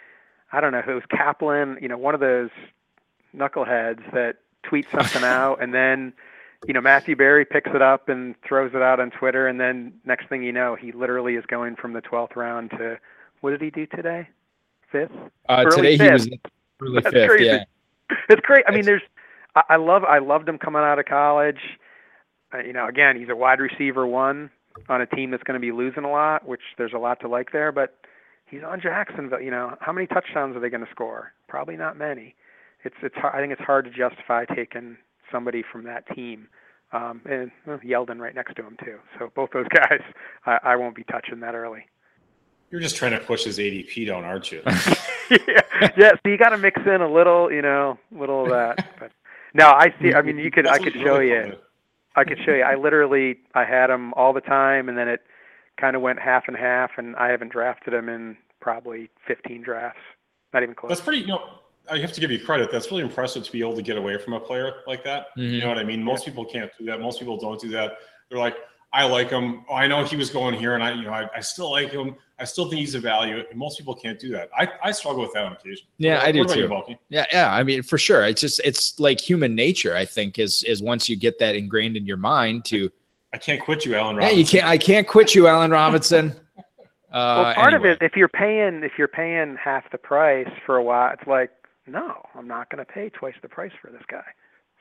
I 0.52 0.60
don't 0.60 0.72
know 0.72 0.78
if 0.78 0.88
it 0.88 0.94
was 0.94 1.04
Kaplan, 1.10 1.78
you 1.80 1.88
know, 1.88 1.96
one 1.98 2.14
of 2.14 2.20
those 2.20 2.50
knuckleheads 3.34 4.12
that 4.12 4.36
tweets 4.64 4.90
something 4.90 5.24
out 5.24 5.62
and 5.62 5.72
then 5.72 6.12
you 6.66 6.74
know 6.74 6.80
Matthew 6.80 7.16
Berry 7.16 7.44
picks 7.44 7.70
it 7.74 7.82
up 7.82 8.08
and 8.08 8.34
throws 8.46 8.72
it 8.74 8.82
out 8.82 9.00
on 9.00 9.10
Twitter 9.10 9.48
and 9.48 9.58
then 9.58 9.92
next 10.04 10.28
thing 10.28 10.42
you 10.42 10.52
know 10.52 10.74
he 10.76 10.92
literally 10.92 11.34
is 11.34 11.44
going 11.46 11.76
from 11.76 11.94
the 11.94 12.02
12th 12.02 12.36
round 12.36 12.70
to 12.72 12.98
what 13.40 13.50
did 13.50 13.60
he 13.60 13.70
do 13.70 13.86
today? 13.86 14.28
Fifth? 14.90 15.10
Uh, 15.48 15.64
today 15.64 15.96
he 15.96 16.10
was 16.10 16.28
fifth. 16.28 16.40
early 16.80 17.00
That's 17.00 17.12
fifth. 17.14 17.28
crazy. 17.28 17.44
Yeah. 17.46 17.64
it's 18.28 18.40
great. 18.42 18.64
I 18.68 18.72
mean, 18.72 18.84
there's, 18.84 19.02
I, 19.56 19.62
I 19.70 19.76
love, 19.76 20.04
I 20.04 20.18
loved 20.18 20.48
him 20.48 20.58
coming 20.58 20.82
out 20.82 20.98
of 20.98 21.06
college. 21.06 21.58
Uh, 22.54 22.58
you 22.58 22.72
know, 22.72 22.86
again, 22.86 23.18
he's 23.18 23.28
a 23.28 23.34
wide 23.36 23.58
receiver 23.58 24.06
one 24.06 24.50
on 24.88 25.00
a 25.00 25.06
team 25.06 25.30
that's 25.30 25.42
going 25.42 25.60
to 25.60 25.64
be 25.64 25.72
losing 25.72 26.04
a 26.04 26.10
lot, 26.10 26.46
which 26.46 26.60
there's 26.78 26.92
a 26.92 26.98
lot 26.98 27.20
to 27.20 27.28
like 27.28 27.52
there. 27.52 27.72
But 27.72 27.96
he's 28.46 28.62
on 28.62 28.80
Jacksonville. 28.80 29.40
You 29.40 29.50
know, 29.50 29.76
how 29.80 29.92
many 29.92 30.06
touchdowns 30.06 30.56
are 30.56 30.60
they 30.60 30.70
going 30.70 30.84
to 30.84 30.90
score? 30.90 31.32
Probably 31.48 31.76
not 31.76 31.96
many. 31.96 32.34
It's, 32.84 32.96
it's. 33.02 33.14
I 33.22 33.40
think 33.40 33.52
it's 33.52 33.62
hard 33.62 33.84
to 33.84 33.90
justify 33.90 34.44
taking 34.44 34.96
somebody 35.30 35.62
from 35.70 35.84
that 35.84 36.04
team. 36.14 36.48
Um, 36.92 37.22
and 37.24 37.50
well, 37.66 37.78
Yeldon 37.78 38.18
right 38.18 38.34
next 38.34 38.54
to 38.56 38.62
him 38.62 38.76
too. 38.84 38.98
So 39.18 39.32
both 39.34 39.50
those 39.52 39.66
guys, 39.74 40.00
I, 40.46 40.58
I 40.62 40.76
won't 40.76 40.94
be 40.94 41.04
touching 41.04 41.40
that 41.40 41.54
early. 41.54 41.86
You're 42.70 42.80
just 42.80 42.96
trying 42.96 43.12
to 43.12 43.18
push 43.18 43.44
his 43.44 43.58
ADP 43.58 44.06
down, 44.06 44.24
aren't 44.24 44.50
you? 44.50 44.62
yeah, 44.66 45.90
yeah. 45.96 46.10
So 46.12 46.30
you 46.30 46.38
got 46.38 46.50
to 46.50 46.58
mix 46.58 46.80
in 46.86 47.00
a 47.00 47.10
little, 47.10 47.52
you 47.52 47.62
know, 47.62 47.98
a 48.14 48.18
little 48.18 48.44
of 48.44 48.50
that. 48.50 48.94
But 48.98 49.12
no, 49.54 49.66
I 49.66 49.94
see. 50.00 50.14
I 50.14 50.22
mean, 50.22 50.38
you 50.38 50.50
could. 50.50 50.66
I 50.66 50.78
could 50.78 50.94
show 50.94 51.18
you. 51.20 51.54
Fun. 52.14 52.24
I 52.24 52.28
could 52.28 52.38
show 52.44 52.52
you. 52.52 52.62
I 52.62 52.74
literally, 52.74 53.38
I 53.54 53.64
had 53.64 53.90
him 53.90 54.12
all 54.14 54.32
the 54.32 54.40
time, 54.40 54.88
and 54.88 54.96
then 54.96 55.08
it 55.08 55.22
kind 55.80 55.96
of 55.96 56.02
went 56.02 56.18
half 56.18 56.44
and 56.48 56.56
half, 56.56 56.92
and 56.96 57.16
I 57.16 57.28
haven't 57.28 57.52
drafted 57.52 57.94
him 57.94 58.08
in 58.08 58.36
probably 58.60 59.10
15 59.26 59.62
drafts. 59.62 60.00
Not 60.52 60.62
even 60.62 60.74
close. 60.74 60.90
That's 60.90 61.00
pretty. 61.00 61.20
You 61.20 61.28
know, 61.28 61.48
I 61.90 61.98
have 61.98 62.12
to 62.12 62.20
give 62.20 62.30
you 62.30 62.38
credit. 62.38 62.70
That's 62.70 62.90
really 62.90 63.02
impressive 63.02 63.44
to 63.44 63.52
be 63.52 63.60
able 63.60 63.74
to 63.76 63.82
get 63.82 63.96
away 63.96 64.18
from 64.18 64.34
a 64.34 64.40
player 64.40 64.72
like 64.86 65.02
that. 65.04 65.26
You 65.36 65.44
mm-hmm. 65.44 65.60
know 65.60 65.68
what 65.68 65.78
I 65.78 65.84
mean? 65.84 66.02
Most 66.02 66.24
people 66.24 66.44
can't 66.44 66.70
do 66.78 66.84
that. 66.86 67.00
Most 67.00 67.18
people 67.18 67.36
don't 67.36 67.60
do 67.60 67.68
that. 67.70 67.92
They're 68.30 68.38
like, 68.38 68.56
I 68.94 69.04
like 69.04 69.30
him. 69.30 69.64
Oh, 69.68 69.74
I 69.74 69.86
know 69.86 70.04
he 70.04 70.16
was 70.16 70.28
going 70.30 70.54
here, 70.54 70.74
and 70.74 70.82
I, 70.84 70.92
you 70.92 71.04
know, 71.04 71.12
I, 71.12 71.28
I 71.34 71.40
still 71.40 71.70
like 71.70 71.90
him. 71.90 72.14
I 72.38 72.44
still 72.44 72.68
think 72.68 72.80
he's 72.80 72.94
a 72.94 73.00
value. 73.00 73.42
And 73.48 73.58
most 73.58 73.78
people 73.78 73.94
can't 73.94 74.18
do 74.18 74.30
that. 74.32 74.50
I, 74.56 74.68
I 74.82 74.92
struggle 74.92 75.22
with 75.22 75.32
that 75.32 75.44
on 75.44 75.52
occasion. 75.52 75.86
Yeah, 75.98 76.16
What- 76.16 76.26
I 76.26 76.32
do 76.32 76.38
what 76.40 76.58
about 76.58 76.88
you, 76.88 76.94
too. 76.96 77.00
Yeah, 77.08 77.26
yeah. 77.32 77.54
I 77.54 77.62
mean, 77.62 77.82
for 77.82 77.96
sure. 77.96 78.24
It's 78.24 78.40
just 78.40 78.60
it's 78.64 79.00
like 79.00 79.20
human 79.20 79.54
nature. 79.54 79.96
I 79.96 80.04
think 80.04 80.38
is 80.38 80.62
is 80.64 80.82
once 80.82 81.08
you 81.08 81.16
get 81.16 81.38
that 81.38 81.56
ingrained 81.56 81.96
in 81.96 82.04
your 82.06 82.16
mind 82.18 82.64
to 82.66 82.90
I 83.32 83.38
can't 83.38 83.62
quit 83.62 83.86
you, 83.86 83.94
Allen 83.94 84.20
yeah, 84.20 84.28
you 84.30 84.44
can't. 84.44 84.66
I 84.66 84.76
can't 84.76 85.08
quit 85.08 85.34
you, 85.34 85.46
Allen 85.46 85.70
Robinson. 85.70 86.34
Uh, 87.12 87.42
well, 87.44 87.54
part 87.54 87.74
anyway. 87.74 87.90
of 87.90 88.00
it, 88.00 88.04
if 88.06 88.16
you're 88.16 88.26
paying, 88.26 88.82
if 88.82 88.92
you're 88.96 89.06
paying 89.06 89.54
half 89.62 89.84
the 89.92 89.98
price 89.98 90.48
for 90.64 90.78
a 90.78 90.82
while, 90.82 91.12
it's 91.12 91.26
like, 91.26 91.50
no, 91.86 92.26
I'm 92.34 92.48
not 92.48 92.70
going 92.70 92.78
to 92.82 92.90
pay 92.90 93.10
twice 93.10 93.34
the 93.42 93.50
price 93.50 93.72
for 93.82 93.90
this 93.90 94.00
guy. 94.08 94.24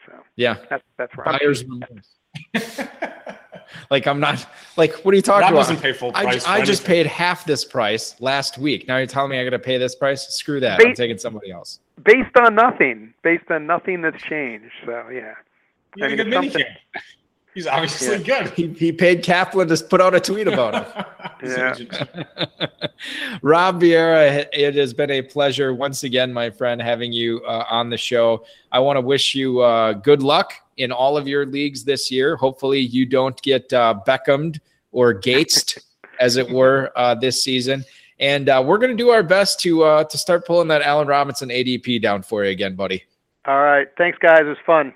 So 0.05 0.13
yeah, 0.37 0.55
that's 0.69 0.83
that's 0.97 1.11
right. 1.17 1.37
buyer's 1.37 1.65
remorse. 1.65 2.07
Like 3.91 4.07
I'm 4.07 4.21
not 4.21 4.47
like 4.77 4.93
what 5.03 5.13
are 5.13 5.17
you 5.17 5.21
talking 5.21 5.41
Rob 5.41 5.51
about? 5.51 5.59
doesn't 5.59 5.81
pay 5.81 5.91
full 5.91 6.11
I, 6.15 6.23
price. 6.23 6.47
I 6.47 6.61
for 6.61 6.65
just 6.65 6.85
paid 6.85 7.05
half 7.05 7.45
this 7.45 7.65
price 7.65 8.15
last 8.21 8.57
week. 8.57 8.87
Now 8.87 8.97
you're 8.97 9.05
telling 9.05 9.31
me 9.31 9.39
I 9.39 9.43
got 9.43 9.49
to 9.49 9.59
pay 9.59 9.77
this 9.77 9.95
price? 9.95 10.25
Screw 10.29 10.61
that. 10.61 10.79
Ba- 10.79 10.87
I'm 10.87 10.95
taking 10.95 11.17
somebody 11.17 11.51
else. 11.51 11.79
Based 12.03 12.35
on 12.37 12.55
nothing, 12.55 13.13
based 13.21 13.51
on 13.51 13.67
nothing 13.67 14.01
that's 14.01 14.23
changed. 14.23 14.71
So 14.85 15.09
yeah. 15.09 15.33
You 15.97 16.05
I 16.05 16.07
a 16.07 16.09
mean, 16.09 16.17
good 16.17 16.27
it's 16.27 16.53
something- 16.53 16.75
He's 17.53 17.67
obviously 17.67 18.23
good. 18.23 18.49
He, 18.51 18.67
he 18.67 18.93
paid 18.93 19.23
Kaplan 19.23 19.67
to 19.67 19.83
put 19.83 19.99
out 19.99 20.15
a 20.15 20.21
tweet 20.21 20.47
about 20.47 20.73
him. 20.73 21.05
Yeah. 21.43 21.73
Rob 23.41 23.81
Vieira, 23.81 24.45
it 24.53 24.75
has 24.75 24.93
been 24.93 25.09
a 25.09 25.23
pleasure 25.23 25.73
once 25.73 26.03
again, 26.03 26.31
my 26.31 26.51
friend, 26.51 26.79
having 26.79 27.11
you 27.11 27.41
uh, 27.47 27.65
on 27.67 27.89
the 27.89 27.97
show. 27.97 28.45
I 28.71 28.77
want 28.77 28.97
to 28.97 29.01
wish 29.01 29.33
you 29.33 29.59
uh, 29.61 29.93
good 29.93 30.21
luck 30.21 30.53
in 30.81 30.91
all 30.91 31.17
of 31.17 31.27
your 31.27 31.45
leagues 31.45 31.83
this 31.83 32.11
year. 32.11 32.35
Hopefully, 32.35 32.79
you 32.79 33.05
don't 33.05 33.39
get 33.41 33.71
uh, 33.73 33.95
Beckhammed 34.05 34.59
or 34.91 35.13
Gatesed, 35.13 35.79
as 36.19 36.37
it 36.37 36.49
were, 36.49 36.91
uh, 36.95 37.15
this 37.15 37.43
season. 37.43 37.85
And 38.19 38.49
uh, 38.49 38.63
we're 38.65 38.77
going 38.77 38.95
to 38.95 39.03
do 39.03 39.09
our 39.09 39.23
best 39.23 39.59
to 39.61 39.83
uh, 39.83 40.03
to 40.03 40.17
start 40.17 40.45
pulling 40.45 40.67
that 40.67 40.81
Allen 40.81 41.07
Robinson 41.07 41.49
ADP 41.49 42.01
down 42.01 42.21
for 42.21 42.43
you 42.43 42.51
again, 42.51 42.75
buddy. 42.75 43.03
All 43.45 43.61
right. 43.61 43.87
Thanks, 43.97 44.17
guys. 44.19 44.41
It 44.41 44.45
was 44.45 44.57
fun. 44.65 44.93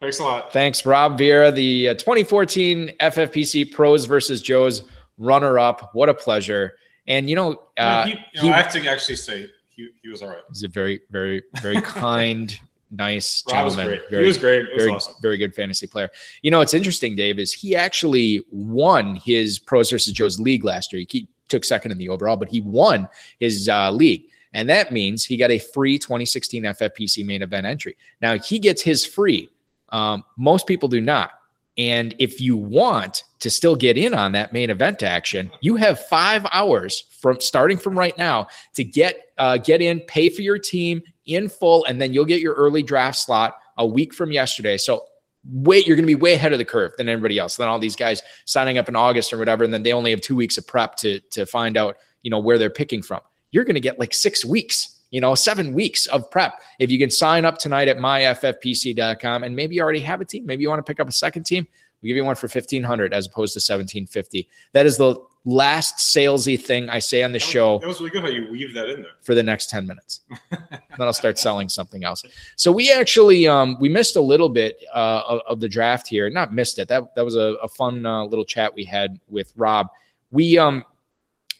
Thanks 0.00 0.18
a 0.18 0.24
lot. 0.24 0.52
Thanks, 0.52 0.84
Rob 0.84 1.18
Vieira, 1.18 1.54
the 1.54 1.90
uh, 1.90 1.94
2014 1.94 2.92
FFPC 3.00 3.72
Pros 3.72 4.04
versus 4.04 4.42
Joe's 4.42 4.82
runner-up. 5.18 5.90
What 5.94 6.08
a 6.08 6.14
pleasure! 6.14 6.74
And 7.06 7.30
you 7.30 7.36
know, 7.36 7.62
uh, 7.78 8.06
he, 8.06 8.10
you 8.10 8.16
know, 8.16 8.42
he- 8.42 8.50
I 8.50 8.62
have 8.62 8.72
to 8.72 8.86
actually 8.88 9.16
say 9.16 9.48
he, 9.68 9.88
he 10.02 10.08
was 10.08 10.22
all 10.22 10.28
right. 10.28 10.42
He's 10.48 10.62
a 10.64 10.68
very, 10.68 11.00
very, 11.10 11.42
very 11.60 11.80
kind, 11.82 12.58
nice 12.92 13.42
Rob 13.50 13.64
was 13.64 13.74
gentleman. 13.74 13.98
great. 13.98 14.10
Very, 14.10 14.22
he 14.22 14.28
was 14.28 14.38
great. 14.38 14.62
Was 14.74 14.82
very, 14.82 14.90
awesome. 14.90 15.14
very 15.20 15.38
good 15.38 15.54
fantasy 15.54 15.86
player. 15.86 16.10
You 16.42 16.50
know, 16.50 16.58
what's 16.58 16.74
interesting, 16.74 17.16
Dave, 17.16 17.38
is 17.38 17.52
he 17.52 17.74
actually 17.74 18.44
won 18.50 19.16
his 19.16 19.58
pros 19.58 19.90
versus 19.90 20.12
Joe's 20.12 20.38
league 20.38 20.64
last 20.64 20.92
year. 20.92 21.04
He 21.08 21.28
took 21.48 21.64
second 21.64 21.90
in 21.90 21.98
the 21.98 22.08
overall, 22.08 22.36
but 22.36 22.48
he 22.48 22.60
won 22.60 23.08
his 23.40 23.68
uh, 23.68 23.90
league. 23.90 24.24
And 24.54 24.68
that 24.68 24.92
means 24.92 25.24
he 25.24 25.36
got 25.36 25.50
a 25.50 25.58
free 25.58 25.98
2016 25.98 26.62
FFPC 26.62 27.24
main 27.24 27.42
event 27.42 27.66
entry. 27.66 27.96
Now 28.20 28.38
he 28.38 28.58
gets 28.58 28.82
his 28.82 29.04
free. 29.04 29.48
Um, 29.88 30.24
most 30.36 30.66
people 30.66 30.88
do 30.88 31.00
not. 31.00 31.32
And 31.78 32.14
if 32.18 32.40
you 32.40 32.56
want 32.56 33.24
to 33.42 33.50
still 33.50 33.74
get 33.74 33.98
in 33.98 34.14
on 34.14 34.30
that 34.32 34.52
main 34.52 34.70
event 34.70 35.02
action, 35.02 35.50
you 35.60 35.74
have 35.74 36.06
five 36.06 36.46
hours 36.52 37.04
from 37.20 37.40
starting 37.40 37.76
from 37.76 37.98
right 37.98 38.16
now 38.16 38.46
to 38.74 38.84
get 38.84 39.20
uh, 39.36 39.56
get 39.56 39.82
in, 39.82 39.98
pay 40.00 40.28
for 40.28 40.42
your 40.42 40.58
team 40.58 41.02
in 41.26 41.48
full, 41.48 41.84
and 41.86 42.00
then 42.00 42.12
you'll 42.12 42.24
get 42.24 42.40
your 42.40 42.54
early 42.54 42.84
draft 42.84 43.18
slot 43.18 43.56
a 43.78 43.86
week 43.86 44.14
from 44.14 44.30
yesterday. 44.30 44.76
So 44.76 45.04
wait, 45.50 45.88
you're 45.88 45.96
going 45.96 46.06
to 46.06 46.14
be 46.14 46.14
way 46.14 46.34
ahead 46.34 46.52
of 46.52 46.58
the 46.58 46.64
curve 46.64 46.92
than 46.96 47.08
everybody 47.08 47.36
else. 47.36 47.56
Than 47.56 47.66
all 47.66 47.80
these 47.80 47.96
guys 47.96 48.22
signing 48.44 48.78
up 48.78 48.88
in 48.88 48.94
August 48.94 49.32
or 49.32 49.38
whatever, 49.38 49.64
and 49.64 49.74
then 49.74 49.82
they 49.82 49.92
only 49.92 50.12
have 50.12 50.20
two 50.20 50.36
weeks 50.36 50.56
of 50.56 50.66
prep 50.66 50.94
to 50.96 51.18
to 51.18 51.44
find 51.44 51.76
out 51.76 51.96
you 52.22 52.30
know 52.30 52.38
where 52.38 52.58
they're 52.58 52.70
picking 52.70 53.02
from. 53.02 53.20
You're 53.50 53.64
going 53.64 53.74
to 53.74 53.80
get 53.80 53.98
like 53.98 54.14
six 54.14 54.44
weeks, 54.44 55.00
you 55.10 55.20
know, 55.20 55.34
seven 55.34 55.72
weeks 55.72 56.06
of 56.06 56.30
prep 56.30 56.60
if 56.78 56.92
you 56.92 56.98
can 56.98 57.10
sign 57.10 57.44
up 57.44 57.58
tonight 57.58 57.88
at 57.88 57.98
myffpc.com 57.98 59.42
and 59.42 59.56
maybe 59.56 59.74
you 59.74 59.82
already 59.82 60.00
have 60.00 60.20
a 60.20 60.24
team. 60.24 60.46
Maybe 60.46 60.62
you 60.62 60.68
want 60.68 60.78
to 60.78 60.88
pick 60.88 61.00
up 61.00 61.08
a 61.08 61.12
second 61.12 61.44
team. 61.44 61.66
We 62.02 62.08
give 62.08 62.16
you 62.16 62.24
one 62.24 62.36
for 62.36 62.48
fifteen 62.48 62.82
hundred 62.82 63.14
as 63.14 63.26
opposed 63.26 63.54
to 63.54 63.60
seventeen 63.60 64.06
fifty. 64.06 64.48
That 64.72 64.86
is 64.86 64.96
the 64.96 65.16
last 65.44 65.98
salesy 65.98 66.60
thing 66.60 66.88
I 66.88 66.98
say 67.00 67.22
on 67.22 67.32
the 67.32 67.38
show 67.38 67.78
That 67.80 67.88
was 67.88 67.98
really 67.98 68.10
good 68.10 68.22
how 68.22 68.28
you 68.28 68.48
weave 68.50 68.74
that 68.74 68.88
in 68.88 69.02
there. 69.02 69.10
for 69.22 69.34
the 69.34 69.42
next 69.42 69.70
10 69.70 69.86
minutes. 69.88 70.20
then 70.50 70.78
I'll 71.00 71.12
start 71.12 71.36
selling 71.36 71.68
something 71.68 72.04
else. 72.04 72.22
So 72.54 72.70
we 72.70 72.92
actually 72.92 73.48
um, 73.48 73.76
we 73.80 73.88
missed 73.88 74.14
a 74.14 74.20
little 74.20 74.48
bit 74.48 74.82
uh, 74.94 75.22
of, 75.26 75.40
of 75.48 75.60
the 75.60 75.68
draft 75.68 76.06
here. 76.06 76.30
Not 76.30 76.52
missed 76.52 76.78
it. 76.78 76.86
That 76.88 77.14
that 77.16 77.24
was 77.24 77.34
a, 77.34 77.56
a 77.62 77.68
fun 77.68 78.06
uh, 78.06 78.24
little 78.24 78.44
chat 78.44 78.72
we 78.74 78.84
had 78.84 79.18
with 79.28 79.52
Rob. 79.56 79.88
We 80.30 80.58
um 80.58 80.84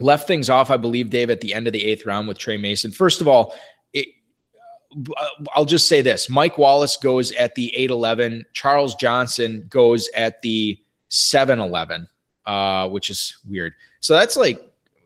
left 0.00 0.26
things 0.26 0.50
off, 0.50 0.70
I 0.70 0.76
believe, 0.76 1.10
Dave, 1.10 1.30
at 1.30 1.40
the 1.40 1.54
end 1.54 1.66
of 1.66 1.72
the 1.72 1.84
eighth 1.84 2.06
round 2.06 2.28
with 2.28 2.38
Tre 2.38 2.56
Mason. 2.56 2.90
First 2.90 3.20
of 3.20 3.28
all, 3.28 3.54
I'll 5.54 5.64
just 5.64 5.88
say 5.88 6.02
this: 6.02 6.28
Mike 6.28 6.58
Wallace 6.58 6.96
goes 6.96 7.32
at 7.32 7.54
the 7.54 7.74
eight 7.76 7.90
eleven. 7.90 8.44
Charles 8.52 8.94
Johnson 8.94 9.66
goes 9.68 10.08
at 10.14 10.42
the 10.42 10.78
seven 11.08 11.58
eleven, 11.58 12.08
uh, 12.46 12.88
which 12.88 13.10
is 13.10 13.38
weird. 13.48 13.74
So 14.00 14.14
that's 14.14 14.36
like 14.36 14.60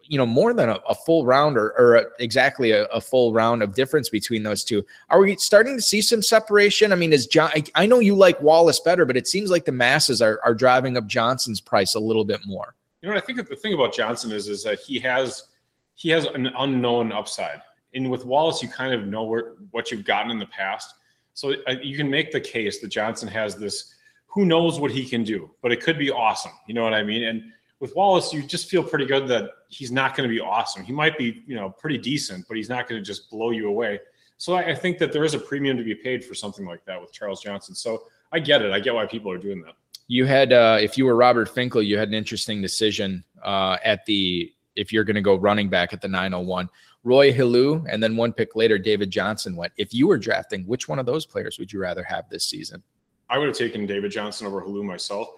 you 0.08 0.18
know 0.18 0.26
more 0.26 0.54
than 0.54 0.68
a, 0.68 0.78
a 0.88 0.94
full 0.94 1.26
round 1.26 1.56
or, 1.56 1.72
or 1.78 1.96
a- 1.96 2.06
exactly 2.20 2.70
a, 2.70 2.84
a 2.86 3.00
full 3.00 3.32
round 3.32 3.62
of 3.62 3.74
difference 3.74 4.08
between 4.08 4.44
those 4.44 4.62
two 4.62 4.86
are 5.08 5.18
we 5.18 5.34
starting 5.36 5.74
to 5.74 5.82
see 5.82 6.00
some 6.00 6.22
separation 6.22 6.92
i 6.92 6.94
mean 6.94 7.12
is 7.12 7.26
john 7.26 7.50
I, 7.54 7.64
I 7.74 7.86
know 7.86 7.98
you 7.98 8.14
like 8.14 8.40
wallace 8.40 8.78
better 8.78 9.04
but 9.04 9.16
it 9.16 9.26
seems 9.26 9.50
like 9.50 9.64
the 9.64 9.72
masses 9.72 10.22
are, 10.22 10.38
are 10.44 10.54
driving 10.54 10.96
up 10.96 11.08
johnson's 11.08 11.60
price 11.60 11.96
a 11.96 11.98
little 11.98 12.24
bit 12.24 12.38
more 12.46 12.76
You 13.02 13.10
know 13.10 13.16
I 13.16 13.20
think 13.20 13.48
the 13.48 13.56
thing 13.56 13.74
about 13.74 13.92
Johnson 13.94 14.30
is 14.30 14.46
is 14.46 14.62
that 14.62 14.78
he 14.78 15.00
has 15.00 15.48
he 15.96 16.08
has 16.10 16.26
an 16.26 16.46
unknown 16.58 17.10
upside. 17.10 17.60
And 17.96 18.10
with 18.10 18.24
Wallace, 18.24 18.62
you 18.62 18.68
kind 18.68 18.94
of 18.94 19.06
know 19.06 19.24
where 19.24 19.54
what 19.72 19.90
you've 19.90 20.04
gotten 20.04 20.30
in 20.30 20.38
the 20.38 20.46
past. 20.46 20.94
So 21.34 21.54
uh, 21.66 21.74
you 21.82 21.96
can 21.96 22.08
make 22.08 22.30
the 22.30 22.40
case 22.40 22.80
that 22.80 22.88
Johnson 22.88 23.28
has 23.28 23.56
this 23.56 23.92
who 24.26 24.44
knows 24.44 24.78
what 24.78 24.90
he 24.90 25.04
can 25.06 25.24
do, 25.24 25.50
but 25.62 25.72
it 25.72 25.80
could 25.82 25.98
be 25.98 26.10
awesome. 26.10 26.52
You 26.68 26.74
know 26.74 26.84
what 26.84 26.94
I 26.94 27.02
mean? 27.02 27.24
And 27.24 27.42
with 27.80 27.96
Wallace, 27.96 28.32
you 28.32 28.42
just 28.42 28.68
feel 28.68 28.82
pretty 28.82 29.06
good 29.06 29.26
that 29.28 29.50
he's 29.68 29.90
not 29.90 30.16
going 30.16 30.28
to 30.28 30.34
be 30.34 30.40
awesome. 30.40 30.84
He 30.84 30.92
might 30.92 31.16
be, 31.18 31.42
you 31.46 31.56
know, 31.56 31.70
pretty 31.70 31.98
decent, 31.98 32.46
but 32.46 32.56
he's 32.56 32.68
not 32.68 32.88
going 32.88 33.00
to 33.02 33.04
just 33.04 33.30
blow 33.30 33.50
you 33.50 33.68
away. 33.68 33.98
So 34.38 34.54
I, 34.54 34.70
I 34.70 34.74
think 34.74 34.98
that 34.98 35.12
there 35.12 35.24
is 35.24 35.34
a 35.34 35.38
premium 35.38 35.76
to 35.78 35.84
be 35.84 35.94
paid 35.94 36.24
for 36.24 36.34
something 36.34 36.66
like 36.66 36.84
that 36.84 37.00
with 37.00 37.12
Charles 37.12 37.42
Johnson. 37.42 37.74
So 37.74 38.04
I 38.32 38.38
get 38.40 38.62
it. 38.62 38.72
I 38.72 38.80
get 38.80 38.94
why 38.94 39.06
people 39.06 39.30
are 39.30 39.38
doing 39.38 39.62
that. 39.62 39.74
you 40.08 40.24
had 40.24 40.52
uh, 40.52 40.78
if 40.80 40.96
you 40.96 41.04
were 41.04 41.16
robert 41.16 41.48
finkel 41.48 41.82
you 41.82 41.98
had 41.98 42.08
an 42.08 42.14
interesting 42.14 42.62
decision 42.62 43.24
uh, 43.42 43.76
at 43.84 44.04
the 44.06 44.52
if 44.76 44.92
you're 44.92 45.04
going 45.04 45.16
to 45.16 45.22
go 45.22 45.34
running 45.36 45.68
back 45.68 45.92
at 45.92 46.00
the 46.00 46.08
901 46.08 46.68
roy 47.06 47.32
helu 47.32 47.84
and 47.88 48.02
then 48.02 48.16
one 48.16 48.32
pick 48.32 48.56
later 48.56 48.78
david 48.78 49.10
johnson 49.10 49.54
went 49.54 49.72
if 49.76 49.94
you 49.94 50.08
were 50.08 50.18
drafting 50.18 50.66
which 50.66 50.88
one 50.88 50.98
of 50.98 51.06
those 51.06 51.24
players 51.24 51.58
would 51.58 51.72
you 51.72 51.78
rather 51.78 52.02
have 52.02 52.28
this 52.28 52.44
season 52.44 52.82
I 53.28 53.38
would 53.38 53.48
have 53.48 53.56
taken 53.56 53.86
David 53.86 54.10
Johnson 54.12 54.46
over 54.46 54.62
Helu 54.62 54.84
myself. 54.84 55.28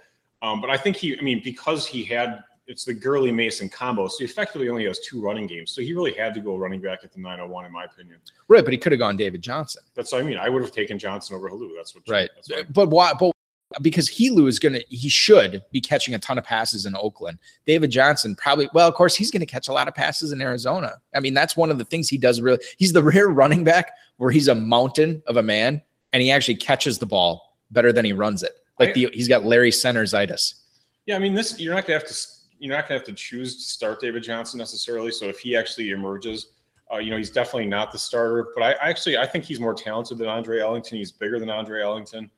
Um, 0.42 0.60
but 0.60 0.70
I 0.70 0.76
think 0.76 0.96
he, 0.96 1.18
I 1.18 1.22
mean, 1.22 1.40
because 1.42 1.86
he 1.86 2.04
had, 2.04 2.42
it's 2.66 2.84
the 2.84 2.92
Gurley 2.92 3.32
Mason 3.32 3.68
combo. 3.68 4.08
So 4.08 4.18
he 4.18 4.24
effectively 4.24 4.68
only 4.68 4.84
has 4.84 5.00
two 5.00 5.20
running 5.20 5.46
games. 5.46 5.70
So 5.72 5.80
he 5.80 5.94
really 5.94 6.12
had 6.12 6.34
to 6.34 6.40
go 6.40 6.56
running 6.56 6.80
back 6.80 7.00
at 7.02 7.12
the 7.12 7.20
901, 7.20 7.64
in 7.64 7.72
my 7.72 7.84
opinion. 7.84 8.18
right 8.48 8.62
but 8.62 8.72
he 8.72 8.78
could 8.78 8.92
have 8.92 8.98
gone 8.98 9.16
david 9.16 9.40
johnson 9.42 9.82
That's 9.94 10.12
what 10.12 10.20
I 10.20 10.24
mean. 10.24 10.36
I 10.36 10.48
would 10.48 10.62
have 10.62 10.72
taken 10.72 10.98
Johnson 10.98 11.34
over 11.36 11.48
Helu. 11.48 11.70
That's 11.76 11.94
what, 11.94 12.04
Right. 12.06 12.30
That's 12.34 12.50
what 12.50 12.72
But 12.72 12.90
why? 12.90 13.12
But 13.18 13.32
because 13.82 14.08
Helu 14.08 14.48
is 14.48 14.58
going 14.58 14.74
to, 14.74 14.84
he 14.88 15.08
should 15.08 15.62
be 15.70 15.80
catching 15.80 16.14
a 16.14 16.18
ton 16.18 16.38
of 16.38 16.44
passes 16.44 16.86
in 16.86 16.96
Oakland. 16.96 17.38
David 17.66 17.90
Johnson 17.90 18.34
probably, 18.34 18.68
well, 18.72 18.88
of 18.88 18.94
course, 18.94 19.14
he's 19.14 19.30
going 19.30 19.40
to 19.40 19.46
catch 19.46 19.68
a 19.68 19.72
lot 19.72 19.88
of 19.88 19.94
passes 19.94 20.32
in 20.32 20.40
Arizona. 20.40 20.94
I 21.14 21.20
mean, 21.20 21.34
that's 21.34 21.56
one 21.56 21.70
of 21.70 21.78
the 21.78 21.84
things 21.84 22.08
he 22.08 22.18
does 22.18 22.40
really. 22.40 22.60
He's 22.78 22.92
the 22.92 23.02
rare 23.08 23.28
running 23.28 23.64
back 23.64 23.92
where 24.16 24.30
he's 24.30 24.48
a 24.48 24.54
mountain 24.54 25.22
of 25.26 25.36
a 25.36 25.42
man 25.42 25.82
and 26.12 26.22
he 26.22 26.30
actually 26.30 26.56
catches 26.56 26.98
the 26.98 27.06
ball 27.06 27.58
better 27.70 27.92
than 27.92 28.04
he 28.04 28.12
runs 28.12 28.42
it. 28.42 28.52
Like 28.78 28.94
the, 28.94 29.10
he's 29.12 29.28
got 29.28 29.44
Larry 29.44 29.70
Centersitis. 29.70 30.54
yeah, 31.06 31.16
I 31.16 31.18
mean, 31.18 31.34
this, 31.34 31.58
you're 31.58 31.74
not 31.74 31.86
going 31.86 32.00
to 32.00 32.06
have 32.06 32.14
to, 32.14 32.26
you're 32.58 32.74
not 32.74 32.88
going 32.88 33.00
to 33.00 33.06
have 33.06 33.16
to 33.16 33.22
choose 33.22 33.56
to 33.56 33.62
start 33.62 34.00
David 34.00 34.22
Johnson 34.22 34.58
necessarily. 34.58 35.10
So 35.10 35.26
if 35.26 35.40
he 35.40 35.56
actually 35.56 35.90
emerges, 35.90 36.52
uh, 36.92 36.98
you 36.98 37.10
know, 37.10 37.16
he's 37.18 37.30
definitely 37.30 37.66
not 37.66 37.92
the 37.92 37.98
starter. 37.98 38.48
But 38.54 38.62
I, 38.62 38.72
I 38.72 38.88
actually, 38.88 39.18
I 39.18 39.26
think 39.26 39.44
he's 39.44 39.60
more 39.60 39.74
talented 39.74 40.18
than 40.18 40.28
Andre 40.28 40.60
Ellington. 40.60 40.96
He's 40.96 41.12
bigger 41.12 41.38
than 41.38 41.50
Andre 41.50 41.82
Ellington. 41.82 42.30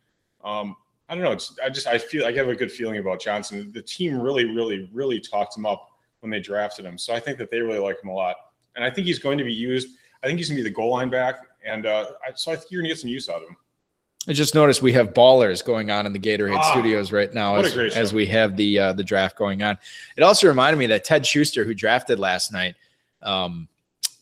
Um, 0.43 0.76
I 1.11 1.14
don't 1.14 1.24
know. 1.24 1.32
It's, 1.32 1.58
I 1.62 1.68
just 1.68 1.88
I 1.88 1.98
feel 1.98 2.24
I 2.24 2.32
have 2.32 2.48
a 2.48 2.54
good 2.54 2.70
feeling 2.70 2.98
about 2.98 3.20
Johnson. 3.20 3.72
The 3.74 3.82
team 3.82 4.20
really, 4.20 4.44
really, 4.44 4.88
really 4.92 5.18
talked 5.20 5.56
him 5.56 5.66
up 5.66 5.90
when 6.20 6.30
they 6.30 6.38
drafted 6.38 6.84
him. 6.84 6.96
So 6.96 7.12
I 7.12 7.18
think 7.18 7.36
that 7.38 7.50
they 7.50 7.58
really 7.58 7.80
like 7.80 7.96
him 8.02 8.11
a 8.11 8.14
lot, 8.14 8.36
and 8.76 8.84
I 8.84 8.90
think 8.90 9.08
he's 9.08 9.18
going 9.18 9.36
to 9.36 9.44
be 9.44 9.52
used. 9.52 9.88
I 10.22 10.28
think 10.28 10.38
he's 10.38 10.48
going 10.48 10.58
to 10.58 10.62
be 10.62 10.68
the 10.68 10.74
goal 10.74 10.90
line 10.92 11.11
back, 11.11 11.40
and 11.66 11.84
uh, 11.84 12.06
I, 12.24 12.32
so 12.34 12.52
I 12.52 12.56
think 12.56 12.70
you're 12.70 12.80
going 12.80 12.90
to 12.90 12.94
get 12.94 13.00
some 13.00 13.11
use 13.11 13.28
out 13.28 13.42
of 13.42 13.48
him. 13.48 13.56
I 14.28 14.34
just 14.34 14.54
noticed 14.54 14.82
we 14.82 14.92
have 14.92 15.12
ballers 15.14 15.64
going 15.64 15.90
on 15.90 16.06
in 16.06 16.12
the 16.12 16.18
Gatorade 16.18 16.56
Ah, 16.56 16.70
studios 16.70 17.11
right 17.11 17.32
now 17.32 17.56
as, 17.56 17.74
as 17.96 18.12
we 18.12 18.26
have 18.26 18.56
the 18.56 18.78
uh, 18.78 18.92
the 18.92 19.02
draft 19.02 19.36
going 19.36 19.62
on. 19.64 19.78
It 20.16 20.22
also 20.22 20.46
reminded 20.46 20.78
me 20.78 20.86
that 20.86 21.04
Ted 21.04 21.26
Schuster, 21.26 21.64
who 21.64 21.74
drafted 21.74 22.20
last 22.20 22.52
night, 22.52 22.76
um, 23.22 23.66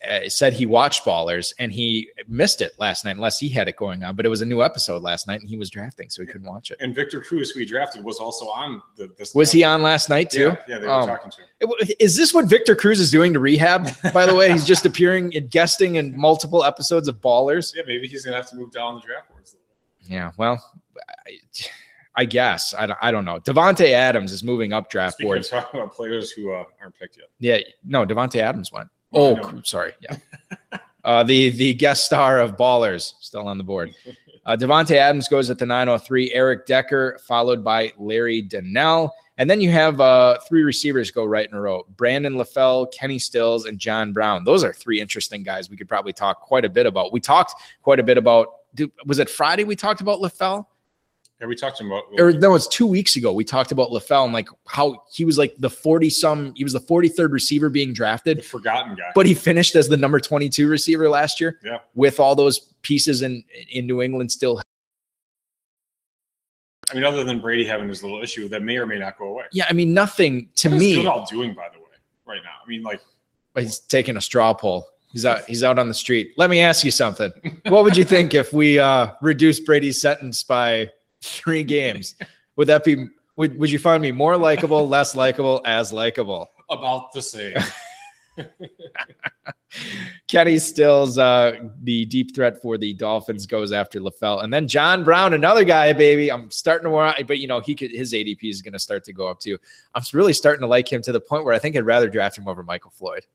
uh, 0.08 0.28
said 0.28 0.52
he 0.52 0.64
watched 0.66 1.04
Ballers 1.04 1.52
and 1.58 1.72
he 1.72 2.08
missed 2.28 2.60
it 2.60 2.72
last 2.78 3.04
night 3.04 3.16
unless 3.16 3.38
he 3.38 3.48
had 3.48 3.66
it 3.68 3.76
going 3.76 4.04
on. 4.04 4.14
But 4.14 4.26
it 4.26 4.28
was 4.28 4.42
a 4.42 4.46
new 4.46 4.62
episode 4.62 5.02
last 5.02 5.26
night 5.26 5.40
and 5.40 5.48
he 5.48 5.56
was 5.56 5.70
drafting, 5.70 6.08
so 6.10 6.22
he 6.22 6.26
couldn't 6.26 6.46
watch 6.46 6.70
it. 6.70 6.76
And 6.80 6.94
Victor 6.94 7.20
Cruz, 7.20 7.50
who 7.50 7.60
he 7.60 7.66
drafted, 7.66 8.04
was 8.04 8.18
also 8.18 8.46
on 8.46 8.80
the. 8.96 9.08
This 9.18 9.34
Was 9.34 9.50
he 9.50 9.64
on 9.64 9.82
last 9.82 10.08
night 10.08 10.30
too? 10.30 10.40
Yeah, 10.40 10.56
yeah, 10.68 10.78
they 10.78 10.86
were 10.86 10.92
Um, 10.92 11.08
talking 11.08 11.30
to 11.32 11.40
him. 11.66 11.94
Is 11.98 12.14
this 12.16 12.32
what 12.32 12.44
Victor 12.44 12.76
Cruz 12.76 13.00
is 13.00 13.10
doing 13.10 13.32
to 13.32 13.40
rehab? 13.40 13.88
By 14.12 14.24
the 14.26 14.34
way, 14.34 14.52
he's 14.52 14.64
just 14.64 14.86
appearing 14.86 15.34
and 15.36 15.50
guesting 15.50 15.96
in 15.96 16.16
multiple 16.16 16.62
episodes 16.64 17.08
of 17.08 17.16
Ballers. 17.20 17.74
Yeah, 17.74 17.82
maybe 17.86 18.06
he's 18.06 18.24
going 18.24 18.32
to 18.34 18.38
have 18.40 18.48
to 18.50 18.56
move 18.56 18.70
down 18.70 18.94
the 18.96 19.00
draft 19.00 19.28
boards. 19.30 19.56
Yeah, 20.02 20.30
well, 20.38 20.62
I, 21.26 21.38
I 22.14 22.24
guess 22.24 22.72
I 22.78 22.86
don't, 22.86 22.98
I 23.02 23.10
don't 23.10 23.24
know. 23.24 23.40
Davante 23.40 23.90
Adams 23.92 24.32
is 24.32 24.42
moving 24.42 24.72
up 24.72 24.90
draft 24.90 25.14
Speaking 25.16 25.28
boards. 25.28 25.48
talking 25.48 25.80
about 25.80 25.92
players 25.94 26.30
who 26.30 26.52
uh, 26.52 26.64
aren't 26.80 26.98
picked 26.98 27.16
yet. 27.18 27.26
Yeah, 27.40 27.58
no, 27.84 28.06
Davante 28.06 28.36
Adams 28.36 28.72
went. 28.72 28.88
Oh, 29.12 29.34
know. 29.34 29.60
sorry. 29.64 29.92
Yeah. 30.00 30.16
uh, 31.04 31.22
the 31.22 31.50
the 31.50 31.74
guest 31.74 32.04
star 32.04 32.40
of 32.40 32.56
Ballers 32.56 33.14
still 33.20 33.46
on 33.46 33.58
the 33.58 33.64
board. 33.64 33.94
Uh, 34.44 34.56
Davante 34.56 34.96
Adams 34.96 35.28
goes 35.28 35.50
at 35.50 35.58
the 35.58 35.66
903. 35.66 36.32
Eric 36.32 36.66
Decker 36.66 37.18
followed 37.26 37.62
by 37.62 37.92
Larry 37.98 38.40
Donnell. 38.40 39.12
And 39.36 39.48
then 39.48 39.60
you 39.60 39.70
have 39.70 40.00
uh, 40.00 40.38
three 40.48 40.62
receivers 40.62 41.10
go 41.10 41.24
right 41.24 41.48
in 41.48 41.56
a 41.56 41.60
row: 41.60 41.86
Brandon 41.96 42.34
LaFell, 42.34 42.92
Kenny 42.92 43.18
Stills, 43.18 43.66
and 43.66 43.78
John 43.78 44.12
Brown. 44.12 44.44
Those 44.44 44.64
are 44.64 44.72
three 44.72 45.00
interesting 45.00 45.44
guys. 45.44 45.70
We 45.70 45.76
could 45.76 45.88
probably 45.88 46.12
talk 46.12 46.40
quite 46.40 46.64
a 46.64 46.68
bit 46.68 46.86
about. 46.86 47.12
We 47.12 47.20
talked 47.20 47.54
quite 47.82 48.00
a 48.00 48.02
bit 48.02 48.18
about. 48.18 48.48
Was 49.06 49.18
it 49.20 49.30
Friday 49.30 49.64
we 49.64 49.76
talked 49.76 50.00
about 50.00 50.20
LaFell? 50.20 50.66
Yeah, 51.40 51.46
we 51.46 51.54
talked 51.54 51.80
about. 51.80 52.04
or 52.18 52.32
no, 52.32 52.56
it's 52.56 52.66
two 52.66 52.86
weeks 52.86 53.14
ago. 53.14 53.32
We 53.32 53.44
talked 53.44 53.70
about 53.70 53.90
LaFell 53.90 54.24
and 54.24 54.32
like 54.32 54.48
how 54.66 55.04
he 55.12 55.24
was 55.24 55.38
like 55.38 55.54
the 55.58 55.70
40 55.70 56.10
some, 56.10 56.52
he 56.56 56.64
was 56.64 56.72
the 56.72 56.80
43rd 56.80 57.30
receiver 57.30 57.68
being 57.70 57.88
the 57.88 57.94
drafted, 57.94 58.44
forgotten 58.44 58.96
guy. 58.96 59.12
but 59.14 59.24
he 59.24 59.34
finished 59.34 59.76
as 59.76 59.88
the 59.88 59.96
number 59.96 60.18
22 60.18 60.68
receiver 60.68 61.08
last 61.08 61.40
year. 61.40 61.60
Yeah. 61.64 61.78
With 61.94 62.18
all 62.18 62.34
those 62.34 62.58
pieces 62.82 63.22
in 63.22 63.44
in 63.70 63.86
New 63.86 64.02
England 64.02 64.32
still. 64.32 64.60
I 66.90 66.94
mean, 66.94 67.04
other 67.04 67.22
than 67.22 67.38
Brady 67.38 67.64
having 67.66 67.88
his 67.88 68.02
little 68.02 68.22
issue 68.22 68.48
that 68.48 68.62
may 68.62 68.78
or 68.78 68.86
may 68.86 68.98
not 68.98 69.18
go 69.18 69.26
away. 69.26 69.44
Yeah, 69.52 69.66
I 69.68 69.74
mean 69.74 69.92
nothing 69.94 70.48
to 70.56 70.70
What 70.70 70.78
me. 70.78 70.94
Goodell 70.96 71.26
doing, 71.30 71.54
by 71.54 71.68
the 71.72 71.78
way, 71.78 71.84
right 72.26 72.40
now? 72.42 72.50
I 72.64 72.68
mean, 72.68 72.82
like, 72.82 73.00
He's 73.56 73.80
taking 73.80 74.16
a 74.16 74.20
straw 74.20 74.54
poll. 74.54 74.86
He's 75.12 75.26
out. 75.26 75.44
He's 75.46 75.64
out 75.64 75.78
on 75.78 75.88
the 75.88 75.94
street. 75.94 76.32
Let 76.36 76.48
me 76.50 76.60
ask 76.60 76.84
you 76.84 76.90
something. 76.90 77.32
What 77.66 77.84
would 77.84 77.96
you 77.96 78.04
think 78.04 78.34
if 78.34 78.52
we 78.52 78.78
uh 78.78 79.12
reduced 79.20 79.66
Brady's 79.66 80.00
sentence 80.00 80.42
by 80.42 80.88
three 81.22 81.64
games? 81.64 82.14
Would 82.56 82.68
that 82.68 82.84
be? 82.84 83.08
Would 83.36 83.58
Would 83.58 83.70
you 83.70 83.78
find 83.78 84.02
me 84.02 84.12
more 84.12 84.36
likable, 84.36 84.88
less 84.88 85.14
likable, 85.14 85.60
as 85.64 85.92
likable? 85.92 86.50
about 86.70 87.12
the 87.12 87.22
same. 87.22 87.56
Kenny 90.28 90.58
Stills, 90.58 91.18
uh, 91.18 91.68
the 91.82 92.04
deep 92.06 92.34
threat 92.34 92.60
for 92.62 92.78
the 92.78 92.94
Dolphins, 92.94 93.46
goes 93.46 93.72
after 93.72 94.00
LaFell, 94.00 94.44
and 94.44 94.52
then 94.52 94.68
John 94.68 95.04
Brown, 95.04 95.34
another 95.34 95.64
guy, 95.64 95.92
baby. 95.92 96.30
I'm 96.30 96.50
starting 96.50 96.84
to 96.84 96.90
worry, 96.90 97.22
but 97.26 97.38
you 97.38 97.48
know 97.48 97.60
he 97.60 97.74
could 97.74 97.90
his 97.90 98.12
ADP 98.12 98.44
is 98.44 98.62
going 98.62 98.72
to 98.72 98.78
start 98.78 99.04
to 99.04 99.12
go 99.12 99.28
up 99.28 99.40
too. 99.40 99.58
I'm 99.94 100.02
really 100.12 100.32
starting 100.32 100.60
to 100.60 100.66
like 100.66 100.90
him 100.90 101.02
to 101.02 101.12
the 101.12 101.20
point 101.20 101.44
where 101.44 101.54
I 101.54 101.58
think 101.58 101.76
I'd 101.76 101.84
rather 101.84 102.08
draft 102.08 102.38
him 102.38 102.48
over 102.48 102.62
Michael 102.62 102.90
Floyd. 102.90 103.26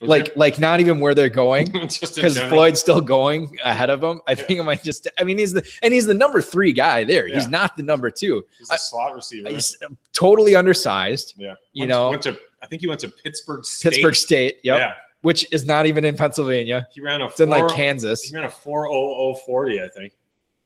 Like, 0.00 0.36
like 0.36 0.60
not 0.60 0.78
even 0.78 1.00
where 1.00 1.12
they're 1.12 1.28
going 1.28 1.72
because. 1.72 2.38
Floyd's 2.38 2.78
still 2.78 3.00
going 3.00 3.58
ahead 3.64 3.90
of 3.90 4.02
him. 4.02 4.20
I 4.28 4.34
think 4.36 4.60
I 4.60 4.62
might 4.62 4.84
just. 4.84 5.08
I 5.18 5.24
mean, 5.24 5.38
he's 5.38 5.52
the 5.52 5.68
and 5.82 5.92
he's 5.92 6.06
the 6.06 6.14
number 6.14 6.40
three 6.40 6.72
guy 6.72 7.02
there. 7.02 7.26
He's 7.26 7.48
not 7.48 7.76
the 7.76 7.82
number 7.82 8.08
two. 8.10 8.44
He's 8.58 8.70
a 8.70 8.78
slot 8.78 9.14
receiver. 9.16 9.48
He's 9.48 9.76
totally 10.12 10.54
undersized. 10.54 11.34
yeah, 11.36 11.54
you 11.72 11.82
Went- 11.82 11.88
know- 11.90 12.10
went 12.10 12.22
to 12.22 12.38
I 12.62 12.66
think 12.66 12.80
he 12.82 12.86
went 12.88 13.00
to 13.00 13.08
Pittsburgh 13.08 13.64
State. 13.64 13.90
Pittsburgh 13.92 14.14
State, 14.16 14.58
yep, 14.64 14.78
Yeah, 14.78 14.94
which 15.22 15.46
is 15.52 15.64
not 15.64 15.86
even 15.86 16.04
in 16.04 16.16
Pennsylvania. 16.16 16.86
he 16.92 17.00
ran 17.00 17.20
a 17.20 17.26
It's 17.26 17.40
in 17.40 17.48
like 17.48 17.68
Kansas. 17.74 18.22
He 18.22 18.34
ran 18.36 18.44
a 18.44 18.50
four 18.50 18.86
oh 18.88 19.14
oh 19.16 19.34
forty, 19.34 19.82
I 19.82 19.88
think. 19.88 20.12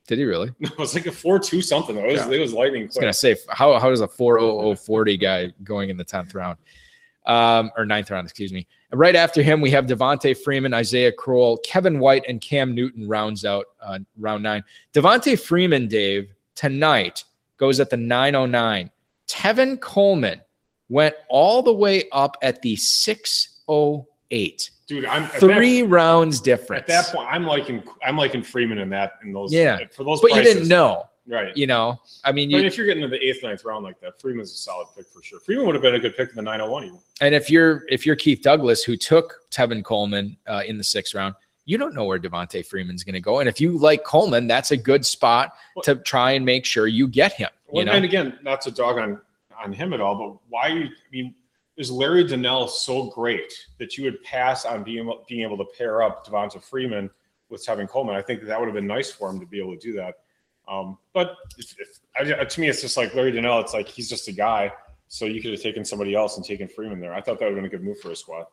Did 0.07 0.17
he 0.19 0.25
really? 0.25 0.51
No, 0.59 0.69
It 0.73 0.77
was 0.77 0.93
like 0.93 1.05
a 1.07 1.11
four 1.11 1.39
two 1.39 1.61
something 1.61 1.95
though. 1.95 2.03
It 2.05 2.11
was, 2.13 2.21
Yeah. 2.27 2.31
it 2.33 2.39
was 2.39 2.53
lightning 2.53 2.83
I 2.83 2.85
was 2.85 2.95
gonna 2.95 3.07
quick. 3.07 3.15
say 3.15 3.35
how 3.49 3.79
how 3.79 3.89
does 3.89 4.01
a 4.01 4.07
40040 4.07 5.17
guy 5.17 5.51
going 5.63 5.89
in 5.89 5.97
the 5.97 6.05
10th 6.05 6.35
round 6.35 6.57
um 7.25 7.71
or 7.77 7.85
ninth 7.85 8.11
round 8.11 8.25
excuse 8.25 8.51
me 8.51 8.67
right 8.93 9.15
after 9.15 9.41
him 9.41 9.61
we 9.61 9.69
have 9.71 9.85
Devonta 9.85 10.37
Freeman 10.37 10.73
Isaiah 10.73 11.11
Crowell 11.11 11.57
Kevin 11.59 11.99
White 11.99 12.23
and 12.27 12.39
Cam 12.41 12.73
Newton 12.75 13.07
rounds 13.07 13.45
out 13.45 13.65
uh, 13.81 13.99
round 14.17 14.43
9 14.43 14.63
Devonta 14.93 15.39
Freeman 15.39 15.87
Dave 15.87 16.33
tonight 16.55 17.23
goes 17.57 17.79
at 17.79 17.89
the 17.89 17.97
909 17.97 18.89
Tevin 19.27 19.79
Coleman 19.79 20.41
went 20.89 21.15
all 21.29 21.61
the 21.61 21.73
way 21.73 22.09
up 22.11 22.37
at 22.41 22.61
the 22.61 22.75
608 22.75 24.69
Dude, 24.85 25.05
I'm 25.05 25.27
three 25.27 25.81
That, 25.81 25.87
rounds 25.87 26.41
difference 26.41 26.81
at 26.81 26.87
that 26.87 27.15
point, 27.15 27.29
I'm 27.31 27.45
liking 27.45 27.83
I'm 28.05 28.17
liking 28.17 28.43
Freeman 28.43 28.77
in 28.79 28.89
that 28.89 29.13
in 29.23 29.31
those. 29.31 29.53
Yeah. 29.53 29.79
for 29.91 30.03
those. 30.03 30.19
but 30.19 30.35
you 30.35 30.43
didn't 30.43 30.67
know 30.67 31.05
right? 31.27 31.55
you 31.55 31.67
know 31.67 31.99
I 32.23 32.31
mean 32.31 32.49
you 32.49 32.59
if 32.59 32.77
you're 32.77 32.87
getting 32.87 33.03
to 33.03 33.09
the 33.09 33.23
eighth, 33.23 33.43
ninth 33.43 33.63
round 33.65 33.83
like 33.83 33.99
that, 34.01 34.19
Freeman's 34.19 34.51
a 34.51 34.55
solid 34.55 34.87
pick 34.95 35.07
for 35.07 35.21
sure. 35.23 35.39
Freeman 35.39 35.65
would 35.65 35.75
have 35.75 35.81
been 35.81 35.95
a 35.95 35.99
good 35.99 36.15
pick 36.15 36.29
in 36.29 36.35
the 36.35 36.41
901 36.41 36.85
even. 36.85 36.99
And 37.21 37.35
if 37.35 37.49
you're 37.49 37.83
if 37.89 38.05
you're 38.05 38.15
Keith 38.15 38.41
Douglas, 38.41 38.83
who 38.83 38.97
took 38.97 39.35
Tevin 39.51 39.83
Coleman 39.83 40.37
uh, 40.47 40.63
in 40.65 40.77
the 40.77 40.83
sixth 40.83 41.13
round, 41.13 41.35
you 41.65 41.77
don't 41.77 41.95
know 41.95 42.05
where 42.05 42.19
Devonta 42.19 42.65
Freeman's 42.65 43.03
going 43.03 43.13
to 43.13 43.21
go. 43.21 43.39
And 43.39 43.47
if 43.47 43.61
you 43.61 43.77
like 43.77 44.03
Coleman, 44.03 44.47
that's 44.47 44.71
a 44.71 44.77
good 44.77 45.05
spot 45.05 45.53
to 45.83 45.95
try 45.95 46.31
and 46.31 46.45
make 46.45 46.65
sure 46.65 46.87
you 46.87 47.07
get 47.07 47.33
him. 47.33 47.49
You 47.67 47.77
Well, 47.77 47.85
know, 47.85 47.91
and 47.93 48.05
again, 48.05 48.37
not 48.43 48.61
to 48.61 48.71
dog 48.71 48.97
on 48.97 49.21
on 49.63 49.71
him 49.71 49.93
at 49.93 50.01
all, 50.01 50.15
but 50.15 50.39
why? 50.49 50.67
I 50.67 50.89
mean, 51.11 51.35
is 51.77 51.89
Larry 51.89 52.23
Donnell 52.23 52.67
so 52.67 53.09
great 53.09 53.53
that 53.79 53.97
you 53.97 54.03
would 54.03 54.21
pass 54.23 54.65
on 54.65 54.83
being 54.83 54.99
able, 54.99 55.23
being 55.27 55.41
able 55.41 55.57
to 55.57 55.65
pair 55.77 56.03
up 56.03 56.25
Devonta 56.25 56.61
Freeman 56.61 57.09
with 57.49 57.65
Tevin 57.65 57.87
Coleman? 57.87 58.15
I 58.15 58.21
think 58.21 58.41
that, 58.41 58.47
that 58.47 58.59
would 58.59 58.67
have 58.67 58.75
been 58.75 58.87
nice 58.87 59.11
for 59.11 59.29
him 59.29 59.39
to 59.39 59.45
be 59.45 59.59
able 59.59 59.73
to 59.73 59.79
do 59.79 59.93
that. 59.93 60.15
Um, 60.67 60.97
but 61.13 61.35
if, 61.57 61.75
if, 61.79 61.99
I, 62.39 62.43
to 62.43 62.61
me, 62.61 62.67
it's 62.67 62.81
just 62.81 62.97
like 62.97 63.13
Larry 63.13 63.31
Donnell. 63.31 63.59
It's 63.59 63.73
like 63.73 63.87
he's 63.87 64.09
just 64.09 64.27
a 64.27 64.31
guy. 64.31 64.71
So 65.07 65.25
you 65.25 65.41
could 65.41 65.51
have 65.51 65.61
taken 65.61 65.85
somebody 65.85 66.15
else 66.15 66.37
and 66.37 66.45
taken 66.45 66.67
Freeman 66.67 66.99
there. 66.99 67.13
I 67.13 67.21
thought 67.21 67.39
that 67.39 67.45
would 67.45 67.55
have 67.55 67.55
been 67.55 67.65
a 67.65 67.69
good 67.69 67.83
move 67.83 67.99
for 67.99 68.11
a 68.11 68.15
squad. 68.15 68.45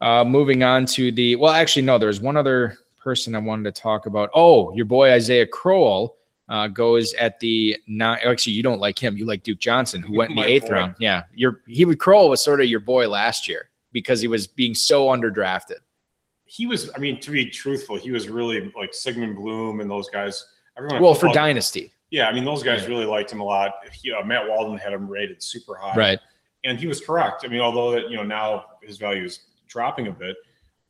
uh, 0.00 0.24
moving 0.24 0.62
on 0.62 0.86
to 0.86 1.10
the 1.10 1.36
well, 1.36 1.52
actually, 1.52 1.82
no, 1.82 1.98
there's 1.98 2.20
one 2.20 2.36
other 2.36 2.78
person 3.02 3.34
I 3.34 3.38
wanted 3.38 3.74
to 3.74 3.80
talk 3.80 4.06
about. 4.06 4.30
Oh, 4.34 4.72
your 4.74 4.84
boy 4.84 5.12
Isaiah 5.12 5.46
Crowell. 5.46 6.16
Uh, 6.48 6.68
goes 6.68 7.12
at 7.14 7.40
the 7.40 7.76
nine. 7.88 8.20
Actually, 8.24 8.52
you 8.52 8.62
don't 8.62 8.78
like 8.78 8.96
him. 8.96 9.16
You 9.16 9.26
like 9.26 9.42
Duke 9.42 9.58
Johnson, 9.58 10.00
who 10.00 10.16
went 10.16 10.30
in 10.30 10.36
the 10.36 10.44
eighth 10.44 10.68
boy. 10.68 10.74
round. 10.74 10.94
Yeah, 11.00 11.24
your 11.34 11.62
he 11.66 11.84
would 11.84 11.98
Crowell 11.98 12.28
was 12.28 12.40
sort 12.40 12.60
of 12.60 12.68
your 12.68 12.78
boy 12.78 13.08
last 13.08 13.48
year 13.48 13.68
because 13.90 14.20
he 14.20 14.28
was 14.28 14.46
being 14.46 14.72
so 14.72 15.06
underdrafted. 15.06 15.78
He 16.44 16.66
was, 16.66 16.88
I 16.94 16.98
mean, 16.98 17.18
to 17.20 17.32
be 17.32 17.50
truthful, 17.50 17.96
he 17.96 18.12
was 18.12 18.28
really 18.28 18.72
like 18.76 18.94
Sigmund 18.94 19.34
Bloom 19.34 19.80
and 19.80 19.90
those 19.90 20.08
guys. 20.08 20.46
Everyone, 20.76 21.02
Well, 21.02 21.14
for 21.14 21.28
dynasty, 21.32 21.92
Yeah, 22.10 22.28
I 22.28 22.32
mean, 22.32 22.44
those 22.44 22.62
guys 22.62 22.82
Yeah. 22.82 22.88
really 22.88 23.04
liked 23.04 23.32
him 23.32 23.40
a 23.40 23.44
lot. 23.44 23.74
He, 23.92 24.12
uh, 24.12 24.22
Matt 24.24 24.48
Walden 24.48 24.78
had 24.78 24.92
him 24.92 25.08
rated 25.08 25.42
super 25.42 25.74
high, 25.74 25.96
right? 25.96 26.20
And 26.64 26.78
he 26.78 26.86
was 26.86 27.00
correct. 27.00 27.44
I 27.44 27.48
mean, 27.48 27.60
although 27.60 27.90
that 27.92 28.10
you 28.10 28.16
know 28.16 28.22
now 28.22 28.66
his 28.82 28.96
value 28.98 29.24
is 29.24 29.40
dropping 29.68 30.06
a 30.06 30.12
bit, 30.12 30.36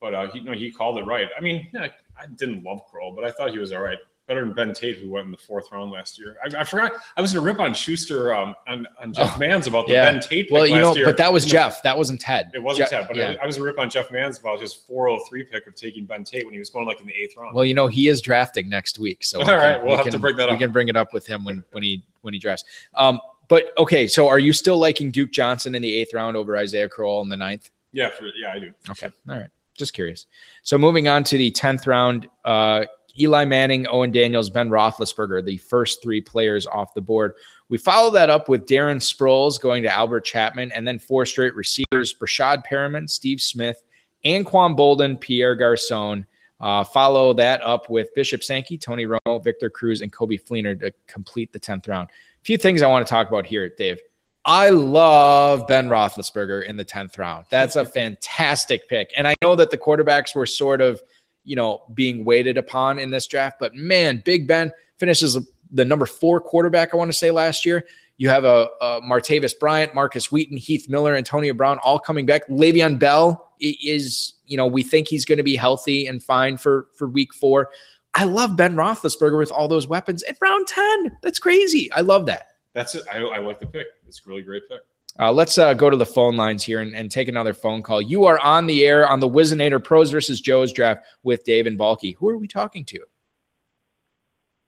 but 0.01 0.15
uh, 0.15 0.31
he, 0.31 0.41
you 0.41 0.45
know, 0.45 0.53
he 0.53 0.71
called 0.71 0.99
it 0.99 1.05
right. 1.05 1.29
I 1.37 1.41
mean, 1.41 1.69
yeah, 1.73 1.89
I 2.19 2.27
didn't 2.27 2.65
love 2.65 2.83
Crowell, 2.91 3.13
but 3.13 3.25
I 3.25 3.31
thought 3.31 3.51
he 3.51 3.59
was 3.59 3.73
all 3.73 3.81
right. 3.81 3.99
Better 4.27 4.41
than 4.45 4.55
Ben 4.55 4.75
Tate, 4.75 4.99
who 4.99 5.11
went 5.11 5.27
in 5.27 5.31
the 5.31 5.37
fourth 5.37 5.71
round 5.71 5.93
last 5.93 6.19
year. 6.19 6.37
I, 6.45 6.61
I 6.61 6.65
forgot. 6.65 6.93
I 7.17 7.21
was 7.21 7.31
to 7.33 7.41
rip 7.41 7.61
on 7.61 7.73
Schuster 7.73 8.35
um, 8.35 8.57
on, 8.67 8.87
on 9.01 9.13
Jeff 9.13 9.35
Oh, 9.37 9.39
Mans 9.39 9.69
about 9.69 9.87
the 9.87 9.93
yeah. 9.93 10.11
Ben 10.11 10.21
Tate. 10.21 10.47
Pick 10.47 10.51
Well, 10.53 10.67
you 10.67 10.77
know, 10.79 10.97
year. 10.97 11.05
but 11.05 11.17
that 11.19 11.33
was 11.33 11.45
Jeff. 11.45 11.81
That 11.85 11.97
wasn't 11.97 12.21
Ted. 12.21 12.51
It 12.53 12.63
wasn't 12.63 12.91
Ted, 12.91 13.07
but 13.07 13.17
yeah. 13.17 13.37
I 13.41 13.47
was 13.47 13.57
going 13.57 13.67
to 13.67 13.73
rip 13.73 13.79
on 13.79 13.89
Jeff 13.89 14.11
Mans 14.11 14.39
about 14.39 14.61
his 14.61 14.75
403 14.75 15.45
pick 15.45 15.67
of 15.69 15.77
taking 15.77 16.07
Ben 16.07 16.25
Tate 16.25 16.45
when 16.45 16.53
he 16.53 16.59
was 16.59 16.71
going 16.71 16.87
like 16.87 17.01
in 17.01 17.07
the 17.07 17.15
eighth 17.15 17.37
round. 17.37 17.55
Well, 17.55 17.65
you 17.65 17.75
know, 17.75 17.87
he 17.87 18.09
is 18.09 18.21
drafting 18.21 18.69
next 18.69 18.99
week, 18.99 19.23
so 19.23 19.41
All 19.43 19.57
right, 19.57 19.83
we'll 19.83 19.97
have 19.97 20.11
to 20.11 20.19
bring 20.19 20.37
that 20.37 20.51
We 20.51 20.59
can 20.59 20.73
bring 20.73 20.89
it 20.89 20.97
up 20.97 21.13
with 21.13 21.27
him 21.27 21.45
when 21.45 21.63
when 21.71 21.85
he 21.85 22.03
when 22.23 22.35
he 22.35 22.41
drafts. 22.41 22.65
Um, 22.95 23.21
but 23.49 23.73
okay, 23.79 24.09
so 24.09 24.27
are 24.27 24.41
you 24.41 24.53
still 24.53 24.77
liking 24.79 25.13
Duke 25.13 25.31
Johnson 25.31 25.77
in 25.77 25.83
the 25.83 25.95
eighth 25.95 26.13
round 26.15 26.37
over 26.37 26.57
Isaiah 26.57 26.89
Crowell 26.89 27.23
in 27.23 27.29
the 27.29 27.37
ninth? 27.37 27.71
yeah, 27.93 28.11
for, 28.11 28.27
yeah, 28.37 28.53
I 28.53 28.59
do. 28.59 28.73
Okay, 28.91 29.09
all 29.29 29.39
right, 29.39 29.49
just 29.75 29.93
curious. 29.95 30.27
So 30.63 30.77
moving 30.77 31.07
on 31.07 31.23
to 31.25 31.39
the 31.39 31.51
tenth 31.53 31.87
round, 31.87 32.29
uh, 32.45 32.87
Eli 33.19 33.45
Manning, 33.45 33.87
Owen 33.87 34.11
Daniels, 34.11 34.51
Ben 34.51 34.69
Roethlisberger, 34.69 35.45
the 35.45 35.57
first 35.59 36.03
three 36.03 36.21
players 36.21 36.67
off 36.67 36.95
the 36.95 37.01
board. 37.01 37.35
We 37.69 37.79
follow 37.79 38.11
that 38.13 38.31
up 38.31 38.49
with 38.49 38.67
Darren 38.67 38.97
Sproles 38.97 39.61
going 39.61 39.83
to 39.83 39.93
Albert 39.93 40.25
Chapman, 40.25 40.73
and 40.73 40.87
then 40.87 40.99
four 40.99 41.27
straight 41.27 41.55
receivers: 41.55 42.15
Breshad 42.15 42.65
Perriman, 42.67 43.09
Steve 43.09 43.41
Smith, 43.41 43.83
Anquan 44.25 44.77
Boldin, 44.77 45.21
Pierre 45.21 45.57
Garcon. 45.57 46.27
Uh, 46.59 46.85
follow 46.85 47.35
that 47.35 47.61
up 47.63 47.91
with 47.91 48.15
Bishop 48.15 48.43
Sankey, 48.43 48.79
Tony 48.79 49.07
Romo, 49.07 49.43
Victor 49.45 49.69
Cruz, 49.69 50.01
and 50.01 50.13
Coby 50.13 50.43
Fleener 50.43 50.79
to 50.81 50.93
complete 51.07 51.53
the 51.53 51.59
tenth 51.59 51.87
round. 51.87 52.09
A 52.09 52.45
few 52.45 52.57
things 52.57 52.81
I 52.81 52.87
want 52.87 53.07
to 53.07 53.11
talk 53.11 53.29
about 53.29 53.45
here, 53.45 53.69
Dave. 53.69 53.99
I 54.47 54.71
love 54.71 55.67
Ben 55.67 55.89
Roethlisberger 55.89 56.65
in 56.67 56.77
the 56.77 56.85
10th 56.85 57.19
round. 57.19 57.47
That's 57.51 57.75
a 57.75 57.85
fantastic 57.85 58.89
pick. 58.89 59.13
And 59.17 59.27
I 59.27 59.35
know 59.43 59.57
that 59.57 59.73
the 59.73 59.77
quarterbacks 59.77 60.37
were 60.37 60.47
sort 60.47 60.81
of, 60.81 61.03
you 61.47 61.57
know, 61.57 61.83
being 61.95 62.25
waited 62.25 62.59
upon 62.59 62.99
in 62.99 63.11
this 63.11 63.27
draft, 63.27 63.59
but 63.59 63.75
man, 63.75 64.23
Big 64.25 64.47
Ben 64.47 64.71
finishes 64.99 65.39
the 65.71 65.85
number 65.85 66.07
four 66.07 66.41
quarterback, 66.41 66.93
I 66.93 66.97
want 66.97 67.11
to 67.11 67.17
say 67.17 67.31
last 67.31 67.65
year. 67.65 67.87
You 68.19 68.29
have 68.31 68.45
a, 68.45 68.69
a 68.81 69.01
Martavis 69.03 69.59
Bryant, 69.59 69.95
Markus 69.95 70.33
Wheaton, 70.33 70.57
Heath 70.57 70.89
Miller, 70.89 71.15
Antonio 71.15 71.53
Brown 71.53 71.79
all 71.79 71.99
coming 71.99 72.25
back. 72.25 72.49
Le'Veon 72.49 72.99
Bell 72.99 73.53
is, 73.61 74.35
you 74.47 74.57
know, 74.57 74.67
we 74.67 74.83
think 74.83 75.09
he's 75.09 75.25
going 75.25 75.37
to 75.37 75.45
be 75.45 75.57
healthy 75.57 76.07
and 76.07 76.23
fine 76.23 76.57
for 76.57 76.89
for 76.95 77.09
week 77.09 77.35
four. 77.35 77.71
I 78.15 78.25
love 78.25 78.57
Ben 78.57 78.75
Roethlisberger 78.75 79.39
with 79.39 79.53
all 79.53 79.69
those 79.69 79.87
weapons 79.87 80.23
at 80.23 80.39
round 80.41 80.67
10. 80.67 81.19
That's 81.21 81.39
crazy. 81.39 81.93
I 81.93 82.01
love 82.01 82.25
that. 82.27 82.49
That's 82.73 82.95
it. 82.95 83.05
I, 83.13 83.19
I 83.19 83.39
like 83.39 83.61
the 83.61 83.67
pick. 83.67 83.87
It's 84.09 84.23
a 84.25 84.29
really 84.29 84.43
great 84.43 84.63
pick. 84.71 84.81
Uh, 85.19 85.33
let's 85.33 85.57
uh, 85.57 85.73
go 85.73 85.89
to 85.89 85.97
the 85.97 86.07
phone 86.07 86.37
lines 86.37 86.63
here 86.63 86.81
and, 86.81 86.95
and, 86.95 87.11
take 87.11 87.29
another 87.29 87.55
phone 87.55 87.83
call. 87.83 88.03
You 88.03 88.27
are 88.27 88.39
on 88.41 88.67
the 88.67 88.85
air 88.85 89.09
on 89.09 89.19
the 89.19 89.29
Whizzinator 89.29 89.83
Pros 89.83 90.11
versus 90.11 90.41
Joe's 90.41 90.73
draft 90.73 91.07
with 91.23 91.43
Dave 91.45 91.67
and 91.67 91.79
Balky. 91.79 92.13
Who 92.13 92.29
are 92.29 92.37
we 92.37 92.47
talking 92.47 92.85
to? 92.87 93.01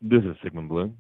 This 0.01 0.25
is 0.25 0.37
Sigmund 0.43 0.69
Bloom. 0.69 0.97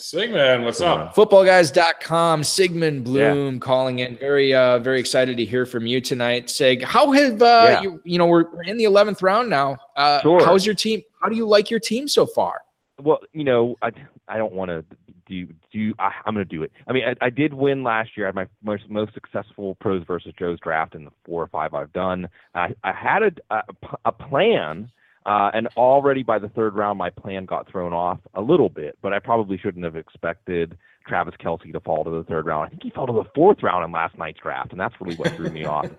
Sigmund, 0.00 0.64
what's 0.64 0.80
up? 0.80 1.14
Footballguys.com, 1.14 2.44
Sigmund 2.44 3.02
Bloom 3.02 3.54
yeah. 3.54 3.58
calling 3.58 3.98
in. 3.98 4.16
Very, 4.16 4.54
uh, 4.54 4.78
very 4.78 5.00
excited 5.00 5.36
to 5.36 5.44
hear 5.44 5.66
from 5.66 5.86
you 5.86 6.00
tonight. 6.00 6.48
Sig, 6.48 6.84
how 6.84 7.10
have 7.10 7.42
uh, 7.42 7.66
yeah. 7.68 7.80
you, 7.82 8.00
you 8.04 8.16
know, 8.16 8.26
we're, 8.26 8.48
we're 8.52 8.62
in 8.62 8.76
the 8.76 8.84
11th 8.84 9.22
round 9.22 9.50
now. 9.50 9.76
Uh, 9.96 10.20
sure. 10.20 10.44
How's 10.44 10.64
your 10.64 10.76
team? 10.76 11.02
How 11.20 11.28
do 11.28 11.34
you 11.34 11.48
like 11.48 11.68
your 11.68 11.80
team 11.80 12.06
so 12.06 12.26
far? 12.26 12.60
Well, 13.02 13.18
you 13.32 13.42
know, 13.42 13.76
I, 13.82 13.90
I 14.28 14.38
don't 14.38 14.52
want 14.52 14.70
to 14.70 14.84
do 15.28 15.34
you, 15.34 15.54
do 15.72 15.94
I, 15.98 16.12
am 16.26 16.34
going 16.34 16.46
to 16.46 16.56
do 16.56 16.62
it. 16.62 16.72
I 16.86 16.92
mean, 16.92 17.04
I, 17.04 17.26
I, 17.26 17.30
did 17.30 17.54
win 17.54 17.82
last 17.82 18.10
year. 18.16 18.26
I 18.26 18.28
had 18.28 18.34
my 18.34 18.46
most 18.62 18.88
most 18.88 19.14
successful 19.14 19.76
pros 19.76 20.04
versus 20.06 20.32
Joe's 20.38 20.58
draft 20.60 20.94
in 20.94 21.04
the 21.04 21.10
four 21.24 21.42
or 21.42 21.48
five 21.48 21.74
I've 21.74 21.92
done. 21.92 22.28
I, 22.54 22.74
I 22.82 22.92
had 22.92 23.22
a, 23.22 23.54
a, 23.54 23.62
a 24.06 24.12
plan, 24.12 24.90
uh, 25.26 25.50
and 25.52 25.68
already 25.76 26.22
by 26.22 26.38
the 26.38 26.48
third 26.48 26.74
round, 26.74 26.98
my 26.98 27.10
plan 27.10 27.44
got 27.44 27.70
thrown 27.70 27.92
off 27.92 28.18
a 28.34 28.40
little 28.40 28.68
bit. 28.68 28.98
But 29.02 29.12
I 29.12 29.18
probably 29.18 29.58
shouldn't 29.58 29.84
have 29.84 29.96
expected 29.96 30.76
Travis 31.06 31.34
Kelce 31.42 31.72
to 31.72 31.80
fall 31.80 32.04
to 32.04 32.10
the 32.10 32.24
third 32.24 32.46
round. 32.46 32.66
I 32.66 32.68
think 32.70 32.82
he 32.82 32.90
fell 32.90 33.06
to 33.06 33.12
the 33.12 33.28
fourth 33.34 33.62
round 33.62 33.84
in 33.84 33.92
last 33.92 34.18
night's 34.18 34.40
draft, 34.40 34.72
and 34.72 34.80
that's 34.80 34.94
really 35.00 35.16
what 35.16 35.34
threw 35.34 35.50
me 35.50 35.64
off. 35.64 35.86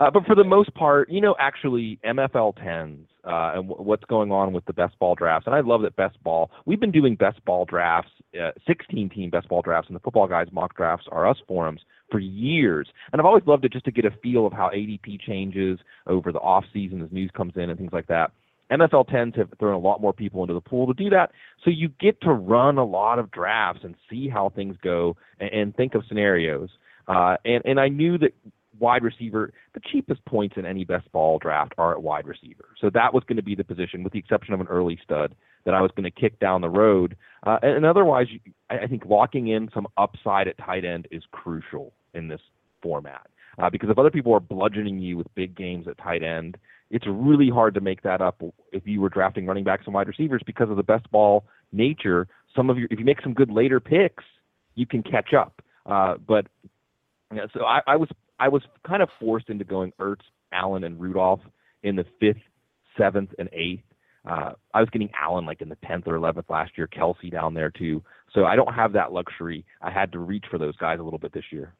Uh, 0.00 0.10
but 0.10 0.24
for 0.26 0.34
the 0.34 0.42
most 0.42 0.74
part, 0.74 1.08
you 1.10 1.20
know, 1.20 1.36
actually, 1.38 2.00
MFL 2.04 2.56
10s 2.56 3.04
uh, 3.24 3.52
and 3.54 3.68
w- 3.68 3.82
what's 3.82 4.04
going 4.04 4.32
on 4.32 4.52
with 4.52 4.64
the 4.66 4.72
best 4.72 4.98
ball 4.98 5.14
drafts. 5.14 5.46
And 5.46 5.54
I 5.54 5.60
love 5.60 5.82
that 5.82 5.96
best 5.96 6.22
ball. 6.22 6.50
We've 6.66 6.80
been 6.80 6.90
doing 6.90 7.16
best 7.16 7.44
ball 7.44 7.64
drafts, 7.64 8.10
uh, 8.40 8.50
16 8.66 9.10
team 9.10 9.30
best 9.30 9.48
ball 9.48 9.62
drafts, 9.62 9.88
and 9.88 9.96
the 9.96 10.00
football 10.00 10.26
guys 10.26 10.48
mock 10.52 10.76
drafts 10.76 11.06
are 11.10 11.28
us 11.28 11.38
forums 11.46 11.80
for 12.10 12.18
years. 12.18 12.88
And 13.12 13.20
I've 13.20 13.26
always 13.26 13.46
loved 13.46 13.64
it 13.64 13.72
just 13.72 13.84
to 13.86 13.90
get 13.90 14.04
a 14.04 14.10
feel 14.22 14.46
of 14.46 14.52
how 14.52 14.70
ADP 14.70 15.20
changes 15.20 15.78
over 16.06 16.32
the 16.32 16.40
off 16.40 16.64
season 16.72 17.02
as 17.02 17.10
news 17.10 17.30
comes 17.34 17.54
in 17.56 17.70
and 17.70 17.78
things 17.78 17.92
like 17.92 18.06
that. 18.08 18.32
MFL 18.70 19.08
10s 19.08 19.36
have 19.36 19.50
thrown 19.58 19.74
a 19.74 19.78
lot 19.78 20.00
more 20.00 20.12
people 20.14 20.42
into 20.42 20.54
the 20.54 20.60
pool 20.60 20.86
to 20.86 20.94
do 20.94 21.10
that. 21.10 21.30
So 21.64 21.70
you 21.70 21.88
get 22.00 22.20
to 22.22 22.32
run 22.32 22.78
a 22.78 22.84
lot 22.84 23.18
of 23.18 23.30
drafts 23.30 23.82
and 23.84 23.94
see 24.08 24.28
how 24.28 24.50
things 24.50 24.76
go 24.82 25.16
and, 25.40 25.52
and 25.52 25.76
think 25.76 25.94
of 25.94 26.04
scenarios. 26.08 26.70
Uh, 27.06 27.36
and, 27.44 27.62
and 27.66 27.80
I 27.80 27.88
knew 27.88 28.16
that 28.18 28.32
wide 28.82 29.02
receiver, 29.02 29.52
the 29.72 29.80
cheapest 29.80 30.22
points 30.26 30.56
in 30.58 30.66
any 30.66 30.84
best 30.84 31.10
ball 31.12 31.38
draft 31.38 31.72
are 31.78 31.92
at 31.92 32.02
wide 32.02 32.26
receiver. 32.26 32.66
So 32.78 32.90
that 32.90 33.14
was 33.14 33.22
going 33.26 33.36
to 33.36 33.42
be 33.42 33.54
the 33.54 33.64
position, 33.64 34.02
with 34.02 34.12
the 34.12 34.18
exception 34.18 34.52
of 34.52 34.60
an 34.60 34.66
early 34.66 34.98
stud, 35.02 35.34
that 35.64 35.72
I 35.72 35.80
was 35.80 35.92
going 35.96 36.04
to 36.04 36.10
kick 36.10 36.38
down 36.40 36.60
the 36.60 36.68
road. 36.68 37.16
Uh, 37.46 37.58
and, 37.62 37.76
and 37.76 37.86
otherwise, 37.86 38.26
I 38.68 38.86
think 38.88 39.04
locking 39.06 39.48
in 39.48 39.70
some 39.72 39.86
upside 39.96 40.48
at 40.48 40.58
tight 40.58 40.84
end 40.84 41.08
is 41.10 41.22
crucial 41.30 41.92
in 42.12 42.28
this 42.28 42.40
format. 42.82 43.28
Uh, 43.58 43.70
because 43.70 43.88
if 43.88 43.98
other 43.98 44.10
people 44.10 44.34
are 44.34 44.40
bludgeoning 44.40 44.98
you 44.98 45.16
with 45.16 45.32
big 45.34 45.54
games 45.54 45.86
at 45.86 45.96
tight 45.98 46.22
end, 46.22 46.56
it's 46.90 47.06
really 47.06 47.48
hard 47.48 47.74
to 47.74 47.80
make 47.80 48.02
that 48.02 48.20
up 48.20 48.42
if 48.72 48.86
you 48.86 49.00
were 49.00 49.08
drafting 49.08 49.46
running 49.46 49.64
backs 49.64 49.84
and 49.86 49.94
wide 49.94 50.08
receivers 50.08 50.42
because 50.44 50.68
of 50.68 50.76
the 50.76 50.82
best 50.82 51.10
ball 51.10 51.44
nature. 51.72 52.26
Some 52.54 52.68
of 52.68 52.78
your, 52.78 52.88
if 52.90 52.98
you 52.98 53.04
make 53.04 53.22
some 53.22 53.32
good 53.32 53.50
later 53.50 53.80
picks, 53.80 54.24
you 54.74 54.86
can 54.86 55.02
catch 55.02 55.32
up. 55.32 55.62
Uh, 55.86 56.14
but 56.26 56.46
yeah, 57.34 57.46
so 57.54 57.64
I, 57.64 57.80
I 57.86 57.96
was 57.96 58.08
I 58.42 58.48
was 58.48 58.64
kind 58.84 59.04
of 59.04 59.08
forced 59.20 59.50
into 59.50 59.64
going 59.64 59.92
Ertz, 60.00 60.24
Allen, 60.52 60.82
and 60.82 61.00
Rudolph 61.00 61.42
in 61.84 61.94
the 61.94 62.04
fifth, 62.18 62.42
seventh, 62.98 63.30
and 63.38 63.48
eighth. 63.52 63.84
Uh, 64.28 64.54
I 64.74 64.80
was 64.80 64.90
getting 64.90 65.10
Allen 65.14 65.46
like 65.46 65.62
in 65.62 65.68
the 65.68 65.76
tenth 65.86 66.08
or 66.08 66.16
eleventh 66.16 66.50
last 66.50 66.72
year, 66.76 66.88
Kelce 66.88 67.30
down 67.30 67.54
there 67.54 67.70
too. 67.70 68.02
So 68.34 68.44
I 68.44 68.56
don't 68.56 68.74
have 68.74 68.94
that 68.94 69.12
luxury. 69.12 69.64
I 69.80 69.92
had 69.92 70.10
to 70.12 70.18
reach 70.18 70.46
for 70.50 70.58
those 70.58 70.76
guys 70.76 70.98
a 70.98 71.04
little 71.04 71.20
bit 71.20 71.32
this 71.32 71.44
year. 71.52 71.72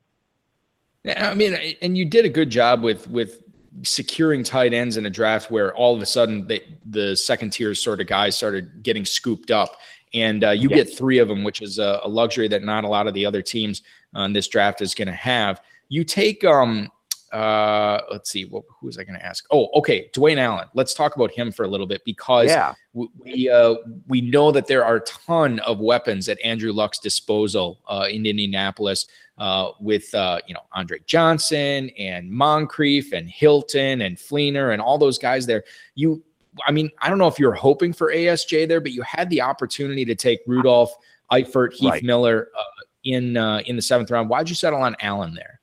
Yeah, 1.03 1.31
I 1.31 1.35
mean, 1.35 1.75
and 1.83 1.99
you 1.99 2.05
did 2.05 2.25
a 2.25 2.29
good 2.29 2.51
job 2.51 2.81
with 2.81 3.09
with 3.11 3.43
securing 3.83 4.45
tight 4.45 4.73
ends 4.73 4.97
in 4.97 5.05
a 5.05 5.11
draft 5.11 5.51
where 5.51 5.75
all 5.75 5.97
of 5.97 6.01
a 6.01 6.07
sudden 6.07 6.47
they, 6.47 6.61
the 6.87 7.17
second 7.17 7.51
tier 7.51 7.75
sort 7.75 8.01
of 8.01 8.07
guys 8.07 8.37
started 8.37 8.85
getting 8.85 9.05
scooped 9.05 9.51
up, 9.51 9.79
and 10.15 10.45
uh, 10.45 10.51
you 10.51 10.69
yes. 10.69 10.85
get 10.85 10.97
three 10.97 11.19
of 11.19 11.27
them, 11.27 11.43
which 11.43 11.61
is 11.61 11.81
a, 11.81 11.99
a, 12.05 12.09
luxury 12.09 12.47
that 12.47 12.63
not 12.63 12.85
a 12.85 12.89
lot 12.89 13.09
of 13.09 13.15
the 13.15 13.27
other 13.27 13.43
teams 13.43 13.83
on 14.15 14.33
this 14.33 14.47
draft 14.47 14.81
is 14.81 14.95
going 14.95 15.09
to 15.09 15.15
have. 15.15 15.61
You 15.93 16.05
take 16.05 16.43
um 16.43 16.89
uh 17.33 18.01
let's 18.11 18.31
see 18.31 18.47
what 18.47 18.65
who 18.81 18.87
was 18.87 18.97
I 18.97 19.05
going 19.05 19.19
to 19.19 19.25
ask? 19.25 19.45
Oh, 19.51 19.69
okay, 19.75 20.09
Dwayne 20.15 20.39
Allen. 20.39 20.69
Let's 20.73 20.95
talk 20.95 21.17
about 21.17 21.31
him 21.31 21.53
for 21.53 21.65
a 21.65 21.69
little 21.69 21.87
bit 21.87 22.01
because 22.07 22.49
yeah. 22.49 22.73
we 22.95 23.09
we, 23.19 23.51
uh, 23.51 23.75
we 24.09 24.23
know 24.23 24.51
that 24.53 24.67
there 24.67 24.87
are 24.87 24.97
a 24.97 25.01
ton 25.01 25.59
of 25.61 25.81
weapons 25.81 26.31
at 26.31 26.41
Andrew 26.43 26.73
Luck's 26.73 26.99
disposal 26.99 27.81
uh, 27.89 28.07
in 28.11 28.25
Indianapolis 28.25 29.07
uh, 29.37 29.73
with 29.81 30.15
uh, 30.15 30.41
you 30.47 30.55
know 30.55 30.63
Andre 30.73 30.99
Johnson 31.05 31.91
and 31.99 32.31
Moncrief 32.31 33.13
and 33.13 33.29
Hilton 33.29 34.01
and 34.01 34.17
Fleener 34.17 34.73
and 34.73 34.81
all 34.81 34.97
those 34.97 35.19
guys 35.19 35.45
there. 35.45 35.65
You 35.95 36.23
I 36.67 36.73
mean, 36.73 36.91
I 37.03 37.11
don't 37.11 37.19
know 37.19 37.29
if 37.29 37.39
you're 37.39 37.53
hoping 37.53 37.93
for 37.93 38.11
ASJ 38.13 38.67
there, 38.67 38.81
but 38.81 38.93
you 38.93 39.03
had 39.03 39.29
the 39.29 39.43
opportunity 39.43 40.07
to 40.07 40.15
take 40.15 40.41
Rudolph, 40.47 40.95
Eifert, 41.31 41.75
Heath 41.75 41.91
right. 41.91 42.03
Miller 42.03 42.49
uh, 42.59 42.63
in 43.05 43.37
uh, 43.37 43.61
in 43.67 43.77
the 43.77 43.83
seventh 43.83 44.11
round. 44.11 44.31
Why'd 44.31 44.49
you 44.49 44.55
settle 44.55 44.81
on 44.81 44.97
Allen 45.01 45.35
there? 45.35 45.61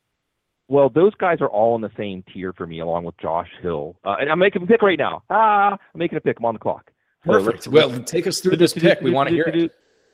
Well, 0.70 0.90
those 0.90 1.16
guys 1.16 1.40
are 1.42 1.48
all 1.48 1.76
in 1.76 1.82
the 1.82 1.92
same 1.98 2.24
tier 2.32 2.54
for 2.54 2.68
me, 2.68 2.80
along 2.80 3.04
with 3.04 3.18
Josh 3.18 3.50
Hill. 3.62 3.96
Uh, 4.06 4.16
and 4.20 4.30
I'm 4.30 4.38
making 4.38 4.62
a 4.62 4.68
pick 4.68 4.84
right 4.84 5.00
now. 5.00 5.24
Ah, 5.30 5.72
I'm 5.72 5.98
making 5.98 6.18
a 6.18 6.22
pick. 6.22 6.38
I'm 6.40 6.46
on 6.46 6.54
the 6.54 6.60
clock. 6.60 6.92
Perfect. 7.26 7.64
So 7.64 7.72
well, 7.72 8.00
take 8.04 8.28
us 8.28 8.40
through 8.40 8.58
this 8.58 8.74
pick. 8.74 9.02
We 9.02 9.12
want 9.12 9.30
to 9.30 9.36
hear 9.36 9.48
it. 9.48 9.72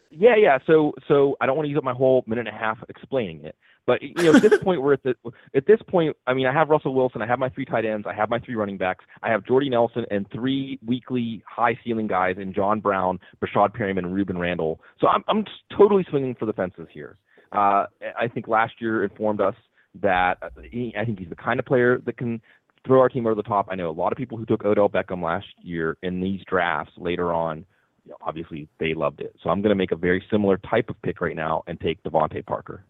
Yeah, 0.10 0.36
yeah. 0.38 0.60
So, 0.66 0.94
so 1.10 1.36
I 1.42 1.46
don't 1.46 1.58
want 1.58 1.66
to 1.66 1.70
use 1.70 1.78
up 1.78 1.84
my 1.84 1.94
whole 1.94 2.24
minute 2.26 2.48
and 2.48 2.56
a 2.56 2.58
half 2.58 2.78
explaining 2.88 3.44
it. 3.44 3.56
But 3.86 4.02
you 4.02 4.14
know, 4.16 4.34
at 4.34 4.42
this 4.42 4.58
point, 4.64 4.82
we're 4.82 4.94
at 4.94 5.04
the 5.04 5.14
at 5.54 5.68
this 5.68 5.80
point. 5.88 6.16
I 6.26 6.34
mean, 6.34 6.48
I 6.48 6.54
have 6.54 6.70
Russell 6.70 6.96
Wilson. 6.96 7.22
I 7.22 7.28
have 7.28 7.38
my 7.38 7.50
three 7.50 7.66
tight 7.66 7.86
ends. 7.86 8.08
I 8.10 8.14
have 8.14 8.30
my 8.30 8.40
three 8.40 8.56
running 8.56 8.78
backs. 8.78 9.06
I 9.22 9.30
have 9.30 9.46
Jordy 9.46 9.70
Nelson 9.70 10.06
and 10.10 10.26
three 10.32 10.80
weekly 10.86 11.44
high 11.48 11.78
ceiling 11.84 12.08
guys 12.08 12.38
in 12.40 12.54
John 12.54 12.80
Brown, 12.80 13.20
Breshad 13.44 13.76
Perriman, 13.76 14.00
and 14.00 14.16
Rueben 14.16 14.40
Randle. 14.40 14.80
So 15.00 15.08
I'm 15.08 15.24
I'm 15.28 15.46
totally 15.78 16.06
swinging 16.10 16.34
for 16.34 16.46
the 16.46 16.54
fences 16.54 16.88
here. 16.92 17.18
Uh, 17.52 17.86
I 18.20 18.28
think 18.34 18.48
last 18.48 18.74
year 18.80 19.04
informed 19.04 19.42
us 19.42 19.56
that 20.02 20.38
uh, 20.42 20.50
he, 20.70 20.94
I 20.98 21.06
think 21.06 21.20
he's 21.20 21.30
the 21.30 21.36
kind 21.36 21.60
of 21.60 21.66
player 21.66 22.00
that 22.06 22.18
can 22.18 22.42
throw 22.86 23.00
our 23.00 23.10
team 23.10 23.26
over 23.26 23.36
the 23.36 23.44
top. 23.44 23.68
I 23.70 23.76
know 23.76 23.90
a 23.90 23.92
lot 23.92 24.12
of 24.12 24.18
people 24.18 24.38
who 24.38 24.46
took 24.46 24.64
Odell 24.64 24.90
Beckham 24.90 25.24
last 25.24 25.48
year 25.62 25.98
in 26.04 26.22
these 26.22 26.42
drafts 26.46 26.94
later 26.98 27.34
on. 27.34 27.66
You 28.06 28.12
know, 28.12 28.18
obviously, 28.22 28.68
they 28.80 28.94
loved 28.94 29.22
it. 29.22 29.36
So 29.42 29.50
I'm 29.50 29.62
going 29.62 29.70
to 29.70 29.76
make 29.76 29.92
a 29.92 29.96
very 29.96 30.24
similar 30.30 30.58
type 30.58 30.90
of 30.90 31.02
pick 31.02 31.22
right 31.22 31.36
now 31.36 31.64
and 31.68 31.80
take 31.80 32.02
DeVante 32.04 32.46
Parker. 32.46 32.84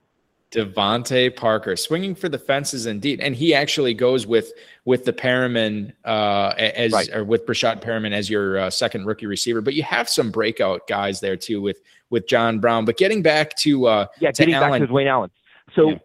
DeVante 0.51 1.35
Parker 1.35 1.75
swinging 1.75 2.15
for 2.15 2.29
the 2.29 2.37
fences 2.37 2.85
indeed, 2.85 3.19
and 3.19 3.35
he 3.35 3.53
actually 3.53 3.93
goes 3.93 4.27
with 4.27 4.53
with 4.85 5.05
the 5.05 5.11
Perriman 5.11 5.91
uh, 6.05 6.53
as 6.57 6.91
right. 6.91 7.09
or 7.13 7.23
with 7.23 7.45
Breshad 7.45 7.81
Perriman 7.81 8.13
as 8.13 8.29
your 8.29 8.59
uh, 8.59 8.69
second 8.69 9.05
rookie 9.05 9.25
receiver. 9.25 9.61
But 9.61 9.73
you 9.73 9.83
have 9.83 10.07
some 10.07 10.31
breakout 10.31 10.87
guys 10.87 11.19
there 11.19 11.35
too 11.35 11.61
with 11.61 11.81
with 12.09 12.27
John 12.27 12.59
Brown. 12.59 12.85
But 12.85 12.97
getting 12.97 13.21
back 13.21 13.55
to 13.57 13.87
uh, 13.87 14.05
yeah, 14.19 14.31
to 14.31 14.41
getting 14.43 14.55
Allen, 14.55 14.81
back 14.81 14.87
to 14.87 14.93
Dwayne 14.93 15.07
Allen. 15.07 15.31
So. 15.75 15.91
Yeah 15.91 15.97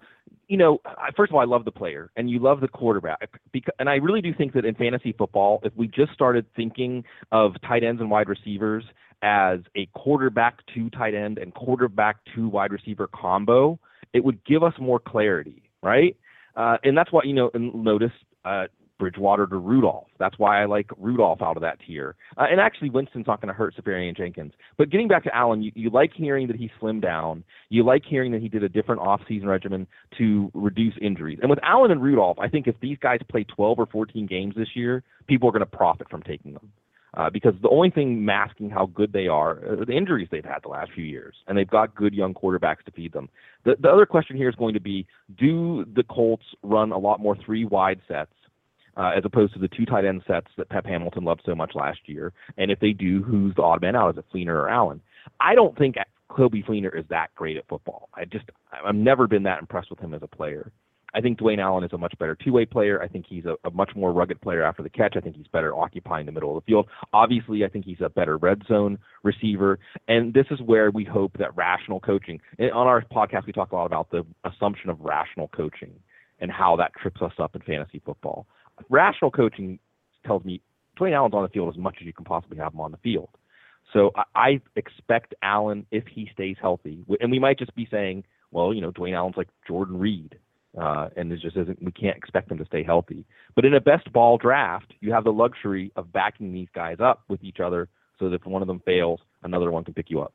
you 0.51 0.57
know, 0.57 0.81
first 1.17 1.31
of 1.31 1.37
all, 1.37 1.41
I 1.41 1.45
love 1.45 1.65
the 1.65 1.71
player, 1.71 2.11
and 2.17 2.29
you 2.29 2.41
love 2.41 2.61
the 2.61 2.67
quarterback. 2.67 3.31
Because, 3.53 3.73
and 3.79 3.89
I 3.89 3.95
really 3.95 4.21
do 4.21 4.35
think 4.35 4.53
that 4.55 4.65
in 4.65 4.75
fantasy 4.75 5.15
football, 5.17 5.61
if 5.63 5.73
we 5.77 5.87
just 5.87 6.13
started 6.13 6.45
thinking 6.57 7.05
of 7.31 7.53
tight 7.63 7.85
ends 7.85 8.01
and 8.01 8.11
wide 8.11 8.29
receivers 8.29 8.83
as 9.23 9.61
a 9.77 9.87
quarterback 9.95 10.59
to 10.75 10.91
tight 10.91 11.15
end 11.15 11.39
and 11.39 11.55
quarterback 11.55 12.17
to 12.35 12.49
wide 12.49 12.73
receiver 12.73 13.09
combo, 13.15 13.79
it 14.13 14.25
would 14.25 14.45
give 14.45 14.65
us 14.65 14.73
more 14.81 14.99
clarity, 14.99 15.63
right? 15.85 16.17
Uh, 16.57 16.79
and 16.83 16.99
that's 16.99 17.13
why 17.13 17.21
you 17.23 17.33
know, 17.33 17.53
notice 17.55 18.11
uh, 18.45 18.65
Bridgewater 19.01 19.47
to 19.49 19.57
Rudolph. 19.57 20.07
That's 20.19 20.39
why 20.39 20.63
I 20.63 20.67
like 20.67 20.91
Rudolph 20.99 21.43
out 21.43 21.57
of 21.57 21.63
that 21.63 21.79
tier. 21.85 22.15
Uh, 22.37 22.45
and 22.49 22.61
actually, 22.61 22.91
Winston's 22.91 23.27
not 23.27 23.41
going 23.41 23.49
to 23.49 23.55
hurt 23.55 23.75
Seferian-Jenkins. 23.75 24.53
But 24.79 24.91
getting 24.91 25.09
back 25.09 25.25
to 25.25 25.35
Allen, 25.35 25.63
you, 25.63 25.73
you 25.75 25.91
like 25.91 26.13
hearing 26.15 26.47
that 26.47 26.57
he 26.57 26.71
slimmed 26.81 27.03
down. 27.03 27.43
You 27.71 27.83
like 27.85 28.03
hearing 28.09 28.31
that 28.33 28.43
he 28.43 28.49
did 28.49 28.63
a 28.63 28.69
different 28.69 29.01
off-season 29.01 29.49
regimen 29.49 29.89
to 30.19 30.51
reduce 30.55 30.95
injuries. 31.01 31.39
And 31.41 31.51
with 31.51 31.59
Allen 31.65 31.91
and 31.91 32.03
Rudolph, 32.03 32.39
I 32.39 32.49
think 32.49 32.69
if 32.69 32.79
these 32.81 32.99
guys 33.01 33.19
play 33.29 33.45
12 33.45 33.79
or 33.79 33.87
14 33.87 34.27
games 34.27 34.55
this 34.55 34.69
year, 34.75 35.03
people 35.27 35.49
are 35.49 35.53
going 35.53 35.61
to 35.61 35.67
profit 35.67 36.09
from 36.11 36.23
taking 36.23 36.53
them. 36.53 36.71
Uh, 37.15 37.29
because 37.29 37.55
the 37.61 37.69
only 37.71 37.91
thing 37.91 38.25
masking 38.25 38.71
how 38.71 38.87
good 38.87 39.13
they 39.13 39.27
are 39.27 39.81
are 39.81 39.85
the 39.85 39.97
injuries 39.97 40.29
they've 40.31 40.45
had 40.45 40.61
the 40.63 40.69
last 40.69 40.93
few 40.95 41.03
years, 41.03 41.35
and 41.49 41.59
they've 41.59 41.69
got 41.69 41.93
good 41.97 42.15
young 42.15 42.33
quarterbacks 42.33 42.85
to 42.85 42.93
feed 42.93 43.13
them. 43.13 43.29
The, 43.65 43.75
the 43.81 43.89
other 43.89 44.07
question 44.07 44.37
here 44.37 44.49
is 44.49 44.55
going 44.55 44.75
to 44.75 44.81
be: 44.81 45.09
Do 45.37 45.85
the 45.93 46.05
Colts 46.05 46.45
run 46.63 46.93
a 46.93 46.99
lot 46.99 47.19
more 47.19 47.37
three 47.45 47.65
wide 47.65 48.01
sets 48.07 48.31
uh, 48.97 49.13
as 49.17 49.25
opposed 49.25 49.53
to 49.55 49.59
the 49.59 49.69
two 49.69 49.85
tight 49.87 50.05
end 50.05 50.23
sets 50.27 50.49
that 50.57 50.69
Pep 50.69 50.87
Hamilton 50.87 51.25
loved 51.25 51.43
so 51.45 51.55
much 51.55 51.73
last 51.75 52.01
year? 52.07 52.33
And 52.57 52.71
if 52.71 52.81
they 52.81 52.93
do, 52.93 53.23
who's 53.23 53.55
the 53.55 53.63
odd 53.63 53.83
man 53.83 53.97
out? 53.97 54.11
Is 54.11 54.19
it 54.19 54.25
Fleener 54.35 54.55
or 54.55 54.69
Allen? 54.69 55.01
I 55.41 55.55
don't 55.55 55.77
think 55.77 55.97
Coby 56.31 56.65
Fleener 56.65 56.97
is 56.97 57.05
that 57.11 57.35
great 57.35 57.57
at 57.57 57.69
football. 57.69 58.09
I 58.15 58.25
just 58.25 58.45
I've 58.73 58.95
never 58.95 59.27
been 59.27 59.43
that 59.45 59.61
impressed 59.61 59.91
with 59.91 59.99
him 59.99 60.15
as 60.15 60.23
a 60.23 60.29
player. 60.29 60.73
I 61.13 61.21
think 61.21 61.39
Dwayne 61.39 61.59
Allen 61.59 61.85
is 61.85 61.93
a 61.93 61.99
much 61.99 62.15
better 62.19 62.37
two-way 62.37 62.67
player. 62.67 63.03
I 63.03 63.09
think 63.09 63.27
he's 63.29 63.45
a, 63.45 63.57
a, 63.65 63.71
much 63.71 63.91
more 63.97 64.13
rugged 64.13 64.41
player 64.41 64.63
after 64.63 64.83
the 64.83 64.89
catch. 64.89 65.17
I 65.17 65.21
think 65.21 65.37
he's 65.37 65.49
better 65.49 65.75
occupying 65.75 66.27
the 66.27 66.33
middle 66.33 66.57
of 66.57 66.63
the 66.63 66.71
field. 66.71 66.87
Obviously, 67.13 67.65
I 67.65 67.69
think 67.69 67.85
he's 67.85 68.01
a 68.01 68.09
better 68.09 68.37
red 68.37 68.63
zone 68.69 68.99
receiver. 69.23 69.79
And 70.09 70.33
this 70.33 70.47
is 70.51 70.61
where 70.61 70.91
we 70.91 71.05
hope 71.05 71.37
that 71.39 71.57
rational 71.57 72.01
coaching. 72.01 72.41
On 72.61 72.87
our 72.87 73.03
podcast, 73.03 73.47
we 73.47 73.53
talk 73.53 73.73
a 73.73 73.77
lot 73.77 73.87
about 73.87 74.11
the 74.11 74.25
assumption 74.45 74.91
of 74.91 75.01
rational 75.01 75.49
coaching 75.49 75.93
and 76.41 76.51
how 76.51 76.77
that 76.77 76.93
trips 76.95 77.21
us 77.21 77.33
up 77.39 77.55
in 77.55 77.63
fantasy 77.63 78.01
football. 78.05 78.47
Rational 78.89 79.31
coaching 79.31 79.79
tells 80.27 80.45
me 80.45 80.61
Dwayne 80.99 81.15
Allen's 81.15 81.35
on 81.35 81.43
the 81.43 81.49
field 81.49 81.69
as 81.69 81.79
much 81.79 81.97
as 82.01 82.07
you 82.07 82.13
can 82.13 82.25
possibly 82.25 82.59
have 82.59 82.73
him 82.73 82.81
on 82.81 82.91
the 82.91 82.99
field. 82.99 83.31
So 83.93 84.13
I, 84.15 84.25
I 84.35 84.61
expect 84.77 85.35
Allen, 85.43 85.87
if 85.91 86.05
he 86.07 86.31
stays 86.33 86.57
healthy, 86.61 87.05
and 87.21 87.31
we 87.31 87.39
might 87.39 87.59
just 87.59 87.75
be 87.75 87.89
saying, 87.91 88.25
well, 88.51 88.73
you 88.73 88.81
know, 88.81 88.93
Dwayne 88.93 89.17
Allen's 89.17 89.37
like 89.37 89.49
Jordan 89.67 89.99
Reed 89.99 90.37
uh, 90.79 91.09
and 91.17 91.33
it 91.33 91.41
just 91.41 91.57
isn't. 91.57 91.83
We 91.83 91.93
can't 91.93 92.17
expect 92.17 92.49
them 92.49 92.59
to 92.59 92.65
stay 92.65 92.83
healthy. 92.83 93.25
But 93.57 93.65
in 93.65 93.75
a 93.75 93.81
best 93.81 94.13
ball 94.13 94.39
draft, 94.39 94.93
you 95.01 95.13
have 95.13 95.25
the 95.25 95.33
luxury 95.33 95.93
of 95.97 96.13
backing 96.13 96.53
these 96.53 96.69
guys 96.75 96.99
up 97.01 97.25
with 97.29 97.43
each 97.43 97.61
other, 97.61 97.89
so 98.19 98.29
that 98.29 98.37
if 98.37 98.47
one 98.47 98.63
of 98.63 98.69
them 98.69 98.81
fails, 98.85 99.21
another 99.43 99.71
one 99.71 99.85
can 99.85 99.95
pick 99.95 100.11
you 100.11 100.21
up 100.21 100.33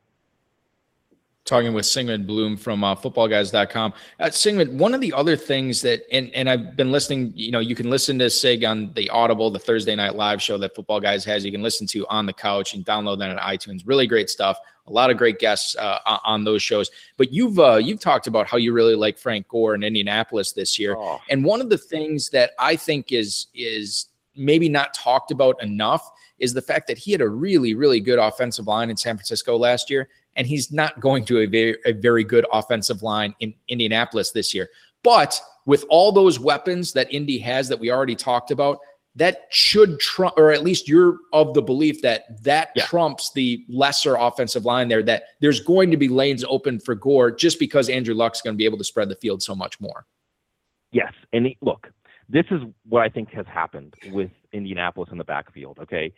talking 1.46 1.72
with 1.72 1.86
Sigmund 1.86 2.26
Bloom 2.26 2.56
from 2.56 2.84
uh, 2.84 2.94
footballguys.com. 2.94 3.94
Uh, 4.20 4.30
Sigmund, 4.30 4.78
one 4.78 4.94
of 4.94 5.00
the 5.00 5.12
other 5.12 5.36
things 5.36 5.80
that, 5.82 6.02
and, 6.12 6.30
and 6.34 6.50
I've 6.50 6.76
been 6.76 6.92
listening, 6.92 7.32
you 7.34 7.52
know, 7.52 7.60
you 7.60 7.74
can 7.74 7.88
listen 7.88 8.18
to 8.18 8.28
Sig 8.28 8.64
on 8.64 8.92
the 8.94 9.08
Audible, 9.10 9.50
the 9.50 9.58
Thursday 9.58 9.94
night 9.94 10.16
live 10.16 10.42
show 10.42 10.58
that 10.58 10.74
Football 10.74 11.00
Guys 11.00 11.24
has. 11.24 11.44
You 11.44 11.52
can 11.52 11.62
listen 11.62 11.86
to 11.88 12.06
on 12.08 12.26
the 12.26 12.32
couch 12.32 12.74
and 12.74 12.84
download 12.84 13.18
that 13.20 13.30
on 13.30 13.38
iTunes. 13.38 13.82
Really 13.86 14.06
great 14.06 14.28
stuff. 14.28 14.58
A 14.88 14.92
lot 14.92 15.10
of 15.10 15.16
great 15.16 15.38
guests 15.38 15.74
uh, 15.76 15.98
on 16.24 16.44
those 16.44 16.62
shows. 16.62 16.90
But 17.16 17.32
you've 17.32 17.58
uh, 17.58 17.76
you've 17.76 17.98
talked 17.98 18.28
about 18.28 18.46
how 18.46 18.56
you 18.56 18.72
really 18.72 18.94
like 18.94 19.18
Frank 19.18 19.48
Gore 19.48 19.74
in 19.74 19.82
Indianapolis 19.82 20.52
this 20.52 20.78
year. 20.78 20.94
Oh. 20.96 21.20
And 21.28 21.44
one 21.44 21.60
of 21.60 21.70
the 21.70 21.78
things 21.78 22.30
that 22.30 22.52
I 22.58 22.76
think 22.76 23.10
is 23.10 23.48
is 23.52 24.06
maybe 24.36 24.68
not 24.68 24.94
talked 24.94 25.32
about 25.32 25.60
enough 25.62 26.08
is 26.38 26.52
the 26.52 26.62
fact 26.62 26.86
that 26.86 26.98
he 26.98 27.12
had 27.12 27.20
a 27.20 27.28
really, 27.28 27.74
really 27.74 27.98
good 27.98 28.18
offensive 28.18 28.66
line 28.66 28.90
in 28.90 28.96
San 28.96 29.16
Francisco 29.16 29.56
last 29.56 29.90
year 29.90 30.08
and 30.36 30.46
he's 30.46 30.70
not 30.70 31.00
going 31.00 31.24
to 31.26 31.40
a 31.40 31.46
very, 31.46 31.76
a 31.84 31.92
very 31.92 32.24
good 32.24 32.46
offensive 32.52 33.02
line 33.02 33.34
in 33.40 33.54
Indianapolis 33.68 34.30
this 34.30 34.54
year. 34.54 34.68
But 35.02 35.40
with 35.66 35.84
all 35.88 36.12
those 36.12 36.38
weapons 36.38 36.92
that 36.92 37.12
Indy 37.12 37.38
has 37.38 37.68
that 37.68 37.80
we 37.80 37.90
already 37.90 38.14
talked 38.14 38.50
about, 38.50 38.78
that 39.16 39.46
should 39.50 39.98
trump, 39.98 40.34
or 40.36 40.52
at 40.52 40.62
least 40.62 40.88
you're 40.88 41.16
of 41.32 41.54
the 41.54 41.62
belief 41.62 42.02
that 42.02 42.42
that 42.42 42.70
yeah. 42.76 42.84
trumps 42.84 43.32
the 43.34 43.64
lesser 43.68 44.14
offensive 44.14 44.66
line 44.66 44.88
there. 44.88 45.02
That 45.02 45.24
there's 45.40 45.60
going 45.60 45.90
to 45.90 45.96
be 45.96 46.08
lanes 46.08 46.44
open 46.46 46.78
for 46.78 46.94
Gore 46.94 47.30
just 47.30 47.58
because 47.58 47.88
Andrew 47.88 48.14
Luck's 48.14 48.42
going 48.42 48.54
to 48.54 48.58
be 48.58 48.66
able 48.66 48.78
to 48.78 48.84
spread 48.84 49.08
the 49.08 49.16
field 49.16 49.42
so 49.42 49.54
much 49.54 49.80
more. 49.80 50.04
Yes, 50.92 51.12
and 51.32 51.48
look, 51.62 51.88
this 52.28 52.44
is 52.50 52.60
what 52.86 53.02
I 53.02 53.08
think 53.08 53.30
has 53.30 53.46
happened 53.46 53.94
with 54.12 54.30
Indianapolis 54.52 55.08
in 55.10 55.18
the 55.18 55.24
backfield. 55.24 55.78
Okay, 55.80 56.12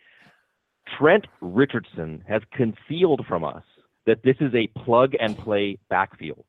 Trent 0.97 1.25
Richardson 1.39 2.21
has 2.27 2.41
concealed 2.51 3.25
from 3.27 3.45
us 3.45 3.63
that 4.09 4.23
this 4.23 4.37
is 4.39 4.51
a 4.55 4.65
plug 4.79 5.13
and 5.19 5.37
play 5.37 5.77
backfield. 5.87 6.43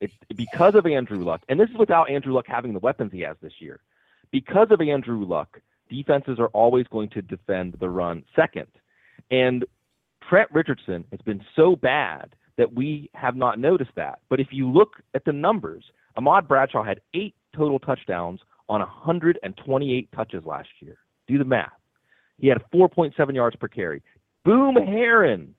It's 0.00 0.12
because 0.34 0.74
of 0.74 0.84
Andrew 0.84 1.22
Luck, 1.22 1.42
and 1.48 1.60
this 1.60 1.70
is 1.70 1.76
without 1.76 2.10
Andrew 2.10 2.32
Luck 2.32 2.46
having 2.48 2.72
the 2.72 2.80
weapons 2.80 3.12
he 3.12 3.20
has 3.20 3.36
this 3.40 3.52
year. 3.60 3.78
Because 4.32 4.66
of 4.72 4.80
Andrew 4.80 5.24
Luck, 5.24 5.60
defenses 5.88 6.40
are 6.40 6.48
always 6.48 6.88
going 6.88 7.08
to 7.10 7.22
defend 7.22 7.76
the 7.78 7.88
run 7.88 8.24
second. 8.34 8.66
And 9.30 9.64
Trent 10.28 10.50
Richardson 10.52 11.04
has 11.12 11.20
been 11.20 11.40
so 11.54 11.76
bad 11.76 12.34
that 12.56 12.74
we 12.74 13.10
have 13.14 13.36
not 13.36 13.60
noticed 13.60 13.92
that. 13.94 14.18
But 14.28 14.40
if 14.40 14.48
you 14.50 14.68
look 14.68 14.94
at 15.14 15.24
the 15.24 15.32
numbers, 15.32 15.84
Ahmad 16.16 16.48
Bradshaw 16.48 16.82
had 16.82 17.00
eight 17.14 17.36
total 17.54 17.78
touchdowns 17.78 18.40
on 18.68 18.80
128 18.80 20.08
touches 20.10 20.44
last 20.44 20.68
year. 20.80 20.96
Do 21.28 21.38
the 21.38 21.44
math. 21.44 21.70
He 22.40 22.48
had 22.48 22.58
4.7 22.74 23.34
yards 23.36 23.54
per 23.54 23.68
carry. 23.68 24.02
Boom 24.44 24.74
Herron 24.74 25.54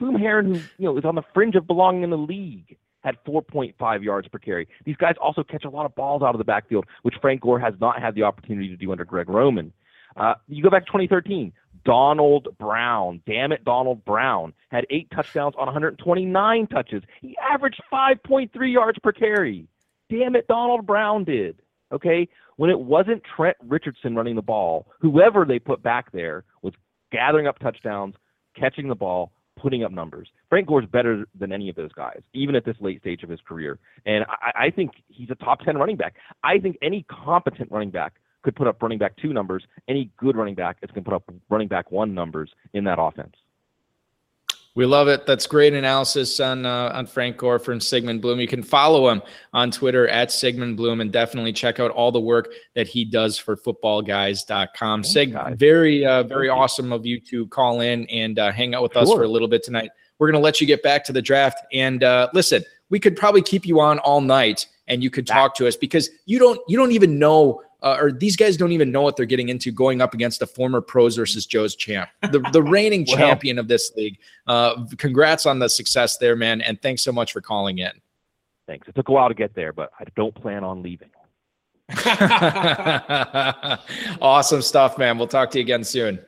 Boom 0.00 0.14
Herron, 0.16 0.54
who 0.54 0.60
you 0.78 0.84
know 0.84 0.98
is 0.98 1.04
on 1.04 1.14
the 1.14 1.22
fringe 1.32 1.54
of 1.54 1.66
belonging 1.66 2.02
in 2.02 2.10
the 2.10 2.18
league, 2.18 2.76
had 3.02 3.16
4.5 3.26 4.02
yards 4.02 4.28
per 4.28 4.38
carry. 4.38 4.66
These 4.84 4.96
guys 4.96 5.14
also 5.20 5.44
catch 5.44 5.64
a 5.64 5.70
lot 5.70 5.86
of 5.86 5.94
balls 5.94 6.22
out 6.22 6.34
of 6.34 6.38
the 6.38 6.44
backfield, 6.44 6.86
which 7.02 7.14
Frank 7.20 7.42
Gore 7.42 7.60
has 7.60 7.74
not 7.80 8.00
had 8.00 8.14
the 8.14 8.22
opportunity 8.22 8.68
to 8.68 8.76
do 8.76 8.90
under 8.90 9.04
Greg 9.04 9.28
Roman. 9.28 9.72
Uh, 10.16 10.34
you 10.48 10.62
go 10.62 10.70
back 10.70 10.86
to 10.86 10.92
2013, 10.92 11.52
Donald 11.84 12.48
Brown, 12.58 13.20
damn 13.26 13.52
it, 13.52 13.64
Donald 13.64 14.04
Brown 14.04 14.54
had 14.70 14.86
eight 14.90 15.10
touchdowns 15.10 15.54
on 15.58 15.66
129 15.66 16.66
touches. 16.68 17.02
He 17.20 17.36
averaged 17.38 17.82
5.3 17.92 18.72
yards 18.72 18.98
per 19.02 19.12
carry. 19.12 19.66
Damn 20.10 20.36
it, 20.36 20.46
Donald 20.48 20.86
Brown 20.86 21.24
did. 21.24 21.60
Okay, 21.92 22.28
when 22.56 22.70
it 22.70 22.80
wasn't 22.80 23.22
Trent 23.36 23.56
Richardson 23.62 24.14
running 24.14 24.36
the 24.36 24.42
ball, 24.42 24.86
whoever 25.00 25.44
they 25.44 25.58
put 25.58 25.82
back 25.82 26.10
there 26.12 26.44
was 26.62 26.72
gathering 27.12 27.46
up 27.46 27.58
touchdowns, 27.58 28.14
catching 28.58 28.88
the 28.88 28.94
ball, 28.94 29.32
putting 29.56 29.84
up 29.84 29.92
numbers. 29.92 30.28
Frank 30.48 30.68
Gore's 30.68 30.86
better 30.86 31.26
than 31.38 31.52
any 31.52 31.68
of 31.68 31.76
those 31.76 31.92
guys, 31.92 32.20
even 32.32 32.54
at 32.54 32.64
this 32.64 32.76
late 32.80 33.00
stage 33.00 33.22
of 33.22 33.30
his 33.30 33.40
career. 33.46 33.78
And 34.06 34.24
I, 34.28 34.66
I 34.66 34.70
think 34.70 34.92
he's 35.08 35.30
a 35.30 35.34
top 35.36 35.60
10 35.60 35.76
running 35.76 35.96
back. 35.96 36.14
I 36.42 36.58
think 36.58 36.76
any 36.82 37.04
competent 37.08 37.70
running 37.70 37.90
back 37.90 38.14
could 38.42 38.54
put 38.54 38.66
up 38.66 38.80
running 38.82 38.98
back 38.98 39.16
two 39.16 39.32
numbers. 39.32 39.64
Any 39.88 40.10
good 40.18 40.36
running 40.36 40.54
back 40.54 40.78
is 40.82 40.90
going 40.90 41.04
to 41.04 41.10
put 41.10 41.16
up 41.16 41.32
running 41.48 41.68
back 41.68 41.90
one 41.90 42.14
numbers 42.14 42.50
in 42.74 42.84
that 42.84 42.98
offense. 43.00 43.34
We 44.76 44.86
love 44.86 45.06
it. 45.06 45.24
That's 45.24 45.46
great 45.46 45.72
analysis 45.72 46.40
on 46.40 46.66
uh, 46.66 46.90
on 46.92 47.06
Frank 47.06 47.36
Gore 47.36 47.60
from 47.60 47.80
Sigmund 47.80 48.20
Bloom. 48.20 48.40
You 48.40 48.48
can 48.48 48.62
follow 48.62 49.08
him 49.08 49.22
on 49.52 49.70
Twitter 49.70 50.08
at 50.08 50.32
Sigmund 50.32 50.76
Bloom 50.76 51.00
and 51.00 51.12
definitely 51.12 51.52
check 51.52 51.78
out 51.78 51.92
all 51.92 52.10
the 52.10 52.20
work 52.20 52.52
that 52.74 52.88
he 52.88 53.04
does 53.04 53.38
for 53.38 53.56
footballguys.com. 53.56 55.04
Sig, 55.04 55.32
guys. 55.32 55.54
very 55.56 56.04
uh, 56.04 56.24
very 56.24 56.48
awesome 56.48 56.92
of 56.92 57.06
you 57.06 57.20
to 57.20 57.46
call 57.48 57.82
in 57.82 58.04
and 58.06 58.40
uh, 58.40 58.50
hang 58.50 58.74
out 58.74 58.82
with 58.82 58.94
sure. 58.94 59.02
us 59.02 59.12
for 59.12 59.22
a 59.22 59.28
little 59.28 59.46
bit 59.46 59.62
tonight. 59.62 59.90
We're 60.18 60.26
going 60.26 60.40
to 60.40 60.44
let 60.44 60.60
you 60.60 60.66
get 60.66 60.82
back 60.82 61.04
to 61.04 61.12
the 61.12 61.22
draft 61.22 61.60
and 61.72 62.02
uh, 62.02 62.28
listen. 62.34 62.64
We 62.90 62.98
could 62.98 63.16
probably 63.16 63.42
keep 63.42 63.66
you 63.66 63.80
on 63.80 64.00
all 64.00 64.20
night 64.20 64.66
and 64.88 65.02
you 65.02 65.10
could 65.10 65.26
talk 65.26 65.54
to 65.56 65.68
us 65.68 65.76
because 65.76 66.10
you 66.26 66.38
don't 66.40 66.60
you 66.68 66.76
don't 66.76 66.92
even 66.92 67.18
know 67.18 67.62
uh, 67.84 67.98
or 68.00 68.10
these 68.10 68.34
guys 68.34 68.56
don't 68.56 68.72
even 68.72 68.90
know 68.90 69.02
what 69.02 69.14
they're 69.14 69.26
getting 69.26 69.50
into 69.50 69.70
going 69.70 70.00
up 70.00 70.14
against 70.14 70.40
a 70.40 70.46
former 70.46 70.80
pros 70.80 71.16
versus 71.16 71.44
Joe's 71.44 71.76
champ, 71.76 72.08
the, 72.32 72.40
the 72.52 72.62
reigning 72.62 73.04
champion 73.04 73.58
of 73.58 73.68
this 73.68 73.92
league. 73.94 74.18
Uh, 74.46 74.86
congrats 74.96 75.44
on 75.44 75.58
the 75.58 75.68
success 75.68 76.16
there, 76.16 76.34
man. 76.34 76.62
And 76.62 76.80
thanks 76.80 77.02
so 77.02 77.12
much 77.12 77.32
for 77.32 77.42
calling 77.42 77.78
in. 77.78 77.92
Thanks. 78.66 78.88
It 78.88 78.94
took 78.94 79.10
a 79.10 79.12
while 79.12 79.28
to 79.28 79.34
get 79.34 79.54
there, 79.54 79.74
but 79.74 79.90
I 80.00 80.04
don't 80.16 80.34
plan 80.34 80.64
on 80.64 80.82
leaving. 80.82 81.10
awesome 84.22 84.62
stuff, 84.62 84.96
man. 84.96 85.18
We'll 85.18 85.28
talk 85.28 85.50
to 85.50 85.58
you 85.58 85.62
again 85.62 85.84
soon. 85.84 86.18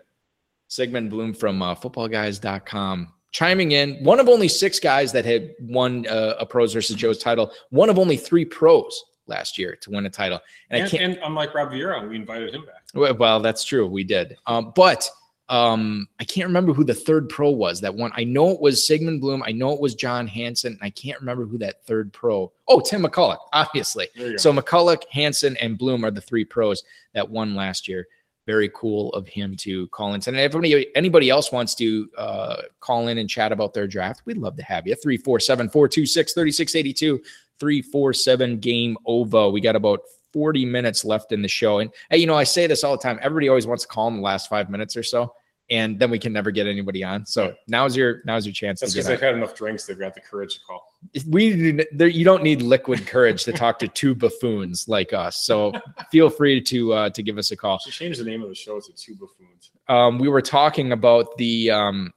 Sigmund 0.69 1.09
Bloom 1.09 1.33
from 1.33 1.63
uh, 1.63 1.75
footballguys.com 1.75 3.15
chiming 3.33 3.73
in. 3.73 3.95
One 4.05 4.21
of 4.21 4.29
only 4.29 4.49
six 4.49 4.79
guys 4.79 5.11
that 5.13 5.25
had 5.25 5.55
won 5.61 6.07
uh, 6.07 6.35
a 6.39 6.45
pros 6.45 6.75
versus 6.75 6.97
Joe's 6.97 7.19
title, 7.19 7.51
one 7.71 7.89
of 7.89 7.99
only 7.99 8.19
three 8.19 8.45
pros 8.45 9.03
last 9.27 9.59
year 9.59 9.77
to 9.77 9.91
win 9.91 10.07
a 10.07 10.11
title. 10.11 10.41
And, 10.71 10.81
and 10.81 10.87
I 10.87 10.91
can't. 10.91 11.13
And 11.15 11.23
unlike 11.25 11.55
Rob 11.55 11.71
Vieira, 11.71 12.09
we 12.09 12.17
invited 12.17 12.55
him 12.55 12.65
back. 12.65 13.19
Well, 13.19 13.41
that's 13.41 13.65
true. 13.65 13.87
We 13.87 14.05
did. 14.05 14.37
Um, 14.47 14.73
but 14.75 15.09
um, 15.49 16.09
I 16.19 16.25
can't 16.25 16.47
remember 16.49 16.73
who 16.73 16.85
the 16.85 16.95
third 16.95 17.29
pro 17.29 17.51
was 17.51 17.81
that 17.81 17.95
won. 17.95 18.11
I 18.15 18.25
know 18.25 18.51
it 18.51 18.61
was 18.61 18.87
Sigmund 18.87 19.21
Bloom. 19.21 19.43
I 19.45 19.53
know 19.53 19.73
it 19.73 19.81
was 19.81 19.95
John 19.95 20.27
Hanson. 20.27 20.79
I 20.83 20.91
can't 20.91 21.21
remember 21.21 21.47
who 21.47 21.59
that 21.59 21.85
third 21.87 22.13
pro. 22.13 22.53
Oh, 22.67 22.81
Tim 22.81 23.05
McCulloch, 23.05 23.39
obviously. 23.53 24.09
So 24.37 24.53
McCulloch, 24.53 25.03
Hanson, 25.11 25.57
and 25.59 25.79
Bloom 25.79 26.05
are 26.05 26.11
the 26.11 26.21
three 26.21 26.45
pros 26.45 26.83
that 27.15 27.29
won 27.29 27.55
last 27.55 27.87
year. 27.87 28.09
Very 28.45 28.71
cool 28.75 29.13
of 29.13 29.27
him 29.27 29.57
to 29.59 29.89
call 29.89 30.15
in. 30.15 30.23
And 30.27 30.37
if 30.37 30.55
anybody, 30.55 30.95
anybody 30.97 31.31
else 31.31 31.51
wants 31.51 31.75
to 31.77 32.09
uh, 32.17 32.63
call 32.81 33.09
in 33.09 33.19
and 33.19 33.29
chat 33.29 33.51
about 33.53 33.75
their 33.75 33.89
draft, 33.89 34.23
we'd 34.25 34.39
love 34.39 34.57
to 34.57 34.63
have 34.63 34.87
you. 34.87 34.95
347 34.95 35.69
426 35.69 36.33
3682. 36.33 37.23
347 37.61 38.59
game 38.61 38.97
over. 39.07 39.49
We 39.51 39.61
got 39.61 39.77
about 39.77 40.01
40 40.33 40.65
minutes 40.67 41.05
left 41.05 41.33
in 41.33 41.43
the 41.43 41.49
show. 41.49 41.79
And 41.79 41.91
hey, 42.11 42.19
you 42.19 42.27
know, 42.27 42.35
I 42.35 42.45
say 42.45 42.67
this 42.67 42.85
all 42.85 42.93
the 42.97 43.03
time. 43.03 43.19
Everybody 43.23 43.49
always 43.49 43.67
wants 43.67 43.85
to 43.85 43.89
call 43.89 44.09
in 44.09 44.17
the 44.17 44.23
last 44.23 44.49
five 44.49 44.69
minutes 44.71 44.97
or 44.97 45.03
so. 45.03 45.33
and 45.69 45.99
then 45.99 46.11
we 46.11 46.19
can 46.19 46.33
never 46.33 46.51
get 46.51 46.67
anybody 46.67 47.03
on. 47.03 47.27
So 47.27 47.55
now's 47.67 47.97
your 47.97 48.23
now's 48.25 48.47
your 48.47 48.53
chance 48.53 48.81
That's 48.81 48.93
because 48.93 49.07
they've 49.07 49.21
had 49.21 49.35
enough 49.35 49.55
drinks. 49.55 49.85
They've 49.85 49.99
got 49.99 50.15
the 50.15 50.21
courage 50.21 50.55
to 50.55 50.61
call. 50.65 50.87
We 51.29 51.83
there, 51.93 52.09
you 52.09 52.25
don't 52.25 52.43
need 52.43 52.63
liquid 52.63 53.07
courage 53.07 53.45
to 53.45 53.53
talk 53.53 53.79
to 53.81 53.89
two 53.89 54.15
buffoons 54.15 54.89
like 54.89 55.13
us. 55.13 55.39
So 55.45 55.73
feel 56.13 56.31
free 56.31 56.61
to 56.63 56.93
uh, 56.93 57.11
to 57.11 57.23
give 57.23 57.39
us 57.39 57.51
a 57.51 57.57
call. 57.57 57.79
Should 57.79 57.93
change 57.93 58.19
the 58.19 58.25
name 58.25 58.43
of 58.43 58.49
the 58.49 58.55
show 58.55 58.79
to 58.79 58.93
Two 58.93 59.17
Buffoons. 59.17 59.71
um, 59.89 60.19
we 60.19 60.29
were 60.29 60.43
talking 60.43 60.93
about 60.93 61.37
the 61.37 61.71
um, 61.71 62.13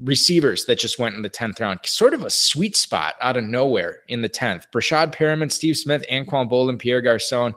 receivers 0.00 0.64
that 0.66 0.78
just 0.78 0.98
went 0.98 1.14
in 1.14 1.22
the 1.22 1.30
10th 1.30 1.60
round. 1.60 1.80
Sort 1.84 2.14
of 2.14 2.22
a 2.24 2.30
sweet 2.30 2.76
spot 2.76 3.14
out 3.20 3.36
of 3.36 3.44
nowhere 3.44 4.00
in 4.08 4.20
the 4.22 4.28
10th. 4.28 4.64
Breshad 4.74 5.14
Perriman, 5.14 5.50
Steve 5.50 5.76
Smith, 5.76 6.04
Anquan 6.10 6.50
Boldin, 6.50 6.78
Pierre 6.78 7.00
Garcon. 7.00 7.54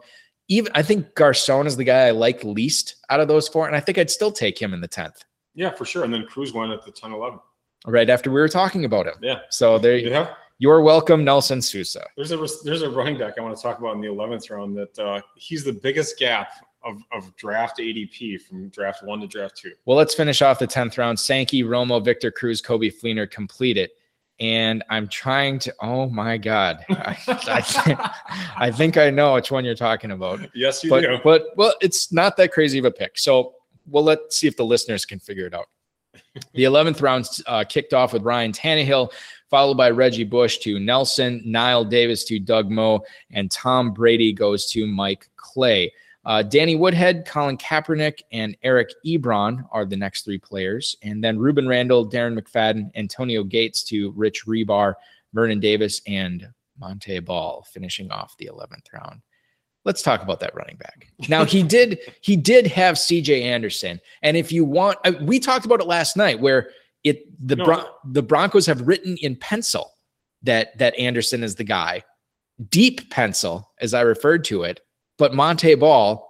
Even 0.48 0.72
I 0.74 0.82
think 0.82 1.14
Garcon 1.16 1.68
is 1.68 1.76
the 1.78 1.84
guy 1.84 2.08
I 2.08 2.12
like 2.12 2.44
least 2.44 2.96
out 3.10 3.20
of 3.20 3.28
those 3.28 3.48
four, 3.48 3.68
and 3.68 3.76
I 3.76 3.80
think 3.80 3.98
I'd 3.98 4.10
still 4.10 4.32
take 4.32 4.60
him 4.60 4.74
in 4.74 4.82
the 4.82 4.88
10th, 4.88 5.22
Yeah, 5.54 5.72
for 5.72 5.86
sure. 5.86 6.04
And 6.06 6.14
then 6.14 6.26
Cruz 6.26 6.54
went 6.54 6.72
at 6.72 6.84
the 6.86 6.92
10 6.92 7.12
11. 7.12 7.40
right 7.86 8.10
after 8.10 8.32
we 8.32 8.40
were 8.40 8.50
talking 8.50 8.86
about 8.86 9.06
him. 9.06 9.16
Yeah. 9.22 9.40
So 9.50 9.78
there, 9.78 9.98
you 9.98 10.10
Yeah. 10.10 10.34
you're 10.58 10.82
welcome, 10.82 11.24
Nelson 11.24 11.62
Sousa. 11.62 12.06
There's 12.18 12.32
a 12.32 12.48
there's 12.64 12.82
a 12.82 12.90
running 12.90 13.18
back 13.18 13.34
I 13.38 13.42
want 13.42 13.56
to 13.56 13.62
talk 13.62 13.80
about 13.80 13.96
in 13.96 14.02
the 14.02 14.08
11th 14.08 14.50
round 14.50 14.76
that 14.78 14.98
uh, 15.00 15.22
he's 15.36 15.64
the 15.64 15.74
biggest 15.74 16.18
gap 16.18 16.52
of, 16.84 17.02
of 17.12 17.36
draft 17.36 17.80
ADP 17.80 18.42
from 18.42 18.70
draft 18.70 19.04
one 19.04 19.20
to 19.22 19.28
draft 19.28 19.58
two. 19.58 19.74
Well, 19.86 19.98
let's 19.98 20.16
finish 20.16 20.42
off 20.42 20.60
the 20.60 20.68
10th 20.68 20.98
round. 20.98 21.20
Sankey, 21.20 21.64
Romo, 21.64 22.04
Victor 22.04 22.32
Cruz, 22.32 22.62
Coby 22.62 22.94
Fleener 22.94 23.30
complete 23.30 23.78
it. 23.78 23.92
And 24.40 24.84
I'm 24.90 25.10
trying 25.10 25.60
to, 25.60 25.76
oh 25.82 26.10
my 26.10 26.38
God. 26.38 26.86
I, 26.90 27.18
I, 27.28 27.62
think, 27.62 28.00
I 28.58 28.72
think 28.72 28.98
I 28.98 29.10
know 29.10 29.34
which 29.34 29.52
one 29.52 29.66
you're 29.66 29.76
talking 29.76 30.12
about. 30.12 30.40
Yes, 30.56 30.84
you 30.84 30.90
But, 30.90 31.02
do. 31.02 31.20
but, 31.24 31.48
well, 31.58 31.74
it's 31.82 32.14
not 32.14 32.38
that 32.38 32.54
crazy 32.54 32.80
of 32.80 32.86
a 32.86 32.92
pick. 32.92 33.18
So, 33.18 33.56
well, 33.88 34.04
let's 34.04 34.38
see 34.38 34.48
if 34.48 34.56
the 34.56 34.64
listeners 34.66 35.06
can 35.06 35.20
figure 35.20 35.46
it 35.46 35.54
out. 35.54 35.68
The 36.54 36.64
11th 36.64 37.02
round 37.02 37.28
uh, 37.48 37.66
kicked 37.68 37.94
off 37.94 38.14
with 38.14 38.22
Ryan 38.24 38.54
Tannehill, 38.54 39.12
followed 39.50 39.76
by 39.76 39.90
Reggie 39.90 40.24
Bush 40.24 40.60
to 40.60 40.80
Nelson, 40.80 41.44
Knile 41.46 41.90
Davis 41.90 42.24
to 42.26 42.40
Doug 42.40 42.70
More, 42.70 43.02
and 43.32 43.52
Tom 43.52 43.94
Brady 43.94 44.32
goes 44.32 44.70
to 44.72 44.88
Mike 44.88 45.28
Clay. 45.36 45.92
Uh, 46.26 46.44
Danny 46.44 46.76
Woodhead, 46.76 47.26
Colin 47.26 47.58
Kaepernick, 47.58 48.20
and 48.32 48.58
Eric 48.64 48.90
Ebron 49.06 49.66
are 49.72 49.86
the 49.86 49.96
next 49.96 50.24
three 50.24 50.38
players. 50.38 50.96
And 51.02 51.24
then 51.24 51.38
Rueben 51.38 51.68
Randle, 51.68 52.10
Darren 52.10 52.38
McFadden, 52.38 52.92
Antonio 52.96 53.44
Gates 53.44 53.84
to 53.86 54.12
Rich 54.12 54.46
Hribar, 54.46 54.96
Vernon 55.34 55.60
Davis, 55.60 56.02
and 56.08 56.48
Montee 56.80 57.20
Ball 57.20 57.66
finishing 57.72 58.12
off 58.12 58.36
the 58.38 58.50
11th 58.52 58.94
round. 58.94 59.22
Let's 59.86 60.02
talk 60.02 60.22
about 60.22 60.40
that 60.42 60.54
running 60.56 60.76
back. 60.76 61.08
Now 61.30 61.46
he 61.46 61.64
did 61.78 62.00
he 62.22 62.36
did 62.36 62.68
have 62.68 62.96
CJ 62.96 63.42
Anderson, 63.44 64.00
and 64.22 64.36
if 64.36 64.52
you 64.52 64.66
want, 64.66 64.98
uh, 65.06 65.14
we 65.22 65.40
talked 65.40 65.66
about 65.66 65.80
it 65.80 65.88
last 65.88 66.18
night 66.18 66.40
where 66.40 66.70
it 67.04 67.24
the 67.48 67.56
No. 67.56 67.66
Bron- 67.66 67.86
the 68.06 68.22
Broncos 68.22 68.66
have 68.66 68.86
written 68.86 69.16
in 69.18 69.36
pencil 69.38 69.94
that 70.44 70.78
that 70.78 70.98
Anderson 71.00 71.44
is 71.44 71.56
the 71.56 71.64
guy, 71.64 72.04
deep 72.70 73.10
pencil 73.10 73.72
as 73.80 73.94
I 73.94 74.02
referred 74.02 74.44
to 74.46 74.64
it. 74.64 74.82
But 75.20 75.34
Montee 75.36 75.76
Ball, 75.76 76.26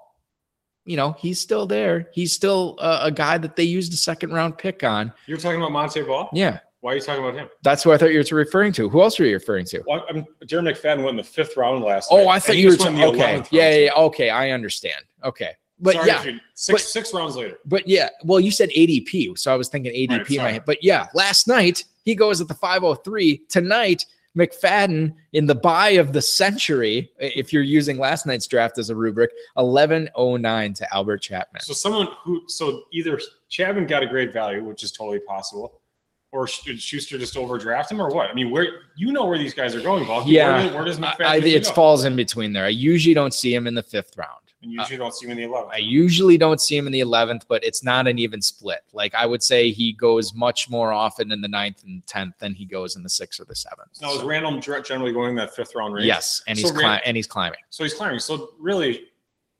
you 0.83 0.97
know, 0.97 1.13
he's 1.13 1.39
still 1.39 1.65
there. 1.67 2.09
He's 2.11 2.33
still 2.33 2.75
a, 2.79 2.99
a 3.03 3.11
guy 3.11 3.37
that 3.37 3.55
they 3.55 3.63
used 3.63 3.93
a 3.93 3.95
second 3.95 4.31
round 4.33 4.57
pick 4.57 4.83
on. 4.83 5.13
You're 5.27 5.37
talking 5.37 5.61
about 5.61 5.71
Montee 5.71 6.01
Ball? 6.01 6.27
Yeah, 6.33 6.59
Why 6.81 6.93
are 6.93 6.95
you 6.95 7.01
talking 7.01 7.23
about 7.23 7.35
him? 7.35 7.47
that's 7.61 7.83
who 7.83 7.91
I 7.93 7.97
thought 7.97 8.11
you 8.11 8.23
were 8.31 8.37
referring 8.37 8.73
to. 8.73 8.89
Who 8.89 9.01
else 9.01 9.19
were 9.19 9.25
you 9.27 9.35
referring 9.35 9.65
to? 9.67 9.83
Well, 9.87 10.03
I'm, 10.09 10.25
Jared 10.47 10.65
McFadden 10.65 10.97
went 10.97 11.09
in 11.11 11.15
the 11.17 11.23
fifth 11.23 11.55
round 11.55 11.83
last 11.83 12.09
Oh, 12.11 12.25
night, 12.25 12.27
I 12.29 12.39
thought 12.39 12.57
you 12.57 12.71
were 12.71 12.75
talking. 12.77 13.01
Okay, 13.01 13.19
11th 13.37 13.47
yeah, 13.51 13.69
yeah, 13.69 13.77
yeah, 13.85 13.93
okay, 13.93 14.29
I 14.31 14.49
understand. 14.49 15.03
Okay, 15.23 15.51
but 15.79 15.93
Sorry, 15.93 16.07
yeah, 16.07 16.23
six 16.55 16.73
but- 16.73 16.81
six 16.81 17.13
rounds 17.13 17.35
later. 17.35 17.59
But 17.65 17.87
yeah, 17.87 18.09
well, 18.23 18.39
you 18.39 18.49
said 18.49 18.69
ADP, 18.75 19.37
so 19.37 19.53
I 19.53 19.55
was 19.55 19.69
thinking 19.69 19.93
ADP 19.93 20.17
Right, 20.19 20.29
in 20.31 20.37
my 20.41 20.51
head. 20.53 20.63
But 20.65 20.83
yeah, 20.83 21.07
last 21.13 21.47
night 21.47 21.83
he 22.05 22.15
goes 22.15 22.41
at 22.41 22.47
the 22.47 22.55
503. 22.55 23.43
Tonight, 23.49 24.05
McFadden 24.37 25.13
in 25.33 25.47
the 25.47 25.55
buy 25.55 25.89
of 25.89 26.13
the 26.13 26.21
century, 26.21 27.11
if 27.19 27.51
you're 27.51 27.63
using 27.63 27.97
last 27.97 28.25
night's 28.25 28.47
draft 28.47 28.77
as 28.77 28.89
a 28.89 28.95
rubric, 28.95 29.31
1109 29.55 30.73
to 30.73 30.93
Albert 30.93 31.17
Chapman. 31.19 31.61
So 31.61 31.73
someone 31.73 32.07
who 32.23 32.43
so 32.47 32.83
either 32.93 33.19
Chapman 33.49 33.87
got 33.87 34.03
a 34.03 34.07
great 34.07 34.31
value, 34.31 34.63
which 34.63 34.83
is 34.83 34.91
totally 34.91 35.19
possible, 35.19 35.81
or 36.31 36.47
did 36.63 36.79
Schuster 36.79 37.17
just 37.17 37.35
overdraft 37.37 37.91
him, 37.91 38.01
or 38.01 38.09
what? 38.09 38.29
I 38.29 38.33
mean, 38.33 38.51
where 38.51 38.67
you 38.95 39.11
know 39.11 39.25
where 39.25 39.37
these 39.37 39.53
guys 39.53 39.75
are 39.75 39.81
going, 39.81 40.05
Balky. 40.05 40.31
Yeah, 40.31 40.63
where, 40.65 40.73
where 40.75 40.85
does 40.85 40.99
McFadden 40.99 41.25
I, 41.25 41.35
usually 41.35 41.55
it 41.55 41.63
go? 41.65 41.73
falls 41.73 42.05
in 42.05 42.15
between 42.15 42.53
there. 42.53 42.65
I 42.65 42.69
usually 42.69 43.15
don't 43.15 43.33
see 43.33 43.53
him 43.53 43.65
in 43.65 43.73
the 43.73 43.83
fifth 43.83 44.15
round. 44.15 44.48
And 44.61 44.73
you 44.73 44.79
uh, 44.79 44.83
usually 44.83 44.97
don't 44.97 45.13
see 45.13 45.25
him 45.25 45.31
in 45.31 45.37
the 45.37 45.43
11th. 45.43 45.69
I 45.71 45.77
usually 45.77 46.37
don't 46.37 46.59
see 46.59 46.75
him 46.75 46.85
in 46.85 46.91
the 46.91 46.99
11th, 46.99 47.43
but 47.47 47.63
it's 47.63 47.83
not 47.83 48.07
an 48.07 48.19
even 48.19 48.41
split. 48.41 48.81
Like 48.91 49.15
I 49.15 49.25
would 49.25 49.41
say 49.41 49.71
he 49.71 49.93
goes 49.93 50.33
much 50.33 50.69
more 50.69 50.91
often 50.91 51.31
in 51.31 51.39
the 51.41 51.47
ninth 51.47 51.83
and 51.85 52.05
10th 52.07 52.37
than 52.39 52.53
he 52.53 52.65
goes 52.65 52.95
in 52.97 53.03
the 53.03 53.09
sixth 53.09 53.39
or 53.39 53.45
the 53.45 53.55
seventh. 53.55 54.01
now 54.01 54.13
is 54.13 54.21
Randle 54.21 54.59
generally 54.59 55.13
going 55.13 55.35
that 55.35 55.55
fifth 55.55 55.75
round 55.75 55.93
range? 55.93 56.07
Yes, 56.07 56.41
and 56.47 56.57
he's 56.57 56.67
So 56.67 56.73
cli- 56.73 56.83
Ran- 56.83 57.01
and 57.05 57.15
he's 57.15 57.27
climbing. 57.27 57.59
So 57.69 57.83
he's 57.83 57.93
climbing. 57.93 58.19
So 58.19 58.49
really, 58.59 59.05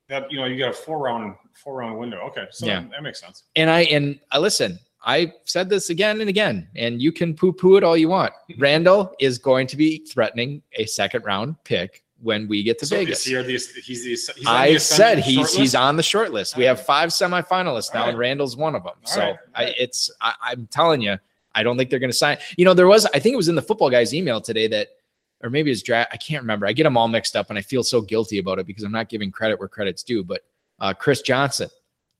that 0.08 0.30
you 0.30 0.38
know, 0.38 0.44
you 0.46 0.58
got 0.58 0.70
a 0.70 0.74
four 0.74 0.98
round 0.98 1.34
four 1.54 1.76
round 1.76 1.98
window. 1.98 2.18
Okay, 2.28 2.46
so 2.50 2.66
Yeah. 2.66 2.80
that, 2.80 2.90
that 2.90 3.02
makes 3.02 3.20
sense. 3.20 3.44
And 3.56 3.70
I 3.70 3.82
and 3.84 4.20
I 4.32 4.38
listen. 4.38 4.78
I 5.02 5.32
said 5.46 5.70
this 5.70 5.88
again 5.88 6.20
and 6.20 6.28
again, 6.28 6.68
and 6.76 7.00
you 7.00 7.10
can 7.10 7.34
poo-poo 7.34 7.76
it 7.78 7.82
all 7.84 7.96
you 7.96 8.10
want. 8.10 8.34
Randle 8.58 9.14
is 9.18 9.38
going 9.38 9.66
to 9.68 9.76
be 9.78 10.04
threatening 10.04 10.62
a 10.74 10.84
second 10.84 11.24
round 11.24 11.56
pick 11.64 12.04
when 12.22 12.48
we 12.48 12.62
get 12.62 12.78
to 12.80 12.86
So 12.86 12.96
Vegas. 12.96 13.26
is 13.26 13.70
he, 13.74 13.80
he's 13.80 14.04
the 14.04 14.32
he's 14.34 14.46
I 14.46 14.76
said 14.76 15.18
he's 15.18 15.54
he's 15.54 15.74
on 15.74 15.96
the 15.96 16.02
short 16.02 16.32
list. 16.32 16.56
We 16.56 16.64
have 16.64 16.84
five 16.84 17.10
semifinalists 17.10 17.94
now, 17.94 18.02
All 18.02 18.08
and. 18.10 18.18
Randle's 18.18 18.56
one 18.56 18.74
of 18.74 18.82
them. 18.84 18.94
All 19.04 19.12
so 19.12 19.20
right. 19.20 19.36
I, 19.54 19.64
it's 19.78 20.10
I, 20.20 20.34
I'm 20.42 20.66
telling 20.66 21.00
you, 21.00 21.16
I 21.54 21.62
don't 21.62 21.76
think 21.76 21.90
they're 21.90 21.98
going 21.98 22.10
to 22.10 22.16
sign. 22.16 22.38
You 22.56 22.64
know, 22.64 22.74
there 22.74 22.86
was 22.86 23.06
I 23.06 23.18
think 23.18 23.32
it 23.32 23.36
was 23.36 23.48
in 23.48 23.54
the 23.54 23.62
football 23.62 23.90
guy's 23.90 24.14
email 24.14 24.40
today 24.40 24.66
that, 24.68 24.88
or 25.42 25.50
maybe 25.50 25.70
his 25.70 25.82
draft. 25.82 26.10
I 26.12 26.16
can't 26.16 26.42
remember. 26.42 26.66
I 26.66 26.72
get 26.72 26.84
them 26.84 26.96
all 26.96 27.08
mixed 27.08 27.36
up, 27.36 27.48
and 27.50 27.58
I 27.58 27.62
feel 27.62 27.82
so 27.82 28.00
guilty 28.00 28.38
about 28.38 28.58
it 28.58 28.66
because 28.66 28.84
I'm 28.84 28.92
not 28.92 29.08
giving 29.08 29.30
credit 29.30 29.58
where 29.58 29.68
credit's 29.68 30.02
due. 30.02 30.22
But 30.22 30.42
uh, 30.78 30.94
Chris 30.94 31.22
Johnson 31.22 31.70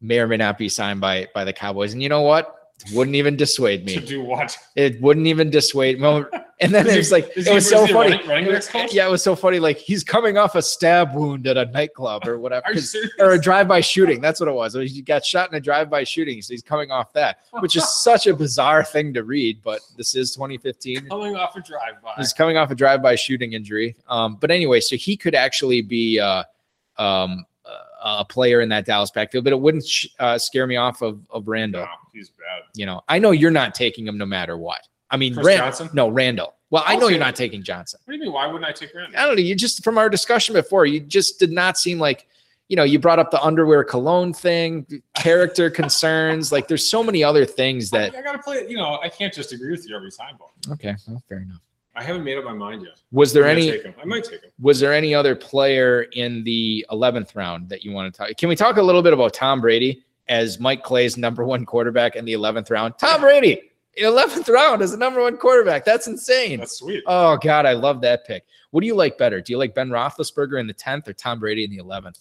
may 0.00 0.18
or 0.18 0.26
may 0.26 0.36
not 0.38 0.56
be 0.58 0.68
signed 0.68 1.00
by 1.00 1.28
by 1.34 1.44
the 1.44 1.52
Cowboys, 1.52 1.92
and 1.92 2.02
you 2.02 2.08
know 2.08 2.22
what? 2.22 2.59
Wouldn't 2.94 3.16
even 3.16 3.36
dissuade 3.36 3.84
me. 3.84 3.94
to 3.94 4.00
do 4.00 4.22
what? 4.22 4.56
It 4.76 5.00
wouldn't 5.00 5.26
even 5.26 5.50
dissuade. 5.50 6.00
Well, 6.00 6.26
and 6.60 6.72
then 6.74 6.86
it 6.86 6.96
was 6.96 7.10
like 7.12 7.30
it 7.36 7.52
was 7.52 7.68
so 7.68 7.86
funny. 7.86 8.12
running- 8.26 8.26
running? 8.48 8.88
Yeah, 8.90 9.06
it 9.06 9.10
was 9.10 9.22
so 9.22 9.34
funny. 9.36 9.58
Like 9.58 9.78
he's 9.78 10.02
coming 10.04 10.36
off 10.38 10.54
a 10.54 10.62
stab 10.62 11.14
wound 11.14 11.46
at 11.46 11.56
a 11.56 11.66
nightclub 11.66 12.26
or 12.26 12.38
whatever. 12.38 12.66
Are 12.66 12.72
you 12.72 12.80
'cause- 12.80 12.96
or 13.18 13.32
a 13.32 13.40
drive-by 13.40 13.80
shooting. 13.80 14.20
That's 14.20 14.40
what 14.40 14.48
it 14.48 14.52
was. 14.52 14.74
He 14.74 15.02
got 15.02 15.24
shot 15.24 15.50
in 15.50 15.56
a 15.56 15.60
drive-by 15.60 16.04
shooting, 16.04 16.40
so 16.42 16.52
he's 16.54 16.62
coming 16.62 16.90
off 16.90 17.12
that, 17.14 17.38
which 17.60 17.76
is 17.76 17.86
such 18.02 18.26
a 18.26 18.34
bizarre 18.34 18.84
thing 18.84 19.12
to 19.14 19.24
read. 19.24 19.60
But 19.62 19.80
this 19.96 20.14
is 20.14 20.32
2015. 20.34 21.08
coming 21.08 21.36
off 21.36 21.56
a 21.56 21.60
drive 21.60 22.00
by. 22.02 22.14
He's 22.16 22.32
coming 22.32 22.56
off 22.56 22.70
a 22.70 22.74
drive-by 22.74 23.14
shooting 23.16 23.52
injury. 23.52 23.96
Um, 24.08 24.36
but 24.40 24.50
anyway, 24.50 24.80
so 24.80 24.96
he 24.96 25.16
could 25.16 25.34
actually 25.34 25.82
be 25.82 26.18
uh, 26.20 26.44
um, 26.98 27.44
a- 28.02 28.24
player 28.24 28.60
in 28.60 28.68
that 28.70 28.84
Dallas 28.86 29.10
backfield, 29.10 29.44
but 29.44 29.52
it 29.52 29.60
wouldn't 29.60 29.86
sh- 29.86 30.06
uh, 30.18 30.38
scare 30.38 30.66
me 30.66 30.76
off 30.76 31.02
of 31.02 31.20
of 31.30 31.46
Randle. 31.48 31.82
No, 31.82 31.88
he's 32.12 32.30
bad. 32.30 32.62
You 32.74 32.86
know, 32.86 33.02
I 33.08 33.18
know 33.18 33.30
you're 33.30 33.50
not 33.50 33.74
taking 33.74 34.06
him 34.06 34.16
no 34.18 34.26
matter 34.26 34.56
what. 34.58 34.80
I 35.10 35.16
mean, 35.16 35.34
Chris 35.34 35.46
Ran- 35.46 35.58
Johnson? 35.58 35.90
no 35.92 36.08
Randle. 36.08 36.54
Well, 36.70 36.84
I 36.86 36.92
I'll 36.94 37.00
know 37.00 37.08
you're 37.08 37.18
not 37.18 37.34
taking 37.34 37.62
Johnson. 37.64 37.98
What 38.04 38.12
do 38.12 38.18
you 38.18 38.24
mean? 38.24 38.32
Why 38.32 38.46
wouldn't 38.46 38.64
I 38.64 38.72
take 38.72 38.94
Randle? 38.94 39.18
I 39.18 39.26
don't 39.26 39.34
know. 39.36 39.42
You 39.42 39.54
just 39.56 39.82
from 39.82 39.98
our 39.98 40.08
discussion 40.08 40.54
before, 40.54 40.86
you 40.86 41.00
just 41.00 41.40
did 41.40 41.50
not 41.50 41.76
seem 41.76 41.98
like, 41.98 42.28
you 42.68 42.76
know, 42.76 42.84
you 42.84 43.00
brought 43.00 43.18
up 43.18 43.32
the 43.32 43.42
underwear 43.42 43.82
cologne 43.82 44.32
thing, 44.32 44.86
character 45.16 45.68
concerns. 45.80 46.52
Like 46.52 46.68
there's 46.68 46.88
so 46.88 47.02
many 47.02 47.24
other 47.24 47.44
things 47.44 47.90
that. 47.90 48.14
I, 48.14 48.18
I 48.20 48.22
gotta 48.22 48.38
play 48.38 48.58
it. 48.58 48.70
You 48.70 48.76
know, 48.76 49.00
I 49.02 49.08
can't 49.08 49.34
just 49.34 49.52
agree 49.52 49.72
with 49.72 49.88
you 49.88 49.96
every 49.96 50.12
time, 50.12 50.36
Bob. 50.38 50.50
Okay, 50.74 50.94
well, 51.08 51.20
fair 51.28 51.38
enough. 51.38 51.60
I 51.94 52.04
haven't 52.04 52.24
made 52.24 52.38
up 52.38 52.44
my 52.44 52.52
mind 52.52 52.82
yet. 52.82 53.00
Was 53.10 53.32
there 53.32 53.46
any? 53.46 53.72
I 53.72 54.04
might 54.04 54.24
take 54.24 54.42
him. 54.42 54.50
Was 54.60 54.78
there 54.78 54.92
any 54.92 55.14
other 55.14 55.34
player 55.34 56.02
in 56.12 56.44
the 56.44 56.86
11th 56.90 57.34
round 57.34 57.68
that 57.68 57.84
you 57.84 57.92
want 57.92 58.12
to 58.12 58.16
talk? 58.16 58.36
Can 58.36 58.48
we 58.48 58.56
talk 58.56 58.76
a 58.76 58.82
little 58.82 59.02
bit 59.02 59.12
about 59.12 59.34
Tom 59.34 59.60
Brady 59.60 60.04
as 60.28 60.60
Mike 60.60 60.84
Clay's 60.84 61.16
number 61.16 61.44
one 61.44 61.66
quarterback 61.66 62.14
in 62.14 62.24
the 62.24 62.32
11th 62.32 62.70
round? 62.70 62.94
Tom 62.98 63.20
Brady, 63.22 63.70
in 63.96 64.04
11th 64.04 64.48
round 64.48 64.82
as 64.82 64.92
the 64.92 64.96
number 64.96 65.20
one 65.20 65.36
quarterback. 65.36 65.84
That's 65.84 66.06
insane. 66.06 66.60
That's 66.60 66.78
sweet. 66.78 67.02
Oh 67.06 67.36
God, 67.36 67.66
I 67.66 67.72
love 67.72 68.00
that 68.02 68.26
pick. 68.26 68.44
What 68.70 68.82
do 68.82 68.86
you 68.86 68.94
like 68.94 69.18
better? 69.18 69.40
Do 69.40 69.52
you 69.52 69.58
like 69.58 69.74
Ben 69.74 69.88
Roethlisberger 69.88 70.60
in 70.60 70.66
the 70.66 70.74
10th 70.74 71.08
or 71.08 71.12
Tom 71.12 71.40
Brady 71.40 71.64
in 71.64 71.70
the 71.70 71.78
11th? 71.78 72.20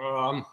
Um, 0.00 0.46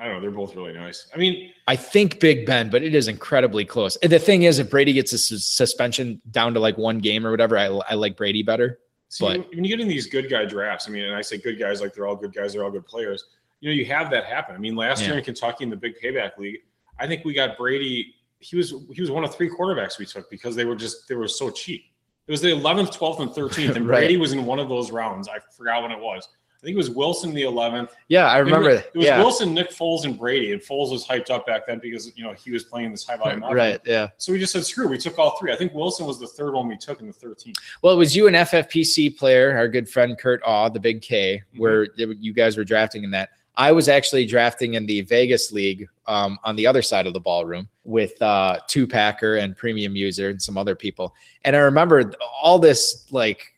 I 0.00 0.04
don't 0.06 0.14
know. 0.14 0.20
They're 0.22 0.30
both 0.30 0.56
really 0.56 0.72
nice. 0.72 1.08
I 1.14 1.18
mean, 1.18 1.52
I 1.68 1.76
think 1.76 2.20
Big 2.20 2.46
Ben, 2.46 2.70
but 2.70 2.82
it 2.82 2.94
is 2.94 3.06
incredibly 3.06 3.66
close. 3.66 3.98
The 4.02 4.18
thing 4.18 4.44
is, 4.44 4.58
if 4.58 4.70
Brady 4.70 4.94
gets 4.94 5.12
a 5.12 5.18
sus- 5.18 5.44
suspension 5.44 6.22
down 6.30 6.54
to 6.54 6.60
like 6.60 6.78
one 6.78 6.98
game 6.98 7.26
or 7.26 7.30
whatever, 7.30 7.58
I, 7.58 7.66
I 7.66 7.94
like 7.94 8.16
Brady 8.16 8.42
better. 8.42 8.78
see, 9.10 9.26
But- 9.26 9.50
when 9.54 9.62
you 9.62 9.68
get 9.76 9.80
in 9.80 9.88
these 9.88 10.06
good 10.06 10.30
guy 10.30 10.46
drafts, 10.46 10.88
I 10.88 10.90
mean, 10.90 11.04
and 11.04 11.14
I 11.14 11.20
say 11.20 11.36
good 11.36 11.58
guys 11.58 11.82
like 11.82 11.92
they're 11.94 12.06
all 12.06 12.16
good 12.16 12.32
guys, 12.34 12.54
they're 12.54 12.64
all 12.64 12.70
good 12.70 12.86
players. 12.86 13.24
You 13.60 13.68
know, 13.68 13.74
you 13.74 13.84
have 13.86 14.10
that 14.10 14.24
happen. 14.24 14.54
I 14.54 14.58
mean, 14.58 14.74
last 14.74 15.02
year 15.04 15.18
in 15.18 15.22
Kentucky 15.22 15.64
in 15.64 15.70
the 15.70 15.76
big 15.76 15.92
payback 16.02 16.38
league, 16.38 16.60
I 16.98 17.06
think 17.06 17.26
we 17.26 17.34
got 17.34 17.58
Brady. 17.58 18.14
He 18.38 18.56
was 18.56 18.72
he 18.94 19.02
was 19.02 19.10
one 19.10 19.22
of 19.22 19.34
three 19.34 19.50
quarterbacks 19.50 19.98
we 19.98 20.06
took 20.06 20.30
because 20.30 20.56
they 20.56 20.64
were 20.64 20.74
just 20.76 21.06
they 21.08 21.14
were 21.14 21.28
so 21.28 21.50
cheap. 21.50 21.82
It 22.26 22.30
was 22.30 22.40
the 22.40 22.48
11th, 22.48 22.96
12th, 22.96 23.20
and 23.20 23.30
13th, 23.32 23.76
and 23.76 23.86
Right. 23.88 23.98
Brady 23.98 24.16
was 24.16 24.32
in 24.32 24.46
one 24.46 24.58
of 24.58 24.70
those 24.70 24.90
rounds. 24.90 25.28
I 25.28 25.40
forgot 25.54 25.82
when 25.82 25.90
it 25.92 25.98
was. 25.98 26.26
I 26.62 26.66
think 26.66 26.74
it 26.74 26.76
was 26.76 26.90
Wilson 26.90 27.32
the 27.32 27.42
11th. 27.44 27.88
Yeah, 28.08 28.26
I 28.26 28.36
remember. 28.36 28.68
It 28.68 28.72
was, 28.74 28.82
it 28.82 28.96
was 28.98 29.06
yeah, 29.06 29.18
Wilson, 29.18 29.54
Nick 29.54 29.70
Foles, 29.70 30.04
and 30.04 30.18
Brady. 30.18 30.52
And 30.52 30.60
Foles 30.60 30.90
was 30.92 31.06
hyped 31.06 31.30
up 31.30 31.46
back 31.46 31.66
then 31.66 31.78
because 31.78 32.14
you 32.18 32.22
know 32.22 32.34
he 32.34 32.50
was 32.50 32.64
playing 32.64 32.90
this 32.90 33.06
high 33.06 33.16
volume 33.16 33.42
offense. 33.42 33.56
right. 33.56 33.80
Yeah. 33.86 34.08
So 34.18 34.30
we 34.32 34.38
just 34.38 34.52
said 34.52 34.66
screw. 34.66 34.86
We 34.86 34.98
took 34.98 35.18
all 35.18 35.38
three. 35.38 35.52
I 35.52 35.56
think 35.56 35.72
Wilson 35.72 36.04
was 36.04 36.20
the 36.20 36.26
third 36.26 36.52
one 36.52 36.68
we 36.68 36.76
took 36.76 37.00
in 37.00 37.06
the 37.06 37.14
13th. 37.14 37.54
Well, 37.80 37.94
it 37.94 37.96
was 37.96 38.14
you 38.14 38.26
and 38.26 38.36
FFPC 38.36 39.16
player, 39.16 39.56
our 39.56 39.68
good 39.68 39.88
friend 39.88 40.18
Kurt 40.18 40.42
Aw, 40.44 40.68
the 40.68 40.80
big 40.80 41.00
K, 41.00 41.42
Mm-hmm. 41.54 41.60
where 41.60 41.86
you 41.96 42.34
guys 42.34 42.56
were 42.58 42.64
drafting 42.64 43.04
in 43.04 43.10
that. 43.12 43.30
I 43.56 43.72
was 43.72 43.88
actually 43.88 44.26
drafting 44.26 44.74
in 44.74 44.86
the 44.86 45.00
Vegas 45.02 45.52
League 45.52 45.86
um, 46.06 46.38
on 46.44 46.56
the 46.56 46.66
other 46.66 46.82
side 46.82 47.06
of 47.06 47.12
the 47.14 47.20
ballroom 47.20 47.68
with 47.84 48.20
uh, 48.22 48.58
Two 48.68 48.86
Packer 48.86 49.36
and 49.36 49.56
Premium 49.56 49.96
User 49.96 50.28
and 50.30 50.40
some 50.40 50.56
other 50.58 50.74
people. 50.74 51.14
And 51.44 51.56
I 51.56 51.60
remember 51.60 52.12
all 52.42 52.58
this 52.58 53.06
like 53.10 53.54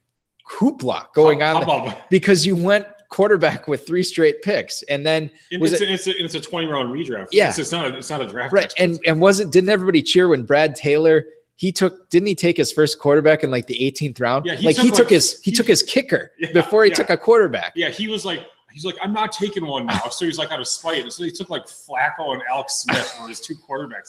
hoopla 0.58 1.06
going 1.14 1.42
on 1.42 1.94
because 2.10 2.46
you 2.46 2.56
went 2.56 2.86
quarterback 3.08 3.68
with 3.68 3.86
three 3.86 4.02
straight 4.02 4.40
picks, 4.42 4.82
and 4.84 5.04
then 5.04 5.30
Was 5.60 5.72
it's, 5.74 5.82
a, 5.82 5.92
it's, 5.92 6.06
a, 6.06 6.24
it's 6.24 6.34
a 6.34 6.40
20 6.40 6.66
round 6.66 6.88
redraft. 6.94 7.28
Yeah. 7.30 7.50
It's, 7.50 7.58
it's 7.58 7.72
not 7.72 7.86
a, 7.90 7.96
it's 7.98 8.08
not 8.10 8.22
a 8.22 8.26
draft. 8.26 8.52
right 8.52 8.72
and 8.78 8.98
and 9.06 9.20
wasn't 9.20 9.52
didn't 9.52 9.68
everybody 9.70 10.02
cheer 10.02 10.28
when 10.28 10.44
Brad 10.44 10.74
Taylor? 10.74 11.24
He 11.56 11.70
took 11.70 12.08
didn't 12.10 12.26
he 12.28 12.34
take 12.34 12.56
his 12.56 12.72
first 12.72 12.98
quarterback 12.98 13.44
in 13.44 13.50
like 13.50 13.66
the 13.66 13.78
18th 13.78 14.20
round? 14.20 14.46
Yeah, 14.46 14.54
he 14.56 14.66
like 14.66 14.76
took, 14.76 14.84
he 14.86 14.90
took 14.90 15.10
his 15.10 15.40
he, 15.42 15.50
he- 15.50 15.56
took 15.56 15.66
his 15.66 15.82
kicker 15.82 16.32
Yeah, 16.38 16.52
before 16.52 16.84
he 16.84 16.90
yeah. 16.90 16.96
took 16.96 17.10
a 17.10 17.16
quarterback. 17.16 17.72
yeah, 17.76 17.90
he 17.90 18.08
was 18.08 18.24
like, 18.24 18.40
he's 18.72 18.84
like, 18.84 18.96
I'm 19.02 19.12
not 19.12 19.32
taking 19.32 19.66
one 19.66 19.86
now. 19.86 20.08
So 20.10 20.24
he's 20.24 20.38
like 20.38 20.50
out 20.50 20.60
of 20.60 20.68
spite. 20.68 21.10
So 21.12 21.24
he 21.24 21.30
took 21.30 21.50
like 21.50 21.66
Flacco 21.66 22.32
and 22.32 22.42
Alex 22.50 22.74
Smith 22.82 23.16
were 23.20 23.28
his 23.28 23.40
two 23.40 23.54
quarterbacks. 23.54 24.08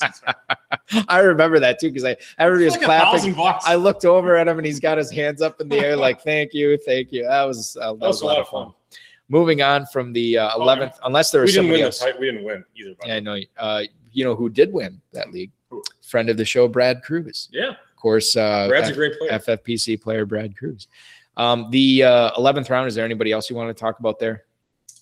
I 1.07 1.19
remember 1.19 1.59
that 1.59 1.79
too 1.79 1.89
because 1.89 2.05
I 2.05 2.15
everybody 2.39 2.65
was 2.65 2.75
like 2.75 2.83
clapping. 2.83 3.35
I 3.65 3.75
looked 3.75 4.05
over 4.05 4.35
at 4.35 4.47
him 4.47 4.57
and 4.57 4.65
he's 4.65 4.79
got 4.79 4.97
his 4.97 5.11
hands 5.11 5.41
up 5.41 5.59
in 5.61 5.69
the 5.69 5.77
air 5.77 5.95
like 5.95 6.21
thank 6.21 6.53
you, 6.53 6.77
thank 6.85 7.11
you. 7.11 7.23
That 7.23 7.43
was 7.43 7.77
uh, 7.79 7.93
that, 7.93 7.99
that 7.99 8.07
was 8.07 8.21
a 8.21 8.25
lot 8.25 8.39
of 8.39 8.47
fun. 8.47 8.73
Moving 9.29 9.61
on 9.61 9.85
from 9.87 10.11
the 10.13 10.37
uh, 10.37 10.57
11th, 10.57 10.95
unless 11.05 11.31
there 11.31 11.41
We 11.41 11.45
was 11.45 11.53
didn't 11.53 11.65
somebody 11.67 11.81
else. 11.83 11.99
title. 11.99 12.19
We 12.19 12.27
didn't 12.27 12.43
win 12.43 12.63
either. 12.75 12.93
By 13.01 13.07
Yeah, 13.07 13.15
I 13.15 13.19
know. 13.21 13.37
Uh, 13.57 13.83
you 14.11 14.23
know 14.25 14.35
who 14.35 14.49
did 14.49 14.71
win 14.71 15.01
that 15.13 15.31
league? 15.31 15.51
Who? 15.69 15.81
Friend 16.03 16.29
of 16.29 16.37
the 16.37 16.45
show, 16.45 16.67
Brad 16.67 17.01
Cruz. 17.03 17.49
Yeah, 17.51 17.69
Of 17.69 17.95
course, 17.95 18.35
uh, 18.35 18.67
Brad's 18.67 18.89
a 18.89 18.91
F- 18.91 18.97
great 18.97 19.17
player. 19.17 19.31
FFPC 19.31 19.99
player 20.01 20.25
Brad 20.25 20.55
Cruz. 20.57 20.87
Um, 21.37 21.69
the 21.71 22.03
uh, 22.03 22.31
11th 22.33 22.69
round. 22.69 22.87
Is 22.89 22.95
there 22.95 23.05
anybody 23.05 23.31
else 23.31 23.49
you 23.49 23.55
want 23.55 23.75
to 23.75 23.79
talk 23.79 23.97
about 23.99 24.19
there? 24.19 24.43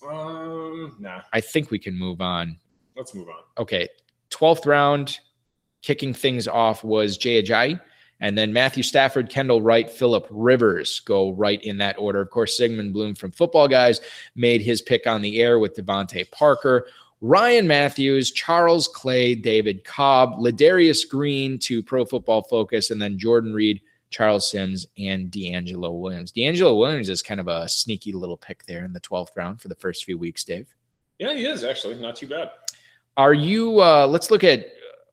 Um, 0.08 0.96
nah, 0.98 1.22
I 1.32 1.40
think 1.40 1.70
we 1.70 1.78
can 1.78 1.98
move 1.98 2.20
on. 2.20 2.58
let's 2.96 3.14
move 3.14 3.28
on. 3.28 3.42
Okay, 3.58 3.88
12th 4.30 4.66
round, 4.66 5.18
kicking 5.82 6.14
things 6.14 6.48
off 6.48 6.84
was 6.84 7.16
Jay 7.16 7.42
Ajayi. 7.42 7.80
And 8.20 8.38
then 8.38 8.52
Matthew 8.52 8.84
Stafford, 8.84 9.30
Kendall 9.30 9.62
Wright, 9.62 9.90
Philip 9.90 10.28
Rivers 10.30 11.00
go 11.00 11.32
right 11.32 11.60
in 11.62 11.78
that 11.78 11.98
order. 11.98 12.20
Of 12.20 12.30
course, 12.30 12.56
Sigmund 12.56 12.92
Bloom 12.92 13.16
from 13.16 13.32
Football 13.32 13.66
Guys 13.66 14.00
made 14.36 14.60
his 14.62 14.80
pick 14.80 15.08
on 15.08 15.22
the 15.22 15.42
air 15.42 15.58
with 15.58 15.74
DeVante 15.74 16.30
Parker. 16.30 16.86
Ryan 17.20 17.66
Mathews, 17.66 18.30
Charles 18.30 18.86
Clay, 18.86 19.34
David 19.34 19.82
Cobb, 19.82 20.38
Ladarius 20.38 21.08
Green 21.08 21.58
to 21.60 21.82
Pro 21.82 22.04
Football 22.04 22.42
Focus, 22.42 22.92
and 22.92 23.02
then 23.02 23.18
Jordan 23.18 23.52
Reed, 23.52 23.80
Charles 24.12 24.48
Sims, 24.50 24.86
and 24.98 25.30
DeAngelo 25.30 25.98
Williams. 25.98 26.30
DeAngelo 26.32 26.78
Williams 26.78 27.08
is 27.08 27.22
kind 27.22 27.40
of 27.40 27.48
a 27.48 27.68
sneaky 27.68 28.12
little 28.12 28.36
pick 28.36 28.64
there 28.66 28.84
in 28.84 28.92
the 28.92 29.00
12th 29.00 29.30
round 29.36 29.60
for 29.60 29.68
the 29.68 29.74
first 29.74 30.04
few 30.04 30.18
weeks, 30.18 30.44
Dave. 30.44 30.68
Yeah, 31.18 31.34
he 31.34 31.46
is 31.46 31.64
actually 31.64 31.96
not 31.96 32.16
too 32.16 32.28
bad. 32.28 32.50
Are 33.16 33.34
you? 33.34 33.80
Uh, 33.80 34.06
let's 34.06 34.30
look 34.30 34.44
at. 34.44 34.66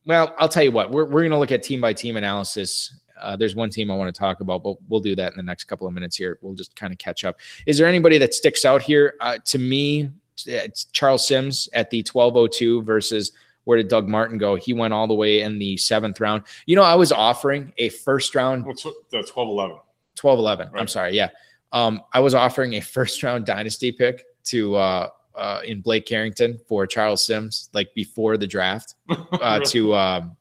Well, 0.06 0.34
I'll 0.38 0.50
tell 0.50 0.64
you 0.64 0.72
what. 0.72 0.92
We're 0.92 1.06
we're 1.06 1.22
going 1.22 1.32
to 1.32 1.38
look 1.38 1.52
at 1.52 1.64
team 1.64 1.82
by 1.82 1.94
team 1.94 2.18
analysis. 2.18 3.00
Uh, 3.20 3.36
there's 3.36 3.56
one 3.56 3.70
team 3.70 3.92
I 3.92 3.96
want 3.96 4.14
to 4.14 4.18
talk 4.18 4.40
about, 4.40 4.64
but 4.64 4.78
we'll 4.88 5.02
do 5.02 5.16
that 5.16 5.34
in 5.34 5.38
the 5.38 5.44
next 5.44 5.66
couple 5.66 5.88
of 5.88 5.94
minutes 5.94 6.16
here. 6.16 6.40
We'll 6.42 6.56
just 6.56 6.76
kind 6.76 6.94
of 6.94 6.98
catch 7.00 7.26
up. 7.26 7.40
Is 7.66 7.78
there 7.78 7.88
anybody 7.88 8.18
that 8.18 8.34
sticks 8.34 8.64
out 8.64 8.82
here? 8.82 9.16
Uh, 9.20 9.38
to 9.46 9.60
me, 9.60 10.10
it's 10.46 10.86
Charles 10.86 11.28
Sims 11.28 11.68
at 11.74 11.90
the 11.90 12.00
1202 12.00 12.84
versus 12.84 13.34
where 13.70 13.78
did 13.78 13.88
Doug 13.88 14.08
Martin 14.08 14.40
go? 14.40 14.56
He 14.56 14.74
went 14.74 14.96
all 14.96 15.06
the 15.08 15.14
way 15.14 15.41
in 15.41 15.60
the 15.60 15.78
seventh 15.78 16.20
round. 16.20 16.41
You 16.66 16.76
know, 16.76 16.82
I 16.82 16.96
was 16.96 17.12
offering 17.12 17.72
a 17.78 17.90
first 17.90 18.34
round 18.34 18.66
What's 18.66 18.82
the 18.82 19.22
12 19.22 19.48
11? 19.48 19.78
12 20.16 20.40
11 20.40 20.70
i'm 20.74 20.88
sorry 20.88 21.16
yeah 21.16 21.30
um 21.72 22.02
i 22.14 22.20
was 22.20 22.34
offering 22.36 22.74
a 22.74 22.82
first 22.82 23.22
round 23.24 23.46
dynasty 23.46 23.90
pick 23.91 24.26
to 24.44 24.76
uh 24.76 25.08
uh 25.36 25.62
in 25.64 25.80
blake 25.80 26.06
carrington 26.06 26.60
for 26.68 26.86
charles 26.86 27.24
sims 27.26 27.70
like 27.74 27.88
before 27.96 28.36
the 28.36 28.46
draft 28.48 28.96
uh 29.34 29.60
to 29.62 29.96
um 29.96 30.36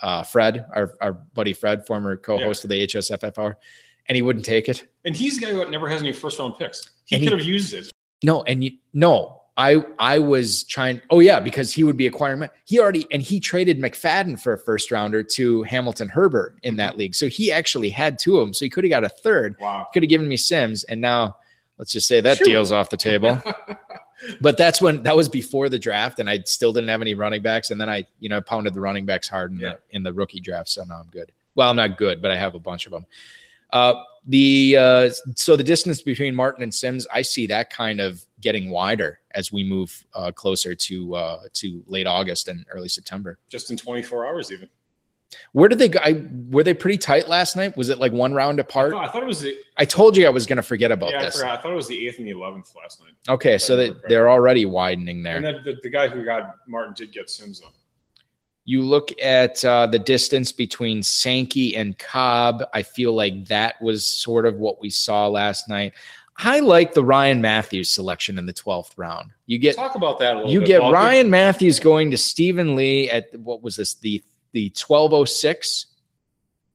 uh 0.00 0.22
fred 0.22 0.64
our, 0.76 0.94
our 1.00 1.14
buddy 1.34 1.52
fred 1.52 1.84
former 1.86 2.16
co-host 2.16 2.62
of 2.62 2.70
the 2.70 2.86
hsffr 2.86 3.54
and 4.08 4.14
he 4.14 4.22
wouldn't 4.22 4.44
take 4.44 4.68
it 4.68 4.86
And 5.04 5.16
he's 5.16 5.40
the 5.40 5.46
guy 5.46 5.52
who 5.52 5.68
never 5.68 5.88
has 5.88 6.02
any 6.02 6.12
first 6.12 6.38
round 6.38 6.56
picks. 6.56 6.90
He 7.06 7.16
And 7.16 7.24
he- 7.24 7.28
could 7.28 7.38
have 7.40 7.48
used 7.48 7.74
it. 7.74 7.90
no 8.22 8.44
and 8.44 8.62
you 8.62 8.72
no 8.92 9.35
i 9.58 9.82
i 9.98 10.18
was 10.18 10.64
trying 10.64 11.00
oh 11.10 11.20
yeah 11.20 11.40
because 11.40 11.72
he 11.72 11.82
would 11.84 11.96
be 11.96 12.06
acquiring 12.06 12.48
he 12.64 12.78
already 12.78 13.06
and 13.10 13.22
he 13.22 13.40
traded 13.40 13.78
mcfadden 13.80 14.38
for 14.40 14.52
a 14.52 14.58
first 14.58 14.90
rounder 14.90 15.22
to 15.22 15.62
hamilton 15.62 16.08
herbert 16.08 16.58
in 16.62 16.76
that 16.76 16.96
league 16.98 17.14
so 17.14 17.26
he 17.28 17.50
actually 17.50 17.88
had 17.88 18.18
two 18.18 18.36
of 18.38 18.46
them 18.46 18.52
so 18.54 18.64
he 18.64 18.70
could 18.70 18.84
have 18.84 18.90
got 18.90 19.04
a 19.04 19.08
third 19.08 19.56
Wow. 19.60 19.88
could 19.92 20.02
have 20.02 20.10
given 20.10 20.28
me 20.28 20.36
Sims, 20.36 20.84
and 20.84 21.00
now 21.00 21.36
let's 21.78 21.92
just 21.92 22.06
say 22.06 22.20
that 22.20 22.38
Shoot. 22.38 22.44
deal's 22.44 22.72
off 22.72 22.90
the 22.90 22.96
table. 22.96 23.40
but 24.40 24.56
that's 24.56 24.80
when 24.80 25.02
that 25.02 25.14
was 25.16 25.28
before 25.28 25.68
the 25.68 25.78
draft, 25.78 26.18
and 26.20 26.28
I 26.28 26.40
still 26.40 26.72
didn't 26.72 26.88
have 26.88 27.02
any 27.02 27.14
running 27.14 27.42
backs. 27.42 27.70
And 27.70 27.78
then 27.80 27.88
I, 27.90 28.04
you 28.18 28.28
know, 28.30 28.40
pounded 28.40 28.72
the 28.74 28.80
running 28.80 29.04
backs 29.04 29.28
hard 29.28 29.52
in 29.52 29.58
Yeah. 29.60 29.72
the 29.90 29.96
in 29.96 30.02
the 30.02 30.12
rookie 30.12 30.40
draft, 30.40 30.68
so 30.70 30.84
now 30.84 31.00
I'm 31.00 31.08
good. 31.10 31.32
Well, 31.54 31.68
I'm 31.70 31.76
not 31.76 31.96
good, 31.98 32.20
but 32.22 32.30
I 32.30 32.36
have 32.36 32.54
a 32.54 32.58
bunch 32.58 32.86
of 32.86 32.92
them. 32.92 33.06
Uh, 33.72 33.94
the 34.26 34.76
uh, 34.78 35.10
so 35.34 35.54
the 35.56 35.64
distance 35.64 36.00
between 36.02 36.34
Martin 36.34 36.62
and 36.62 36.74
Sims, 36.74 37.06
I 37.12 37.22
see 37.22 37.46
that 37.48 37.70
kind 37.70 38.00
of 38.00 38.24
getting 38.40 38.70
wider 38.70 39.20
as 39.36 39.52
we 39.52 39.62
move 39.62 40.04
uh, 40.14 40.32
closer 40.32 40.74
to 40.74 41.14
uh, 41.14 41.40
to 41.52 41.84
late 41.86 42.08
August 42.08 42.48
and 42.48 42.66
early 42.70 42.88
September. 42.88 43.38
Just 43.48 43.70
in 43.70 43.76
24 43.76 44.26
hours, 44.26 44.50
even. 44.50 44.68
Where 45.52 45.68
did 45.68 45.78
they 45.80 45.88
go? 45.88 45.98
I, 46.02 46.24
were 46.50 46.62
they 46.62 46.72
pretty 46.72 46.98
tight 46.98 47.28
last 47.28 47.56
night? 47.56 47.76
Was 47.76 47.88
it 47.88 47.98
like 47.98 48.12
one 48.12 48.32
round 48.32 48.60
I 48.60 48.62
apart? 48.62 48.92
thought, 48.92 49.08
I 49.08 49.12
thought 49.12 49.22
it 49.22 49.26
was 49.26 49.40
the. 49.40 49.56
I 49.76 49.84
told 49.84 50.16
you 50.16 50.24
I 50.26 50.30
was 50.30 50.46
going 50.46 50.56
to 50.56 50.62
forget 50.62 50.90
about 50.92 51.10
Yeah, 51.10 51.20
I 51.20 51.24
this. 51.24 51.36
forgot. 51.36 51.58
I 51.58 51.62
thought 51.62 51.72
it 51.72 51.76
was 51.76 51.88
the 51.88 52.06
8th 52.06 52.18
and 52.18 52.28
the 52.28 52.32
11th 52.32 52.74
last 52.76 53.00
night. 53.00 53.12
Okay, 53.28 53.58
so 53.58 53.76
correctly. 53.76 54.00
they're 54.08 54.30
already 54.30 54.64
widening 54.66 55.22
there. 55.22 55.36
And 55.36 55.44
then 55.44 55.60
the, 55.64 55.76
the 55.82 55.90
guy 55.90 56.08
who 56.08 56.24
got 56.24 56.54
Martin 56.68 56.94
did 56.96 57.12
get 57.12 57.28
Sims 57.28 57.60
though. 57.60 57.68
You 58.68 58.82
look 58.82 59.10
at 59.20 59.64
uh, 59.64 59.86
the 59.86 59.98
distance 59.98 60.50
between 60.52 61.00
Sankey 61.02 61.76
and 61.76 61.96
Cobb. 61.98 62.64
I 62.74 62.82
feel 62.82 63.12
like 63.12 63.46
that 63.46 63.80
was 63.80 64.06
sort 64.06 64.44
of 64.46 64.56
what 64.56 64.80
we 64.80 64.90
saw 64.90 65.28
last 65.28 65.68
night. 65.68 65.92
I 66.38 66.60
like 66.60 66.92
the 66.92 67.04
Ryan 67.04 67.40
Mathews 67.40 67.90
selection 67.90 68.38
in 68.38 68.46
the 68.46 68.52
12th 68.52 68.92
round. 68.96 69.30
You 69.46 69.58
get 69.58 69.76
Talk 69.76 69.94
about 69.94 70.18
that 70.18 70.34
a 70.34 70.36
little 70.36 70.52
you 70.52 70.60
bit. 70.60 70.66
get 70.66 70.80
Paul. 70.82 70.92
Ryan 70.92 71.30
Mathews 71.30 71.80
going 71.80 72.10
to 72.10 72.18
Stephen 72.18 72.76
Lee 72.76 73.10
at 73.10 73.34
what 73.40 73.62
was 73.62 73.76
this 73.76 73.94
the 73.94 74.22
the 74.52 74.66
1206? 74.66 75.86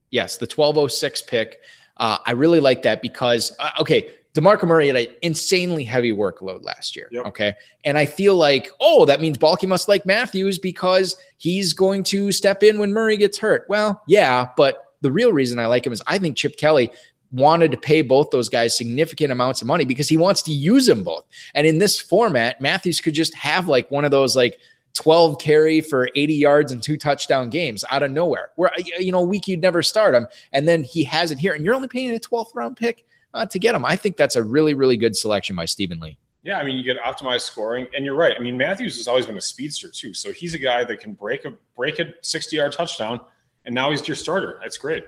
Yes, 0.10 0.38
the 0.38 0.46
1206 0.46 1.22
pick. 1.24 1.60
Uh, 1.98 2.18
I 2.26 2.32
really 2.32 2.60
like 2.60 2.82
that 2.84 3.02
because 3.02 3.56
uh, 3.60 3.70
okay, 3.80 4.12
DeMarco 4.34 4.64
Murray 4.64 4.88
had 4.88 4.96
an 4.96 5.08
insanely 5.22 5.84
heavy 5.84 6.12
workload 6.12 6.64
last 6.64 6.96
year. 6.96 7.08
Yep. 7.12 7.26
Okay. 7.28 7.54
And 7.84 7.98
I 7.98 8.06
feel 8.06 8.36
like, 8.36 8.72
oh, 8.80 9.06
that 9.06 9.20
means 9.20 9.38
Balky 9.38 9.68
must 9.68 9.88
like 9.88 10.06
Mathews 10.06 10.58
because 10.58 11.18
he's 11.38 11.74
going 11.74 12.04
to 12.06 12.32
step 12.32 12.64
in 12.64 12.80
when 12.80 12.94
Murray 12.94 13.18
gets 13.18 13.38
hurt. 13.38 13.66
Well, 13.68 14.02
yeah, 14.08 14.48
but 14.56 14.86
the 15.02 15.12
real 15.12 15.34
reason 15.34 15.60
I 15.60 15.66
like 15.66 15.86
him 15.86 15.94
is 15.94 16.02
I 16.08 16.18
think 16.18 16.38
Chip 16.38 16.58
Kelly 16.58 16.92
wanted 17.32 17.72
to 17.72 17.78
pay 17.78 18.02
both 18.02 18.30
those 18.30 18.50
guys 18.50 18.76
significant 18.76 19.32
amounts 19.32 19.62
of 19.62 19.68
money 19.68 19.86
because 19.86 20.10
he 20.10 20.18
wants 20.18 20.42
to 20.44 20.52
use 20.52 20.86
them 20.86 21.04
both. 21.04 21.26
And 21.54 21.66
in 21.66 21.80
this 21.80 22.00
format, 22.00 22.60
Mathews 22.60 23.00
could 23.00 23.14
just 23.14 23.34
have 23.36 23.68
like 23.68 23.90
one 23.90 24.06
of 24.06 24.12
those 24.12 24.36
like 24.36 24.60
12 24.94 25.40
carry 25.40 25.82
for 25.82 26.10
80 26.16 26.34
yards 26.34 26.72
and 26.72 26.84
two 26.84 26.98
touchdown 26.98 27.50
games 27.50 27.86
out 27.90 28.04
of 28.04 28.12
nowhere. 28.12 28.50
Where 28.56 28.72
you 29.00 29.12
know, 29.12 29.22
week 29.22 29.48
you'd 29.48 29.62
never 29.62 29.82
start 29.82 30.16
him, 30.16 30.28
and 30.52 30.68
then 30.68 30.84
he 30.84 31.04
has 31.06 31.32
it 31.32 31.40
here, 31.40 31.54
and 31.54 31.64
you're 31.64 31.76
only 31.76 31.88
paying 31.88 32.14
a 32.14 32.20
12th 32.20 32.54
round 32.54 32.78
pick 32.78 33.06
uh, 33.34 33.46
to 33.46 33.60
get 33.60 33.76
him. 33.76 33.86
I 33.86 33.96
think 33.96 34.18
that's 34.18 34.36
a 34.36 34.44
really, 34.44 34.74
really 34.74 34.98
good 34.98 35.16
selection 35.16 35.56
by 35.56 35.66
Stephen 35.66 36.00
Lee. 36.00 36.18
Yeah, 36.44 36.58
I 36.58 36.64
mean, 36.64 36.76
you 36.76 36.84
get 36.84 36.98
optimized 37.02 37.42
scoring, 37.42 37.88
and 37.96 38.04
you're 38.04 38.16
right. 38.16 38.36
I 38.38 38.42
mean, 38.42 38.58
Mathews 38.58 38.98
has 38.98 39.08
always 39.08 39.28
been 39.28 39.38
a 39.38 39.42
speedster 39.42 39.90
too, 39.90 40.14
so 40.14 40.32
he's 40.34 40.56
a 40.56 40.60
guy 40.60 40.84
that 40.84 41.00
can 41.00 41.14
break 41.14 41.46
a 41.46 41.54
break 41.76 42.00
a 42.00 42.14
60 42.22 42.56
yard 42.56 42.72
touchdown, 42.72 43.22
and 43.66 43.76
now 43.76 43.92
he's 43.92 44.06
your 44.08 44.16
starter. 44.16 44.60
That's 44.62 44.78
great. 44.78 45.06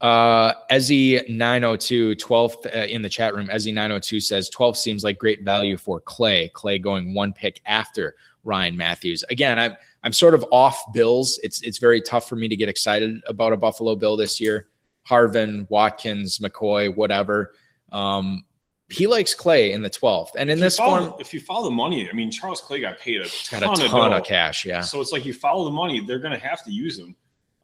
Uh, 0.00 0.54
Ezzy 0.70 1.28
902, 1.28 2.16
12th 2.16 2.66
uh, 2.74 2.86
in 2.86 3.02
the 3.02 3.08
chat 3.08 3.34
room. 3.34 3.48
Ezzy 3.48 3.72
902 3.74 4.20
says 4.20 4.48
12 4.48 4.76
seems 4.78 5.04
like 5.04 5.18
great 5.18 5.42
value 5.42 5.76
for 5.76 6.00
Clay. 6.00 6.50
Clay 6.54 6.78
going 6.78 7.12
one 7.12 7.32
pick 7.32 7.60
after 7.66 8.14
Ryan 8.44 8.76
Mathews. 8.76 9.24
Again, 9.30 9.58
I'm 9.58 9.76
I'm 10.02 10.14
sort 10.14 10.32
of 10.32 10.44
off 10.50 10.80
Bills. 10.94 11.38
It's 11.42 11.60
it's 11.60 11.76
very 11.76 12.00
tough 12.00 12.26
for 12.28 12.36
me 12.36 12.48
to 12.48 12.56
get 12.56 12.68
excited 12.70 13.20
about 13.26 13.52
a 13.52 13.56
Buffalo 13.58 13.94
Bill 13.94 14.16
this 14.16 14.40
year. 14.40 14.68
Harvin, 15.08 15.68
Watkins, 15.70 16.38
McCoy, 16.38 16.94
whatever. 16.94 17.52
Um, 17.92 18.44
he 18.88 19.06
likes 19.06 19.34
Clay 19.34 19.72
in 19.72 19.82
the 19.82 19.90
12th, 19.90 20.30
and 20.36 20.50
in 20.50 20.58
If 20.58 20.62
this 20.62 20.76
follow- 20.78 21.10
form, 21.10 21.20
if 21.20 21.32
you 21.34 21.40
follow 21.40 21.64
the 21.64 21.74
money, 21.74 22.08
I 22.08 22.12
mean, 22.12 22.30
Charles 22.30 22.60
Clay 22.60 22.80
got 22.80 22.98
paid 22.98 23.20
a 23.20 23.24
got 23.24 23.60
ton, 23.60 23.62
a 23.64 23.72
of, 23.72 23.78
ton 23.90 24.10
dough. 24.10 24.16
of 24.16 24.24
cash. 24.24 24.64
Yeah. 24.64 24.80
So 24.80 25.00
it's 25.00 25.12
like 25.12 25.24
you 25.26 25.32
follow 25.34 25.64
the 25.64 25.70
money, 25.70 26.00
they're 26.00 26.18
going 26.18 26.32
to 26.38 26.44
have 26.46 26.64
to 26.64 26.72
use 26.72 26.98
him. 26.98 27.14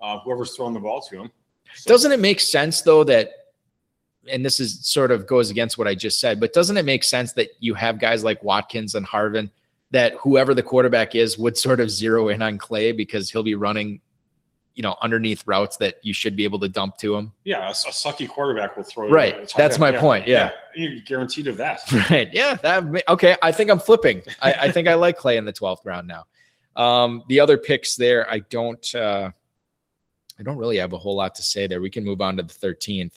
Uh, 0.01 0.19
whoever's 0.21 0.55
throwing 0.55 0.75
the 0.75 0.81
ball 0.81 1.01
to 1.01 1.23
him. 1.23 1.31
So- 1.75 1.89
Doesn't 1.89 2.13
it 2.13 2.21
make 2.21 2.41
sense 2.41 2.83
though 2.83 3.05
that 3.05 3.31
and 4.29 4.45
this 4.45 4.59
is 4.59 4.85
sort 4.87 5.11
of 5.13 5.27
goes 5.27 5.51
against 5.51 5.79
what 5.79 5.87
I 5.87 5.95
just 5.95 6.19
said, 6.21 6.41
but 6.41 6.53
doesn't 6.53 6.77
it 6.77 6.85
make 6.85 7.05
sense 7.05 7.33
that 7.35 7.51
you 7.61 7.75
have 7.75 7.99
guys 8.01 8.25
like 8.25 8.43
Watkins 8.43 8.95
and 8.97 9.07
Harvin 9.07 9.51
that 9.93 10.15
whoever 10.15 10.53
the 10.53 10.65
quarterback 10.65 11.15
is 11.15 11.39
would 11.39 11.57
sort 11.57 11.79
of 11.79 11.91
zero 11.91 12.29
in 12.29 12.43
on 12.43 12.59
Clay 12.59 12.91
because 12.91 13.31
he'll 13.31 13.45
be 13.45 13.55
running, 13.55 14.01
you 14.75 14.83
know, 14.83 14.97
underneath 15.01 15.45
routes 15.47 15.77
that 15.77 15.99
you 16.03 16.13
should 16.13 16.35
be 16.35 16.43
able 16.43 16.59
to 16.59 16.69
dump 16.69 16.97
to 16.99 17.15
him. 17.15 17.33
Yeah, 17.45 17.69
a, 17.69 17.71
a 17.71 17.73
sucky 17.93 18.29
quarterback 18.29 18.77
will 18.77 18.83
throw. 18.83 19.09
Right. 19.09 19.49
That's 19.57 19.79
my 19.79 19.93
point. 19.93 20.27
Yeah. 20.27 20.51
You're 20.75 21.01
guaranteed 21.07 21.47
of 21.47 21.57
that. 21.59 21.83
Right. 22.11 22.29
Yeah. 22.33 22.55
That 22.57 23.05
okay. 23.09 23.37
I 23.43 23.53
think 23.53 23.71
I'm 23.71 23.79
flipping. 23.79 24.23
I, 24.43 24.53
I 24.55 24.73
think 24.73 24.89
I 24.89 24.95
like 24.95 25.17
Clay 25.17 25.37
in 25.37 25.45
the 25.45 25.53
12th 25.53 25.85
round 25.85 26.09
now. 26.09 26.25
Um, 26.75 27.23
the 27.29 27.39
other 27.39 27.57
picks 27.57 27.95
there, 27.95 28.29
I 28.29 28.41
don't 28.41 28.93
uh 28.95 29.31
I 30.39 30.43
don't 30.43 30.59
really 30.59 30.77
have 30.79 30.93
a 30.93 30.99
whole 30.99 31.17
lot 31.17 31.35
to 31.37 31.43
say 31.43 31.67
there. 31.67 31.81
We 31.81 31.91
can 31.91 32.05
move 32.05 32.21
on 32.21 32.37
to 32.37 32.43
the 32.43 32.53
13th. 32.53 33.13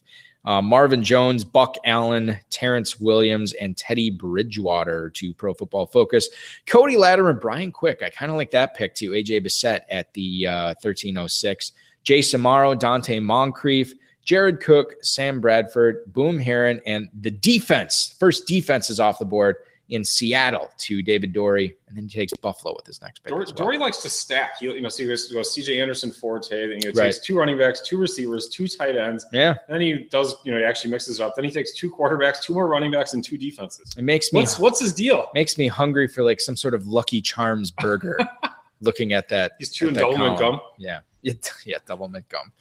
Uh, 0.45 0.61
Marvin 0.61 1.03
Jones, 1.03 1.43
Buck 1.43 1.75
Allen, 1.85 2.39
Terrence 2.49 2.99
Williams, 2.99 3.53
and 3.53 3.75
Teddy 3.75 4.09
Bridgewater 4.09 5.09
to 5.09 5.33
Pro 5.33 5.53
Football 5.53 5.85
Focus. 5.85 6.29
Cody 6.65 6.95
Latimer, 6.95 7.33
Brian 7.33 7.71
Quick. 7.71 8.01
I 8.01 8.09
kind 8.09 8.31
of 8.31 8.37
like 8.37 8.51
that 8.51 8.73
pick 8.73 8.95
too. 8.95 9.11
AJ 9.11 9.45
Bessette 9.45 9.81
at 9.89 10.13
the 10.13 10.47
uh, 10.47 10.65
1306. 10.81 11.73
Jace 12.05 12.39
Amaro, 12.39 12.79
Donte 12.79 13.21
Moncrief, 13.21 13.93
Jared 14.23 14.61
Cook, 14.61 14.95
Sam 15.01 15.41
Bradford, 15.41 16.03
Boom 16.13 16.39
Herron, 16.39 16.79
and 16.85 17.09
the 17.19 17.31
defense. 17.31 18.15
First 18.17 18.47
defense 18.47 18.89
is 18.89 19.01
off 19.01 19.19
the 19.19 19.25
board 19.25 19.57
in 19.89 20.03
Seattle 20.03 20.69
to 20.77 21.01
David 21.01 21.33
Dorey, 21.33 21.73
and 21.87 21.97
then 21.97 22.07
he 22.07 22.19
takes 22.19 22.31
Buffalo 22.35 22.75
with 22.75 22.85
his 22.85 23.01
next 23.01 23.23
pick. 23.23 23.31
Dorey, 23.33 23.45
well. 23.45 23.53
Dorey 23.55 23.79
likes 23.79 23.97
to 24.03 24.09
stack. 24.09 24.59
He, 24.59 24.67
you 24.67 24.81
know, 24.81 24.89
so 24.89 25.01
he 25.03 25.09
goes, 25.09 25.31
goes 25.31 25.55
CJ 25.55 25.81
Anderson, 25.81 26.11
Forte, 26.11 26.49
then 26.51 26.75
he 26.77 26.81
takes 26.81 26.97
Right. 26.97 27.15
two 27.23 27.37
running 27.37 27.57
backs, 27.57 27.81
two 27.81 27.97
receivers, 27.97 28.49
two 28.49 28.67
tight 28.67 28.95
ends. 28.95 29.25
Yeah, 29.33 29.55
Then 29.67 29.81
he 29.81 30.07
does, 30.11 30.35
you 30.43 30.51
know, 30.51 30.59
he 30.59 30.63
actually 30.63 30.91
mixes 30.91 31.19
it 31.19 31.23
up. 31.23 31.35
Then 31.35 31.45
he 31.45 31.51
takes 31.51 31.73
two 31.73 31.89
quarterbacks, 31.91 32.41
two 32.41 32.53
more 32.53 32.67
running 32.67 32.91
backs, 32.91 33.13
and 33.13 33.23
two 33.23 33.37
defenses. 33.37 33.91
it 33.97 34.03
makes 34.03 34.31
me 34.31 34.41
What's 34.41 34.59
what's 34.59 34.79
his 34.79 34.93
deal? 34.93 35.29
makes 35.33 35.57
me 35.57 35.67
hungry 35.67 36.07
for 36.07 36.23
like 36.23 36.39
some 36.39 36.55
sort 36.55 36.73
of 36.75 36.85
Lucky 36.87 37.21
Charms 37.21 37.71
burger. 37.71 38.17
looking 38.81 39.11
at 39.13 39.27
that, 39.29 39.53
He's 39.59 39.71
chewing 39.73 39.95
Doberman 39.95 40.37
column. 40.37 40.37
gum. 40.37 40.61
Yeah, 40.77 40.99
it, 41.23 41.51
yeah, 41.65 41.77
double 41.85 42.07
mint 42.07 42.29
gum. 42.29 42.51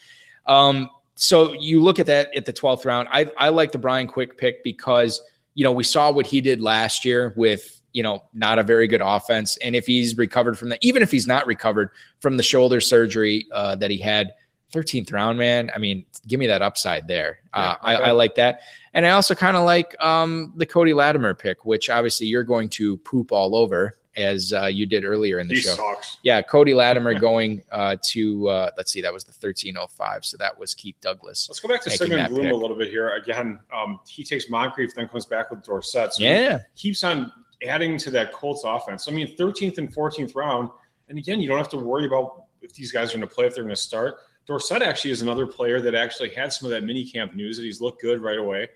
Um, 0.46 0.90
so 1.14 1.52
you 1.52 1.82
look 1.82 1.98
at 1.98 2.06
that 2.06 2.34
at 2.34 2.46
the 2.46 2.52
twelfth 2.52 2.84
round. 2.86 3.09
I 3.12 3.30
I 3.36 3.50
like 3.50 3.70
the 3.72 3.78
Brian 3.78 4.06
Quick 4.06 4.38
pick 4.38 4.64
because 4.64 5.20
you 5.59 5.64
know 5.64 5.72
we 5.72 5.82
saw 5.82 6.09
what 6.09 6.24
he 6.24 6.40
did 6.40 6.60
last 6.60 7.05
year 7.05 7.35
with 7.36 7.80
you 7.93 8.01
know 8.01 8.22
not 8.32 8.60
a 8.60 8.62
very 8.62 8.86
good 8.86 9.01
offense, 9.05 9.56
and 9.56 9.74
if 9.74 9.86
he's 9.89 10.16
recovered 10.16 10.56
from 10.56 10.68
that, 10.68 10.78
even 10.82 11.02
if 11.02 11.10
he's 11.10 11.26
not 11.26 11.48
recovered 11.48 11.90
from 12.20 12.36
the 12.36 12.44
shoulder 12.44 12.80
surgery 12.80 13.47
uh, 13.52 13.74
that 13.74 13.90
he 13.90 13.98
had. 13.98 14.32
13th 14.74 15.10
round, 15.14 15.39
man. 15.39 15.70
I 15.74 15.78
mean, 15.78 16.05
give 16.26 16.39
me 16.39 16.47
that 16.47 16.60
upside 16.60 17.09
there. 17.09 17.39
Uh, 17.55 17.74
Yeah, 17.82 17.89
I. 17.89 17.94
I 17.94 18.10
like 18.10 18.35
that. 18.35 18.60
And 18.93 19.06
I 19.06 19.12
also 19.12 19.35
kind 19.35 19.56
of 19.56 19.64
like 19.64 19.97
um, 19.98 20.52
the 20.56 20.66
Cody 20.66 20.93
Latimer 20.93 21.32
pick, 21.32 21.64
which 21.64 21.89
obviously 21.89 22.26
you're 22.26 22.44
going 22.44 22.68
to 22.68 22.98
poop 22.98 23.32
all 23.32 23.56
over 23.56 23.97
as 24.18 24.52
uh, 24.52 24.66
you 24.66 24.84
did 24.84 25.04
earlier 25.04 25.38
in 25.38 25.48
the 25.48 25.54
He 25.54 25.60
show. 25.60 25.74
sucks. 25.74 26.18
Yeah, 26.22 26.42
Cody 26.42 26.74
Latimer 26.74 27.14
going 27.18 27.62
uh, 27.70 27.96
to 28.08 28.48
uh, 28.48 28.70
let's 28.76 28.92
see, 28.92 29.00
that 29.00 29.12
was 29.12 29.24
the 29.24 29.30
1305. 29.30 30.24
So 30.24 30.36
that 30.36 30.58
was 30.58 30.74
Keith 30.74 30.96
Douglas. 31.00 31.48
Let's 31.48 31.60
go 31.60 31.68
back 31.68 31.82
to 31.84 31.90
Sigmund 31.90 32.28
Bloom 32.28 32.42
pick. 32.46 32.52
a 32.52 32.56
little 32.56 32.76
bit 32.76 32.90
here. 32.90 33.10
Again, 33.10 33.60
um, 33.72 34.00
he 34.06 34.24
takes 34.24 34.50
Moncrief, 34.50 34.94
then 34.94 35.08
comes 35.08 35.26
back 35.26 35.50
with 35.50 35.62
Dorsett. 35.62 36.14
So 36.14 36.22
Yeah, 36.22 36.58
he 36.74 36.88
keeps 36.88 37.04
on 37.04 37.32
adding 37.66 37.96
to 37.98 38.10
that 38.10 38.32
Colts 38.32 38.62
offense. 38.64 39.08
I 39.08 39.12
mean, 39.12 39.36
13th 39.36 39.78
and 39.78 39.94
14th 39.94 40.34
round. 40.34 40.70
And 41.08 41.16
again, 41.18 41.40
you 41.40 41.48
don't 41.48 41.58
have 41.58 41.70
to 41.70 41.78
worry 41.78 42.06
about 42.06 42.44
if 42.60 42.74
these 42.74 42.92
guys 42.92 43.14
are 43.14 43.18
going 43.18 43.28
to 43.28 43.34
play, 43.34 43.46
if 43.46 43.54
they're 43.54 43.64
going 43.64 43.74
to 43.74 43.80
start. 43.80 44.16
Dorsett 44.46 44.82
actually 44.82 45.10
is 45.10 45.22
another 45.22 45.46
player 45.46 45.80
that 45.80 45.94
actually 45.94 46.30
had 46.34 46.52
some 46.52 46.66
of 46.66 46.70
that 46.70 46.84
mini 46.84 47.04
camp 47.04 47.34
news 47.34 47.56
that 47.56 47.62
he's 47.64 47.80
looked 47.80 48.00
good 48.02 48.20
right 48.20 48.38
away. 48.38 48.68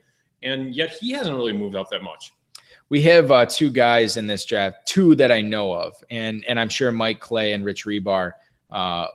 And 0.43 0.74
yet 0.74 0.90
he 1.01 1.12
hasn't 1.12 1.36
really 1.36 1.52
moved 1.52 1.77
up 1.77 1.89
that 1.90 2.02
much. 2.02 2.32
We 2.93 3.01
have 3.05 3.31
uh, 3.31 3.47
two 3.47 3.70
guys 3.70 4.19
in 4.19 4.27
this 4.27 4.44
draft, 4.44 4.85
two 4.85 5.14
that 5.14 5.32
I 5.32 5.40
know 5.40 5.73
of, 5.73 5.94
and 6.10 6.44
and 6.47 6.60
I'm 6.60 6.69
sure 6.69 6.93
Mike 6.93 7.20
Clay 7.20 7.55
and 7.55 7.64
Rich 7.64 7.86
Hribar 7.86 8.32
uh, 8.70 9.06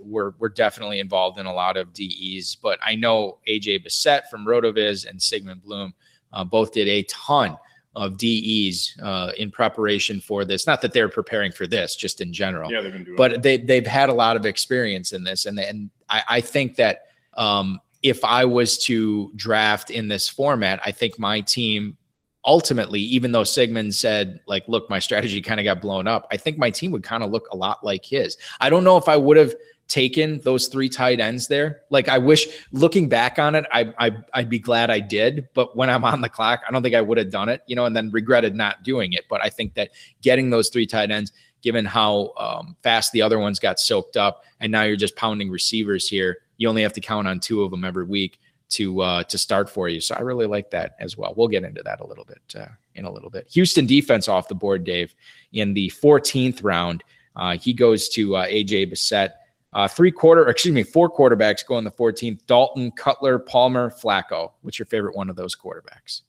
were 0.00 0.34
were 0.40 0.48
definitely 0.48 0.98
involved 0.98 1.38
in 1.38 1.46
a 1.46 1.54
lot 1.54 1.76
of 1.76 1.92
DEs. 1.92 2.56
But 2.60 2.80
I 2.84 2.96
know 2.96 3.38
AJ 3.46 3.86
Bessette 3.86 4.22
from 4.32 4.44
Rotoviz 4.44 5.08
and 5.08 5.22
Sigmund 5.22 5.62
Bloom 5.62 5.94
uh, 6.32 6.42
both 6.42 6.72
did 6.72 6.88
a 6.88 7.04
ton 7.04 7.56
of 7.94 8.16
DEs 8.16 8.96
uh, 9.00 9.30
in 9.38 9.52
preparation 9.52 10.20
for 10.20 10.44
this. 10.44 10.66
Not 10.66 10.82
that 10.82 10.92
they're 10.92 11.08
preparing 11.08 11.52
for 11.52 11.68
this, 11.68 11.94
just 11.94 12.20
in 12.20 12.32
general. 12.32 12.68
Yeah, 12.68 12.80
they've 12.80 12.92
been 12.92 13.04
doing 13.04 13.16
but 13.16 13.44
they 13.44 13.58
they've 13.58 13.86
had 13.86 14.08
a 14.08 14.12
lot 14.12 14.34
of 14.34 14.44
experience 14.44 15.12
in 15.12 15.22
this, 15.22 15.46
and 15.46 15.56
and 15.60 15.88
I, 16.08 16.22
I 16.28 16.40
think 16.40 16.74
that 16.78 17.02
um, 17.34 17.78
if 18.02 18.24
I 18.24 18.44
was 18.44 18.76
to 18.86 19.30
draft 19.36 19.92
in 19.92 20.08
this 20.08 20.28
format, 20.28 20.80
I 20.84 20.90
think 20.90 21.16
my 21.16 21.42
team 21.42 21.96
ultimately, 22.44 23.00
even 23.00 23.32
though 23.32 23.44
Sigmund 23.44 23.94
said 23.94 24.40
like, 24.46 24.66
look, 24.66 24.88
my 24.88 24.98
strategy 24.98 25.40
kind 25.40 25.60
of 25.60 25.64
got 25.64 25.80
blown 25.80 26.06
up, 26.06 26.26
I 26.30 26.36
think 26.36 26.58
my 26.58 26.70
team 26.70 26.90
would 26.92 27.02
kind 27.02 27.22
of 27.22 27.30
look 27.30 27.48
a 27.52 27.56
lot 27.56 27.84
like 27.84 28.04
his. 28.04 28.36
I 28.60 28.70
don't 28.70 28.84
know 28.84 28.96
if 28.96 29.08
I 29.08 29.16
would 29.16 29.36
have 29.36 29.54
taken 29.88 30.40
those 30.42 30.68
three 30.68 30.88
tight 30.88 31.20
ends 31.20 31.48
there. 31.48 31.82
Like 31.90 32.08
I 32.08 32.16
wish 32.16 32.46
looking 32.72 33.08
back 33.08 33.38
on 33.38 33.56
it, 33.56 33.66
I, 33.72 33.92
I 33.98 34.12
I'd 34.32 34.48
be 34.48 34.58
glad 34.58 34.88
I 34.88 35.00
did. 35.00 35.48
But 35.52 35.76
when 35.76 35.90
I'm 35.90 36.04
on 36.04 36.20
the 36.20 36.28
clock, 36.28 36.62
I 36.66 36.72
don't 36.72 36.82
think 36.82 36.94
I 36.94 37.00
would 37.00 37.18
have 37.18 37.30
done 37.30 37.48
it, 37.48 37.62
you 37.66 37.76
know, 37.76 37.84
and 37.84 37.94
then 37.94 38.10
regretted 38.10 38.54
not 38.54 38.82
doing 38.84 39.12
it. 39.12 39.24
But 39.28 39.44
I 39.44 39.50
think 39.50 39.74
that 39.74 39.90
getting 40.22 40.48
those 40.48 40.70
three 40.70 40.86
tight 40.86 41.10
ends, 41.10 41.32
given 41.60 41.84
how 41.84 42.32
um, 42.38 42.76
fast 42.82 43.12
the 43.12 43.20
other 43.20 43.38
ones 43.38 43.58
got 43.58 43.80
soaked 43.80 44.16
up, 44.16 44.44
and 44.60 44.72
now 44.72 44.82
you're 44.84 44.96
just 44.96 45.16
pounding 45.16 45.50
receivers 45.50 46.08
here, 46.08 46.38
you 46.56 46.68
only 46.68 46.82
have 46.82 46.92
to 46.94 47.00
count 47.00 47.28
on 47.28 47.40
two 47.40 47.62
of 47.62 47.70
them 47.70 47.84
every 47.84 48.04
week 48.04 48.39
to 48.70 49.00
uh, 49.00 49.22
to 49.24 49.38
start 49.38 49.68
for 49.68 49.88
you. 49.88 50.00
So 50.00 50.14
I 50.14 50.20
really 50.20 50.46
like 50.46 50.70
that 50.70 50.96
as 50.98 51.16
well. 51.16 51.34
We'll 51.36 51.48
get 51.48 51.64
into 51.64 51.82
that 51.82 52.00
a 52.00 52.06
little 52.06 52.24
bit 52.24 52.40
uh, 52.58 52.66
in 52.94 53.04
a 53.04 53.10
little 53.10 53.30
bit. 53.30 53.48
Houston 53.52 53.86
defense 53.86 54.28
off 54.28 54.48
the 54.48 54.54
board, 54.54 54.84
Dave, 54.84 55.14
in 55.52 55.74
the 55.74 55.92
14th 56.02 56.62
round. 56.62 57.04
Uh, 57.36 57.56
he 57.56 57.72
goes 57.72 58.08
to 58.10 58.36
uh, 58.36 58.46
AJ 58.46 58.92
Bessette. 58.92 59.32
Uh, 59.72 59.86
three 59.86 60.10
quarter, 60.10 60.48
excuse 60.48 60.74
me, 60.74 60.82
four 60.82 61.10
quarterbacks 61.10 61.64
go 61.64 61.78
in 61.78 61.84
the 61.84 61.92
14th. 61.92 62.40
Dalton, 62.46 62.90
Cutler, 62.92 63.38
Palmer, 63.38 63.90
Flacco. 63.90 64.52
What's 64.62 64.78
your 64.78 64.86
favorite 64.86 65.14
one 65.14 65.30
of 65.30 65.36
those 65.36 65.54
quarterbacks? 65.54 66.22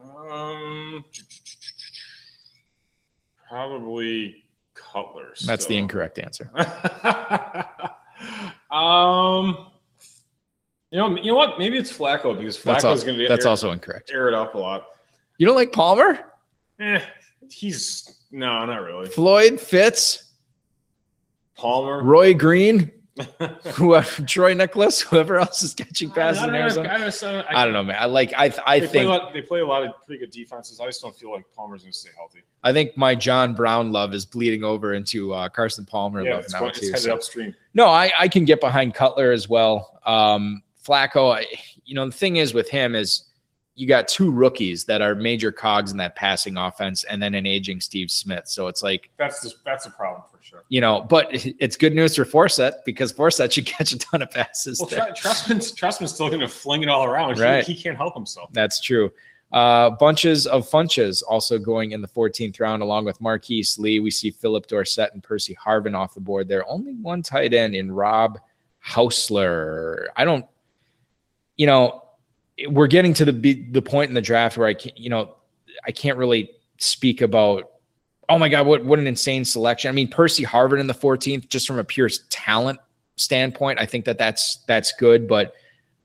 Um, 0.00 1.04
probably 3.48 4.44
Cutler. 4.74 5.34
That's 5.44 5.66
the 5.66 5.76
incorrect 5.76 6.20
answer. 6.20 6.48
um, 8.70 9.72
you 10.94 11.00
know, 11.00 11.16
you 11.16 11.24
know 11.32 11.34
what? 11.34 11.58
Maybe 11.58 11.76
it's 11.76 11.92
Flacco 11.92 12.38
because 12.38 12.56
Flacco's 12.56 13.02
going 13.02 13.18
to 13.18 13.26
that's 13.26 13.44
air, 13.44 13.50
also 13.50 13.72
incorrect. 13.72 14.12
air 14.14 14.28
it 14.28 14.34
up 14.34 14.54
a 14.54 14.58
lot. 14.58 14.86
You 15.38 15.46
don't 15.46 15.56
like 15.56 15.72
Palmer? 15.72 16.20
Eh, 16.78 17.00
he's 17.50 18.20
no, 18.30 18.64
not 18.64 18.76
really. 18.76 19.08
Floyd, 19.08 19.60
Fitz, 19.60 20.30
Palmer. 21.56 22.00
Roy 22.02 22.32
Green, 22.34 22.92
whoever, 23.74 24.22
Troy 24.22 24.54
Niklas, 24.54 25.02
whoever 25.02 25.38
else 25.40 25.64
is 25.64 25.74
catching 25.74 26.10
passes 26.10 26.44
in 26.44 26.54
Arizona. 26.54 26.88
I 26.88 27.02
uh, 27.28 27.42
I 27.48 27.64
don't 27.64 27.72
know, 27.72 27.82
man. 27.82 27.96
I 27.98 28.06
like. 28.06 28.32
I 28.36 28.52
I 28.66 28.78
They 28.80 28.86
play, 28.86 28.92
think 28.98 29.08
lot, 29.08 29.32
they 29.32 29.42
play 29.42 29.60
a 29.60 29.66
lot 29.66 29.84
of 29.84 29.92
pretty 30.06 30.20
good 30.20 30.30
defenses. 30.30 30.78
I 30.80 30.86
just 30.86 31.00
don't 31.02 31.16
feel 31.16 31.32
like 31.32 31.44
Palmer's 31.56 31.82
going 31.82 31.92
to 31.92 31.98
stay 31.98 32.10
healthy. 32.16 32.42
I 32.62 32.72
think 32.72 32.96
my 32.96 33.14
John 33.14 33.54
Brown 33.54 33.92
love 33.92 34.14
is 34.14 34.24
bleeding 34.24 34.62
over 34.64 34.94
into 34.94 35.32
uh, 35.34 35.48
Carson 35.48 35.84
Palmer 35.84 36.22
Yeah, 36.22 36.36
love 36.36 36.44
now 36.52 36.58
going, 36.60 36.70
it's 36.70 36.80
too. 36.80 36.86
headed 36.86 37.02
so- 37.02 37.14
upstream. 37.14 37.54
No, 37.74 37.86
I, 37.88 38.12
I 38.18 38.28
can 38.28 38.44
get 38.44 38.60
behind 38.60 38.94
Cutler 38.94 39.32
as 39.32 39.48
well. 39.48 40.00
Um, 40.06 40.62
Flacco, 40.84 41.34
I, 41.36 41.46
you 41.84 41.94
know, 41.94 42.06
the 42.06 42.12
thing 42.12 42.36
is 42.36 42.54
with 42.54 42.68
him 42.68 42.94
is 42.94 43.24
you 43.76 43.88
got 43.88 44.06
two 44.06 44.30
rookies 44.30 44.84
that 44.84 45.02
are 45.02 45.14
major 45.16 45.50
cogs 45.50 45.90
in 45.90 45.96
that 45.98 46.14
passing 46.14 46.56
offense, 46.56 47.02
and 47.04 47.20
then 47.20 47.34
an 47.34 47.44
aging 47.46 47.80
Steve 47.80 48.08
Smith. 48.10 48.46
So 48.46 48.68
it's 48.68 48.82
like 48.84 49.10
That's 49.16 49.40
the, 49.40 49.52
that's 49.64 49.86
a 49.86 49.90
problem 49.90 50.22
for 50.30 50.38
sure. 50.42 50.64
you 50.68 50.80
know, 50.80 51.00
but 51.00 51.26
it's 51.32 51.76
good 51.76 51.92
news 51.92 52.14
for 52.14 52.24
Forsett 52.24 52.84
because 52.86 53.12
Forsett 53.12 53.50
should 53.52 53.66
catch 53.76 53.92
a 53.92 53.98
ton 53.98 54.22
of 54.22 54.30
passes. 54.30 54.78
Well, 54.78 54.88
there. 54.88 55.12
Trestman's, 55.12 55.72
Trestman's 55.72 56.14
still 56.14 56.28
going 56.28 56.40
to 56.40 56.48
fling 56.48 56.82
it 56.84 56.88
all 56.88 57.04
around. 57.04 57.34
He- 57.36 57.42
Right. 57.42 57.66
He, 57.66 57.74
can't 57.74 57.96
help 57.96 58.14
himself. 58.14 58.50
That's 58.52 58.80
true. 58.80 59.10
Uh, 59.52 59.90
bunches 59.90 60.46
of 60.46 60.68
funches 60.68 61.22
also 61.28 61.58
going 61.58 61.92
in 61.92 62.00
the 62.00 62.08
14th 62.08 62.60
round, 62.60 62.82
along 62.82 63.04
with 63.04 63.20
Marquise 63.20 63.78
Lee. 63.78 63.98
We 64.00 64.10
see 64.10 64.30
Phillip 64.30 64.66
Dorsett 64.66 65.12
and 65.14 65.22
Percy 65.22 65.56
Harvin 65.64 65.96
off 65.96 66.14
the 66.14 66.20
board 66.20 66.48
there. 66.48 66.68
Only 66.68 66.94
one 66.94 67.22
tight 67.22 67.54
end 67.54 67.74
in 67.74 67.90
Rob 67.92 68.38
Housler. 68.84 70.06
I 70.16 70.24
don't, 70.24 70.44
you 71.56 71.66
know, 71.66 72.02
we're 72.68 72.86
getting 72.86 73.14
to 73.14 73.24
the 73.24 73.64
the 73.70 73.82
point 73.82 74.08
in 74.08 74.14
the 74.14 74.22
draft 74.22 74.56
where 74.56 74.68
I 74.68 74.74
can't, 74.74 74.96
you 74.98 75.10
know, 75.10 75.36
I 75.86 75.90
can't 75.90 76.18
really 76.18 76.50
speak 76.78 77.20
about. 77.20 77.70
Oh 78.28 78.38
my 78.38 78.48
God, 78.48 78.66
what 78.66 78.84
what 78.84 78.98
an 78.98 79.06
insane 79.06 79.44
selection! 79.44 79.88
I 79.88 79.92
mean, 79.92 80.08
Percy 80.08 80.44
Harvin 80.44 80.80
in 80.80 80.86
the 80.86 80.94
14th, 80.94 81.48
just 81.48 81.66
from 81.66 81.78
a 81.78 81.84
pure 81.84 82.08
talent 82.30 82.80
standpoint, 83.16 83.78
I 83.78 83.86
think 83.86 84.04
that 84.06 84.18
that's 84.18 84.64
that's 84.66 84.92
good, 84.92 85.28
but. 85.28 85.54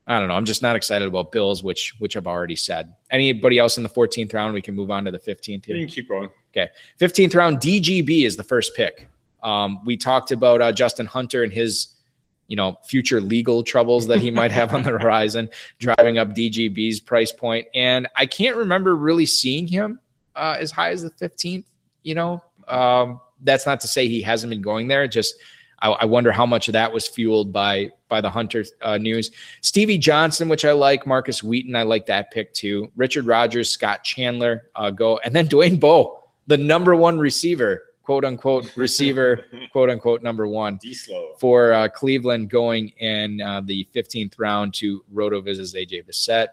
I 0.06 0.18
don't 0.18 0.26
know. 0.26 0.34
I'm 0.34 0.46
just 0.46 0.60
not 0.60 0.74
excited 0.74 1.06
about 1.06 1.30
Bills, 1.30 1.62
which 1.62 1.94
which 1.98 2.16
I've 2.16 2.26
already 2.26 2.56
said. 2.56 2.92
Anybody 3.12 3.60
else 3.60 3.76
in 3.76 3.84
the 3.84 3.88
14th 3.88 4.34
round? 4.34 4.54
We 4.54 4.62
can 4.62 4.74
move 4.74 4.90
on 4.90 5.04
to 5.04 5.12
the 5.12 5.20
15th. 5.20 5.68
You 5.68 5.76
can 5.76 5.86
keep 5.86 6.08
going. 6.08 6.30
Okay, 6.52 6.68
15th 6.98 7.34
round, 7.36 7.58
DGB 7.58 8.26
is 8.26 8.36
the 8.36 8.42
first 8.42 8.74
pick. 8.74 9.08
Um, 9.42 9.84
we 9.84 9.96
talked 9.96 10.32
about 10.32 10.60
uh, 10.60 10.72
Justin 10.72 11.06
Hunter 11.06 11.42
and 11.44 11.52
his, 11.52 11.88
you 12.50 12.56
know, 12.56 12.76
future 12.84 13.20
legal 13.20 13.62
troubles 13.62 14.08
that 14.08 14.20
he 14.20 14.28
might 14.28 14.50
have 14.50 14.74
on 14.74 14.82
the 14.82 14.90
horizon, 14.98 15.48
driving 15.78 16.18
up 16.18 16.30
DGB's 16.30 16.98
price 16.98 17.30
point. 17.30 17.68
And 17.76 18.08
I 18.16 18.26
can't 18.26 18.56
remember 18.56 18.96
really 18.96 19.24
seeing 19.24 19.68
him 19.68 20.00
uh, 20.34 20.56
as 20.58 20.72
high 20.72 20.90
as 20.90 21.02
the 21.02 21.10
15th. 21.12 21.64
You 22.02 22.16
know, 22.16 22.42
um, 22.66 23.20
that's 23.42 23.66
not 23.66 23.80
to 23.82 23.88
say 23.88 24.08
he 24.08 24.20
hasn't 24.20 24.50
been 24.50 24.62
going 24.62 24.88
there. 24.88 25.06
Just 25.06 25.36
I, 25.80 25.90
I 25.90 26.04
wonder 26.06 26.32
how 26.32 26.44
much 26.44 26.66
of 26.66 26.72
that 26.72 26.92
was 26.92 27.06
fueled 27.06 27.52
by 27.52 27.90
by 28.08 28.20
the 28.20 28.30
Hunter 28.30 28.64
uh, 28.82 28.98
news. 28.98 29.30
Stevie 29.60 29.98
Johnson, 29.98 30.48
which 30.48 30.64
I 30.64 30.72
like, 30.72 31.06
Markus 31.06 31.44
Wheaton, 31.44 31.76
I 31.76 31.84
like 31.84 32.06
that 32.06 32.32
pick 32.32 32.52
too. 32.52 32.90
Richard 32.96 33.26
Rodgers, 33.26 33.70
Scott 33.70 34.02
Chandler, 34.02 34.70
uh, 34.74 34.90
go, 34.90 35.18
and 35.18 35.36
then 35.36 35.46
Dwayne 35.46 35.78
Bowe, 35.78 36.24
the 36.48 36.58
number 36.58 36.96
one 36.96 37.20
receiver, 37.20 37.84
quote 38.10 38.24
unquote 38.24 38.72
receiver, 38.76 39.44
quote 39.70 39.88
unquote 39.88 40.20
number 40.20 40.48
one 40.48 40.80
for 41.38 41.72
uh, 41.72 41.86
Cleveland, 41.86 42.50
going 42.50 42.88
in 42.98 43.40
uh, 43.40 43.60
the 43.60 43.86
15th 43.94 44.34
round 44.36 44.74
to 44.74 45.04
Rotoviz's 45.14 45.74
AJ 45.74 46.08
Bessette. 46.08 46.48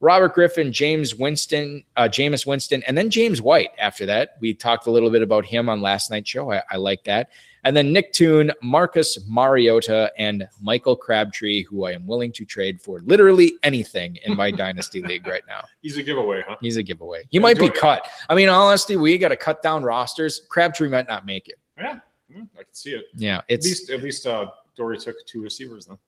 Robert 0.00 0.34
Griffin, 0.34 0.70
James 0.70 1.14
Winston, 1.14 1.82
uh, 1.96 2.08
Jameis 2.08 2.44
Winston, 2.44 2.82
and 2.82 2.96
then 2.96 3.08
James 3.08 3.40
White. 3.40 3.70
After 3.78 4.04
that, 4.04 4.36
we 4.40 4.52
talked 4.52 4.86
a 4.86 4.90
little 4.90 5.08
bit 5.08 5.22
about 5.22 5.46
him 5.46 5.70
on 5.70 5.80
last 5.80 6.10
night's 6.10 6.28
show. 6.28 6.52
I, 6.52 6.62
I 6.70 6.76
like 6.76 7.04
that. 7.04 7.30
And 7.64 7.76
then 7.76 7.92
Nick 7.92 8.12
Toon, 8.12 8.52
Marcus 8.62 9.18
Mariota, 9.26 10.12
and 10.18 10.48
Michael 10.60 10.96
Crabtree, 10.96 11.64
who 11.64 11.84
I 11.84 11.92
am 11.92 12.06
willing 12.06 12.32
to 12.32 12.44
trade 12.44 12.80
for 12.80 13.00
literally 13.00 13.54
anything 13.62 14.16
in 14.24 14.36
my 14.36 14.50
dynasty 14.64 15.02
league 15.02 15.26
right 15.26 15.42
now. 15.48 15.64
He's 15.82 15.96
a 15.96 16.02
giveaway, 16.02 16.44
huh? 16.46 16.56
He's 16.60 16.76
a 16.76 16.82
giveaway. 16.82 17.24
He 17.30 17.38
might 17.38 17.58
be 17.58 17.68
cut. 17.68 18.08
I 18.28 18.34
mean, 18.34 18.48
honestly, 18.48 18.96
we 18.96 19.18
got 19.18 19.28
to 19.28 19.36
cut 19.36 19.62
down 19.62 19.82
rosters. 19.82 20.42
Crabtree 20.48 20.88
might 20.88 21.08
not 21.08 21.26
make 21.26 21.48
it. 21.48 21.58
Yeah, 21.76 21.98
mm, 22.34 22.48
I 22.54 22.62
can 22.62 22.74
see 22.74 22.92
it. 22.92 23.06
Yeah, 23.14 23.42
At 23.50 23.62
least, 23.62 23.90
at 23.90 24.02
least, 24.02 24.26
uh, 24.26 24.50
Dorey 24.76 24.98
took 25.02 25.16
two 25.26 25.42
receivers 25.42 25.86
then. 25.86 25.98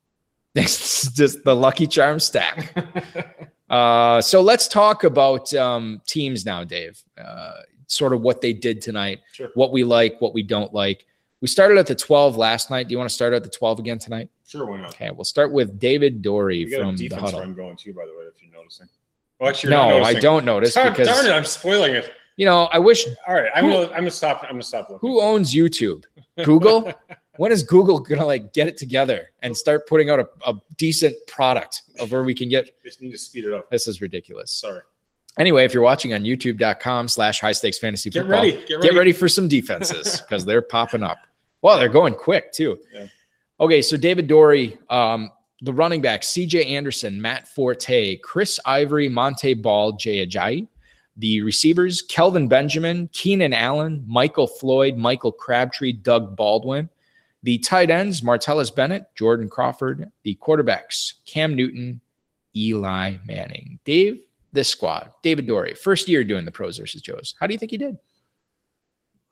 it's 0.55 1.11
just 1.13 1.45
the 1.45 1.55
lucky 1.55 1.87
charm 1.87 2.19
stack. 2.21 2.75
Uh, 3.71 4.21
so 4.21 4.41
let's 4.41 4.67
talk 4.67 5.05
about 5.05 5.55
um, 5.55 6.03
teams 6.05 6.45
now, 6.45 6.65
Dave. 6.65 7.01
Uh, 7.17 7.53
sort 7.87 8.13
of 8.13 8.21
what 8.21 8.41
they 8.41 8.53
did 8.53 8.81
tonight, 8.81 9.21
Sure. 9.33 9.51
what 9.55 9.73
we 9.73 9.85
like, 9.85 10.21
what 10.21 10.35
we 10.35 10.43
don't 10.43 10.73
like. 10.75 11.07
We 11.41 11.49
started 11.49 11.79
at 11.79 11.87
the 11.87 11.95
12 11.95 12.37
last 12.37 12.71
night. 12.71 12.89
Do 12.89 12.93
you 12.93 12.99
want 12.99 13.09
to 13.09 13.15
start 13.15 13.33
at 13.33 13.43
the 13.43 13.49
12 13.51 13.79
again 13.79 13.99
tonight? 13.99 14.29
Sure, 14.47 14.67
why 14.67 14.79
not? 14.81 14.91
Okay, 14.91 15.11
we'll 15.11 15.25
start 15.25 15.53
with 15.53 15.79
David 15.79 16.23
Dorey 16.23 16.65
We 16.65 16.71
got 16.71 16.81
a 16.81 16.85
from 16.85 16.97
the 16.97 17.09
defense 17.09 17.23
huddle. 17.23 17.41
run 17.41 17.55
going 17.55 17.77
too, 17.77 17.93
by 17.95 18.05
the 18.05 18.13
way, 18.13 18.25
if 18.25 18.43
you're 18.43 18.53
noticing. 18.53 18.89
Well, 19.39 19.49
actually, 19.49 19.71
you're 19.71 19.79
not 19.79 19.89
No, 19.89 19.97
I 19.97 20.01
noticing. 20.01 20.21
don't 20.23 20.45
notice 20.45 20.75
Darn, 20.75 20.93
because 20.93 21.09
darn 21.09 21.27
it, 21.27 21.31
I'm 21.31 21.45
spoiling 21.47 21.95
it. 21.95 22.13
you 22.37 22.45
know 22.47 22.65
I 22.73 22.79
wish. 22.79 23.07
All 23.27 23.35
right, 23.35 23.51
I'm 23.55 23.65
Who- 23.65 23.73
gonna, 23.73 23.87
I'm 23.87 24.01
gonna 24.01 24.11
stop. 24.11 24.43
I'm 24.43 24.51
gonna 24.51 24.63
stop 24.63 24.91
looking. 24.91 25.09
Who 25.09 25.21
owns 25.23 25.55
YouTube? 25.55 26.05
Google. 26.45 26.93
when 27.37 27.53
is 27.53 27.63
Google 27.63 28.01
gonna 28.01 28.27
like 28.27 28.53
get 28.53 28.67
it 28.69 28.77
together 28.77 29.31
and 29.43 29.57
start 29.57 29.87
putting 29.89 30.11
out 30.11 30.21
a, 30.21 30.29
a 30.47 30.55
decent 30.77 31.15
product 31.27 31.83
of 32.01 32.13
where 32.13 32.23
we 32.23 32.35
can 32.35 32.51
get? 32.51 32.71
Just 32.85 33.01
need 33.01 33.13
to 33.13 33.19
speed 33.19 33.45
it 33.47 33.55
up. 33.55 33.71
This 33.71 33.89
is 33.89 34.03
ridiculous. 34.03 34.53
Sorry. 34.53 34.81
Anyway, 35.39 35.65
if 35.65 35.73
you're 35.73 35.83
watching 35.83 36.13
on 36.13 36.23
youtube.com 36.23 37.07
slash 37.09 37.41
high 37.41 37.53
stakes 37.53 37.79
fantasy 37.79 38.11
Get 38.11 38.23
football, 38.25 38.43
ready. 38.43 38.53
Get 38.67 38.75
ready. 38.75 38.89
get 38.89 38.95
ready 38.99 39.13
for 39.13 39.29
some 39.29 39.47
defenses 39.49 40.21
because 40.21 40.45
they're 40.45 40.61
popping 40.61 41.03
up. 41.05 41.19
Well, 41.63 41.79
they're 41.79 41.89
going 41.89 42.15
quick 42.15 42.53
too. 42.53 42.79
Yeah. 42.93 43.07
Okay, 43.61 43.83
so 43.83 43.97
David 43.97 44.27
Dorey, 44.27 44.79
um, 44.89 45.31
the 45.61 45.73
running 45.73 46.01
back, 46.01 46.23
CJ 46.23 46.67
Anderson, 46.67 47.21
Matt 47.21 47.47
Forte, 47.47 48.17
Chris 48.19 48.59
Ivory, 48.65 49.09
Montee 49.09 49.55
Ball, 49.55 49.93
Jay 49.93 50.27
Ajayi. 50.27 50.67
The 51.17 51.43
receivers, 51.43 52.01
Kelvin 52.01 52.49
Benjamin, 52.49 53.11
Keenan 53.13 53.53
Allen, 53.53 54.03
Michael 54.07 54.47
Floyd, 54.47 54.97
Michael 54.97 55.33
Crabtree, 55.33 55.93
Doug 55.93 56.35
Baldwin. 56.35 56.89
The 57.43 57.59
tight 57.59 57.91
ends, 57.91 58.23
Martellus 58.23 58.75
Bennett, 58.75 59.05
Jordan 59.15 59.51
Crawford. 59.51 60.11
The 60.23 60.37
quarterbacks, 60.37 61.15
Cam 61.27 61.55
Newton, 61.55 62.01
Eli 62.57 63.17
Manning. 63.27 63.79
Dave, 63.85 64.21
this 64.53 64.69
squad, 64.69 65.13
David 65.23 65.47
Dorey, 65.47 65.77
first 65.77 66.09
year 66.09 66.25
doing 66.25 66.45
the 66.45 66.51
pros 66.51 66.79
versus 66.79 67.03
Joes. 67.03 67.35
How 67.39 67.47
do 67.47 67.53
you 67.53 67.59
think 67.59 67.71
he 67.71 67.79
did? 67.79 67.99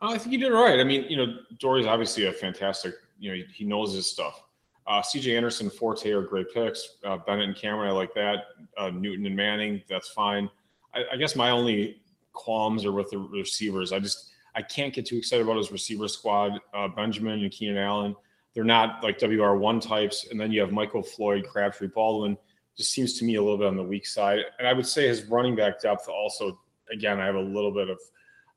I 0.00 0.18
think 0.18 0.32
you 0.32 0.38
did 0.38 0.52
all 0.52 0.62
right. 0.62 0.78
I 0.78 0.84
mean, 0.84 1.04
you 1.08 1.16
know, 1.16 1.38
Dorey's 1.58 1.86
obviously 1.86 2.26
a 2.26 2.32
fantastic. 2.32 2.94
You 3.18 3.30
know, 3.30 3.36
he, 3.36 3.44
he 3.52 3.64
knows 3.64 3.94
his 3.94 4.06
stuff. 4.06 4.42
Uh, 4.86 5.02
C.J. 5.02 5.36
Anderson, 5.36 5.68
Forte 5.68 6.10
are 6.10 6.22
great 6.22 6.52
picks. 6.54 6.96
Uh, 7.04 7.18
Bennett 7.18 7.48
and 7.48 7.56
Cameron, 7.56 7.90
I 7.90 7.92
like 7.92 8.14
that. 8.14 8.44
Uh, 8.78 8.90
Newton 8.90 9.26
and 9.26 9.36
Manning, 9.36 9.82
that's 9.88 10.08
fine. 10.08 10.48
I, 10.94 11.04
I 11.12 11.16
guess 11.16 11.36
my 11.36 11.50
only 11.50 12.00
qualms 12.32 12.84
are 12.84 12.92
with 12.92 13.10
the 13.10 13.18
receivers. 13.18 13.92
I 13.92 13.98
just 13.98 14.30
I 14.54 14.62
can't 14.62 14.94
get 14.94 15.06
too 15.06 15.16
excited 15.16 15.44
about 15.44 15.58
his 15.58 15.70
receiver 15.70 16.08
squad. 16.08 16.58
Uh, 16.72 16.88
Benjamin 16.88 17.42
and 17.42 17.50
Keenan 17.52 17.76
Allen, 17.76 18.16
they're 18.54 18.64
not 18.64 19.02
like 19.02 19.20
WR 19.20 19.54
one 19.54 19.78
types. 19.78 20.26
And 20.30 20.40
then 20.40 20.52
you 20.52 20.60
have 20.60 20.72
Michael 20.72 21.02
Floyd, 21.02 21.46
Crabtree, 21.46 21.88
Baldwin. 21.88 22.36
Just 22.76 22.92
seems 22.92 23.18
to 23.18 23.24
me 23.24 23.34
a 23.34 23.42
little 23.42 23.58
bit 23.58 23.66
on 23.66 23.76
the 23.76 23.82
weak 23.82 24.06
side. 24.06 24.40
And 24.58 24.66
I 24.66 24.72
would 24.72 24.86
say 24.86 25.06
his 25.06 25.24
running 25.24 25.54
back 25.54 25.80
depth 25.80 26.08
also. 26.08 26.58
Again, 26.90 27.20
I 27.20 27.26
have 27.26 27.34
a 27.34 27.40
little 27.40 27.72
bit 27.72 27.90
of 27.90 27.98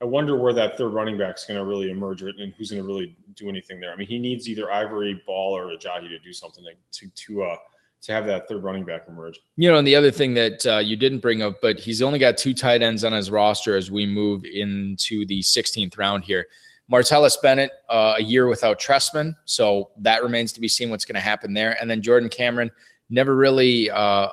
I 0.01 0.05
wonder 0.05 0.35
where 0.35 0.53
that 0.53 0.77
third 0.77 0.89
running 0.89 1.17
back 1.17 1.37
is 1.37 1.45
going 1.45 1.59
to 1.59 1.65
really 1.65 1.91
emerge 1.91 2.23
and 2.23 2.53
who's 2.57 2.71
going 2.71 2.81
to 2.81 2.87
really 2.87 3.15
do 3.35 3.49
anything 3.49 3.79
there. 3.79 3.93
I 3.93 3.95
mean, 3.95 4.07
he 4.07 4.17
needs 4.17 4.49
either 4.49 4.71
Ivory, 4.71 5.21
Ball, 5.27 5.55
or 5.55 5.65
Ajayi 5.67 6.09
to 6.09 6.19
do 6.19 6.33
something 6.33 6.63
to 6.91 7.07
to 7.07 7.43
uh, 7.43 7.55
to 8.01 8.11
have 8.11 8.25
that 8.25 8.47
third 8.47 8.63
running 8.63 8.83
back 8.83 9.03
emerge. 9.07 9.39
You 9.57 9.71
know, 9.71 9.77
and 9.77 9.87
the 9.87 9.95
other 9.95 10.09
thing 10.09 10.33
that 10.33 10.65
uh, 10.65 10.79
you 10.79 10.95
didn't 10.95 11.19
bring 11.19 11.43
up, 11.43 11.61
but 11.61 11.79
he's 11.79 12.01
only 12.01 12.17
got 12.17 12.37
two 12.37 12.53
tight 12.53 12.81
ends 12.81 13.03
on 13.03 13.13
his 13.13 13.29
roster 13.29 13.75
as 13.75 13.91
we 13.91 14.07
move 14.07 14.43
into 14.43 15.25
the 15.27 15.41
16th 15.41 15.97
round 15.97 16.23
here. 16.23 16.47
Martellus 16.91 17.39
Bennett, 17.41 17.71
uh, 17.89 18.15
a 18.17 18.23
year 18.23 18.47
without 18.47 18.79
Trestman, 18.79 19.35
so 19.45 19.91
that 19.99 20.23
remains 20.23 20.51
to 20.53 20.59
be 20.59 20.67
seen 20.67 20.89
what's 20.89 21.05
going 21.05 21.15
to 21.15 21.21
happen 21.21 21.53
there. 21.53 21.77
And 21.79 21.89
then 21.89 22.01
Jordan 22.01 22.27
Cameron, 22.27 22.71
never 23.09 23.35
really 23.35 23.89
uh, 23.91 24.27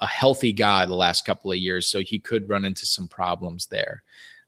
a 0.00 0.06
healthy 0.06 0.52
guy 0.52 0.84
the 0.84 0.94
last 0.94 1.24
couple 1.24 1.52
of 1.52 1.58
years, 1.58 1.86
so 1.86 2.00
he 2.00 2.18
could 2.18 2.48
run 2.48 2.64
into 2.64 2.84
some 2.84 3.08
problems 3.08 3.66
there. 3.66 4.02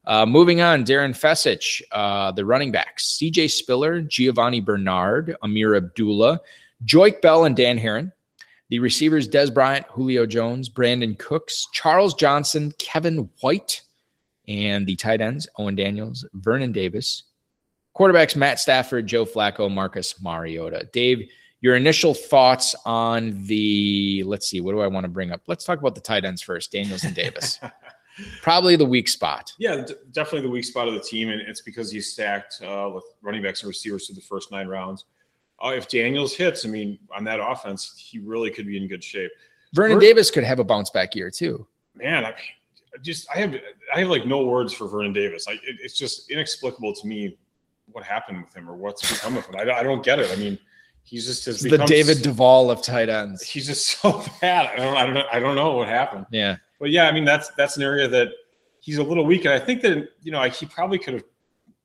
Uh, 0.09 0.25
moving 0.25 0.63
on, 0.63 0.87
Darren 0.87 1.11
Fecich, 1.11 1.83
uh, 1.93 2.33
the 2.33 2.43
running 2.43 2.73
backs, 2.73 3.19
CJ 3.21 3.51
Spiller, 3.51 4.01
Giovani 4.01 4.65
Bernard, 4.65 5.37
Ameer 5.43 5.77
Abdullah, 5.77 6.41
Joique 6.87 7.21
Bell, 7.21 7.45
and 7.45 7.55
Dan 7.55 7.77
Herron. 7.77 8.11
The 8.71 8.79
receivers, 8.79 9.29
Dez 9.29 9.53
Bryant, 9.53 9.85
Julio 9.87 10.25
Jones, 10.25 10.71
Brandin 10.71 11.19
Cooks, 11.19 11.69
Charles 11.75 12.15
Johnson, 12.15 12.73
Kevin 12.79 13.29
White, 13.41 13.83
and 14.47 14.87
the 14.87 14.97
tight 14.97 15.21
ends, 15.21 15.47
Owen 15.59 15.75
Daniels, 15.75 16.25
Vernon 16.33 16.73
Davis. 16.73 17.25
Quarterbacks, 17.95 18.35
Matt 18.35 18.59
Stafford, 18.61 19.07
Joe 19.07 19.27
Flacco, 19.27 19.71
Marcus 19.71 20.23
Mariota. 20.23 20.89
Dave, 20.91 21.29
your 21.61 21.77
initial 21.77 22.15
thoughts 22.15 22.75
on 22.87 23.45
the, 23.45 24.23
let's 24.25 24.49
see, 24.49 24.63
what 24.63 24.73
do 24.73 24.81
I 24.81 24.87
want 24.87 25.05
to 25.05 25.09
bring 25.09 25.33
up? 25.33 25.43
Let's 25.47 25.67
talk 25.67 25.79
about 25.79 25.95
the 25.95 26.01
tight 26.01 26.25
ends 26.25 26.41
first, 26.41 26.73
Daniels 26.73 27.05
and 27.05 27.15
Davis. 27.15 27.59
Probably 28.43 28.77
the 28.77 28.85
weak 28.85 29.09
spot. 29.09 29.53
Yeah, 29.59 29.85
d- 29.87 29.95
definitely 30.13 30.43
the 30.43 30.51
weak 30.53 30.65
spot 30.65 30.89
of 30.89 30.95
the 30.95 31.01
team, 31.01 31.29
and 31.31 31.41
it's 31.41 31.61
because 31.61 31.91
he's 31.91 32.13
stacked 32.13 32.61
uh, 32.63 32.91
with 32.93 33.05
running 33.23 33.43
backs 33.43 33.63
and 33.63 33.69
receivers 33.69 34.07
through 34.07 34.17
the 34.17 34.21
first 34.23 34.51
nine 34.51 34.67
rounds. 34.69 35.05
Uh, 35.65 35.71
if 35.71 35.89
Daniels 35.89 36.35
hits, 36.35 36.65
I 36.65 36.69
mean, 36.69 36.99
on 37.15 37.25
that 37.25 37.41
offense, 37.41 37.95
he 37.97 38.19
really 38.21 38.51
could 38.51 38.67
be 38.67 38.77
in 38.77 38.87
good 38.89 39.03
shape. 39.03 39.31
Vernon 39.75 39.97
Ver- 39.97 40.01
Davis 40.01 40.31
could 40.31 40.45
have 40.45 40.59
a 40.61 40.65
bounce 40.65 40.91
back 40.91 41.15
year 41.15 41.31
too. 41.31 41.67
Man, 41.95 42.25
I 42.25 42.29
mean, 42.31 43.03
just 43.03 43.29
I 43.35 43.39
have 43.39 43.55
I 43.95 44.01
have 44.01 44.09
like 44.09 44.25
no 44.27 44.45
words 44.45 44.73
for 44.73 44.89
Vernon 44.89 45.13
Davis. 45.13 45.47
Like 45.47 45.61
it, 45.65 45.77
it's 45.83 45.97
just 45.99 46.31
inexplicable 46.31 46.95
to 46.95 47.07
me 47.07 47.37
what 47.93 48.05
happened 48.05 48.45
with 48.45 48.55
him 48.57 48.69
or 48.69 48.77
what's 48.77 49.11
become 49.11 49.37
of 49.37 49.47
him. 49.47 49.57
I, 49.57 49.65
don't- 49.65 49.77
I 49.77 49.83
don't 49.83 50.05
get 50.05 50.19
it. 50.19 50.31
I 50.31 50.37
mean, 50.37 50.59
he's 51.03 51.27
just 51.27 51.45
has 51.47 51.61
the 51.61 51.79
David 51.79 52.23
Duval 52.23 52.71
of 52.71 52.83
tight 52.83 53.09
ends. 53.09 53.43
He's 53.43 53.67
just 53.67 53.87
so 54.01 54.25
bad. 54.41 54.67
I 54.73 54.77
don't 54.77 54.97
I 54.97 55.05
don't 55.05 55.15
know, 55.15 55.25
I 55.33 55.41
don't 55.41 55.55
know 55.57 55.73
what 55.77 55.89
happened. 55.89 56.27
Yeah. 56.31 56.57
But 56.79 56.91
yeah, 56.91 57.09
I 57.09 57.13
mean 57.13 57.25
that's 57.25 57.51
that's 57.57 57.77
an 57.77 57.83
area 57.83 58.09
that 58.09 58.29
he's 58.81 58.99
a 58.99 59.03
little 59.03 59.25
weak, 59.25 59.45
and 59.45 59.55
I 59.55 59.59
think 59.59 59.83
that 59.83 60.09
you 60.23 60.33
know 60.33 60.43
he 60.45 60.67
probably 60.67 60.99
could 60.99 61.15
have 61.15 61.25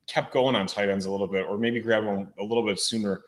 kept 0.06 0.32
going 0.32 0.54
on 0.54 0.66
tight 0.66 0.88
ends 0.88 1.06
a 1.06 1.10
little 1.10 1.26
bit, 1.26 1.46
or 1.46 1.58
maybe 1.58 1.80
grabbed 1.80 2.06
one 2.06 2.32
a 2.38 2.44
little 2.44 2.64
bit 2.64 2.78
sooner, 2.78 3.22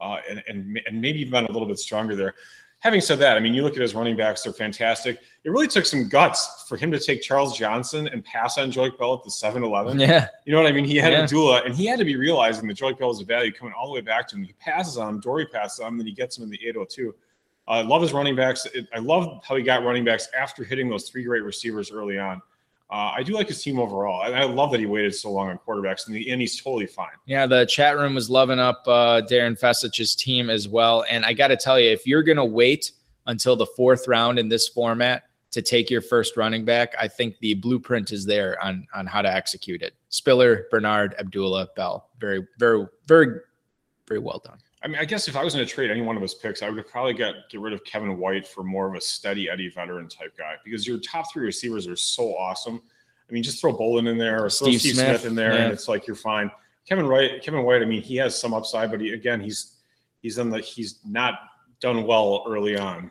uh, 0.00 0.18
and 0.28 0.42
and 0.48 0.80
and 0.86 1.00
maybe 1.00 1.24
been 1.24 1.44
a 1.46 1.52
little 1.52 1.68
bit 1.68 1.78
stronger 1.78 2.14
there. 2.14 2.34
Having 2.80 3.00
said 3.00 3.18
that, 3.18 3.36
I 3.36 3.40
mean 3.40 3.54
you 3.54 3.62
look 3.62 3.74
at 3.74 3.82
his 3.82 3.94
running 3.96 4.16
backs; 4.16 4.42
they're 4.42 4.52
fantastic. 4.52 5.18
It 5.42 5.50
really 5.50 5.66
took 5.66 5.84
some 5.84 6.08
guts 6.08 6.64
for 6.68 6.76
him 6.76 6.92
to 6.92 6.98
take 7.00 7.22
Charles 7.22 7.58
Johnson 7.58 8.06
and 8.06 8.24
pass 8.24 8.56
on 8.56 8.70
Joique 8.70 8.96
Bell 8.98 9.14
at 9.14 9.24
the 9.24 9.30
7-Eleven. 9.30 9.98
Yeah. 9.98 10.28
You 10.44 10.52
know 10.52 10.62
what 10.62 10.68
I 10.68 10.72
mean? 10.72 10.84
He 10.84 10.96
had 10.96 11.12
Yeah. 11.12 11.22
Abdullah, 11.22 11.62
and 11.64 11.74
he 11.74 11.86
had 11.86 11.98
to 11.98 12.04
be 12.04 12.14
realizing 12.16 12.68
that 12.68 12.76
Joique 12.76 12.98
Bell 12.98 13.10
is 13.10 13.20
a 13.20 13.24
value 13.24 13.50
coming 13.50 13.72
all 13.76 13.86
the 13.86 13.94
way 13.94 14.00
back 14.00 14.28
to 14.28 14.36
him. 14.36 14.44
He 14.44 14.52
passes 14.60 14.96
on 14.98 15.14
him, 15.14 15.20
Dorey 15.20 15.50
passes 15.50 15.80
on 15.80 15.88
him, 15.92 15.98
then 15.98 16.06
he 16.06 16.12
gets 16.12 16.36
him 16.38 16.44
in 16.44 16.50
the 16.50 16.58
802. 16.68 17.14
Uh, 17.68 17.72
I 17.72 17.82
love 17.82 18.00
his 18.00 18.12
running 18.12 18.34
backs. 18.34 18.66
I 18.94 18.98
love 18.98 19.42
how 19.46 19.54
he 19.54 19.62
got 19.62 19.84
running 19.84 20.04
backs 20.04 20.28
after 20.36 20.64
hitting 20.64 20.88
those 20.88 21.08
three 21.08 21.22
great 21.22 21.44
receivers 21.44 21.92
early 21.92 22.18
on. 22.18 22.40
Uh, 22.90 23.12
I 23.14 23.22
do 23.22 23.34
like 23.34 23.48
his 23.48 23.62
team 23.62 23.78
overall, 23.78 24.22
and 24.22 24.34
I 24.34 24.44
love 24.44 24.70
that 24.70 24.80
he 24.80 24.86
waited 24.86 25.14
so 25.14 25.30
long 25.30 25.50
on 25.50 25.58
quarterbacks, 25.58 26.06
and, 26.06 26.16
the, 26.16 26.30
and 26.30 26.40
he's 26.40 26.58
totally 26.58 26.86
fine. 26.86 27.10
Yeah, 27.26 27.46
the 27.46 27.66
chat 27.66 27.98
room 27.98 28.14
was 28.14 28.30
loving 28.30 28.58
up 28.58 28.82
uh, 28.86 29.20
Darren 29.30 29.60
Fecich's 29.60 30.14
team 30.14 30.48
as 30.48 30.68
well. 30.68 31.04
And 31.10 31.26
I 31.26 31.34
got 31.34 31.48
to 31.48 31.56
tell 31.56 31.78
you, 31.78 31.90
if 31.90 32.06
you're 32.06 32.22
going 32.22 32.38
to 32.38 32.46
wait 32.46 32.92
until 33.26 33.56
the 33.56 33.66
fourth 33.66 34.08
round 34.08 34.38
in 34.38 34.48
this 34.48 34.68
format 34.68 35.24
to 35.50 35.60
take 35.60 35.90
your 35.90 36.00
first 36.00 36.38
running 36.38 36.64
back, 36.64 36.94
I 36.98 37.08
think 37.08 37.38
the 37.40 37.52
blueprint 37.52 38.10
is 38.10 38.24
there 38.24 38.62
on 38.64 38.86
on 38.94 39.06
how 39.06 39.20
to 39.20 39.30
execute 39.30 39.82
it. 39.82 39.92
Spiller, 40.08 40.64
Bernard, 40.70 41.14
Abdullah, 41.18 41.68
Bell, 41.76 42.08
very, 42.18 42.46
very, 42.58 42.86
very, 43.06 43.40
very 44.06 44.20
well 44.20 44.40
done. 44.42 44.58
I 44.82 44.86
mean, 44.86 44.98
I 45.00 45.04
guess 45.04 45.26
if 45.26 45.36
I 45.36 45.42
was 45.42 45.54
going 45.54 45.66
to 45.66 45.72
trade 45.72 45.90
any 45.90 46.02
one 46.02 46.16
of 46.16 46.22
his 46.22 46.34
picks, 46.34 46.62
I 46.62 46.70
would 46.70 46.86
probably 46.86 47.14
get 47.14 47.34
get 47.50 47.60
rid 47.60 47.72
of 47.72 47.84
Kevin 47.84 48.16
White 48.16 48.46
for 48.46 48.62
more 48.62 48.88
of 48.88 48.94
a 48.94 49.00
steady 49.00 49.50
Eddie 49.50 49.68
veteran 49.68 50.08
type 50.08 50.36
guy 50.38 50.54
because 50.64 50.86
your 50.86 50.98
top 50.98 51.32
three 51.32 51.44
receivers 51.44 51.88
are 51.88 51.96
so 51.96 52.36
awesome. 52.36 52.80
I 53.28 53.32
mean, 53.32 53.42
just 53.42 53.60
throw 53.60 53.76
Boldin 53.76 54.08
in 54.08 54.18
there 54.18 54.44
or 54.44 54.50
throw 54.50 54.68
Steve 54.68 54.80
Steve, 54.80 54.94
Smith, 54.94 55.20
Smith, 55.20 55.24
in 55.26 55.34
there, 55.34 55.54
yeah. 55.54 55.64
and 55.64 55.72
it's 55.72 55.88
like 55.88 56.06
you're 56.06 56.16
fine. 56.16 56.50
Kevin 56.88 57.08
White, 57.08 57.42
Kevin 57.42 57.64
White. 57.64 57.82
I 57.82 57.84
mean, 57.84 58.02
he 58.02 58.16
has 58.16 58.38
some 58.38 58.54
upside, 58.54 58.90
but 58.90 59.00
he, 59.00 59.12
again, 59.12 59.40
he's 59.40 59.76
he's 60.20 60.38
in 60.38 60.48
the 60.50 60.60
he's 60.60 61.00
not 61.04 61.40
done 61.80 62.04
well 62.04 62.44
early 62.48 62.78
on. 62.78 63.10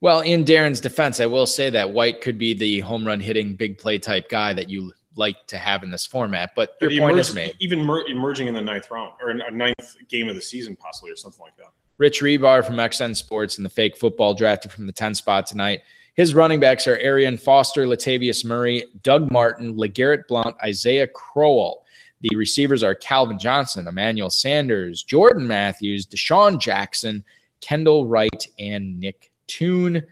Well, 0.00 0.20
in 0.20 0.44
Darren's 0.44 0.80
defense, 0.80 1.20
I 1.20 1.26
will 1.26 1.46
say 1.46 1.70
that 1.70 1.90
White 1.90 2.20
could 2.20 2.36
be 2.36 2.52
the 2.52 2.80
home 2.80 3.06
run 3.06 3.20
hitting 3.20 3.54
big 3.54 3.78
play 3.78 3.98
type 3.98 4.28
guy 4.28 4.52
that 4.52 4.68
you 4.68 4.92
like 5.16 5.46
to 5.48 5.58
have 5.58 5.82
in 5.82 5.90
this 5.90 6.06
format. 6.06 6.52
But 6.54 6.76
your 6.80 6.90
point 6.90 7.12
emerged- 7.12 7.28
is 7.30 7.34
made. 7.34 7.54
even 7.60 7.84
mer- 7.84 8.06
emerging 8.06 8.48
in 8.48 8.54
the 8.54 8.60
ninth 8.60 8.90
round 8.90 9.12
or 9.20 9.30
in 9.30 9.40
a 9.40 9.50
ninth 9.50 9.96
game 10.08 10.28
of 10.28 10.34
the 10.34 10.42
season, 10.42 10.76
possibly 10.76 11.10
or 11.10 11.16
something 11.16 11.42
like 11.42 11.56
that. 11.56 11.68
Rich 11.98 12.20
Hribar 12.20 12.64
from 12.64 12.76
XN 12.76 13.14
Sports 13.14 13.56
and 13.56 13.64
the 13.64 13.70
fake 13.70 13.96
football 13.96 14.34
drafted 14.34 14.72
from 14.72 14.86
the 14.86 14.92
10 14.92 15.14
spot 15.14 15.46
tonight. 15.46 15.82
His 16.14 16.34
running 16.34 16.60
backs 16.60 16.86
are 16.86 16.96
Arian 16.98 17.36
Foster, 17.36 17.86
Latavius 17.86 18.44
Murray, 18.44 18.84
Doug 19.02 19.30
Martin, 19.30 19.74
LeGarrette 19.74 20.26
Blount, 20.28 20.56
Isaiah 20.62 21.08
Crowell. 21.08 21.84
The 22.20 22.34
receivers 22.36 22.82
are 22.82 22.94
Calvin 22.94 23.38
Johnson, 23.38 23.86
Emmanuel 23.86 24.30
Sanders, 24.30 25.02
Jordan 25.02 25.46
Matthews, 25.46 26.06
DeSean 26.06 26.58
Jackson, 26.60 27.24
Kendall 27.60 28.06
Wright, 28.06 28.46
and 28.58 28.98
Nick 28.98 29.30
Toon. 29.46 30.02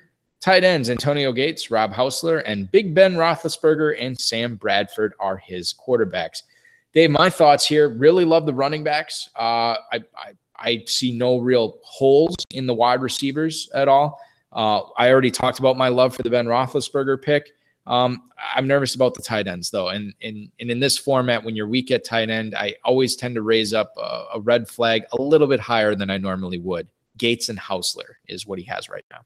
Tight 0.43 0.64
ends 0.64 0.90
Antonio 0.90 1.31
Gates, 1.31 1.70
Rob 1.70 1.94
Housler, 1.94 2.43
and 2.44 2.69
Big 2.73 2.97
Ben 2.97 3.14
Roethlisberger 3.14 3.94
and 4.01 4.19
Sam 4.19 4.56
Bradford 4.56 5.14
are 5.20 5.36
his 5.36 5.73
quarterbacks. 5.73 6.43
Dave, 6.93 7.12
my 7.12 7.31
thoughts 7.31 7.64
here. 7.64 7.89
Really 7.89 8.24
love 8.24 8.44
the 8.44 8.52
running 8.52 8.82
backs. 8.82 9.31
Uh, 9.36 9.78
I, 9.93 10.02
I 10.16 10.32
I 10.56 10.85
see 10.86 11.12
no 11.12 11.39
real 11.39 11.78
holes 11.82 12.35
in 12.51 12.66
the 12.66 12.74
wide 12.74 13.02
receivers 13.02 13.70
at 13.73 13.86
all. 13.86 14.20
Uh, 14.52 14.82
I 14.98 15.10
already 15.10 15.31
talked 15.31 15.60
about 15.60 15.77
my 15.77 15.89
love 15.89 16.14
for 16.14 16.24
the 16.24 16.31
Ben 16.31 16.47
Roethlisberger 16.47 17.23
pick. 17.23 17.52
Um, 17.86 18.28
I'm 18.55 18.66
nervous 18.66 18.97
about 18.97 19.14
the 19.14 19.23
tight 19.23 19.47
ends 19.47 19.70
though, 19.70 19.90
and 19.90 20.12
and 20.23 20.51
and 20.59 20.73
in 20.73 20.81
this 20.81 20.98
format, 20.98 21.44
when 21.44 21.55
you're 21.55 21.69
weak 21.69 21.93
at 21.93 22.05
tight 22.05 22.31
end, 22.31 22.56
I 22.56 22.74
always 22.85 23.14
tend 23.14 23.36
to 23.36 23.43
raise 23.43 23.73
up 23.73 23.93
a, 23.97 24.24
a 24.35 24.40
red 24.40 24.69
flag 24.69 25.05
a 25.12 25.23
little 25.23 25.47
bit 25.47 25.60
higher 25.60 25.94
than 25.94 26.10
I 26.10 26.19
normally 26.19 26.59
would. 26.59 26.89
Gates 27.16 27.48
and 27.48 27.60
Housler 27.60 28.14
is 28.27 28.44
what 28.44 28.59
he 28.59 28.64
has 28.64 28.89
right 28.89 29.05
now. 29.09 29.20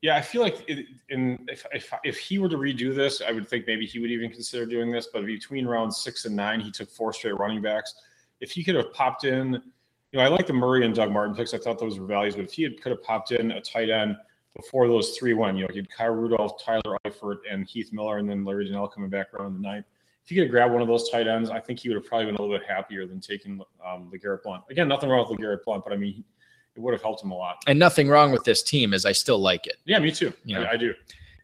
Yeah, 0.00 0.16
I 0.16 0.20
feel 0.20 0.42
like 0.42 0.62
it, 0.68 0.86
in 1.08 1.44
if, 1.48 1.66
if 1.72 1.92
if 2.04 2.18
he 2.18 2.38
were 2.38 2.48
to 2.48 2.56
redo 2.56 2.94
this, 2.94 3.20
I 3.20 3.32
would 3.32 3.48
think 3.48 3.66
maybe 3.66 3.84
he 3.84 3.98
would 3.98 4.10
even 4.10 4.30
consider 4.30 4.64
doing 4.64 4.92
this. 4.92 5.08
But 5.12 5.26
between 5.26 5.66
rounds 5.66 5.96
six 5.98 6.24
and 6.24 6.36
nine, 6.36 6.60
he 6.60 6.70
took 6.70 6.88
four 6.90 7.12
straight 7.12 7.38
running 7.38 7.60
backs. 7.60 7.94
If 8.40 8.52
he 8.52 8.62
could 8.62 8.76
have 8.76 8.92
popped 8.92 9.24
in, 9.24 9.52
you 9.54 10.18
know, 10.18 10.20
I 10.20 10.28
like 10.28 10.46
the 10.46 10.52
Murray 10.52 10.84
and 10.84 10.94
Doug 10.94 11.10
Martin 11.10 11.34
picks. 11.34 11.52
I 11.52 11.58
thought 11.58 11.78
those 11.78 11.98
were 11.98 12.06
values. 12.06 12.36
But 12.36 12.44
if 12.44 12.52
he 12.52 12.62
had, 12.62 12.80
could 12.80 12.90
have 12.90 13.02
popped 13.02 13.32
in 13.32 13.52
a 13.52 13.60
tight 13.60 13.90
end 13.90 14.16
before 14.54 14.86
those 14.86 15.16
three 15.16 15.32
went, 15.32 15.56
you 15.56 15.64
know, 15.64 15.70
he 15.72 15.78
had 15.78 15.90
Kyle 15.90 16.10
Rudolph, 16.10 16.62
Tyler 16.62 16.98
Eifert, 17.06 17.38
and 17.50 17.66
Heath 17.66 17.92
Miller, 17.92 18.18
and 18.18 18.28
then 18.28 18.44
Larry 18.44 18.68
Donnell 18.68 18.88
coming 18.88 19.08
back 19.08 19.32
around 19.34 19.54
the 19.54 19.60
ninth. 19.60 19.86
If 20.22 20.28
he 20.28 20.36
could 20.36 20.44
have 20.44 20.50
grabbed 20.50 20.72
one 20.72 20.82
of 20.82 20.88
those 20.88 21.10
tight 21.10 21.26
ends, 21.26 21.50
I 21.50 21.58
think 21.58 21.80
he 21.80 21.88
would 21.88 21.96
have 21.96 22.04
probably 22.04 22.26
been 22.26 22.36
a 22.36 22.42
little 22.42 22.56
bit 22.56 22.68
happier 22.68 23.06
than 23.06 23.20
taking 23.20 23.60
um, 23.84 24.10
LeGarrette 24.12 24.42
Blount. 24.44 24.64
Again, 24.70 24.86
nothing 24.86 25.08
wrong 25.08 25.26
with 25.28 25.38
LeGarrette 25.38 25.64
Blount, 25.64 25.82
but 25.82 25.92
I 25.92 25.96
mean, 25.96 26.22
it 26.74 26.80
would 26.80 26.92
have 26.92 27.02
helped 27.02 27.22
him 27.22 27.30
a 27.30 27.36
lot. 27.36 27.62
And 27.66 27.78
nothing 27.78 28.08
wrong 28.08 28.32
with 28.32 28.44
this 28.44 28.62
team, 28.62 28.94
as 28.94 29.04
I 29.04 29.12
still 29.12 29.38
like 29.38 29.66
it. 29.66 29.76
Yeah, 29.84 29.98
me 29.98 30.10
too. 30.10 30.32
Yeah. 30.44 30.62
I, 30.62 30.72
I 30.72 30.76
do. 30.76 30.94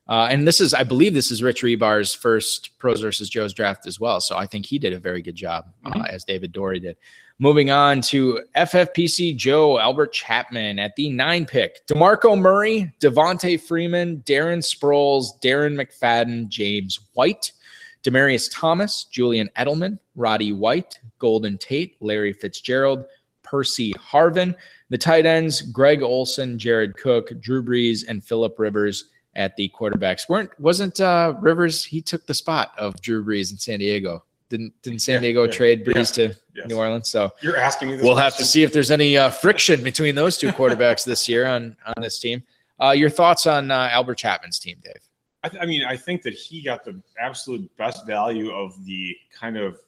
Uh, 0.09 0.27
and 0.31 0.49
this 0.49 0.61
is, 0.61 0.73
I 0.73 0.85
believe, 0.85 1.13
this 1.13 1.31
is 1.31 1.43
Rich 1.43 1.63
Hribar's 1.63 2.15
first 2.15 2.79
pros 2.79 3.03
versus 3.03 3.29
Joe's 3.29 3.53
draft 3.53 3.87
as 3.87 4.01
well. 4.01 4.23
So 4.23 4.39
I 4.39 4.47
think 4.47 4.65
he 4.65 4.79
did 4.79 4.95
a 4.95 4.99
very 4.99 5.21
good 5.21 5.35
job, 5.35 5.67
uh, 5.85 6.05
as 6.09 6.25
David 6.25 6.53
Dorey 6.53 6.81
did. 6.81 6.97
Moving 7.41 7.71
on 7.71 8.01
to 8.03 8.41
FFPC 8.57 9.37
Joe 9.37 9.79
Albert 9.79 10.13
Chapman 10.13 10.79
at 10.79 10.97
the 10.97 11.11
nine 11.11 11.45
pick. 11.45 11.87
DeMarco 11.87 12.37
Murray, 12.37 12.93
Devonta 13.01 13.61
Freeman, 13.61 14.23
Darren 14.27 14.59
Sproles, 14.59 15.39
Darren 15.41 15.79
McFadden, 15.79 16.49
James 16.49 16.99
White, 17.13 17.53
Demaryius 18.03 18.51
Thomas, 18.53 19.05
Julian 19.05 19.51
Edelman, 19.57 19.99
Roddy 20.17 20.53
White, 20.53 20.99
Golden 21.19 21.59
Tate, 21.59 21.97
Larry 22.01 22.33
Fitzgerald, 22.33 23.05
Percy 23.43 23.93
Harvin. 23.95 24.55
The 24.91 24.99
tight 24.99 25.27
ends, 25.27 25.61
Greg 25.63 26.03
Olsen, 26.03 26.59
Jared 26.59 26.97
Cook, 26.97 27.31
Drew 27.41 27.63
Brees, 27.63 28.05
and 28.09 28.25
Philip 28.25 28.59
Rivers 28.59 29.05
at 29.37 29.55
the 29.57 29.71
quarterbacks. 29.79 30.29
weren't 30.29 30.51
wasn't 30.59 31.01
uh, 31.01 31.35
Rivers? 31.41 31.85
He 31.85 32.01
took 32.01 32.27
the 32.27 32.35
spot 32.35 32.73
of 32.79 33.01
Drew 33.03 33.25
Brees 33.25 33.51
in 33.53 33.59
San 33.59 33.79
Diego. 33.81 34.25
Didn't 34.49 34.73
didn't 34.83 35.01
San 35.01 35.17
Yeah, 35.17 35.21
Diego 35.21 35.45
yeah, 35.45 35.51
trade 35.51 35.85
Brees 35.85 36.13
to 36.15 36.35
Yes. 36.55 36.67
New 36.67 36.77
Orleans? 36.79 37.11
So 37.11 37.31
You're 37.43 37.59
asking 37.59 37.89
me 37.89 37.97
this. 37.97 38.03
we'll 38.05 38.17
have 38.17 38.37
to 38.39 38.45
see 38.45 38.63
if 38.63 38.73
there's 38.73 38.91
any 38.91 39.17
uh, 39.19 39.29
friction 39.31 39.83
between 39.83 40.15
those 40.15 40.39
two 40.39 40.49
quarterbacks 40.53 41.05
this 41.05 41.29
year 41.29 41.47
on 41.47 41.77
on 41.87 41.95
this 42.03 42.19
team. 42.19 42.43
Uh, 42.83 42.93
your 42.93 43.11
thoughts 43.11 43.47
on 43.47 43.71
uh, 43.71 43.89
Albert 43.93 44.15
Chapman's 44.17 44.59
team, 44.59 44.79
Dave? 44.83 44.95
I, 45.45 45.49
th- 45.51 45.63
I 45.63 45.67
mean, 45.67 45.85
I 45.85 45.97
think 45.97 46.23
that 46.23 46.33
he 46.33 46.63
got 46.63 46.85
the 46.85 47.01
absolute 47.21 47.71
best 47.77 48.07
value 48.07 48.51
of 48.53 48.73
the 48.87 49.15
kind 49.39 49.57
of 49.59 49.79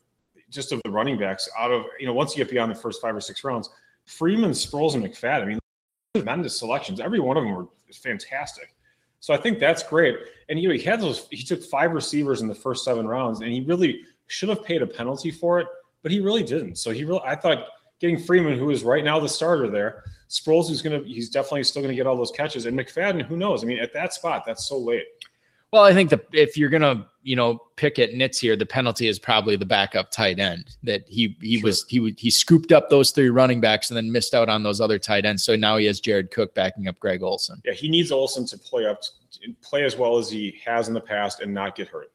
just 0.50 0.72
of 0.72 0.80
the 0.84 0.90
running 0.90 1.16
backs 1.18 1.48
out 1.58 1.70
of 1.72 1.86
you 1.98 2.06
know 2.06 2.12
once 2.12 2.36
you 2.36 2.44
get 2.44 2.50
beyond 2.52 2.70
the 2.70 2.74
first 2.76 3.00
five 3.00 3.16
or 3.16 3.20
six 3.22 3.42
rounds. 3.44 3.70
Freeman, 4.10 4.50
Sproles, 4.50 4.94
and 4.94 5.04
McFadden. 5.04 5.42
I 5.42 5.44
mean, 5.46 5.58
tremendous 6.14 6.58
selections. 6.58 7.00
Every 7.00 7.20
one 7.20 7.36
of 7.36 7.44
them 7.44 7.54
were 7.54 7.68
fantastic. 7.92 8.74
So 9.20 9.32
I 9.34 9.36
think 9.36 9.58
that's 9.58 9.82
great. 9.82 10.16
And 10.48 10.60
you 10.60 10.68
know, 10.68 10.74
he 10.74 10.82
had 10.82 11.00
those. 11.00 11.28
He 11.30 11.42
took 11.42 11.62
five 11.62 11.92
receivers 11.92 12.40
in 12.40 12.48
the 12.48 12.54
first 12.54 12.84
seven 12.84 13.06
rounds, 13.06 13.40
and 13.40 13.52
he 13.52 13.60
really 13.60 14.02
should 14.26 14.48
have 14.48 14.64
paid 14.64 14.82
a 14.82 14.86
penalty 14.86 15.30
for 15.30 15.60
it, 15.60 15.66
but 16.02 16.10
he 16.10 16.20
really 16.20 16.42
didn't. 16.42 16.76
So 16.76 16.90
he 16.90 17.04
really, 17.04 17.20
I 17.24 17.36
thought, 17.36 17.66
getting 18.00 18.18
Freeman, 18.18 18.58
who 18.58 18.70
is 18.70 18.82
right 18.82 19.04
now 19.04 19.20
the 19.20 19.28
starter 19.28 19.68
there, 19.68 20.04
Sproles, 20.28 20.68
who's 20.68 20.82
gonna, 20.82 21.02
he's 21.04 21.28
definitely 21.28 21.64
still 21.64 21.82
gonna 21.82 21.94
get 21.94 22.06
all 22.06 22.16
those 22.16 22.30
catches, 22.30 22.66
and 22.66 22.78
McFadden, 22.78 23.22
who 23.22 23.36
knows? 23.36 23.62
I 23.62 23.66
mean, 23.66 23.78
at 23.78 23.92
that 23.92 24.14
spot, 24.14 24.44
that's 24.46 24.66
so 24.66 24.78
late. 24.78 25.04
Well, 25.72 25.84
I 25.84 25.94
think 25.94 26.10
that 26.10 26.26
if 26.32 26.56
you're 26.56 26.68
gonna, 26.68 27.06
you 27.22 27.36
know, 27.36 27.60
pick 27.76 27.98
at 28.00 28.12
nits 28.14 28.40
here, 28.40 28.56
the 28.56 28.66
penalty 28.66 29.06
is 29.06 29.20
probably 29.20 29.54
the 29.56 29.66
backup 29.66 30.10
tight 30.10 30.40
end. 30.40 30.76
That 30.82 31.04
he 31.08 31.36
he 31.40 31.58
Sure. 31.58 31.68
was 31.68 31.84
he 31.88 32.14
he 32.18 32.30
scooped 32.30 32.72
up 32.72 32.90
those 32.90 33.12
three 33.12 33.30
running 33.30 33.60
backs 33.60 33.90
and 33.90 33.96
then 33.96 34.10
missed 34.10 34.34
out 34.34 34.48
on 34.48 34.62
those 34.64 34.80
other 34.80 34.98
tight 34.98 35.24
ends. 35.24 35.44
So 35.44 35.54
now 35.54 35.76
he 35.76 35.86
has 35.86 36.00
Jared 36.00 36.32
Cook 36.32 36.54
backing 36.54 36.88
up 36.88 36.98
Greg 36.98 37.22
Olsen. 37.22 37.62
Yeah, 37.64 37.72
he 37.72 37.88
needs 37.88 38.10
Olsen 38.10 38.46
to 38.46 38.58
play 38.58 38.86
up, 38.86 39.02
play 39.62 39.84
as 39.84 39.96
well 39.96 40.18
as 40.18 40.28
he 40.28 40.60
has 40.64 40.88
in 40.88 40.94
the 40.94 41.00
past, 41.00 41.40
and 41.40 41.54
not 41.54 41.76
get 41.76 41.86
hurt. 41.88 42.10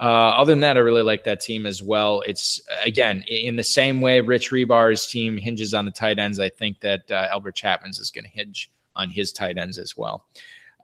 Uh, 0.00 0.34
other 0.36 0.52
than 0.52 0.60
that, 0.60 0.76
I 0.76 0.80
really 0.80 1.02
like 1.02 1.24
that 1.24 1.40
team 1.40 1.66
as 1.66 1.82
well. 1.82 2.20
It's 2.26 2.60
again 2.84 3.24
in 3.28 3.56
the 3.56 3.64
same 3.64 4.00
way 4.00 4.20
Rich 4.20 4.50
Hribar's 4.50 5.06
team 5.06 5.36
hinges 5.36 5.74
on 5.74 5.84
the 5.84 5.90
tight 5.90 6.18
ends. 6.18 6.38
I 6.38 6.48
think 6.48 6.80
that 6.80 7.10
uh, 7.10 7.28
Albert 7.30 7.56
Chapman's 7.56 7.98
is 7.98 8.10
going 8.10 8.24
to 8.24 8.30
hinge 8.30 8.70
on 8.96 9.10
his 9.10 9.32
tight 9.32 9.58
ends 9.58 9.78
as 9.78 9.96
well. 9.96 10.26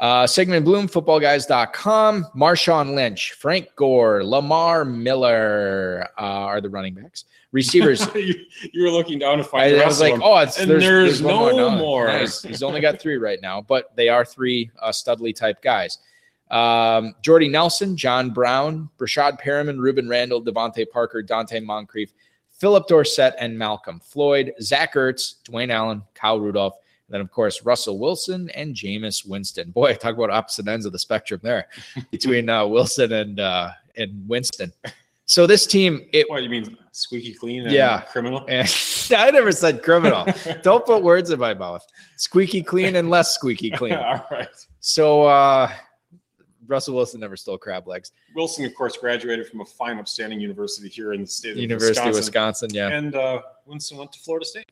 Uh, 0.00 0.26
Sigmund 0.26 0.64
Bloom, 0.64 0.88
footballguys.com, 0.88 2.26
Marshawn 2.34 2.94
Lynch, 2.94 3.32
Frank 3.32 3.68
Gore, 3.76 4.24
Lamar 4.24 4.86
Miller 4.86 6.08
uh, 6.16 6.22
are 6.22 6.62
the 6.62 6.70
running 6.70 6.94
backs. 6.94 7.26
Receivers, 7.52 8.08
you, 8.14 8.34
you 8.72 8.82
were 8.82 8.90
looking 8.90 9.18
down 9.18 9.36
to 9.36 9.44
find. 9.44 9.64
I, 9.64 9.70
the 9.72 9.82
I 9.82 9.86
was 9.86 10.00
like, 10.00 10.14
them. 10.14 10.22
oh, 10.24 10.38
it's, 10.38 10.58
And 10.58 10.70
there's, 10.70 10.82
there's 10.82 11.22
one 11.22 11.54
no 11.54 11.68
No, 11.68 11.70
more. 11.70 12.06
Nice. 12.06 12.40
He's 12.42 12.62
only 12.62 12.80
got 12.80 12.98
three 12.98 13.18
right 13.18 13.40
now, 13.42 13.60
but 13.60 13.94
they 13.94 14.08
are 14.08 14.24
three 14.24 14.70
uh, 14.80 14.90
Studley 14.90 15.34
type 15.34 15.60
guys. 15.60 15.98
Um, 16.50 17.14
Jordy 17.20 17.48
Nelson, 17.48 17.94
John 17.94 18.30
Brown, 18.30 18.88
Breshad 18.98 19.38
Perriman, 19.38 19.76
Rueben 19.76 20.08
Randle, 20.08 20.42
DeVante 20.42 20.88
Parker, 20.88 21.22
Donte 21.22 21.62
Moncrief, 21.62 22.12
Phillip 22.50 22.88
Dorsett, 22.88 23.34
and 23.38 23.56
Malcom 23.56 24.02
Floyd, 24.02 24.54
Zach 24.62 24.94
Ertz, 24.94 25.42
Dwayne 25.44 25.70
Allen, 25.70 26.02
Kyle 26.14 26.40
Rudolph, 26.40 26.76
then 27.10 27.20
of 27.20 27.30
course 27.30 27.62
Russell 27.64 27.98
Wilson 27.98 28.48
and 28.54 28.74
Jameis 28.74 29.26
Winston. 29.26 29.70
Boy, 29.72 29.94
talk 29.94 30.14
about 30.14 30.30
opposite 30.30 30.66
ends 30.68 30.86
of 30.86 30.92
the 30.92 30.98
spectrum 30.98 31.40
there 31.42 31.66
between 32.10 32.48
uh, 32.48 32.66
Wilson 32.66 33.12
and 33.12 33.38
uh, 33.40 33.70
and 33.96 34.26
Winston. 34.28 34.72
So 35.26 35.46
this 35.46 35.64
team, 35.66 36.06
it 36.12 36.28
What 36.28 36.38
do 36.38 36.42
you 36.44 36.50
mean, 36.50 36.76
squeaky 36.90 37.34
clean? 37.34 37.62
And 37.62 37.70
Yeah. 37.72 38.00
criminal. 38.00 38.44
and 38.48 38.66
I 39.16 39.30
never 39.30 39.52
said 39.52 39.82
criminal. 39.82 40.26
Don't 40.62 40.84
put 40.84 41.04
words 41.04 41.30
in 41.30 41.38
my 41.38 41.54
mouth. 41.54 41.86
Squeaky 42.16 42.62
clean 42.64 42.96
and 42.96 43.10
less 43.10 43.34
squeaky 43.34 43.70
clean. 43.70 43.94
All 43.94 44.26
right. 44.30 44.48
So 44.80 45.22
uh 45.24 45.70
Russell 46.66 46.94
Wilson 46.94 47.20
never 47.20 47.36
stole 47.36 47.58
crab 47.58 47.86
legs. 47.88 48.12
Wilson, 48.36 48.64
of 48.64 48.74
course, 48.76 48.96
graduated 48.96 49.48
from 49.48 49.60
a 49.60 49.64
fine, 49.64 49.98
upstanding 49.98 50.40
university 50.40 50.88
here 50.88 51.12
in 51.12 51.22
the 51.22 51.26
state 51.26 51.50
of 51.52 51.56
University 51.58 51.90
Wisconsin. 52.08 52.10
of 52.10 52.14
Wisconsin, 52.16 52.70
yeah. 52.72 52.88
And 52.96 53.14
uh, 53.16 53.42
Winston 53.66 53.98
went 53.98 54.12
to 54.12 54.20
Florida 54.20 54.46
State. 54.46 54.70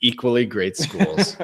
Equally 0.00 0.46
great 0.46 0.76
schools. 0.76 1.36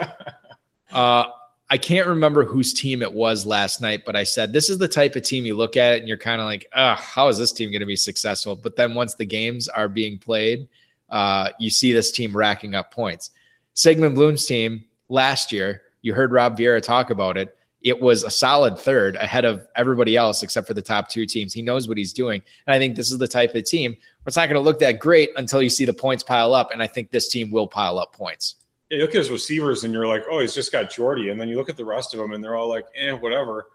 uh 0.92 1.24
I 1.70 1.78
can't 1.78 2.06
remember 2.06 2.44
whose 2.44 2.74
team 2.74 3.02
it 3.02 3.12
was 3.12 3.46
last 3.46 3.80
night, 3.80 4.02
but 4.04 4.14
I 4.14 4.22
said 4.22 4.52
this 4.52 4.68
is 4.68 4.78
the 4.78 4.86
type 4.86 5.16
of 5.16 5.22
team 5.22 5.44
you 5.44 5.56
look 5.56 5.76
at 5.76 5.94
it 5.94 6.00
and 6.00 6.08
you're 6.08 6.18
kind 6.18 6.40
of 6.40 6.46
like, 6.46 6.68
ah, 6.74 6.94
how 6.94 7.28
is 7.28 7.38
this 7.38 7.52
team 7.52 7.70
going 7.70 7.80
to 7.80 7.86
be 7.86 7.96
successful? 7.96 8.54
But 8.54 8.76
then 8.76 8.94
once 8.94 9.14
the 9.14 9.24
games 9.24 9.66
are 9.68 9.88
being 9.88 10.18
played, 10.18 10.68
uh, 11.08 11.50
you 11.58 11.70
see 11.70 11.92
this 11.92 12.12
team 12.12 12.36
racking 12.36 12.74
up 12.74 12.92
points. 12.92 13.30
Sigmund 13.72 14.14
Bloom's 14.14 14.46
team 14.46 14.84
last 15.08 15.52
year, 15.52 15.82
you 16.02 16.12
heard 16.12 16.32
Rob 16.32 16.56
Vieira 16.56 16.82
talk 16.82 17.10
about 17.10 17.36
it. 17.36 17.56
It 17.80 17.98
was 18.00 18.24
a 18.24 18.30
solid 18.30 18.78
third 18.78 19.16
ahead 19.16 19.44
of 19.44 19.66
everybody 19.74 20.16
else 20.16 20.42
except 20.42 20.66
for 20.66 20.74
the 20.74 20.82
top 20.82 21.08
two 21.08 21.26
teams. 21.26 21.52
He 21.52 21.60
knows 21.60 21.88
what 21.88 21.98
he's 21.98 22.12
doing. 22.12 22.42
And 22.66 22.74
I 22.74 22.78
think 22.78 22.94
this 22.94 23.10
is 23.10 23.18
the 23.18 23.28
type 23.28 23.54
of 23.54 23.64
team 23.64 23.96
it's 24.26 24.36
not 24.36 24.48
going 24.48 24.54
to 24.54 24.60
look 24.60 24.78
that 24.80 24.98
great 24.98 25.30
until 25.36 25.62
you 25.62 25.68
see 25.68 25.84
the 25.84 25.92
points 25.92 26.22
pile 26.22 26.54
up. 26.54 26.70
And 26.72 26.82
I 26.82 26.86
think 26.86 27.10
this 27.10 27.28
team 27.28 27.50
will 27.50 27.66
pile 27.66 27.98
up 27.98 28.12
points. 28.12 28.56
Yeah, 28.90 28.98
you 28.98 29.02
look 29.02 29.10
at 29.10 29.18
his 29.18 29.30
receivers 29.30 29.84
and 29.84 29.92
you're 29.92 30.06
like, 30.06 30.24
oh, 30.30 30.40
he's 30.40 30.54
just 30.54 30.72
got 30.72 30.90
Jordy, 30.90 31.30
and 31.30 31.40
then 31.40 31.48
you 31.48 31.56
look 31.56 31.68
at 31.68 31.76
the 31.76 31.84
rest 31.84 32.14
of 32.14 32.20
them 32.20 32.32
and 32.32 32.44
they're 32.44 32.56
all 32.56 32.68
like, 32.68 32.84
eh, 32.94 33.12
whatever. 33.12 33.66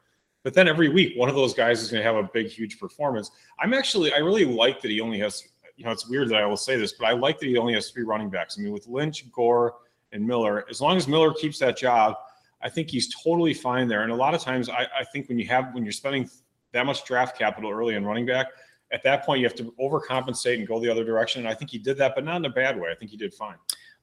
But 0.44 0.54
then 0.54 0.68
every 0.68 0.90
week, 0.90 1.18
one 1.18 1.30
of 1.30 1.36
those 1.36 1.54
guys 1.54 1.82
is 1.82 1.92
going 1.92 2.02
to 2.02 2.08
have 2.08 2.16
a 2.16 2.30
big, 2.34 2.48
huge 2.48 2.80
performance. 2.80 3.32
I'm 3.60 3.74
actually, 3.74 4.14
I 4.14 4.18
really 4.18 4.46
like 4.46 4.82
that 4.82 4.92
he 4.92 5.02
only 5.02 5.20
has. 5.20 5.44
You 5.76 5.86
know, 5.86 5.92
it's 5.92 6.10
weird 6.10 6.30
that 6.30 6.36
I 6.36 6.46
will 6.46 6.58
say 6.58 6.76
this, 6.76 6.94
but 6.94 7.06
I 7.06 7.14
like 7.14 7.40
that 7.40 7.46
he 7.48 7.58
only 7.58 7.74
has 7.74 7.90
three 7.90 8.04
running 8.04 8.30
backs. 8.30 8.58
I 8.58 8.62
mean, 8.62 8.74
with 8.74 8.88
Lynch, 8.88 9.32
Gore, 9.32 9.76
and 10.12 10.26
Miller, 10.26 10.66
as 10.70 10.82
long 10.82 10.98
as 10.98 11.08
Miller 11.08 11.34
keeps 11.34 11.58
that 11.60 11.78
job, 11.78 12.16
I 12.62 12.70
think 12.70 12.90
he's 12.90 13.14
totally 13.24 13.54
fine 13.54 13.88
there. 13.88 14.04
And 14.04 14.12
a 14.12 14.16
lot 14.16 14.34
of 14.34 14.42
times, 14.42 14.70
I, 14.70 14.88
I 14.98 15.04
think 15.14 15.30
when 15.30 15.40
you 15.40 15.48
have 15.48 15.74
when 15.74 15.84
you're 15.84 15.94
spending 15.94 16.30
that 16.74 16.86
much 16.86 17.06
draft 17.06 17.38
capital 17.38 17.72
early 17.72 17.96
in 17.96 18.06
running 18.06 18.26
back, 18.26 18.48
at 18.91 19.03
that 19.03 19.26
point 19.26 19.40
you 19.40 19.45
have 19.48 19.56
to 19.56 19.74
overcompensate 19.80 20.56
and 20.57 20.68
go 20.68 20.80
the 20.80 20.90
other 20.90 21.03
direction. 21.03 21.41
And 21.41 21.49
I 21.49 21.53
think 21.53 21.72
he 21.72 21.78
did 21.78 21.98
that, 21.98 22.14
but 22.16 22.24
not 22.24 22.38
in 22.38 22.45
a 22.45 22.49
bad 22.49 22.80
way. 22.80 22.90
I 22.91 22.95
think 22.95 23.11
he 23.11 23.18
did 23.18 23.34
fine. 23.34 23.56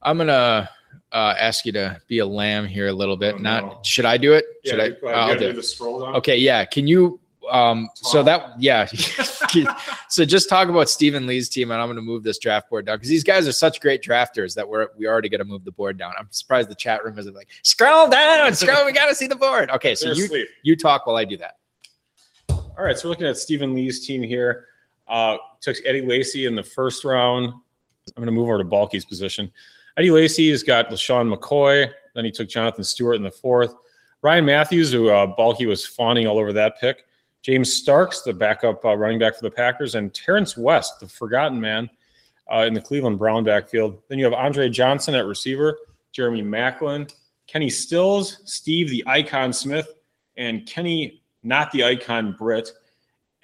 I'm 0.02 0.18
gonna 0.18 0.68
uh, 1.12 1.34
ask 1.38 1.64
you 1.64 1.72
to 1.72 2.00
be 2.06 2.18
a 2.20 2.26
lamb 2.26 2.66
here 2.66 2.88
a 2.88 2.92
little 2.92 3.16
bit. 3.16 3.36
Oh, 3.36 3.38
Not 3.38 3.64
no. 3.64 3.78
should 3.82 4.04
I 4.04 4.16
do 4.16 4.32
it? 4.34 4.44
Yeah, 4.64 4.70
Should 4.72 4.80
I? 4.80 4.86
you 4.86 5.08
I'll 5.08 5.32
do 5.34 5.40
do 5.40 5.48
it. 5.48 5.52
the 5.54 5.62
scroll 5.62 6.00
down. 6.00 6.14
Okay, 6.16 6.36
yeah. 6.36 6.64
Can 6.64 6.86
you? 6.86 7.20
Um, 7.50 7.88
so 7.94 8.22
that 8.24 8.60
yeah. 8.60 8.86
so 10.08 10.24
just 10.24 10.48
talk 10.48 10.68
about 10.68 10.88
Stephen 10.88 11.26
Lee's 11.26 11.48
team, 11.48 11.70
and 11.70 11.80
I'm 11.80 11.86
going 11.86 11.96
to 11.96 12.02
move 12.02 12.22
this 12.24 12.38
draft 12.38 12.68
board 12.68 12.86
down 12.86 12.96
because 12.96 13.08
these 13.08 13.24
guys 13.24 13.46
are 13.46 13.52
such 13.52 13.80
great 13.80 14.02
drafters 14.02 14.54
that 14.54 14.68
we're 14.68 14.88
we 14.98 15.06
already 15.06 15.28
got 15.28 15.38
to 15.38 15.44
move 15.44 15.64
the 15.64 15.72
board 15.72 15.96
down. 15.96 16.12
I'm 16.18 16.28
surprised 16.30 16.68
the 16.68 16.74
chat 16.74 17.04
room 17.04 17.18
isn't 17.18 17.34
like 17.34 17.48
scroll 17.62 18.08
down, 18.08 18.52
scroll. 18.54 18.84
We 18.84 18.92
got 18.92 19.06
to 19.06 19.14
see 19.14 19.26
the 19.28 19.36
board. 19.36 19.70
Okay, 19.70 19.94
so 19.94 20.06
They're 20.06 20.16
you 20.16 20.24
asleep. 20.24 20.48
you 20.62 20.76
talk 20.76 21.06
while 21.06 21.16
I 21.16 21.24
do 21.24 21.36
that. 21.38 21.56
All 22.50 22.84
right, 22.84 22.98
so 22.98 23.06
we're 23.08 23.10
looking 23.10 23.26
at 23.26 23.38
Stephen 23.38 23.74
Lee's 23.74 24.06
team 24.06 24.22
here. 24.22 24.66
Uh, 25.08 25.36
took 25.60 25.76
Eddie 25.84 26.02
Lacy 26.02 26.46
in 26.46 26.54
the 26.54 26.62
first 26.62 27.04
round. 27.04 27.46
I'm 27.46 28.22
going 28.22 28.26
to 28.26 28.32
move 28.32 28.48
over 28.48 28.58
to 28.58 28.64
Balky's 28.64 29.04
position. 29.04 29.50
Eddie 29.96 30.10
Lacy 30.10 30.50
has 30.50 30.62
got 30.62 30.90
LeSean 30.90 31.34
McCoy. 31.34 31.90
Then 32.14 32.24
he 32.24 32.30
took 32.30 32.48
Jonathan 32.48 32.84
Stewart 32.84 33.16
in 33.16 33.22
the 33.22 33.30
fourth. 33.30 33.74
Ryan 34.22 34.44
Mathews, 34.44 34.92
who 34.92 35.08
uh, 35.10 35.26
Balky 35.26 35.66
was 35.66 35.86
fawning 35.86 36.26
all 36.26 36.38
over 36.38 36.52
that 36.52 36.80
pick. 36.80 37.04
James 37.42 37.72
Starks, 37.72 38.22
the 38.22 38.32
backup 38.32 38.84
uh, 38.84 38.96
running 38.96 39.18
back 39.18 39.36
for 39.36 39.42
the 39.42 39.50
Packers, 39.50 39.94
and 39.94 40.12
Terrance 40.12 40.56
West, 40.56 40.98
the 40.98 41.06
forgotten 41.06 41.60
man, 41.60 41.88
uh, 42.52 42.64
in 42.66 42.74
the 42.74 42.80
Cleveland 42.80 43.18
Brown 43.18 43.44
backfield. 43.44 44.02
Then 44.08 44.18
you 44.18 44.24
have 44.24 44.34
Andre 44.34 44.68
Johnson 44.68 45.14
at 45.14 45.26
receiver, 45.26 45.78
Jeremy 46.12 46.42
Maclin, 46.42 47.12
Kenny 47.46 47.70
Stills, 47.70 48.38
Steve 48.44 48.90
the 48.90 49.04
Icon 49.06 49.52
Smith, 49.52 49.94
and 50.36 50.66
Kenny, 50.66 51.22
not 51.42 51.70
the 51.70 51.84
Icon 51.84 52.32
Britt, 52.32 52.70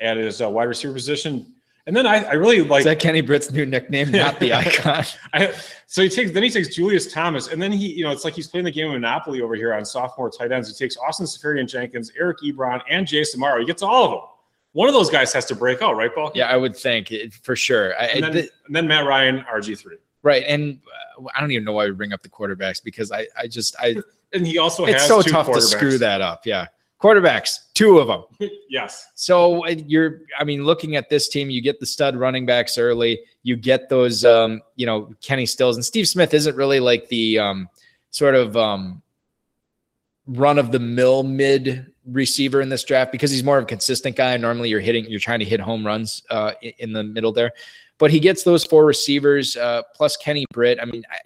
at 0.01 0.17
his 0.17 0.43
uh, 0.43 0.51
wide 0.51 0.65
receiver 0.65 0.93
position. 0.93 1.52
And 1.87 1.97
then 1.97 2.07
I, 2.07 2.23
I 2.23 2.33
really 2.35 2.63
like 2.63 2.81
Is 2.81 2.85
that 2.85 3.01
Kenny 3.01 3.21
Britt's 3.21 3.51
new 3.51 3.67
nickname? 3.67 4.11
Not 4.13 4.39
the 4.39 4.55
icon. 4.55 5.05
I, 5.33 5.53
so 5.87 6.03
he 6.03 6.09
takes 6.09 6.31
then 6.31 6.43
he 6.43 6.51
takes 6.51 6.75
Julius 6.75 7.13
Thomas, 7.13 7.49
and 7.49 7.61
then 7.61 7.73
he, 7.73 7.93
you 7.93 8.05
know, 8.05 8.13
it's 8.13 8.25
like 8.25 8.35
he's 8.35 8.47
playing 8.47 8.65
the 8.65 8.71
game 8.71 8.87
of 8.87 8.93
Monopoly 8.93 9.41
over 9.41 9.55
here 9.55 9.75
on 9.75 9.85
sophomore 9.85 10.31
tight 10.31 10.53
ends. 10.53 10.69
He 10.69 10.75
takes 10.75 10.97
Austin 10.97 11.27
Seferian-Jenkins, 11.27 12.13
Eric 12.17 12.39
Ebron, 12.45 12.81
and 12.89 13.07
Jace 13.07 13.37
Amaro. 13.37 13.61
He 13.61 13.67
gets 13.67 13.83
all 13.83 14.05
of 14.05 14.11
them. 14.13 14.21
One 14.73 14.89
of 14.89 14.95
those 14.95 15.11
guys 15.11 15.33
has 15.35 15.45
to 15.47 15.55
break 15.55 15.83
out, 15.83 15.97
right, 15.97 16.15
Paul? 16.15 16.33
Yeah, 16.35 16.47
I 16.47 16.57
would 16.57 16.75
think 16.75 17.13
it, 17.13 17.35
for 17.35 17.55
sure. 17.55 17.95
I, 18.01 18.07
And 18.07 18.25
then, 18.25 18.33
th- 18.33 18.51
and 18.67 18.75
then 18.75 18.87
Matt 18.87 19.05
Ryan, 19.07 19.45
RG 19.53 19.79
three, 19.79 19.97
right, 20.23 20.45
and 20.47 20.81
uh, 21.19 21.27
I 21.35 21.41
don't 21.41 21.51
even 21.51 21.65
know 21.65 21.73
why 21.73 21.87
we 21.87 21.91
bring 21.93 22.13
up 22.13 22.23
the 22.23 22.29
quarterbacks 22.29 22.83
because 22.83 23.11
I 23.11 23.27
I 23.37 23.49
just 23.49 23.75
I 23.81 23.97
and 24.33 24.47
he 24.47 24.59
also 24.59 24.85
it's 24.87 25.07
so 25.07 25.21
tough 25.21 25.51
to 25.53 25.61
screw 25.61 25.99
that 25.99 26.21
up. 26.21 26.47
Yeah, 26.47 26.69
quarterbacks, 27.03 27.59
two 27.75 27.99
of 27.99 28.07
them. 28.07 28.51
yes, 28.69 29.09
So 29.15 29.67
you're, 29.67 30.21
I 30.39 30.45
mean, 30.45 30.65
looking 30.65 30.97
at 30.97 31.09
this 31.09 31.29
team, 31.29 31.51
you 31.51 31.61
get 31.61 31.81
the 31.81 31.87
stud 31.87 32.17
running 32.17 32.47
backs 32.47 32.79
early. 32.79 33.21
You 33.43 33.57
get 33.57 33.89
those, 33.89 34.25
um, 34.25 34.63
you 34.77 34.87
know, 34.87 35.13
Kenny 35.21 35.47
Stills 35.47 35.77
and 35.77 35.85
Steve 35.85 36.07
Smith 36.07 36.33
isn't 36.33 36.57
really 36.57 36.81
like 36.81 37.09
the 37.09 37.39
um, 37.39 37.69
sort 38.11 38.35
of 38.35 38.57
um, 38.57 39.03
run 40.27 40.59
of 40.59 40.71
the 40.71 40.79
mill 40.79 41.25
mid 41.25 41.87
receiver 42.07 42.61
in 42.61 42.69
this 42.69 42.85
draft 42.85 43.11
because 43.11 43.31
he's 43.31 43.43
more 43.43 43.59
of 43.59 43.65
a 43.65 43.67
consistent 43.67 44.15
guy. 44.15 44.37
Normally, 44.37 44.69
you're 44.69 44.81
hitting, 44.81 45.05
you're 45.07 45.21
trying 45.21 45.41
to 45.41 45.45
hit 45.45 45.61
home 45.61 45.85
runs 45.85 46.23
uh, 46.31 46.53
in 46.79 46.93
the 46.93 47.03
middle 47.03 47.33
there, 47.33 47.53
but 47.99 48.11
he 48.11 48.21
gets 48.21 48.45
those 48.45 48.65
four 48.65 48.87
receivers 48.87 49.57
uh, 49.57 49.83
plus 49.95 50.17
Kenny 50.17 50.47
Britt. 50.53 50.79
I 50.81 50.85
mean, 50.85 51.03
I, 51.11 51.17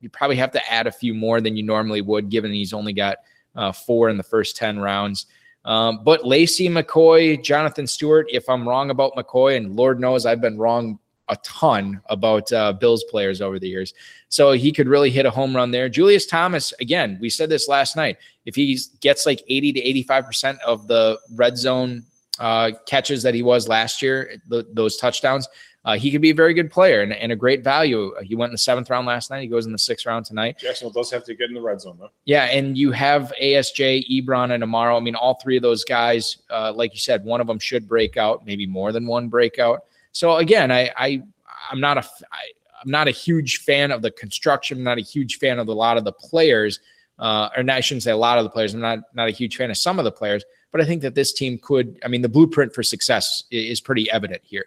you 0.00 0.10
probably 0.10 0.36
have 0.36 0.50
to 0.52 0.72
add 0.72 0.86
a 0.86 0.92
few 0.92 1.14
more 1.14 1.40
than 1.40 1.56
you 1.56 1.62
normally 1.62 2.02
would, 2.02 2.28
given 2.28 2.52
he's 2.52 2.72
only 2.72 2.92
got 2.92 3.18
uh, 3.54 3.72
four 3.72 4.08
in 4.08 4.16
the 4.16 4.22
first 4.22 4.56
ten 4.56 4.78
rounds. 4.78 5.26
Um, 5.64 6.02
but 6.02 6.26
Lacy 6.26 6.68
McCoy, 6.68 7.42
Jonathan 7.42 7.86
Stewart, 7.86 8.26
if 8.30 8.48
I'm 8.48 8.68
wrong 8.68 8.90
about 8.90 9.14
McCoy, 9.14 9.56
and 9.56 9.76
Lord 9.76 10.00
knows 10.00 10.26
I've 10.26 10.40
been 10.40 10.58
wrong 10.58 10.98
a 11.28 11.36
ton 11.36 12.00
about 12.06 12.52
uh, 12.52 12.72
Bills 12.72 13.04
players 13.04 13.40
over 13.40 13.58
the 13.58 13.68
years. 13.68 13.94
So 14.28 14.52
he 14.52 14.72
could 14.72 14.88
really 14.88 15.10
hit 15.10 15.24
a 15.24 15.30
home 15.30 15.54
run 15.54 15.70
there. 15.70 15.88
Julius 15.88 16.26
Thomas, 16.26 16.72
again, 16.80 17.16
we 17.20 17.30
said 17.30 17.48
this 17.48 17.68
last 17.68 17.96
night. 17.96 18.18
If 18.44 18.54
he 18.54 18.78
gets 19.00 19.24
like 19.24 19.42
80 19.48 19.72
to 19.74 20.04
85% 20.04 20.58
of 20.60 20.88
the 20.88 21.18
red 21.34 21.56
zone 21.56 22.04
uh, 22.38 22.72
catches 22.86 23.22
that 23.22 23.34
he 23.34 23.42
was 23.42 23.68
last 23.68 24.02
year, 24.02 24.36
th- 24.50 24.66
those 24.72 24.96
touchdowns, 24.96 25.48
uh, 25.84 25.96
he 25.96 26.12
could 26.12 26.20
be 26.20 26.30
a 26.30 26.34
very 26.34 26.54
good 26.54 26.70
player 26.70 27.00
and, 27.00 27.12
and 27.12 27.32
a 27.32 27.36
great 27.36 27.64
value. 27.64 28.14
He 28.22 28.36
went 28.36 28.50
in 28.50 28.54
the 28.54 28.58
seventh 28.58 28.88
round 28.88 29.06
last 29.06 29.30
night. 29.30 29.42
He 29.42 29.48
goes 29.48 29.66
in 29.66 29.72
the 29.72 29.78
sixth 29.78 30.06
round 30.06 30.24
tonight. 30.24 30.58
Jacksonville 30.58 30.92
does 30.92 31.10
have 31.10 31.24
to 31.24 31.34
get 31.34 31.48
in 31.48 31.54
the 31.54 31.60
red 31.60 31.80
zone 31.80 31.96
though. 31.98 32.10
Yeah, 32.24 32.44
and 32.44 32.78
you 32.78 32.92
have 32.92 33.32
ASJ, 33.40 34.08
Ebron, 34.08 34.52
and 34.52 34.62
Amaro. 34.62 34.96
I 34.96 35.00
mean, 35.00 35.16
all 35.16 35.38
three 35.42 35.56
of 35.56 35.62
those 35.62 35.84
guys, 35.84 36.38
uh, 36.50 36.72
like 36.72 36.92
you 36.92 37.00
said, 37.00 37.24
one 37.24 37.40
of 37.40 37.48
them 37.48 37.58
should 37.58 37.88
break 37.88 38.16
out, 38.16 38.46
maybe 38.46 38.66
more 38.66 38.92
than 38.92 39.06
one 39.06 39.28
breakout. 39.28 39.84
So 40.12 40.36
again, 40.36 40.70
I, 40.70 40.90
I 40.96 41.22
I'm 41.70 41.80
not 41.80 41.98
a 41.98 42.02
I, 42.30 42.50
I'm 42.84 42.90
not 42.90 43.08
a 43.08 43.12
huge 43.12 43.58
fan 43.58 43.90
of 43.90 44.02
the 44.02 44.10
construction. 44.12 44.78
I'm 44.78 44.84
not 44.84 44.98
a 44.98 45.02
huge 45.02 45.38
fan 45.38 45.58
of 45.58 45.68
a 45.68 45.72
lot 45.72 45.96
of 45.96 46.04
the 46.04 46.12
players, 46.12 46.78
uh, 47.18 47.48
or 47.56 47.62
not, 47.62 47.76
I 47.76 47.80
shouldn't 47.80 48.02
say 48.04 48.10
a 48.12 48.16
lot 48.16 48.38
of 48.38 48.44
the 48.44 48.50
players. 48.50 48.74
I'm 48.74 48.80
not 48.80 49.00
not 49.14 49.28
a 49.28 49.32
huge 49.32 49.56
fan 49.56 49.70
of 49.70 49.78
some 49.78 49.98
of 49.98 50.04
the 50.04 50.12
players, 50.12 50.44
but 50.70 50.80
I 50.80 50.84
think 50.84 51.02
that 51.02 51.16
this 51.16 51.32
team 51.32 51.58
could. 51.58 51.98
I 52.04 52.08
mean, 52.08 52.22
the 52.22 52.28
blueprint 52.28 52.72
for 52.72 52.84
success 52.84 53.44
is 53.50 53.80
pretty 53.80 54.08
evident 54.12 54.42
here. 54.44 54.66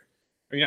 Mean, 0.52 0.62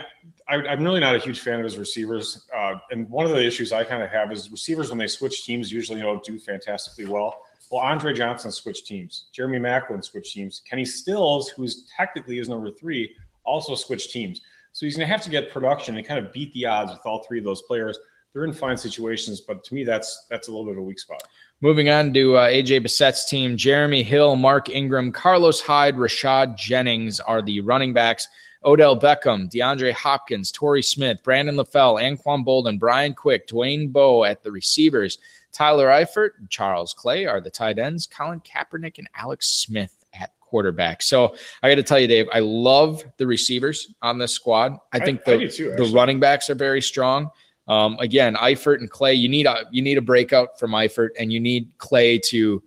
I, 0.49 0.57
I'm 0.57 0.83
really 0.83 1.01
not 1.01 1.15
a 1.15 1.19
huge 1.19 1.41
fan 1.41 1.59
of 1.59 1.65
his 1.65 1.77
receivers. 1.77 2.47
Uh, 2.57 2.75
and 2.91 3.09
one 3.11 3.27
of 3.27 3.33
the 3.33 3.45
issues 3.45 3.73
I 3.73 3.85
kind 3.85 4.03
of 4.03 4.11
have 4.11 4.33
is 4.33 4.51
receivers 4.51 4.89
when 4.89 4.99
they 4.99 5.07
switch 5.07 5.45
teams 5.45 5.71
usually 5.71 6.01
don't 6.01 6.25
do 6.25 6.39
fantastically 6.39 7.07
well. 7.07 7.43
Well, 7.71 7.83
Andre 7.83 8.15
Johnson 8.15 8.51
switched 8.51 8.87
teams. 8.87 9.27
Jeremy 9.33 9.59
Maclin 9.59 10.03
switched 10.03 10.33
teams. 10.33 10.63
Kenny 10.69 10.87
Stills, 10.87 11.51
who's 11.51 11.87
technically 11.95 12.39
is 12.39 12.49
number 12.49 12.71
three, 12.71 13.15
also 13.45 13.75
switched 13.75 14.11
teams. 14.11 14.41
So 14.73 14.87
he's 14.87 14.97
going 14.97 15.07
to 15.07 15.13
have 15.13 15.23
to 15.23 15.31
get 15.31 15.51
production 15.51 15.97
and 15.97 16.07
kind 16.07 16.25
of 16.25 16.33
beat 16.33 16.53
the 16.55 16.65
odds 16.65 16.93
with 16.93 17.01
all 17.05 17.25
three 17.25 17.39
of 17.39 17.45
those 17.45 17.63
players. 17.63 17.99
They're 18.33 18.45
in 18.45 18.53
fine 18.53 18.77
situations, 18.77 19.41
but 19.41 19.65
to 19.65 19.75
me, 19.75 19.85
that's 19.85 20.27
that's 20.31 20.49
a 20.49 20.51
little 20.51 20.65
bit 20.65 20.73
of 20.73 20.79
a 20.79 20.83
weak 20.83 21.01
spot. 21.01 21.23
Moving 21.61 21.89
on 21.89 22.13
to 22.15 22.37
uh, 22.37 22.49
AJ 22.49 22.83
Bessette's 22.85 23.29
team, 23.29 23.57
Jeremy 23.57 24.03
Hill, 24.03 24.37
Mark 24.37 24.69
Ingram, 24.69 25.11
Carlos 25.11 25.61
Hyde, 25.61 25.97
Rashad 25.97 26.57
Jennings 26.57 27.21
are 27.21 27.43
the 27.43 27.61
running 27.61 27.93
backs. 27.93 28.29
Odell 28.65 28.99
Beckham, 28.99 29.51
DeAndre 29.51 29.93
Hopkins, 29.93 30.51
Torrey 30.51 30.83
Smith, 30.83 31.19
Brandon 31.23 31.57
LaFell, 31.57 32.01
Anquan 32.03 32.45
Boldin, 32.45 32.79
Brian 32.79 33.15
Quick, 33.15 33.47
Dwayne 33.47 33.93
Bowe 33.93 34.25
at 34.25 34.43
the 34.43 34.51
receivers. 34.51 35.19
Tyler 35.53 35.89
Eifert, 35.89 36.31
Charles 36.51 36.93
Clay 36.93 37.27
are 37.27 37.41
the 37.41 37.51
tight 37.51 37.79
ends. 37.79 38.07
Colin 38.07 38.41
Kaepernick 38.41 38.99
and 38.99 39.09
Alex 39.15 39.49
Smith 39.49 39.95
at 40.13 40.31
quarterback. 40.41 41.03
So 41.03 41.37
I 41.63 41.69
got 41.69 41.77
to 41.77 41.83
tell 41.83 41.99
you, 41.99 42.07
Dave, 42.07 42.27
I 42.33 42.41
love 42.41 43.05
the 43.17 43.27
receivers 43.27 43.95
on 44.03 44.19
this 44.19 44.33
squad. 44.33 44.77
I 44.93 44.99
think 44.99 45.23
I 45.27 45.33
the, 45.33 45.39
do 45.39 45.51
too, 45.51 45.75
the 45.77 45.91
running 45.95 46.21
backs 46.21 46.51
are 46.51 46.55
very 46.55 46.83
strong. 46.83 47.31
Um, 47.69 47.97
again, 48.01 48.35
Eifert 48.35 48.79
and 48.79 48.91
Clay, 48.91 49.15
you 49.15 49.29
need 49.29 49.47
a 49.47 49.67
you 49.71 49.83
need 49.83 49.99
a 49.99 50.03
breakout 50.03 50.59
from 50.59 50.71
Eifert, 50.71 51.11
and 51.19 51.33
you 51.33 51.39
need 51.39 51.71
Clay 51.77 52.19
to 52.19 52.63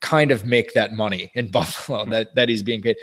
kind 0.00 0.30
of 0.30 0.44
make 0.44 0.74
that 0.74 0.92
money 0.92 1.32
in 1.34 1.50
Buffalo 1.50 2.04
that 2.06 2.34
that 2.34 2.48
he's 2.48 2.62
being 2.62 2.82
paid. 2.82 2.96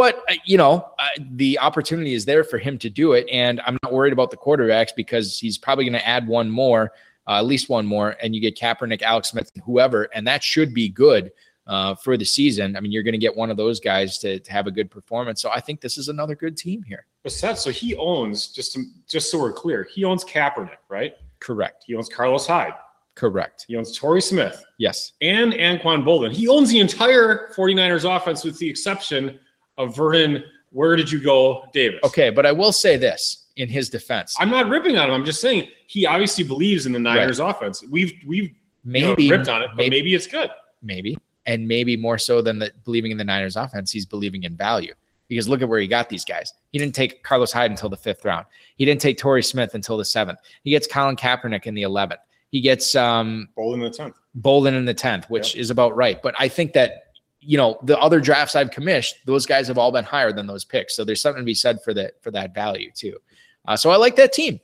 But 0.00 0.24
uh, 0.30 0.34
you 0.46 0.56
know, 0.56 0.92
uh, 0.98 1.08
the 1.32 1.58
opportunity 1.58 2.14
is 2.14 2.24
there 2.24 2.42
for 2.42 2.56
him 2.56 2.78
to 2.78 2.88
do 2.88 3.12
it, 3.12 3.28
and 3.30 3.60
I'm 3.66 3.76
not 3.82 3.92
worried 3.92 4.14
about 4.14 4.30
the 4.30 4.36
quarterbacks 4.38 4.92
because 4.96 5.38
he's 5.38 5.58
probably 5.58 5.84
going 5.84 5.92
to 5.92 6.08
add 6.08 6.26
one 6.26 6.48
more, 6.48 6.92
uh, 7.28 7.32
at 7.32 7.44
least 7.44 7.68
one 7.68 7.84
more, 7.84 8.16
and 8.22 8.34
you 8.34 8.40
get 8.40 8.56
Kaepernick, 8.56 9.02
Alex 9.02 9.28
Smith, 9.28 9.50
and 9.54 9.62
whoever, 9.62 10.04
and 10.14 10.26
that 10.26 10.42
should 10.42 10.72
be 10.72 10.88
good 10.88 11.30
uh, 11.66 11.94
for 11.94 12.16
the 12.16 12.24
season. 12.24 12.78
I 12.78 12.80
mean, 12.80 12.92
you're 12.92 13.02
going 13.02 13.12
to 13.12 13.18
get 13.18 13.36
one 13.36 13.50
of 13.50 13.58
those 13.58 13.78
guys 13.78 14.16
to, 14.20 14.40
to 14.40 14.50
have 14.50 14.66
a 14.66 14.70
good 14.70 14.90
performance. 14.90 15.42
So 15.42 15.50
I 15.50 15.60
think 15.60 15.82
this 15.82 15.98
is 15.98 16.08
another 16.08 16.34
good 16.34 16.56
team 16.56 16.82
here. 16.82 17.04
Bessette, 17.22 17.58
so 17.58 17.68
he 17.68 17.94
owns 17.96 18.46
just 18.46 18.72
to, 18.72 18.84
just 19.06 19.30
so 19.30 19.38
we're 19.38 19.52
clear, 19.52 19.86
he 19.92 20.04
owns 20.04 20.24
Kaepernick, 20.24 20.78
right? 20.88 21.12
Correct. 21.40 21.84
He 21.86 21.94
owns 21.94 22.08
Carlos 22.08 22.46
Hyde. 22.46 22.72
Correct. 23.16 23.66
He 23.68 23.76
owns 23.76 23.94
Torrey 23.98 24.22
Smith. 24.22 24.64
Yes. 24.78 25.12
and 25.20 25.52
Anquan 25.52 26.04
Boldin. 26.04 26.32
He 26.32 26.48
owns 26.48 26.70
the 26.70 26.78
entire 26.80 27.50
49ers 27.54 28.16
offense 28.16 28.44
with 28.44 28.58
the 28.58 28.66
exception 28.66 29.38
of 29.80 29.96
Vernon. 29.96 30.44
Where 30.72 30.94
did 30.94 31.10
you 31.10 31.20
go, 31.20 31.64
Davis? 31.72 32.00
Okay, 32.04 32.30
but 32.30 32.46
I 32.46 32.52
will 32.52 32.72
say 32.72 32.96
this 32.96 33.46
in 33.56 33.68
his 33.68 33.90
defense. 33.90 34.36
I'm 34.38 34.50
not 34.50 34.68
ripping 34.68 34.96
on 34.96 35.08
him. 35.08 35.14
I'm 35.14 35.24
just 35.24 35.40
saying 35.40 35.68
he 35.86 36.06
obviously 36.06 36.44
believes 36.44 36.86
in 36.86 36.92
the 36.92 36.98
Niners 36.98 37.40
offense. 37.40 37.82
We've 37.90 38.12
we've 38.26 38.44
you 38.44 38.48
know, 38.48 39.08
maybe 39.08 39.30
ripped 39.30 39.48
on 39.48 39.62
it, 39.62 39.68
but 39.68 39.78
maybe, 39.78 39.96
maybe 39.96 40.14
it's 40.14 40.26
good. 40.26 40.50
maybe, 40.82 41.18
and 41.46 41.66
maybe 41.66 41.96
more 41.96 42.18
so 42.18 42.40
than 42.40 42.58
the 42.58 42.72
believing 42.84 43.10
in 43.10 43.18
the 43.18 43.24
Niners 43.24 43.56
offense, 43.56 43.90
he's 43.90 44.06
believing 44.06 44.44
in 44.44 44.56
value. 44.56 44.94
Because 45.28 45.48
look 45.48 45.62
at 45.62 45.68
where 45.68 45.78
he 45.78 45.86
got 45.86 46.08
these 46.08 46.24
guys. 46.24 46.52
He 46.72 46.78
didn't 46.78 46.94
take 46.94 47.22
Carlos 47.22 47.52
Hyde 47.52 47.70
until 47.70 47.88
the 47.88 47.96
fifth 47.96 48.24
round. 48.24 48.46
He 48.76 48.84
didn't 48.84 49.00
take 49.00 49.16
Torrey 49.16 49.44
Smith 49.44 49.74
until 49.74 49.96
the 49.96 50.04
seventh. 50.04 50.40
He 50.64 50.70
gets 50.70 50.88
Colin 50.88 51.14
Kaepernick 51.14 51.66
in 51.66 51.74
the 51.74 51.82
eleventh. 51.82 52.20
He 52.50 52.60
gets 52.60 52.96
um, 52.96 53.48
Boldin 53.56 53.74
in 53.74 53.80
the 53.80 53.90
tenth. 53.90 54.16
Boldin 54.40 54.74
in 54.74 54.84
the 54.84 54.94
tenth, 54.94 55.30
which 55.30 55.54
is 55.54 55.70
about 55.70 55.94
right. 55.96 56.20
But 56.20 56.34
I 56.38 56.48
think 56.48 56.72
that 56.72 57.09
you 57.40 57.56
know 57.56 57.78
the 57.82 57.98
other 57.98 58.20
drafts 58.20 58.54
I've 58.54 58.70
commissioned, 58.70 59.20
those 59.24 59.46
guys 59.46 59.68
have 59.68 59.78
all 59.78 59.92
been 59.92 60.04
higher 60.04 60.32
than 60.32 60.46
those 60.46 60.64
picks. 60.64 60.94
So 60.94 61.04
there's 61.04 61.20
something 61.20 61.42
to 61.42 61.46
be 61.46 61.54
said 61.54 61.82
for 61.82 61.94
that 61.94 62.22
for 62.22 62.30
that 62.30 62.54
value 62.54 62.90
too. 62.94 63.16
Uh, 63.66 63.76
so 63.76 63.90
I 63.90 63.96
like 63.96 64.16
that 64.16 64.32
team. 64.32 64.60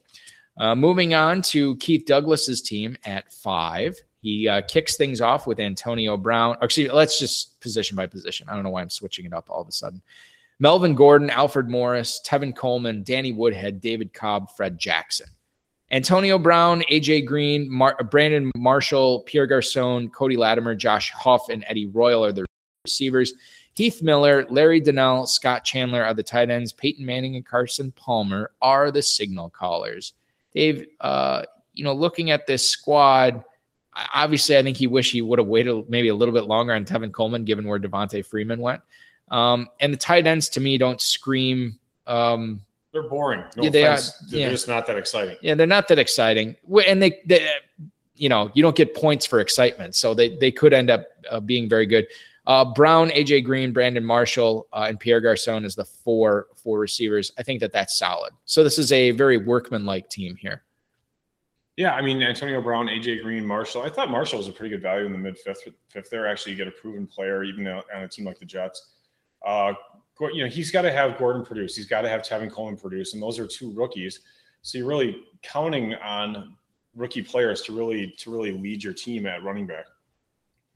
Uh, 0.58 0.74
moving 0.74 1.14
on 1.14 1.42
to 1.42 1.76
Keith 1.76 2.04
Douglas's 2.06 2.62
team 2.62 2.96
at 3.04 3.32
five. 3.32 3.96
He 4.22 4.48
uh, 4.48 4.62
kicks 4.62 4.96
things 4.96 5.20
off 5.20 5.46
with 5.46 5.60
Antonio 5.60 6.16
Brown. 6.16 6.56
Actually, 6.62 6.88
let's 6.88 7.18
just 7.18 7.60
position 7.60 7.96
by 7.96 8.06
position. 8.06 8.48
I 8.48 8.54
don't 8.54 8.64
know 8.64 8.70
why 8.70 8.80
I'm 8.80 8.90
switching 8.90 9.26
it 9.26 9.32
up 9.32 9.48
all 9.50 9.60
of 9.60 9.68
a 9.68 9.72
sudden. 9.72 10.02
Melvin 10.58 10.94
Gordon, 10.94 11.28
Alfred 11.28 11.68
Morris, 11.68 12.20
Tevin 12.26 12.56
Coleman, 12.56 13.02
Danny 13.02 13.32
Woodhead, 13.32 13.80
David 13.80 14.14
Cobb, 14.14 14.50
Fred 14.56 14.78
Jackson. 14.78 15.26
Antonio 15.92 16.38
Brown, 16.38 16.82
AJ 16.90 17.26
Green, 17.26 17.70
Mar- 17.70 17.96
Brandon 18.10 18.50
Marshall, 18.56 19.20
Pierre 19.20 19.46
Garcon, 19.46 20.08
Cody 20.08 20.36
Latimer, 20.36 20.74
Josh 20.74 21.12
Huff, 21.12 21.48
and 21.50 21.64
Eddie 21.68 21.86
Royal 21.86 22.24
are 22.24 22.32
the 22.32 22.46
receivers. 22.86 23.34
Heath 23.74 24.02
Miller, 24.02 24.46
Larry 24.48 24.80
Donnell, 24.80 25.26
Scott 25.26 25.62
Chandler 25.64 26.02
are 26.02 26.14
the 26.14 26.22
tight 26.22 26.48
ends. 26.50 26.72
Peyton 26.72 27.04
Manning 27.04 27.36
and 27.36 27.44
Carson 27.44 27.92
Palmer 27.92 28.52
are 28.62 28.90
the 28.90 29.02
signal 29.02 29.50
callers. 29.50 30.14
Dave, 30.54 30.86
uh, 31.00 31.42
you 31.74 31.84
know, 31.84 31.92
looking 31.92 32.30
at 32.30 32.46
this 32.46 32.66
squad, 32.66 33.44
obviously, 34.14 34.56
I 34.56 34.62
think 34.62 34.78
he 34.78 34.86
wish 34.86 35.12
he 35.12 35.20
would 35.20 35.38
have 35.38 35.48
waited 35.48 35.90
maybe 35.90 36.08
a 36.08 36.14
little 36.14 36.32
bit 36.32 36.44
longer 36.44 36.72
on 36.72 36.86
Tevin 36.86 37.12
Coleman, 37.12 37.44
given 37.44 37.66
where 37.66 37.78
Devonta 37.78 38.24
Freeman 38.24 38.60
went. 38.60 38.80
Um, 39.30 39.68
and 39.80 39.92
the 39.92 39.98
tight 39.98 40.26
ends 40.26 40.48
to 40.50 40.60
me 40.60 40.78
don't 40.78 41.00
scream. 41.00 41.78
Um, 42.06 42.62
They're 42.92 43.02
boring. 43.02 43.44
No 43.56 43.64
Yeah, 43.64 43.70
they 43.70 43.84
are- 43.84 43.92
offense. 43.94 44.12
They're 44.30 44.40
yeah. 44.40 44.50
just 44.50 44.68
not 44.68 44.86
that 44.86 44.96
exciting. 44.96 45.36
yeah, 45.42 45.54
they're 45.54 45.66
not 45.66 45.86
that 45.88 45.98
exciting, 45.98 46.56
and 46.86 47.02
they, 47.02 47.20
they 47.26 47.46
you 48.14 48.30
know, 48.30 48.50
you 48.54 48.62
don't 48.62 48.76
get 48.76 48.94
points 48.94 49.26
for 49.26 49.40
excitement, 49.40 49.94
so 49.94 50.14
they 50.14 50.36
they 50.38 50.50
could 50.50 50.72
end 50.72 50.88
up 50.88 51.04
uh, 51.30 51.40
being 51.40 51.68
very 51.68 51.84
good. 51.84 52.06
Uh, 52.47 52.64
Brown, 52.64 53.10
AJ 53.10 53.44
Green, 53.44 53.73
Brandon 53.73 54.05
Marshall, 54.05 54.68
uh, 54.73 54.86
and 54.89 55.01
Pierre 55.01 55.20
Garcon 55.20 55.64
is 55.64 55.74
the 55.74 55.85
four 55.85 56.47
four 56.55 56.78
receivers. 56.78 57.32
I 57.39 57.43
think 57.43 57.60
that 57.60 57.73
that's 57.73 57.98
solid. 57.98 58.32
So 58.44 58.62
this 58.62 58.78
is 58.78 58.93
a 58.93 59.10
very 59.12 59.36
workman-like 59.36 60.09
team 60.09 60.36
here. 60.36 60.62
Yeah, 61.77 61.94
I 61.94 62.01
mean 62.01 62.23
Antonio 62.23 62.62
Brown, 62.62 62.86
AJ 62.86 63.23
Green, 63.23 63.44
Marshall. 63.44 63.82
I 63.82 63.90
thought 63.90 64.10
Marshall 64.10 64.39
was 64.39 64.48
a 64.48 64.52
pretty 64.52 64.70
good 64.70 64.82
value 64.82 65.06
in 65.06 65.12
the 65.12 65.18
mid 65.18 65.39
fifth. 65.39 65.68
Fifth 65.89 66.09
there, 66.09 66.27
actually, 66.27 66.52
you 66.52 66.59
get 66.59 66.68
a 66.68 66.70
proven 66.70 67.06
player, 67.06 67.44
even 67.44 67.66
on 67.66 67.82
a 67.90 68.09
team 68.09 68.24
like 68.24 68.39
the 68.39 68.47
Jets. 68.47 68.93
Uh, 69.44 69.74
you 70.32 70.43
know, 70.43 70.48
he's 70.48 70.70
got 70.70 70.82
to 70.82 70.93
have 70.93 71.18
Gordon 71.18 71.44
produce. 71.44 71.77
He's 71.77 71.86
got 71.86 72.02
to 72.02 72.09
have 72.09 72.23
Tevin 72.23 72.51
Coleman 72.51 72.78
produce, 72.78 73.12
and 73.12 73.23
those 73.23 73.39
are 73.39 73.47
two 73.47 73.73
rookies. 73.73 74.20
So 74.62 74.78
you're 74.78 74.86
really 74.86 75.24
counting 75.43 75.94
on 75.97 76.56
rookie 76.94 77.23
players 77.23 77.60
to 77.62 77.77
really 77.77 78.14
to 78.18 78.31
really 78.31 78.52
lead 78.52 78.82
your 78.82 78.94
team 78.94 79.27
at 79.27 79.44
running 79.44 79.66
back. 79.66 79.85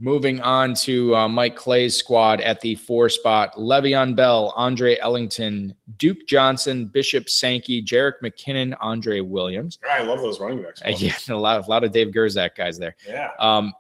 Moving 0.02 0.40
on 0.40 0.72
to 0.76 1.14
uh, 1.14 1.28
Mike 1.28 1.56
Clay's 1.56 1.94
squad 1.94 2.40
at 2.40 2.60
the 2.62 2.74
four 2.74 3.10
spot: 3.10 3.54
Le'Veon 3.56 4.16
Bell, 4.16 4.52
Andre 4.56 4.96
Ellington, 4.98 5.74
Duke 5.98 6.26
Johnson, 6.26 6.86
Bishop 6.86 7.28
Sankey, 7.28 7.82
Jerick 7.82 8.14
McKinnon, 8.22 8.74
Andre 8.80 9.20
Williams. 9.20 9.78
I 9.88 10.02
love 10.02 10.20
those 10.20 10.40
running 10.40 10.62
backs. 10.62 10.80
Uh, 10.82 10.94
yeah, 10.96 11.16
a 11.28 11.34
lot, 11.34 11.66
a 11.66 11.70
lot 11.70 11.84
of 11.84 11.92
Dave 11.92 12.08
Gerczak 12.08 12.56
guys 12.56 12.78
there. 12.78 12.96
yeah. 13.06 13.28
Um, 13.38 13.74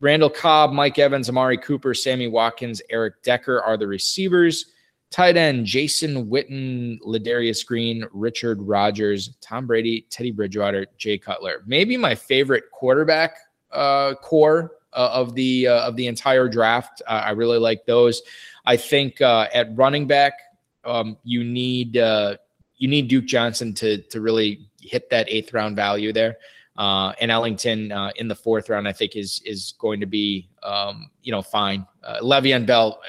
Randall 0.00 0.28
Cobb, 0.28 0.72
Mike 0.72 0.98
Evans, 0.98 1.30
Amari 1.30 1.56
Cooper, 1.56 1.94
Sammy 1.94 2.28
Watkins, 2.28 2.82
Eric 2.90 3.22
Decker 3.22 3.62
are 3.62 3.78
the 3.78 3.86
receivers. 3.86 4.66
Tight 5.10 5.36
end 5.36 5.64
Jason 5.64 6.26
Witten, 6.26 6.98
Ladarius 7.00 7.64
Green, 7.64 8.04
Richard 8.12 8.60
Rodgers, 8.60 9.36
Tom 9.40 9.66
Brady, 9.66 10.06
Teddy 10.10 10.30
Bridgewater, 10.30 10.86
Jay 10.98 11.16
Cutler. 11.16 11.62
Maybe 11.66 11.96
my 11.96 12.14
favorite 12.14 12.64
quarterback 12.70 13.36
uh, 13.72 14.14
core 14.16 14.72
of 15.00 15.34
the 15.34 15.68
uh, 15.68 15.86
of 15.86 15.96
the 15.96 16.06
entire 16.06 16.48
draft. 16.48 17.02
Uh, 17.06 17.22
I 17.24 17.30
really 17.30 17.58
like 17.58 17.86
those. 17.86 18.22
I 18.64 18.76
think 18.76 19.20
uh, 19.20 19.48
at 19.52 19.76
running 19.76 20.06
back, 20.06 20.34
um, 20.84 21.16
you 21.24 21.44
need 21.44 21.96
uh, 21.96 22.36
you 22.76 22.88
need 22.88 23.08
Duke 23.08 23.26
Johnson 23.26 23.74
to 23.74 23.98
to 24.02 24.20
really 24.20 24.66
hit 24.80 25.10
that 25.10 25.26
eighth 25.28 25.52
round 25.52 25.76
value 25.76 26.12
there. 26.12 26.36
Uh, 26.76 27.12
and 27.20 27.30
Ellington 27.30 27.92
uh, 27.92 28.10
in 28.16 28.26
the 28.26 28.34
fourth 28.34 28.68
round, 28.68 28.88
I 28.88 28.92
think 28.92 29.16
is 29.16 29.40
is 29.44 29.74
going 29.78 30.00
to 30.00 30.06
be 30.06 30.48
um, 30.62 31.10
you 31.22 31.32
know 31.32 31.42
fine. 31.42 31.86
Uh, 32.02 32.18
Le'Veon 32.20 32.66
Bell, 32.66 33.00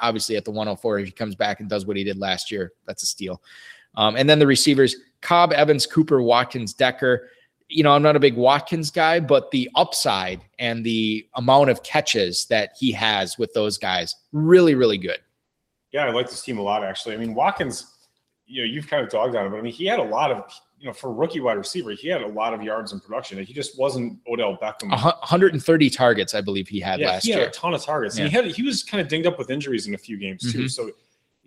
obviously 0.00 0.36
at 0.36 0.44
the 0.44 0.50
104, 0.50 1.00
if 1.00 1.06
he 1.06 1.12
comes 1.12 1.34
back 1.34 1.60
and 1.60 1.68
does 1.68 1.84
what 1.84 1.96
he 1.96 2.04
did 2.04 2.18
last 2.18 2.50
year, 2.50 2.72
that's 2.86 3.02
a 3.02 3.06
steal. 3.06 3.42
Um, 3.96 4.16
and 4.16 4.28
then 4.28 4.38
the 4.38 4.46
receivers: 4.46 4.96
Cobb, 5.20 5.52
Evans, 5.52 5.86
Cooper, 5.86 6.22
Watkins, 6.22 6.72
Decker. 6.72 7.28
You 7.72 7.82
know, 7.82 7.92
I'm 7.92 8.02
not 8.02 8.16
a 8.16 8.20
big 8.20 8.36
Watkins 8.36 8.90
guy, 8.90 9.18
but 9.18 9.50
the 9.50 9.68
upside 9.74 10.42
and 10.58 10.84
the 10.84 11.26
amount 11.36 11.70
of 11.70 11.82
catches 11.82 12.44
that 12.46 12.72
he 12.78 12.92
has 12.92 13.38
with 13.38 13.52
those 13.54 13.78
guys, 13.78 14.14
really, 14.32 14.74
really 14.74 14.98
good. 14.98 15.20
Yeah, 15.90 16.04
I 16.04 16.10
like 16.10 16.28
this 16.28 16.42
team 16.42 16.58
a 16.58 16.62
lot, 16.62 16.84
actually. 16.84 17.14
I 17.14 17.18
mean, 17.18 17.34
Watkins, 17.34 17.86
you 18.46 18.62
know, 18.62 18.66
you've 18.66 18.88
kind 18.88 19.02
of 19.02 19.10
dogged 19.10 19.36
on 19.36 19.46
him, 19.46 19.52
but 19.52 19.58
I 19.58 19.62
mean, 19.62 19.72
he 19.72 19.86
had 19.86 19.98
a 20.00 20.04
lot 20.04 20.30
of, 20.30 20.52
you 20.78 20.86
know, 20.86 20.92
for 20.92 21.12
rookie 21.12 21.40
wide 21.40 21.56
receiver, 21.56 21.92
he 21.92 22.08
had 22.08 22.22
a 22.22 22.26
lot 22.26 22.52
of 22.52 22.62
yards 22.62 22.92
in 22.92 23.00
production. 23.00 23.42
He 23.42 23.54
just 23.54 23.78
wasn't 23.78 24.18
Odell 24.28 24.58
Beckham. 24.58 24.90
130 24.90 25.90
targets, 25.90 26.34
I 26.34 26.40
believe 26.42 26.68
he 26.68 26.80
had 26.80 27.00
yeah, 27.00 27.06
last 27.12 27.24
he 27.24 27.30
had 27.32 27.38
year. 27.38 27.48
a 27.48 27.52
ton 27.52 27.72
of 27.72 27.82
targets. 27.82 28.16
And 28.18 28.24
Yeah. 28.30 28.42
he 28.42 28.48
had 28.48 28.54
he 28.56 28.62
was 28.62 28.82
kind 28.82 29.00
of 29.00 29.08
dinged 29.08 29.26
up 29.26 29.38
with 29.38 29.48
injuries 29.50 29.86
in 29.86 29.94
a 29.94 29.98
few 29.98 30.18
games 30.18 30.52
too. 30.52 30.64
Mhm. 30.64 30.70
So 30.70 30.90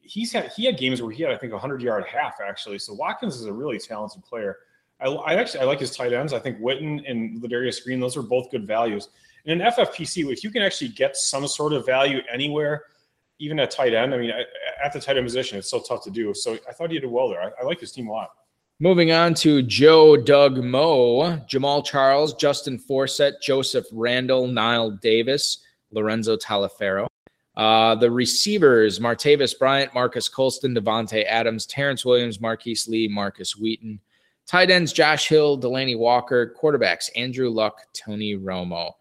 he's 0.01 0.31
had 0.31 0.51
he 0.53 0.65
had 0.65 0.77
games 0.77 1.01
where 1.01 1.11
he 1.11 1.21
had 1.23 1.31
I 1.31 1.37
think 1.37 1.53
a 1.53 1.59
hundred 1.59 1.81
yard 1.81 2.05
half 2.05 2.35
actually. 2.41 2.79
So 2.79 2.93
Watkins 2.93 3.35
is 3.35 3.45
a 3.45 3.53
really 3.53 3.77
talented 3.77 4.23
player. 4.23 4.57
I, 4.99 5.07
I 5.07 5.33
actually 5.35 5.61
I 5.61 5.63
like 5.65 5.79
his 5.79 5.95
tight 5.95 6.13
ends. 6.13 6.33
I 6.33 6.39
think 6.39 6.59
Witten 6.59 7.09
and 7.09 7.41
Ladarius 7.41 7.83
Green 7.83 7.99
those 7.99 8.17
are 8.17 8.21
both 8.21 8.51
good 8.51 8.65
values. 8.65 9.09
And 9.45 9.61
in 9.61 9.67
FFPC, 9.67 10.31
if 10.31 10.43
you 10.43 10.49
can 10.49 10.61
actually 10.61 10.89
get 10.89 11.15
some 11.15 11.47
sort 11.47 11.73
of 11.73 11.85
value 11.85 12.19
anywhere, 12.31 12.83
even 13.39 13.59
at 13.59 13.71
tight 13.71 13.93
end, 13.93 14.13
I 14.13 14.17
mean 14.17 14.31
at- 14.31 14.93
the 14.93 14.99
tight 14.99 15.17
end 15.17 15.25
position, 15.25 15.57
it's 15.57 15.69
so 15.69 15.79
tough 15.79 16.03
to 16.03 16.11
do. 16.11 16.33
So 16.33 16.57
I 16.69 16.71
thought 16.71 16.91
he 16.91 16.99
did 16.99 17.09
well 17.09 17.29
there. 17.29 17.41
I, 17.41 17.61
I 17.61 17.65
like 17.65 17.79
his 17.79 17.91
team 17.91 18.07
a 18.07 18.11
lot. 18.11 18.29
Moving 18.79 19.11
on 19.11 19.33
to 19.35 19.61
Joe 19.61 20.17
Doug 20.17 20.63
More, 20.63 21.41
Jamaal 21.49 21.83
Charles, 21.85 22.33
Justin 22.33 22.77
Forsett, 22.77 23.33
Joseph 23.41 23.85
Randle, 23.93 24.47
Knile 24.47 24.99
Davis, 24.99 25.59
Lorenzo 25.91 26.35
Taliaferro. 26.35 27.07
Uh, 27.55 27.95
the 27.95 28.11
receivers, 28.11 28.99
Martavis 28.99 29.57
Bryant, 29.57 29.93
Marques 29.93 30.27
Colston, 30.27 30.75
Davante 30.75 31.23
Adams, 31.25 31.65
Terrance 31.65 32.03
Williams, 32.03 32.41
Marquise 32.41 32.87
Lee, 32.87 33.07
Markus 33.07 33.55
Wheaton. 33.55 33.99
Tight 34.47 34.69
ends, 34.69 34.93
Josh 34.93 35.27
Hill, 35.27 35.59
Delanie 35.59 35.97
Walker. 35.97 36.55
Quarterbacks, 36.61 37.09
Andrew 37.15 37.49
Luck, 37.49 37.81
Tony 37.93 38.37
Romo. 38.37 38.91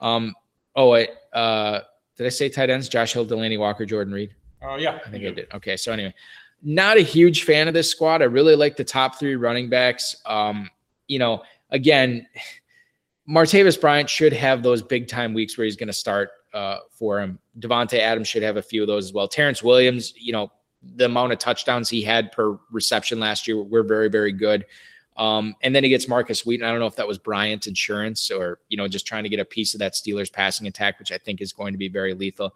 Um, 0.00 0.34
oh, 0.76 0.90
wait. 0.90 1.10
Uh, 1.32 1.80
did 2.16 2.26
I 2.26 2.30
say 2.30 2.48
tight 2.48 2.70
ends? 2.70 2.88
Josh 2.88 3.12
Hill, 3.12 3.26
Delanie 3.26 3.58
Walker, 3.58 3.84
Jordan 3.84 4.12
Reed? 4.12 4.34
Uh, 4.62 4.76
yeah, 4.76 5.00
I 5.04 5.10
think 5.10 5.24
I 5.24 5.30
did. 5.30 5.48
Okay, 5.54 5.76
so 5.76 5.92
anyway, 5.92 6.14
not 6.62 6.96
a 6.96 7.02
huge 7.02 7.42
fan 7.42 7.66
of 7.66 7.74
this 7.74 7.90
squad. 7.90 8.22
I 8.22 8.26
really 8.26 8.54
like 8.54 8.76
the 8.76 8.84
top 8.84 9.18
three 9.18 9.34
running 9.34 9.68
backs. 9.68 10.14
Um, 10.24 10.70
you 11.08 11.18
know, 11.18 11.42
again, 11.70 12.26
Martavis 13.28 13.80
Bryant 13.80 14.10
should 14.10 14.32
have 14.32 14.62
those 14.62 14.82
big 14.82 15.08
time 15.08 15.32
weeks 15.32 15.56
where 15.56 15.64
he's 15.64 15.76
going 15.76 15.88
to 15.88 15.92
start 15.92 16.30
uh, 16.52 16.78
for 16.90 17.20
him. 17.20 17.38
Davante 17.60 17.98
Adams 17.98 18.28
should 18.28 18.42
have 18.42 18.56
a 18.56 18.62
few 18.62 18.82
of 18.82 18.88
those 18.88 19.06
as 19.06 19.12
well. 19.12 19.28
Terrance 19.28 19.62
Williams, 19.62 20.12
you 20.16 20.32
know, 20.32 20.50
the 20.96 21.04
amount 21.04 21.32
of 21.32 21.38
touchdowns 21.38 21.88
he 21.88 22.02
had 22.02 22.32
per 22.32 22.58
reception 22.70 23.20
last 23.20 23.46
year 23.46 23.62
were 23.62 23.84
very, 23.84 24.08
very 24.08 24.32
good. 24.32 24.66
Um, 25.16 25.54
and 25.62 25.74
then 25.74 25.84
he 25.84 25.90
gets 25.90 26.08
Markus 26.08 26.46
Wheaton. 26.46 26.66
I 26.66 26.70
don't 26.70 26.80
know 26.80 26.86
if 26.86 26.96
that 26.96 27.06
was 27.06 27.18
Bryant 27.18 27.66
insurance 27.66 28.30
or, 28.30 28.60
you 28.68 28.76
know, 28.76 28.88
just 28.88 29.06
trying 29.06 29.24
to 29.24 29.28
get 29.28 29.40
a 29.40 29.44
piece 29.44 29.74
of 29.74 29.80
that 29.80 29.92
Steelers 29.92 30.32
passing 30.32 30.66
attack, 30.66 30.98
which 30.98 31.12
I 31.12 31.18
think 31.18 31.40
is 31.40 31.52
going 31.52 31.72
to 31.72 31.78
be 31.78 31.88
very 31.88 32.14
lethal. 32.14 32.54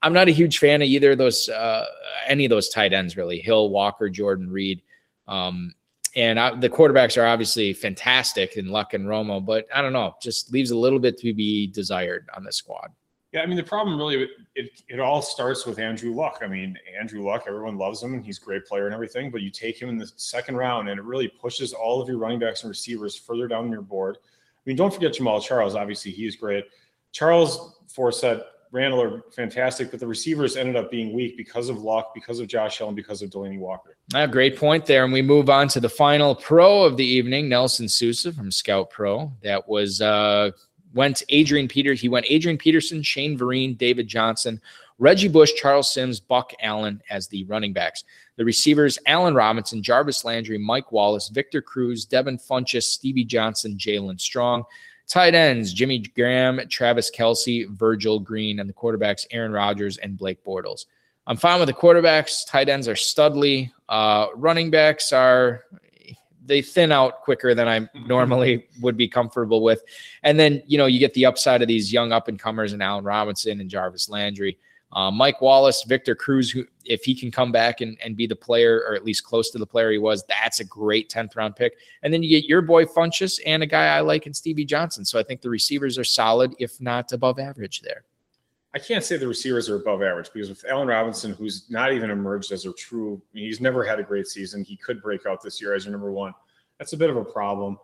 I'm 0.00 0.12
not 0.12 0.28
a 0.28 0.32
huge 0.32 0.58
fan 0.58 0.80
of 0.80 0.88
either 0.88 1.12
of 1.12 1.18
those, 1.18 1.48
uh, 1.48 1.84
any 2.26 2.44
of 2.44 2.50
those 2.50 2.68
tight 2.70 2.92
ends, 2.92 3.16
really. 3.16 3.40
Hill, 3.40 3.70
Walker, 3.70 4.08
Jordan 4.08 4.50
Reed. 4.50 4.80
Um, 5.26 5.74
and 6.16 6.40
I, 6.40 6.54
the 6.54 6.70
quarterbacks 6.70 7.20
are 7.20 7.26
obviously 7.26 7.72
fantastic 7.72 8.56
in 8.56 8.68
Luck 8.68 8.94
and 8.94 9.06
Romo, 9.06 9.44
but 9.44 9.66
I 9.74 9.82
don't 9.82 9.92
know, 9.92 10.14
just 10.22 10.52
leaves 10.52 10.70
a 10.70 10.76
little 10.78 10.98
bit 10.98 11.18
to 11.18 11.34
be 11.34 11.66
desired 11.66 12.28
on 12.34 12.44
the 12.44 12.52
squad. 12.52 12.90
Yeah, 13.32 13.42
I 13.42 13.46
mean 13.46 13.56
the 13.56 13.62
problem 13.62 13.98
really 13.98 14.28
it 14.54 14.82
it 14.88 15.00
all 15.00 15.20
starts 15.20 15.66
with 15.66 15.78
Andrew 15.78 16.14
Luck. 16.14 16.38
I 16.42 16.46
mean 16.46 16.78
Andrew 16.98 17.22
Luck, 17.22 17.44
everyone 17.46 17.76
loves 17.76 18.02
him 18.02 18.14
and 18.14 18.24
he's 18.24 18.38
a 18.38 18.44
great 18.44 18.64
player 18.64 18.86
and 18.86 18.94
everything, 18.94 19.30
but 19.30 19.42
you 19.42 19.50
take 19.50 19.80
him 19.80 19.88
in 19.88 19.98
the 19.98 20.10
second 20.16 20.56
round 20.56 20.88
and 20.88 20.98
it 20.98 21.04
really 21.04 21.28
pushes 21.28 21.72
all 21.72 22.00
of 22.00 22.08
your 22.08 22.18
running 22.18 22.38
backs 22.38 22.62
and 22.62 22.70
receivers 22.70 23.16
further 23.16 23.46
down 23.46 23.70
your 23.70 23.82
board. 23.82 24.16
I 24.16 24.60
mean, 24.64 24.76
don't 24.76 24.92
forget 24.92 25.12
Jamaal 25.12 25.42
Charles. 25.42 25.74
Obviously, 25.74 26.10
he's 26.10 26.36
great. 26.36 26.64
Charles 27.12 27.78
Forsett, 27.94 28.42
Randle 28.70 29.02
are 29.02 29.22
fantastic, 29.34 29.90
but 29.90 30.00
the 30.00 30.06
receivers 30.06 30.56
ended 30.56 30.76
up 30.76 30.90
being 30.90 31.14
weak 31.14 31.36
because 31.36 31.68
of 31.68 31.78
Luck, 31.78 32.12
because 32.14 32.38
of 32.38 32.48
Josh 32.48 32.80
and 32.80 32.94
because 32.94 33.22
of 33.22 33.30
Delanie 33.30 33.58
Walker. 33.58 33.96
A 34.14 34.28
great 34.28 34.56
point 34.56 34.84
there. 34.84 35.04
And 35.04 35.12
we 35.12 35.22
move 35.22 35.48
on 35.48 35.68
to 35.68 35.80
the 35.80 35.88
final 35.88 36.34
pro 36.34 36.82
of 36.82 36.96
the 36.96 37.04
evening, 37.04 37.48
Nelson 37.48 37.88
Sousa 37.88 38.32
from 38.32 38.50
ScoutPRO. 38.50 39.32
That 39.42 39.66
was 39.68 40.00
uh 40.00 40.50
went 40.98 41.22
Adrian 41.28 41.68
Peter. 41.68 41.94
He 41.94 42.08
went 42.08 42.26
Adrian 42.28 42.58
Peterson, 42.58 43.04
Shane 43.04 43.38
Vereen, 43.38 43.78
David 43.78 44.08
Johnson, 44.08 44.60
Reggie 44.98 45.28
Bush, 45.28 45.52
Charles 45.54 45.94
Sims, 45.94 46.18
Buck 46.18 46.52
Allen 46.60 47.00
as 47.08 47.28
the 47.28 47.44
running 47.44 47.72
backs. 47.72 48.02
The 48.34 48.44
receivers, 48.44 48.98
Allen 49.06 49.32
Robinson, 49.32 49.80
Jarvis 49.80 50.24
Landry, 50.24 50.58
Mike 50.58 50.90
Wallace, 50.90 51.28
Victor 51.28 51.62
Cruz, 51.62 52.04
Devin 52.04 52.36
Funchess, 52.36 52.82
Stevie 52.82 53.24
Johnson, 53.24 53.78
Jaelen 53.78 54.20
Strong. 54.20 54.64
Tight 55.06 55.36
ends, 55.36 55.72
Jimmy 55.72 56.00
Graham, 56.00 56.60
Travis 56.68 57.12
Kelce, 57.12 57.68
Virgil 57.70 58.18
Green, 58.18 58.58
and 58.58 58.68
the 58.68 58.74
quarterbacks, 58.74 59.24
Aaron 59.30 59.52
Rodgers 59.52 59.98
and 59.98 60.18
Blake 60.18 60.44
Bortles. 60.44 60.86
I'm 61.28 61.36
fine 61.36 61.60
with 61.60 61.68
the 61.68 61.74
quarterbacks. 61.74 62.44
Tight 62.44 62.68
ends 62.68 62.88
are 62.88 62.96
Studley. 62.96 63.72
Uh, 63.88 64.26
running 64.34 64.68
backs 64.68 65.12
are 65.12 65.62
they 66.48 66.62
thin 66.62 66.90
out 66.90 67.22
quicker 67.22 67.54
than 67.54 67.68
I 67.68 67.80
mm-hmm. 67.80 68.08
normally 68.08 68.66
would 68.80 68.96
be 68.96 69.06
comfortable 69.06 69.62
with. 69.62 69.82
And 70.22 70.40
then, 70.40 70.62
you 70.66 70.78
know, 70.78 70.86
you 70.86 70.98
get 70.98 71.14
the 71.14 71.26
upside 71.26 71.62
of 71.62 71.68
these 71.68 71.92
young 71.92 72.10
up 72.10 72.26
and 72.26 72.38
comers 72.38 72.72
and 72.72 72.82
Allen 72.82 73.04
Robinson 73.04 73.60
and 73.60 73.70
Jarvis 73.70 74.08
Landry. 74.08 74.58
Uh, 74.90 75.10
Mike 75.10 75.42
Wallace, 75.42 75.84
Victor 75.86 76.14
Cruz, 76.14 76.50
who, 76.50 76.64
if 76.86 77.04
he 77.04 77.14
can 77.14 77.30
come 77.30 77.52
back 77.52 77.82
and, 77.82 77.98
and 78.02 78.16
be 78.16 78.26
the 78.26 78.34
player 78.34 78.82
or 78.88 78.94
at 78.94 79.04
least 79.04 79.22
close 79.22 79.50
to 79.50 79.58
the 79.58 79.66
player 79.66 79.92
he 79.92 79.98
was, 79.98 80.24
that's 80.28 80.60
a 80.60 80.64
great 80.64 81.10
10th 81.10 81.36
round 81.36 81.56
pick. 81.56 81.74
And 82.02 82.12
then 82.12 82.22
you 82.22 82.30
get 82.30 82.48
your 82.48 82.62
boy 82.62 82.86
Funchess 82.86 83.38
and 83.44 83.62
a 83.62 83.66
guy 83.66 83.88
I 83.88 84.00
like 84.00 84.26
in 84.26 84.32
Stevie 84.32 84.64
Johnson. 84.64 85.04
So 85.04 85.18
I 85.18 85.22
think 85.22 85.42
the 85.42 85.50
receivers 85.50 85.98
are 85.98 86.04
solid, 86.04 86.54
if 86.58 86.80
not 86.80 87.12
above 87.12 87.38
average 87.38 87.82
there. 87.82 88.04
I 88.74 88.78
can't 88.78 89.02
say 89.02 89.16
the 89.16 89.26
receivers 89.26 89.68
are 89.70 89.76
above 89.76 90.02
average 90.02 90.30
because 90.32 90.50
with 90.50 90.64
Allen 90.68 90.88
Robinson, 90.88 91.32
who's 91.32 91.70
not 91.70 91.92
even 91.92 92.10
emerged 92.10 92.52
as 92.52 92.66
a 92.66 92.72
true, 92.74 93.20
I 93.32 93.36
mean, 93.36 93.44
he's 93.46 93.60
never 93.60 93.82
had 93.82 93.98
a 93.98 94.02
great 94.02 94.26
season. 94.26 94.62
He 94.62 94.76
could 94.76 95.00
break 95.00 95.24
out 95.26 95.42
this 95.42 95.60
year 95.60 95.74
as 95.74 95.84
your 95.84 95.92
number 95.92 96.12
one. 96.12 96.34
That's 96.78 96.92
a 96.92 96.96
bit 96.96 97.08
of 97.08 97.16
a 97.16 97.24
problem. 97.24 97.78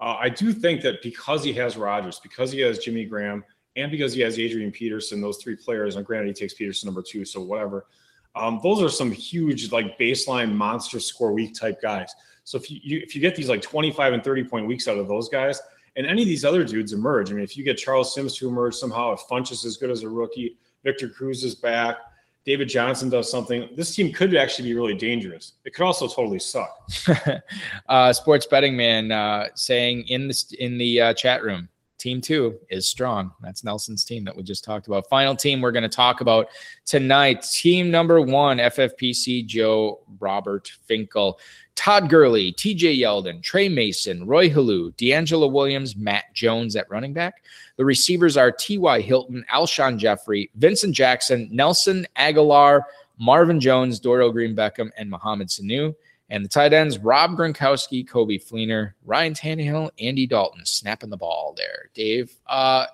Uh, 0.00 0.16
I 0.18 0.30
do 0.30 0.52
think 0.52 0.80
that 0.82 1.02
because 1.02 1.44
he 1.44 1.52
has 1.54 1.76
Rodgers, 1.76 2.20
because 2.20 2.50
he 2.50 2.60
has 2.60 2.78
Jimmy 2.78 3.04
Graham, 3.04 3.44
and 3.76 3.90
because 3.90 4.14
he 4.14 4.20
has 4.22 4.38
Adrian 4.38 4.72
Peterson, 4.72 5.20
those 5.20 5.36
three 5.36 5.56
players, 5.56 5.96
and 5.96 6.04
granted 6.04 6.28
he 6.28 6.32
takes 6.32 6.54
Peterson 6.54 6.86
number 6.86 7.02
two, 7.02 7.24
so 7.24 7.40
whatever. 7.40 7.86
Um, 8.34 8.60
those 8.62 8.82
are 8.82 8.88
some 8.88 9.12
huge 9.12 9.70
like 9.72 9.98
baseline 9.98 10.54
monster 10.54 11.00
score 11.00 11.32
week 11.32 11.54
type 11.54 11.82
guys. 11.82 12.14
So 12.44 12.58
if 12.58 12.70
you, 12.70 12.80
you, 12.82 12.98
if 13.00 13.14
you 13.14 13.20
get 13.20 13.36
these 13.36 13.48
like 13.48 13.62
25 13.62 14.14
and 14.14 14.24
30 14.24 14.44
point 14.44 14.66
weeks 14.66 14.88
out 14.88 14.98
of 14.98 15.06
those 15.06 15.28
guys, 15.28 15.60
and 15.96 16.06
any 16.06 16.22
of 16.22 16.28
these 16.28 16.44
other 16.44 16.64
dudes 16.64 16.92
emerge, 16.92 17.30
I 17.30 17.34
mean, 17.34 17.44
if 17.44 17.56
you 17.56 17.64
get 17.64 17.78
Charles 17.78 18.14
Sims 18.14 18.36
to 18.36 18.48
emerge 18.48 18.74
somehow, 18.74 19.12
if 19.12 19.20
Funch 19.30 19.52
is 19.52 19.64
as 19.64 19.76
good 19.76 19.90
as 19.90 20.02
a 20.02 20.08
rookie, 20.08 20.56
Victor 20.84 21.08
Cruz 21.08 21.44
is 21.44 21.54
back, 21.54 21.96
David 22.44 22.68
Johnson 22.68 23.10
does 23.10 23.30
something, 23.30 23.68
this 23.76 23.94
team 23.94 24.12
could 24.12 24.34
actually 24.34 24.68
be 24.68 24.74
really 24.74 24.94
dangerous. 24.94 25.54
It 25.64 25.74
could 25.74 25.84
also 25.84 26.08
totally 26.08 26.38
suck. 26.38 26.88
uh, 27.88 28.12
sports 28.12 28.46
betting 28.46 28.76
man 28.76 29.12
uh, 29.12 29.48
saying 29.54 30.04
in 30.08 30.28
the 30.28 30.56
in 30.58 30.78
the 30.78 31.00
uh, 31.00 31.14
chat 31.14 31.42
room, 31.42 31.68
Team 32.00 32.22
two 32.22 32.58
is 32.70 32.88
strong. 32.88 33.30
That's 33.42 33.62
Nelson's 33.62 34.04
team 34.04 34.24
that 34.24 34.34
we 34.34 34.42
just 34.42 34.64
talked 34.64 34.86
about. 34.86 35.06
Final 35.10 35.36
team 35.36 35.60
we're 35.60 35.70
going 35.70 35.82
to 35.82 35.88
talk 35.88 36.22
about 36.22 36.48
tonight. 36.86 37.42
Team 37.42 37.90
number 37.90 38.22
one, 38.22 38.56
FFPC 38.56 39.44
Joe 39.44 40.00
Robert 40.18 40.72
Finkel, 40.86 41.38
Todd 41.80 42.10
Gurley, 42.10 42.52
TJ 42.52 42.98
Yeldon, 42.98 43.42
Tre 43.42 43.66
Mason, 43.66 44.26
Roy 44.26 44.50
Helu, 44.50 44.94
DeAngelo 44.96 45.50
Williams, 45.50 45.96
Matt 45.96 46.24
Jones 46.34 46.76
at 46.76 46.90
running 46.90 47.14
back. 47.14 47.42
The 47.78 47.86
receivers 47.86 48.36
are 48.36 48.52
T.Y. 48.52 49.00
Hilton, 49.00 49.46
Alshon 49.50 49.96
Jeffery, 49.96 50.50
Vincent 50.56 50.94
Jackson, 50.94 51.48
Nelson 51.50 52.06
Agholor, 52.18 52.82
Marvin 53.18 53.58
Jones, 53.58 53.98
Dorial 53.98 54.30
Green 54.30 54.54
Beckham, 54.54 54.90
and 54.98 55.08
Mohamed 55.08 55.48
Sanu. 55.48 55.94
And 56.28 56.44
the 56.44 56.50
tight 56.50 56.74
ends, 56.74 56.98
Rob 56.98 57.30
Gronkowski, 57.30 58.06
Coby 58.06 58.44
Fleener, 58.44 58.92
Ryan 59.06 59.32
Tannehill, 59.32 59.88
Andy 59.98 60.26
Dalton, 60.26 60.66
snapping 60.66 61.08
the 61.08 61.16
ball 61.16 61.54
there. 61.56 61.88
Dave, 61.94 62.30
uh, 62.46 62.84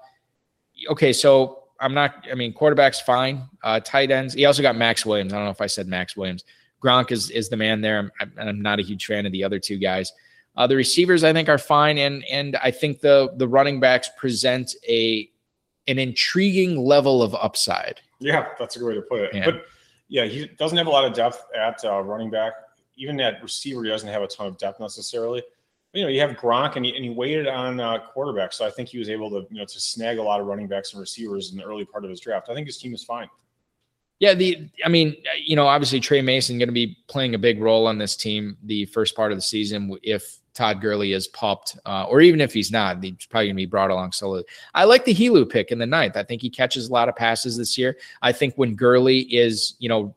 okay, 0.90 1.12
so 1.12 1.64
I'm 1.80 1.92
not, 1.92 2.24
I 2.30 2.36
mean, 2.36 2.52
quarterback's 2.52 3.00
fine. 3.00 3.48
Uh, 3.64 3.80
tight 3.80 4.12
ends, 4.12 4.34
he 4.34 4.44
also 4.44 4.62
got 4.62 4.76
Maxx 4.76 5.04
Williams. 5.04 5.32
I 5.32 5.38
don't 5.38 5.46
know 5.46 5.50
if 5.50 5.60
I 5.60 5.66
said 5.66 5.88
Maxx 5.88 6.16
Williams. 6.16 6.44
Gronk 6.86 7.10
is, 7.10 7.30
is 7.30 7.48
the 7.48 7.56
man 7.56 7.80
there. 7.80 8.10
I'm, 8.20 8.32
I'm 8.38 8.62
not 8.62 8.78
a 8.78 8.82
huge 8.82 9.06
fan 9.06 9.26
of 9.26 9.32
the 9.32 9.42
other 9.42 9.58
two 9.58 9.78
guys. 9.78 10.12
Uh, 10.56 10.66
the 10.66 10.76
receivers, 10.76 11.24
I 11.24 11.32
think, 11.32 11.48
are 11.48 11.58
fine, 11.58 11.98
and 11.98 12.24
and 12.30 12.56
I 12.56 12.70
think 12.70 13.00
the 13.00 13.30
the 13.36 13.46
running 13.46 13.78
backs 13.78 14.08
present 14.16 14.74
a 14.88 15.28
an 15.86 15.98
intriguing 15.98 16.78
level 16.78 17.22
of 17.22 17.34
upside. 17.34 18.00
Yeah, 18.20 18.46
that's 18.58 18.76
a 18.76 18.78
good 18.78 18.88
way 18.88 18.94
to 18.94 19.02
put 19.02 19.20
it. 19.20 19.34
Yeah. 19.34 19.44
But 19.44 19.66
yeah, 20.08 20.24
he 20.24 20.46
doesn't 20.58 20.78
have 20.78 20.86
a 20.86 20.90
lot 20.90 21.04
of 21.04 21.12
depth 21.12 21.44
at 21.54 21.84
uh, 21.84 22.00
running 22.00 22.30
back 22.30 22.54
even 22.96 23.20
at 23.20 23.42
receiver, 23.42 23.84
he 23.84 23.90
doesn't 23.90 24.08
have 24.08 24.22
a 24.22 24.26
ton 24.26 24.46
of 24.46 24.58
depth 24.58 24.80
necessarily. 24.80 25.42
But, 25.92 25.98
you 25.98 26.04
know, 26.04 26.10
you 26.10 26.20
have 26.20 26.30
Gronk, 26.30 26.76
and 26.76 26.84
he, 26.84 26.94
and 26.94 27.04
he 27.04 27.10
waited 27.10 27.46
on 27.46 27.78
uh, 27.78 27.98
quarterback, 27.98 28.52
so 28.52 28.66
I 28.66 28.70
think 28.70 28.88
he 28.88 28.98
was 28.98 29.08
able 29.08 29.30
to 29.30 29.46
you 29.50 29.58
know 29.58 29.64
to 29.64 29.80
snag 29.80 30.18
a 30.18 30.22
lot 30.22 30.40
of 30.40 30.46
running 30.46 30.66
backs 30.66 30.92
and 30.92 31.00
receivers 31.00 31.52
in 31.52 31.58
the 31.58 31.64
early 31.64 31.84
part 31.84 32.04
of 32.04 32.10
his 32.10 32.20
draft. 32.20 32.48
I 32.50 32.54
think 32.54 32.66
his 32.66 32.78
team 32.78 32.94
is 32.94 33.04
fine. 33.04 33.28
Yeah, 34.18 34.34
the 34.34 34.68
I 34.84 34.88
mean, 34.88 35.16
you 35.38 35.56
know, 35.56 35.66
obviously 35.66 36.00
Tre 36.00 36.22
Mason 36.22 36.58
going 36.58 36.68
to 36.68 36.72
be 36.72 36.96
playing 37.06 37.34
a 37.34 37.38
big 37.38 37.60
role 37.60 37.86
on 37.86 37.98
this 37.98 38.16
team 38.16 38.56
the 38.62 38.86
first 38.86 39.14
part 39.14 39.30
of 39.30 39.38
the 39.38 39.42
season 39.42 39.96
if 40.02 40.38
Todd 40.54 40.80
Gurley 40.80 41.12
is 41.12 41.28
popped, 41.28 41.76
uh, 41.84 42.04
or 42.04 42.22
even 42.22 42.40
if 42.40 42.54
he's 42.54 42.72
not, 42.72 43.04
he's 43.04 43.26
probably 43.26 43.48
going 43.48 43.56
to 43.56 43.60
be 43.60 43.66
brought 43.66 43.90
along 43.90 44.12
solo. 44.12 44.42
I 44.74 44.84
like 44.84 45.04
the 45.04 45.14
Helu 45.14 45.50
pick 45.50 45.70
in 45.70 45.78
the 45.78 45.86
ninth. 45.86 46.16
I 46.16 46.22
think 46.22 46.40
he 46.40 46.48
catches 46.48 46.88
a 46.88 46.92
lot 46.92 47.10
of 47.10 47.16
passes 47.16 47.58
this 47.58 47.76
year. 47.76 47.98
I 48.22 48.32
think 48.32 48.54
when 48.54 48.74
Gurley 48.74 49.20
is, 49.20 49.74
you 49.78 49.90
know, 49.90 50.14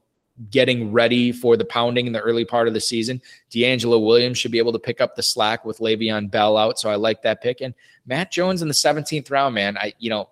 getting 0.50 0.94
ready 0.94 1.34
for 1.34 1.58
the 1.58 1.66
pounding 1.66 2.08
in 2.08 2.14
the 2.14 2.22
early 2.22 2.46
part 2.46 2.70
of 2.70 2.74
the 2.74 2.80
season. 2.80 3.22
DeAngelo 3.52 4.06
Williams 4.06 4.38
should 4.38 4.54
be 4.54 4.58
able 4.58 4.72
to 4.72 4.80
pick 4.80 5.02
up 5.02 5.14
the 5.14 5.22
slack 5.22 5.66
with 5.66 5.80
Le'Veon 5.80 6.32
Bell 6.32 6.56
out. 6.56 6.80
So 6.80 6.90
I 6.90 6.96
like 6.96 7.22
that 7.24 7.42
pick. 7.42 7.60
And 7.60 7.74
Matt 8.06 8.32
Jones 8.32 8.62
in 8.62 8.70
the 8.70 8.74
17th 8.74 9.30
round, 9.30 9.54
man, 9.54 9.78
I, 9.78 9.94
you 10.00 10.10
know, 10.10 10.30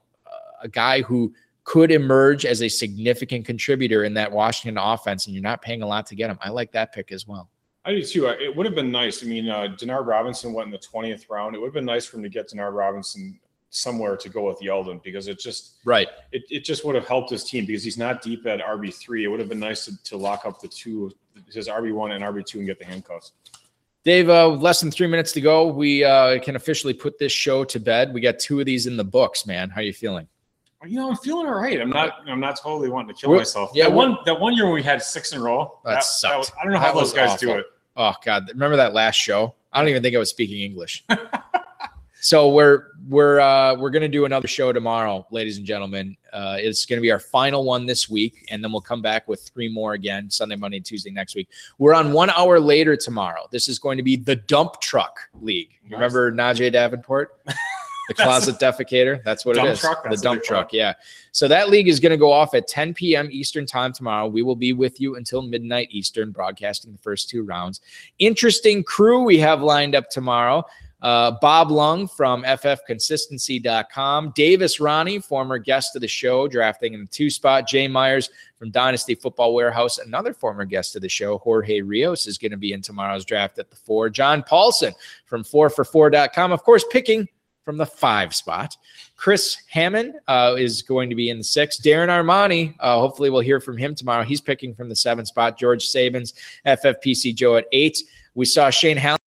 a 0.62 0.68
guy 0.68 1.02
who 1.02 1.34
could 1.68 1.92
emerge 1.92 2.46
as 2.46 2.64
a 2.64 2.70
significant 2.70 3.46
contributor 3.46 4.06
in 4.06 4.14
that 4.14 4.32
Washington 4.32 4.78
offense, 4.82 5.26
and 5.26 5.36
you're 5.36 5.44
not 5.44 5.62
paying 5.62 5.82
a 5.82 5.86
lot 5.86 6.06
to 6.06 6.16
get 6.16 6.30
him. 6.30 6.40
I 6.42 6.50
like 6.50 6.72
that 6.72 6.94
pick 6.94 7.12
as 7.12 7.28
well. 7.28 7.50
I 7.84 7.92
do 7.92 8.02
too. 8.02 8.28
It 8.28 8.56
would 8.56 8.66
have 8.66 8.74
been 8.74 8.90
nice. 8.90 9.22
I 9.22 9.28
mean, 9.28 9.50
uh, 9.50 9.76
Denard 9.78 10.08
Robinson 10.08 10.54
went 10.54 10.68
in 10.68 10.72
the 10.72 10.78
20th 10.80 11.30
round. 11.30 11.56
It 11.56 11.60
would 11.60 11.68
have 11.68 11.74
been 11.74 11.84
nice 11.84 12.06
for 12.06 12.18
him 12.18 12.24
to 12.24 12.30
get 12.30 12.50
Denard 12.50 12.74
Robinson 12.74 13.38
somewhere 13.70 14.16
to 14.16 14.30
go 14.30 14.48
with 14.48 14.62
Yeldon 14.62 15.04
because 15.04 15.28
it 15.28 15.40
just 15.40 15.80
right. 15.84 16.08
It, 16.32 16.44
it 16.50 16.64
just 16.64 16.86
would 16.86 16.96
have 16.96 17.06
helped 17.06 17.32
his 17.32 17.44
team 17.44 17.66
because 17.66 17.84
he's 17.84 17.98
not 17.98 18.22
deep 18.22 18.48
at 18.48 18.62
RB 18.62 18.96
three. 18.96 19.26
It 19.26 19.28
would 19.28 19.42
have 19.42 19.50
been 19.50 19.60
nice 19.60 19.84
to, 19.86 20.04
to 20.06 20.16
lock 20.16 20.46
up 20.46 20.62
the 20.62 20.70
two, 20.70 21.12
his 21.54 21.68
RB 21.68 21.94
one 21.94 22.14
and 22.14 22.24
RB 22.24 22.46
two, 22.46 22.60
and 22.60 22.68
get 22.68 22.80
the 22.80 22.86
handcuffs. 22.86 23.34
Dave, 24.06 24.30
uh, 24.30 24.48
less 24.48 24.80
than 24.80 24.90
three 24.90 25.08
minutes 25.08 25.34
to 25.34 25.42
go. 25.42 25.68
We 25.68 26.06
uh, 26.06 26.40
can 26.40 26.56
officially 26.56 26.94
put 26.94 27.20
this 27.20 27.34
show 27.34 27.66
to 27.66 27.78
bed. 27.78 28.14
We 28.14 28.22
got 28.22 28.40
two 28.40 28.62
of 28.62 28.66
these 28.66 28.88
in 28.88 28.96
the 28.96 29.04
books, 29.04 29.46
man. 29.46 29.70
How 29.70 29.82
are 29.82 29.84
you 29.84 29.92
feeling? 29.92 30.30
You 30.86 30.98
know, 30.98 31.10
I'm 31.10 31.18
feeling 31.18 31.48
all 31.48 31.56
right. 31.56 31.82
I'm 31.82 31.90
not. 31.90 32.20
I'm 32.28 32.40
not 32.40 32.60
totally 32.62 32.90
wanting 32.90 33.16
to 33.16 33.20
kill 33.20 33.32
we're, 33.32 33.38
myself. 33.38 33.72
Yeah, 33.74 33.86
that 33.86 33.94
one. 33.94 34.18
That 34.26 34.40
one 34.40 34.54
year 34.54 34.66
when 34.66 34.76
we 34.76 34.84
had 34.84 35.02
six 35.02 35.32
in 35.34 35.40
a 35.40 35.44
row. 35.44 35.80
That, 35.84 35.96
that 35.96 36.04
sucked. 36.04 36.32
That 36.32 36.38
was, 36.38 36.52
I 36.60 36.64
don't 36.64 36.74
know 36.74 36.80
how 36.80 36.94
those 36.94 37.14
guys 37.14 37.32
awful. 37.32 37.48
do 37.48 37.58
it. 37.58 37.66
Oh 37.96 38.14
God, 38.24 38.50
remember 38.50 38.78
that 38.78 38.94
last 38.94 39.16
show? 39.16 39.56
I 39.74 39.80
don't 39.80 39.90
even 39.90 40.04
think 40.04 40.16
I 40.16 40.20
was 40.20 40.30
speaking 40.30 40.62
English. 40.62 41.04
So 42.20 42.50
we're 42.50 42.88
we're 43.08 43.40
uh, 43.40 43.76
we're 43.76 43.92
gonna 43.92 44.10
do 44.10 44.26
another 44.26 44.48
show 44.48 44.74
tomorrow, 44.74 45.26
ladies 45.32 45.58
and 45.58 45.66
gentlemen. 45.66 46.18
Uh, 46.34 46.58
it's 46.60 46.86
gonna 46.86 47.02
be 47.02 47.12
our 47.12 47.20
final 47.20 47.64
one 47.64 47.86
this 47.86 48.10
week, 48.10 48.46
and 48.50 48.64
then 48.64 48.72
we'll 48.72 48.82
come 48.82 49.02
back 49.02 49.28
with 49.28 49.42
three 49.54 49.70
more 49.70 49.94
again 49.94 50.30
Sunday, 50.30 50.56
Monday, 50.56 50.78
and 50.78 50.86
Tuesday 50.86 51.12
next 51.12 51.36
week. 51.36 51.48
We're 51.78 51.94
on 51.94 52.12
one 52.12 52.30
hour 52.32 52.60
later 52.60 52.98
tomorrow. 52.98 53.48
This 53.52 53.70
is 53.70 53.78
going 53.78 53.98
to 53.98 54.04
be 54.04 54.16
the 54.16 54.36
Dump 54.36 54.82
Truck 54.82 55.20
League. 55.42 55.70
You 55.86 55.96
remember 55.96 56.32
Najee 56.32 56.72
Davenport? 56.72 57.40
the 58.08 58.14
closet 58.14 58.56
defecator. 58.60 59.24
That's 59.24 59.46
what 59.46 59.58
it 59.58 59.66
is. 59.66 59.80
Truck, 59.80 60.10
the 60.10 60.18
dump 60.18 60.44
truck. 60.44 60.74
Yeah. 60.74 60.94
So 61.32 61.48
that 61.48 61.70
league 61.70 61.88
is 61.88 62.00
going 62.00 62.12
to 62.12 62.18
go 62.18 62.32
off 62.32 62.54
at 62.54 62.68
10 62.68 62.94
p.m. 62.94 63.30
Eastern 63.32 63.66
time 63.66 63.94
tomorrow. 63.94 64.28
We 64.28 64.42
will 64.42 64.56
be 64.56 64.74
with 64.74 65.00
you 65.00 65.16
until 65.16 65.42
midnight 65.42 65.90
Eastern, 65.92 66.32
broadcasting 66.32 66.92
the 66.92 66.98
first 66.98 67.30
two 67.30 67.44
rounds. 67.44 67.82
Interesting 68.20 68.84
crew 68.84 69.24
we 69.24 69.38
have 69.40 69.62
lined 69.62 69.96
up 69.96 70.10
tomorrow. 70.10 70.66
Uh, 71.02 71.32
Bob 71.42 71.70
Lung 71.70 72.08
from 72.08 72.44
FFConsistency.com. 72.44 74.34
Davis 74.36 74.80
Ronnie, 74.80 75.20
former 75.20 75.60
guest 75.60 75.96
of 75.96 76.02
the 76.02 76.08
show, 76.08 76.48
drafting 76.48 76.96
in 76.96 77.02
the 77.02 77.08
two 77.08 77.30
spot. 77.30 77.68
Jay 77.68 77.88
Myers 77.88 78.32
from 78.58 78.72
Dynasty 78.72 79.14
Football 79.14 79.54
Warehouse, 79.54 80.00
another 80.00 80.34
former 80.34 80.66
guest 80.66 80.96
of 80.96 81.04
the 81.04 81.10
show. 81.10 81.38
Jorge 81.38 81.82
Rios 81.82 82.26
is 82.26 82.40
going 82.40 82.52
to 82.52 82.58
be 82.58 82.74
in 82.74 82.82
tomorrow's 82.82 83.26
draft 83.26 83.60
at 83.60 83.70
the 83.70 83.76
four. 83.76 84.10
John 84.10 84.42
Paulsen 84.42 84.94
from 85.28 85.44
4for4.com, 85.44 86.52
of 86.52 86.64
course, 86.64 86.84
picking 86.92 87.28
from 87.68 87.76
the 87.76 87.86
five 87.86 88.34
spot. 88.34 88.78
Chris 89.18 89.58
Hammond 89.70 90.14
uh, 90.30 90.56
is 90.58 90.82
going 90.82 91.10
to 91.10 91.18
be 91.18 91.30
in 91.30 91.38
the 91.38 91.44
six. 91.44 91.82
Darren 91.82 92.08
Armani, 92.08 92.74
uh, 92.80 92.98
hopefully 92.98 93.30
we'll 93.30 93.42
hear 93.42 93.60
from 93.60 93.76
him 93.76 93.94
tomorrow. 93.94 94.24
He's 94.24 94.40
picking 94.40 94.74
from 94.74 94.88
the 94.88 94.96
seven 94.96 95.26
spot. 95.26 95.60
George 95.60 95.86
Sabins, 95.86 96.34
FFPC 96.66 97.36
Joe 97.36 97.58
at 97.58 97.66
eight. 97.74 98.02
We 98.36 98.46
saw 98.46 98.70
Shane 98.70 98.96
Hallen 98.96 99.20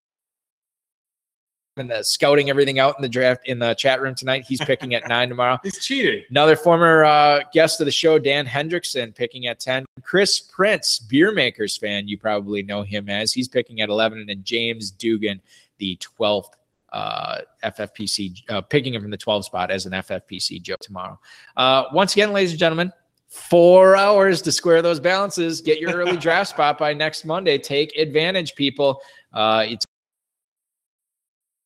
and 1.76 1.90
the 1.90 2.02
scouting 2.02 2.48
everything 2.48 2.78
out 2.78 2.94
in 2.96 3.02
the 3.02 3.10
draft 3.10 3.46
in 3.46 3.58
the 3.58 3.74
chat 3.74 4.00
room 4.00 4.14
tonight. 4.14 4.46
He's 4.48 4.64
picking 4.64 4.94
at 4.94 5.06
nine 5.06 5.28
tomorrow. 5.28 5.58
He's 5.62 5.84
cheating. 5.84 6.24
Another 6.30 6.56
former 6.56 7.04
uh, 7.04 7.40
guest 7.52 7.78
of 7.82 7.84
the 7.84 7.92
show, 7.92 8.18
Dan 8.18 8.46
Hendrickson, 8.46 9.14
picking 9.14 9.48
at 9.48 9.60
10. 9.60 9.84
Chris 10.00 10.40
Prince, 10.40 10.98
beer 10.98 11.30
makers 11.30 11.76
fan, 11.76 12.08
you 12.08 12.16
probably 12.16 12.62
know 12.62 12.84
him 12.84 13.10
as. 13.10 13.34
He's 13.34 13.48
picking 13.48 13.82
at 13.82 13.90
11. 13.90 14.18
And 14.20 14.28
then 14.30 14.40
James 14.44 14.90
Dugan, 14.90 15.42
the 15.76 15.98
12th 16.18 16.52
uh, 16.92 17.38
FFPC, 17.64 18.42
uh, 18.48 18.60
picking 18.60 18.94
him 18.94 19.02
from 19.02 19.10
the 19.10 19.16
12 19.16 19.44
spot 19.44 19.70
as 19.70 19.86
an 19.86 19.92
FFPC 19.92 20.62
Joe 20.62 20.76
tomorrow. 20.80 21.18
Uh, 21.56 21.84
once 21.92 22.12
again, 22.12 22.32
ladies 22.32 22.50
and 22.50 22.58
gentlemen, 22.58 22.92
four 23.28 23.96
hours 23.96 24.42
to 24.42 24.52
square 24.52 24.82
those 24.82 25.00
balances. 25.00 25.60
Get 25.60 25.80
your 25.80 25.92
early 25.92 26.16
draft 26.18 26.50
spot 26.50 26.78
by 26.78 26.92
next 26.94 27.24
Monday. 27.24 27.58
Take 27.58 27.96
advantage, 27.96 28.54
people. 28.54 29.00
Uh, 29.32 29.64
it's 29.68 29.86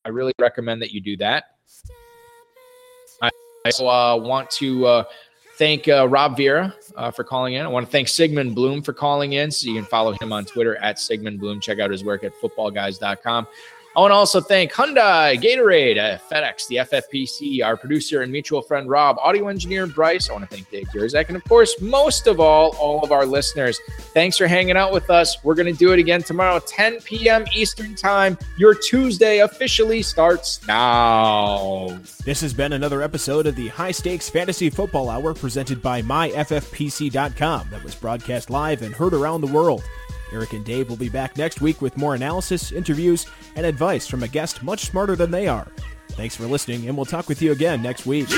I 0.05 0.11
really 0.11 0.35
recommend 0.39 0.83
that 0.83 0.93
you 0.93 1.01
do 1.01 1.17
that. 1.19 1.45
I 3.23 3.71
uh, 3.83 4.19
want 4.19 4.51
to 4.51 4.87
uh, 4.87 5.05
thank 5.57 5.89
uh, 5.89 6.07
Rob 6.07 6.37
Vera 6.37 6.75
uh, 6.97 7.11
for 7.11 7.25
calling 7.25 7.55
in. 7.55 7.63
I 7.63 7.69
want 7.69 7.87
to 7.87 7.91
thank 7.91 8.09
Sigmund 8.09 8.55
Bloom 8.55 8.83
for 8.83 8.93
calling 8.93 9.33
in. 9.33 9.51
So 9.51 9.69
you 9.69 9.75
can 9.75 9.87
follow 9.87 10.13
him 10.13 10.35
on 10.35 10.45
Twitter 10.45 10.77
at 10.77 10.99
Sigmund 10.99 11.41
Bloom. 11.41 11.61
Check 11.61 11.79
out 11.79 11.91
his 11.91 12.05
work 12.05 12.25
at 12.25 12.33
footballguys.com. 12.43 13.47
I 13.97 14.01
want 14.01 14.11
to 14.11 14.17
also 14.17 14.41
thank 14.41 14.73
Hyundai, 14.73 15.41
Gatorade, 15.41 15.99
uh, 15.99 16.19
FedEx, 16.29 16.67
the 16.67 16.77
FFPC, 16.77 17.65
our 17.65 17.77
producer 17.77 18.23
and 18.23 18.33
mutual 18.33 18.61
friend 18.61 18.89
Rob, 18.89 19.17
audio 19.21 19.47
engineer 19.47 19.87
Bryce. 19.87 20.29
I 20.29 20.33
want 20.33 20.51
to 20.51 20.57
thank 20.57 20.69
Dave 20.69 20.89
Gerczak, 20.89 21.29
and 21.29 21.37
of 21.37 21.45
course, 21.45 21.81
most 21.81 22.27
of 22.27 22.41
all, 22.41 22.75
all 22.77 23.05
of 23.05 23.13
our 23.13 23.25
listeners. 23.25 23.79
Thanks 24.13 24.37
for 24.37 24.49
hanging 24.49 24.77
out 24.77 24.93
with 24.93 25.11
us. 25.11 25.37
We're 25.45 25.55
going 25.55 25.73
to 25.73 25.79
do 25.79 25.93
it 25.93 26.01
again 26.01 26.25
tomorrow, 26.25 26.59
10 26.59 27.03
p.m. 27.03 27.45
Eastern 27.55 27.95
Time. 27.95 28.37
Your 28.59 28.75
Tuesday 28.75 29.39
officially 29.39 30.03
starts 30.03 30.67
now. 30.67 31.97
This 32.25 32.41
has 32.41 32.53
been 32.53 32.73
another 32.73 33.01
episode 33.01 33.47
of 33.47 33.55
the 33.55 33.69
High 33.69 33.93
Stakes 33.93 34.29
Fantasy 34.29 34.71
Football 34.71 35.09
Hour 35.09 35.35
presented 35.35 35.81
by 35.81 36.03
MyFFPC.com 36.03 37.69
that 37.71 37.85
was 37.85 37.95
broadcast 37.95 38.51
live 38.51 38.83
and 38.83 38.93
heard 38.93 39.15
around 39.15 39.43
the 39.43 39.53
world. 39.53 39.85
Eric 40.35 40.53
and 40.53 40.65
Dave 40.65 40.91
will 40.91 40.97
be 40.97 41.09
back 41.09 41.39
next 41.39 41.61
week 41.61 41.81
with 41.81 41.97
more 41.97 42.17
analysis, 42.17 42.73
interviews, 42.73 43.27
and 43.55 43.65
advice 43.65 44.07
from 44.07 44.25
a 44.25 44.29
guest 44.29 44.63
much 44.65 44.87
smarter 44.87 45.15
than 45.15 45.31
they 45.31 45.47
are. 45.47 45.71
Thanks 46.11 46.35
for 46.37 46.45
listening, 46.45 46.89
and 46.89 46.97
we'll 46.97 47.07
talk 47.07 47.29
with 47.29 47.41
you 47.41 47.53
again 47.53 47.81
next 47.81 48.05
week. 48.05 48.29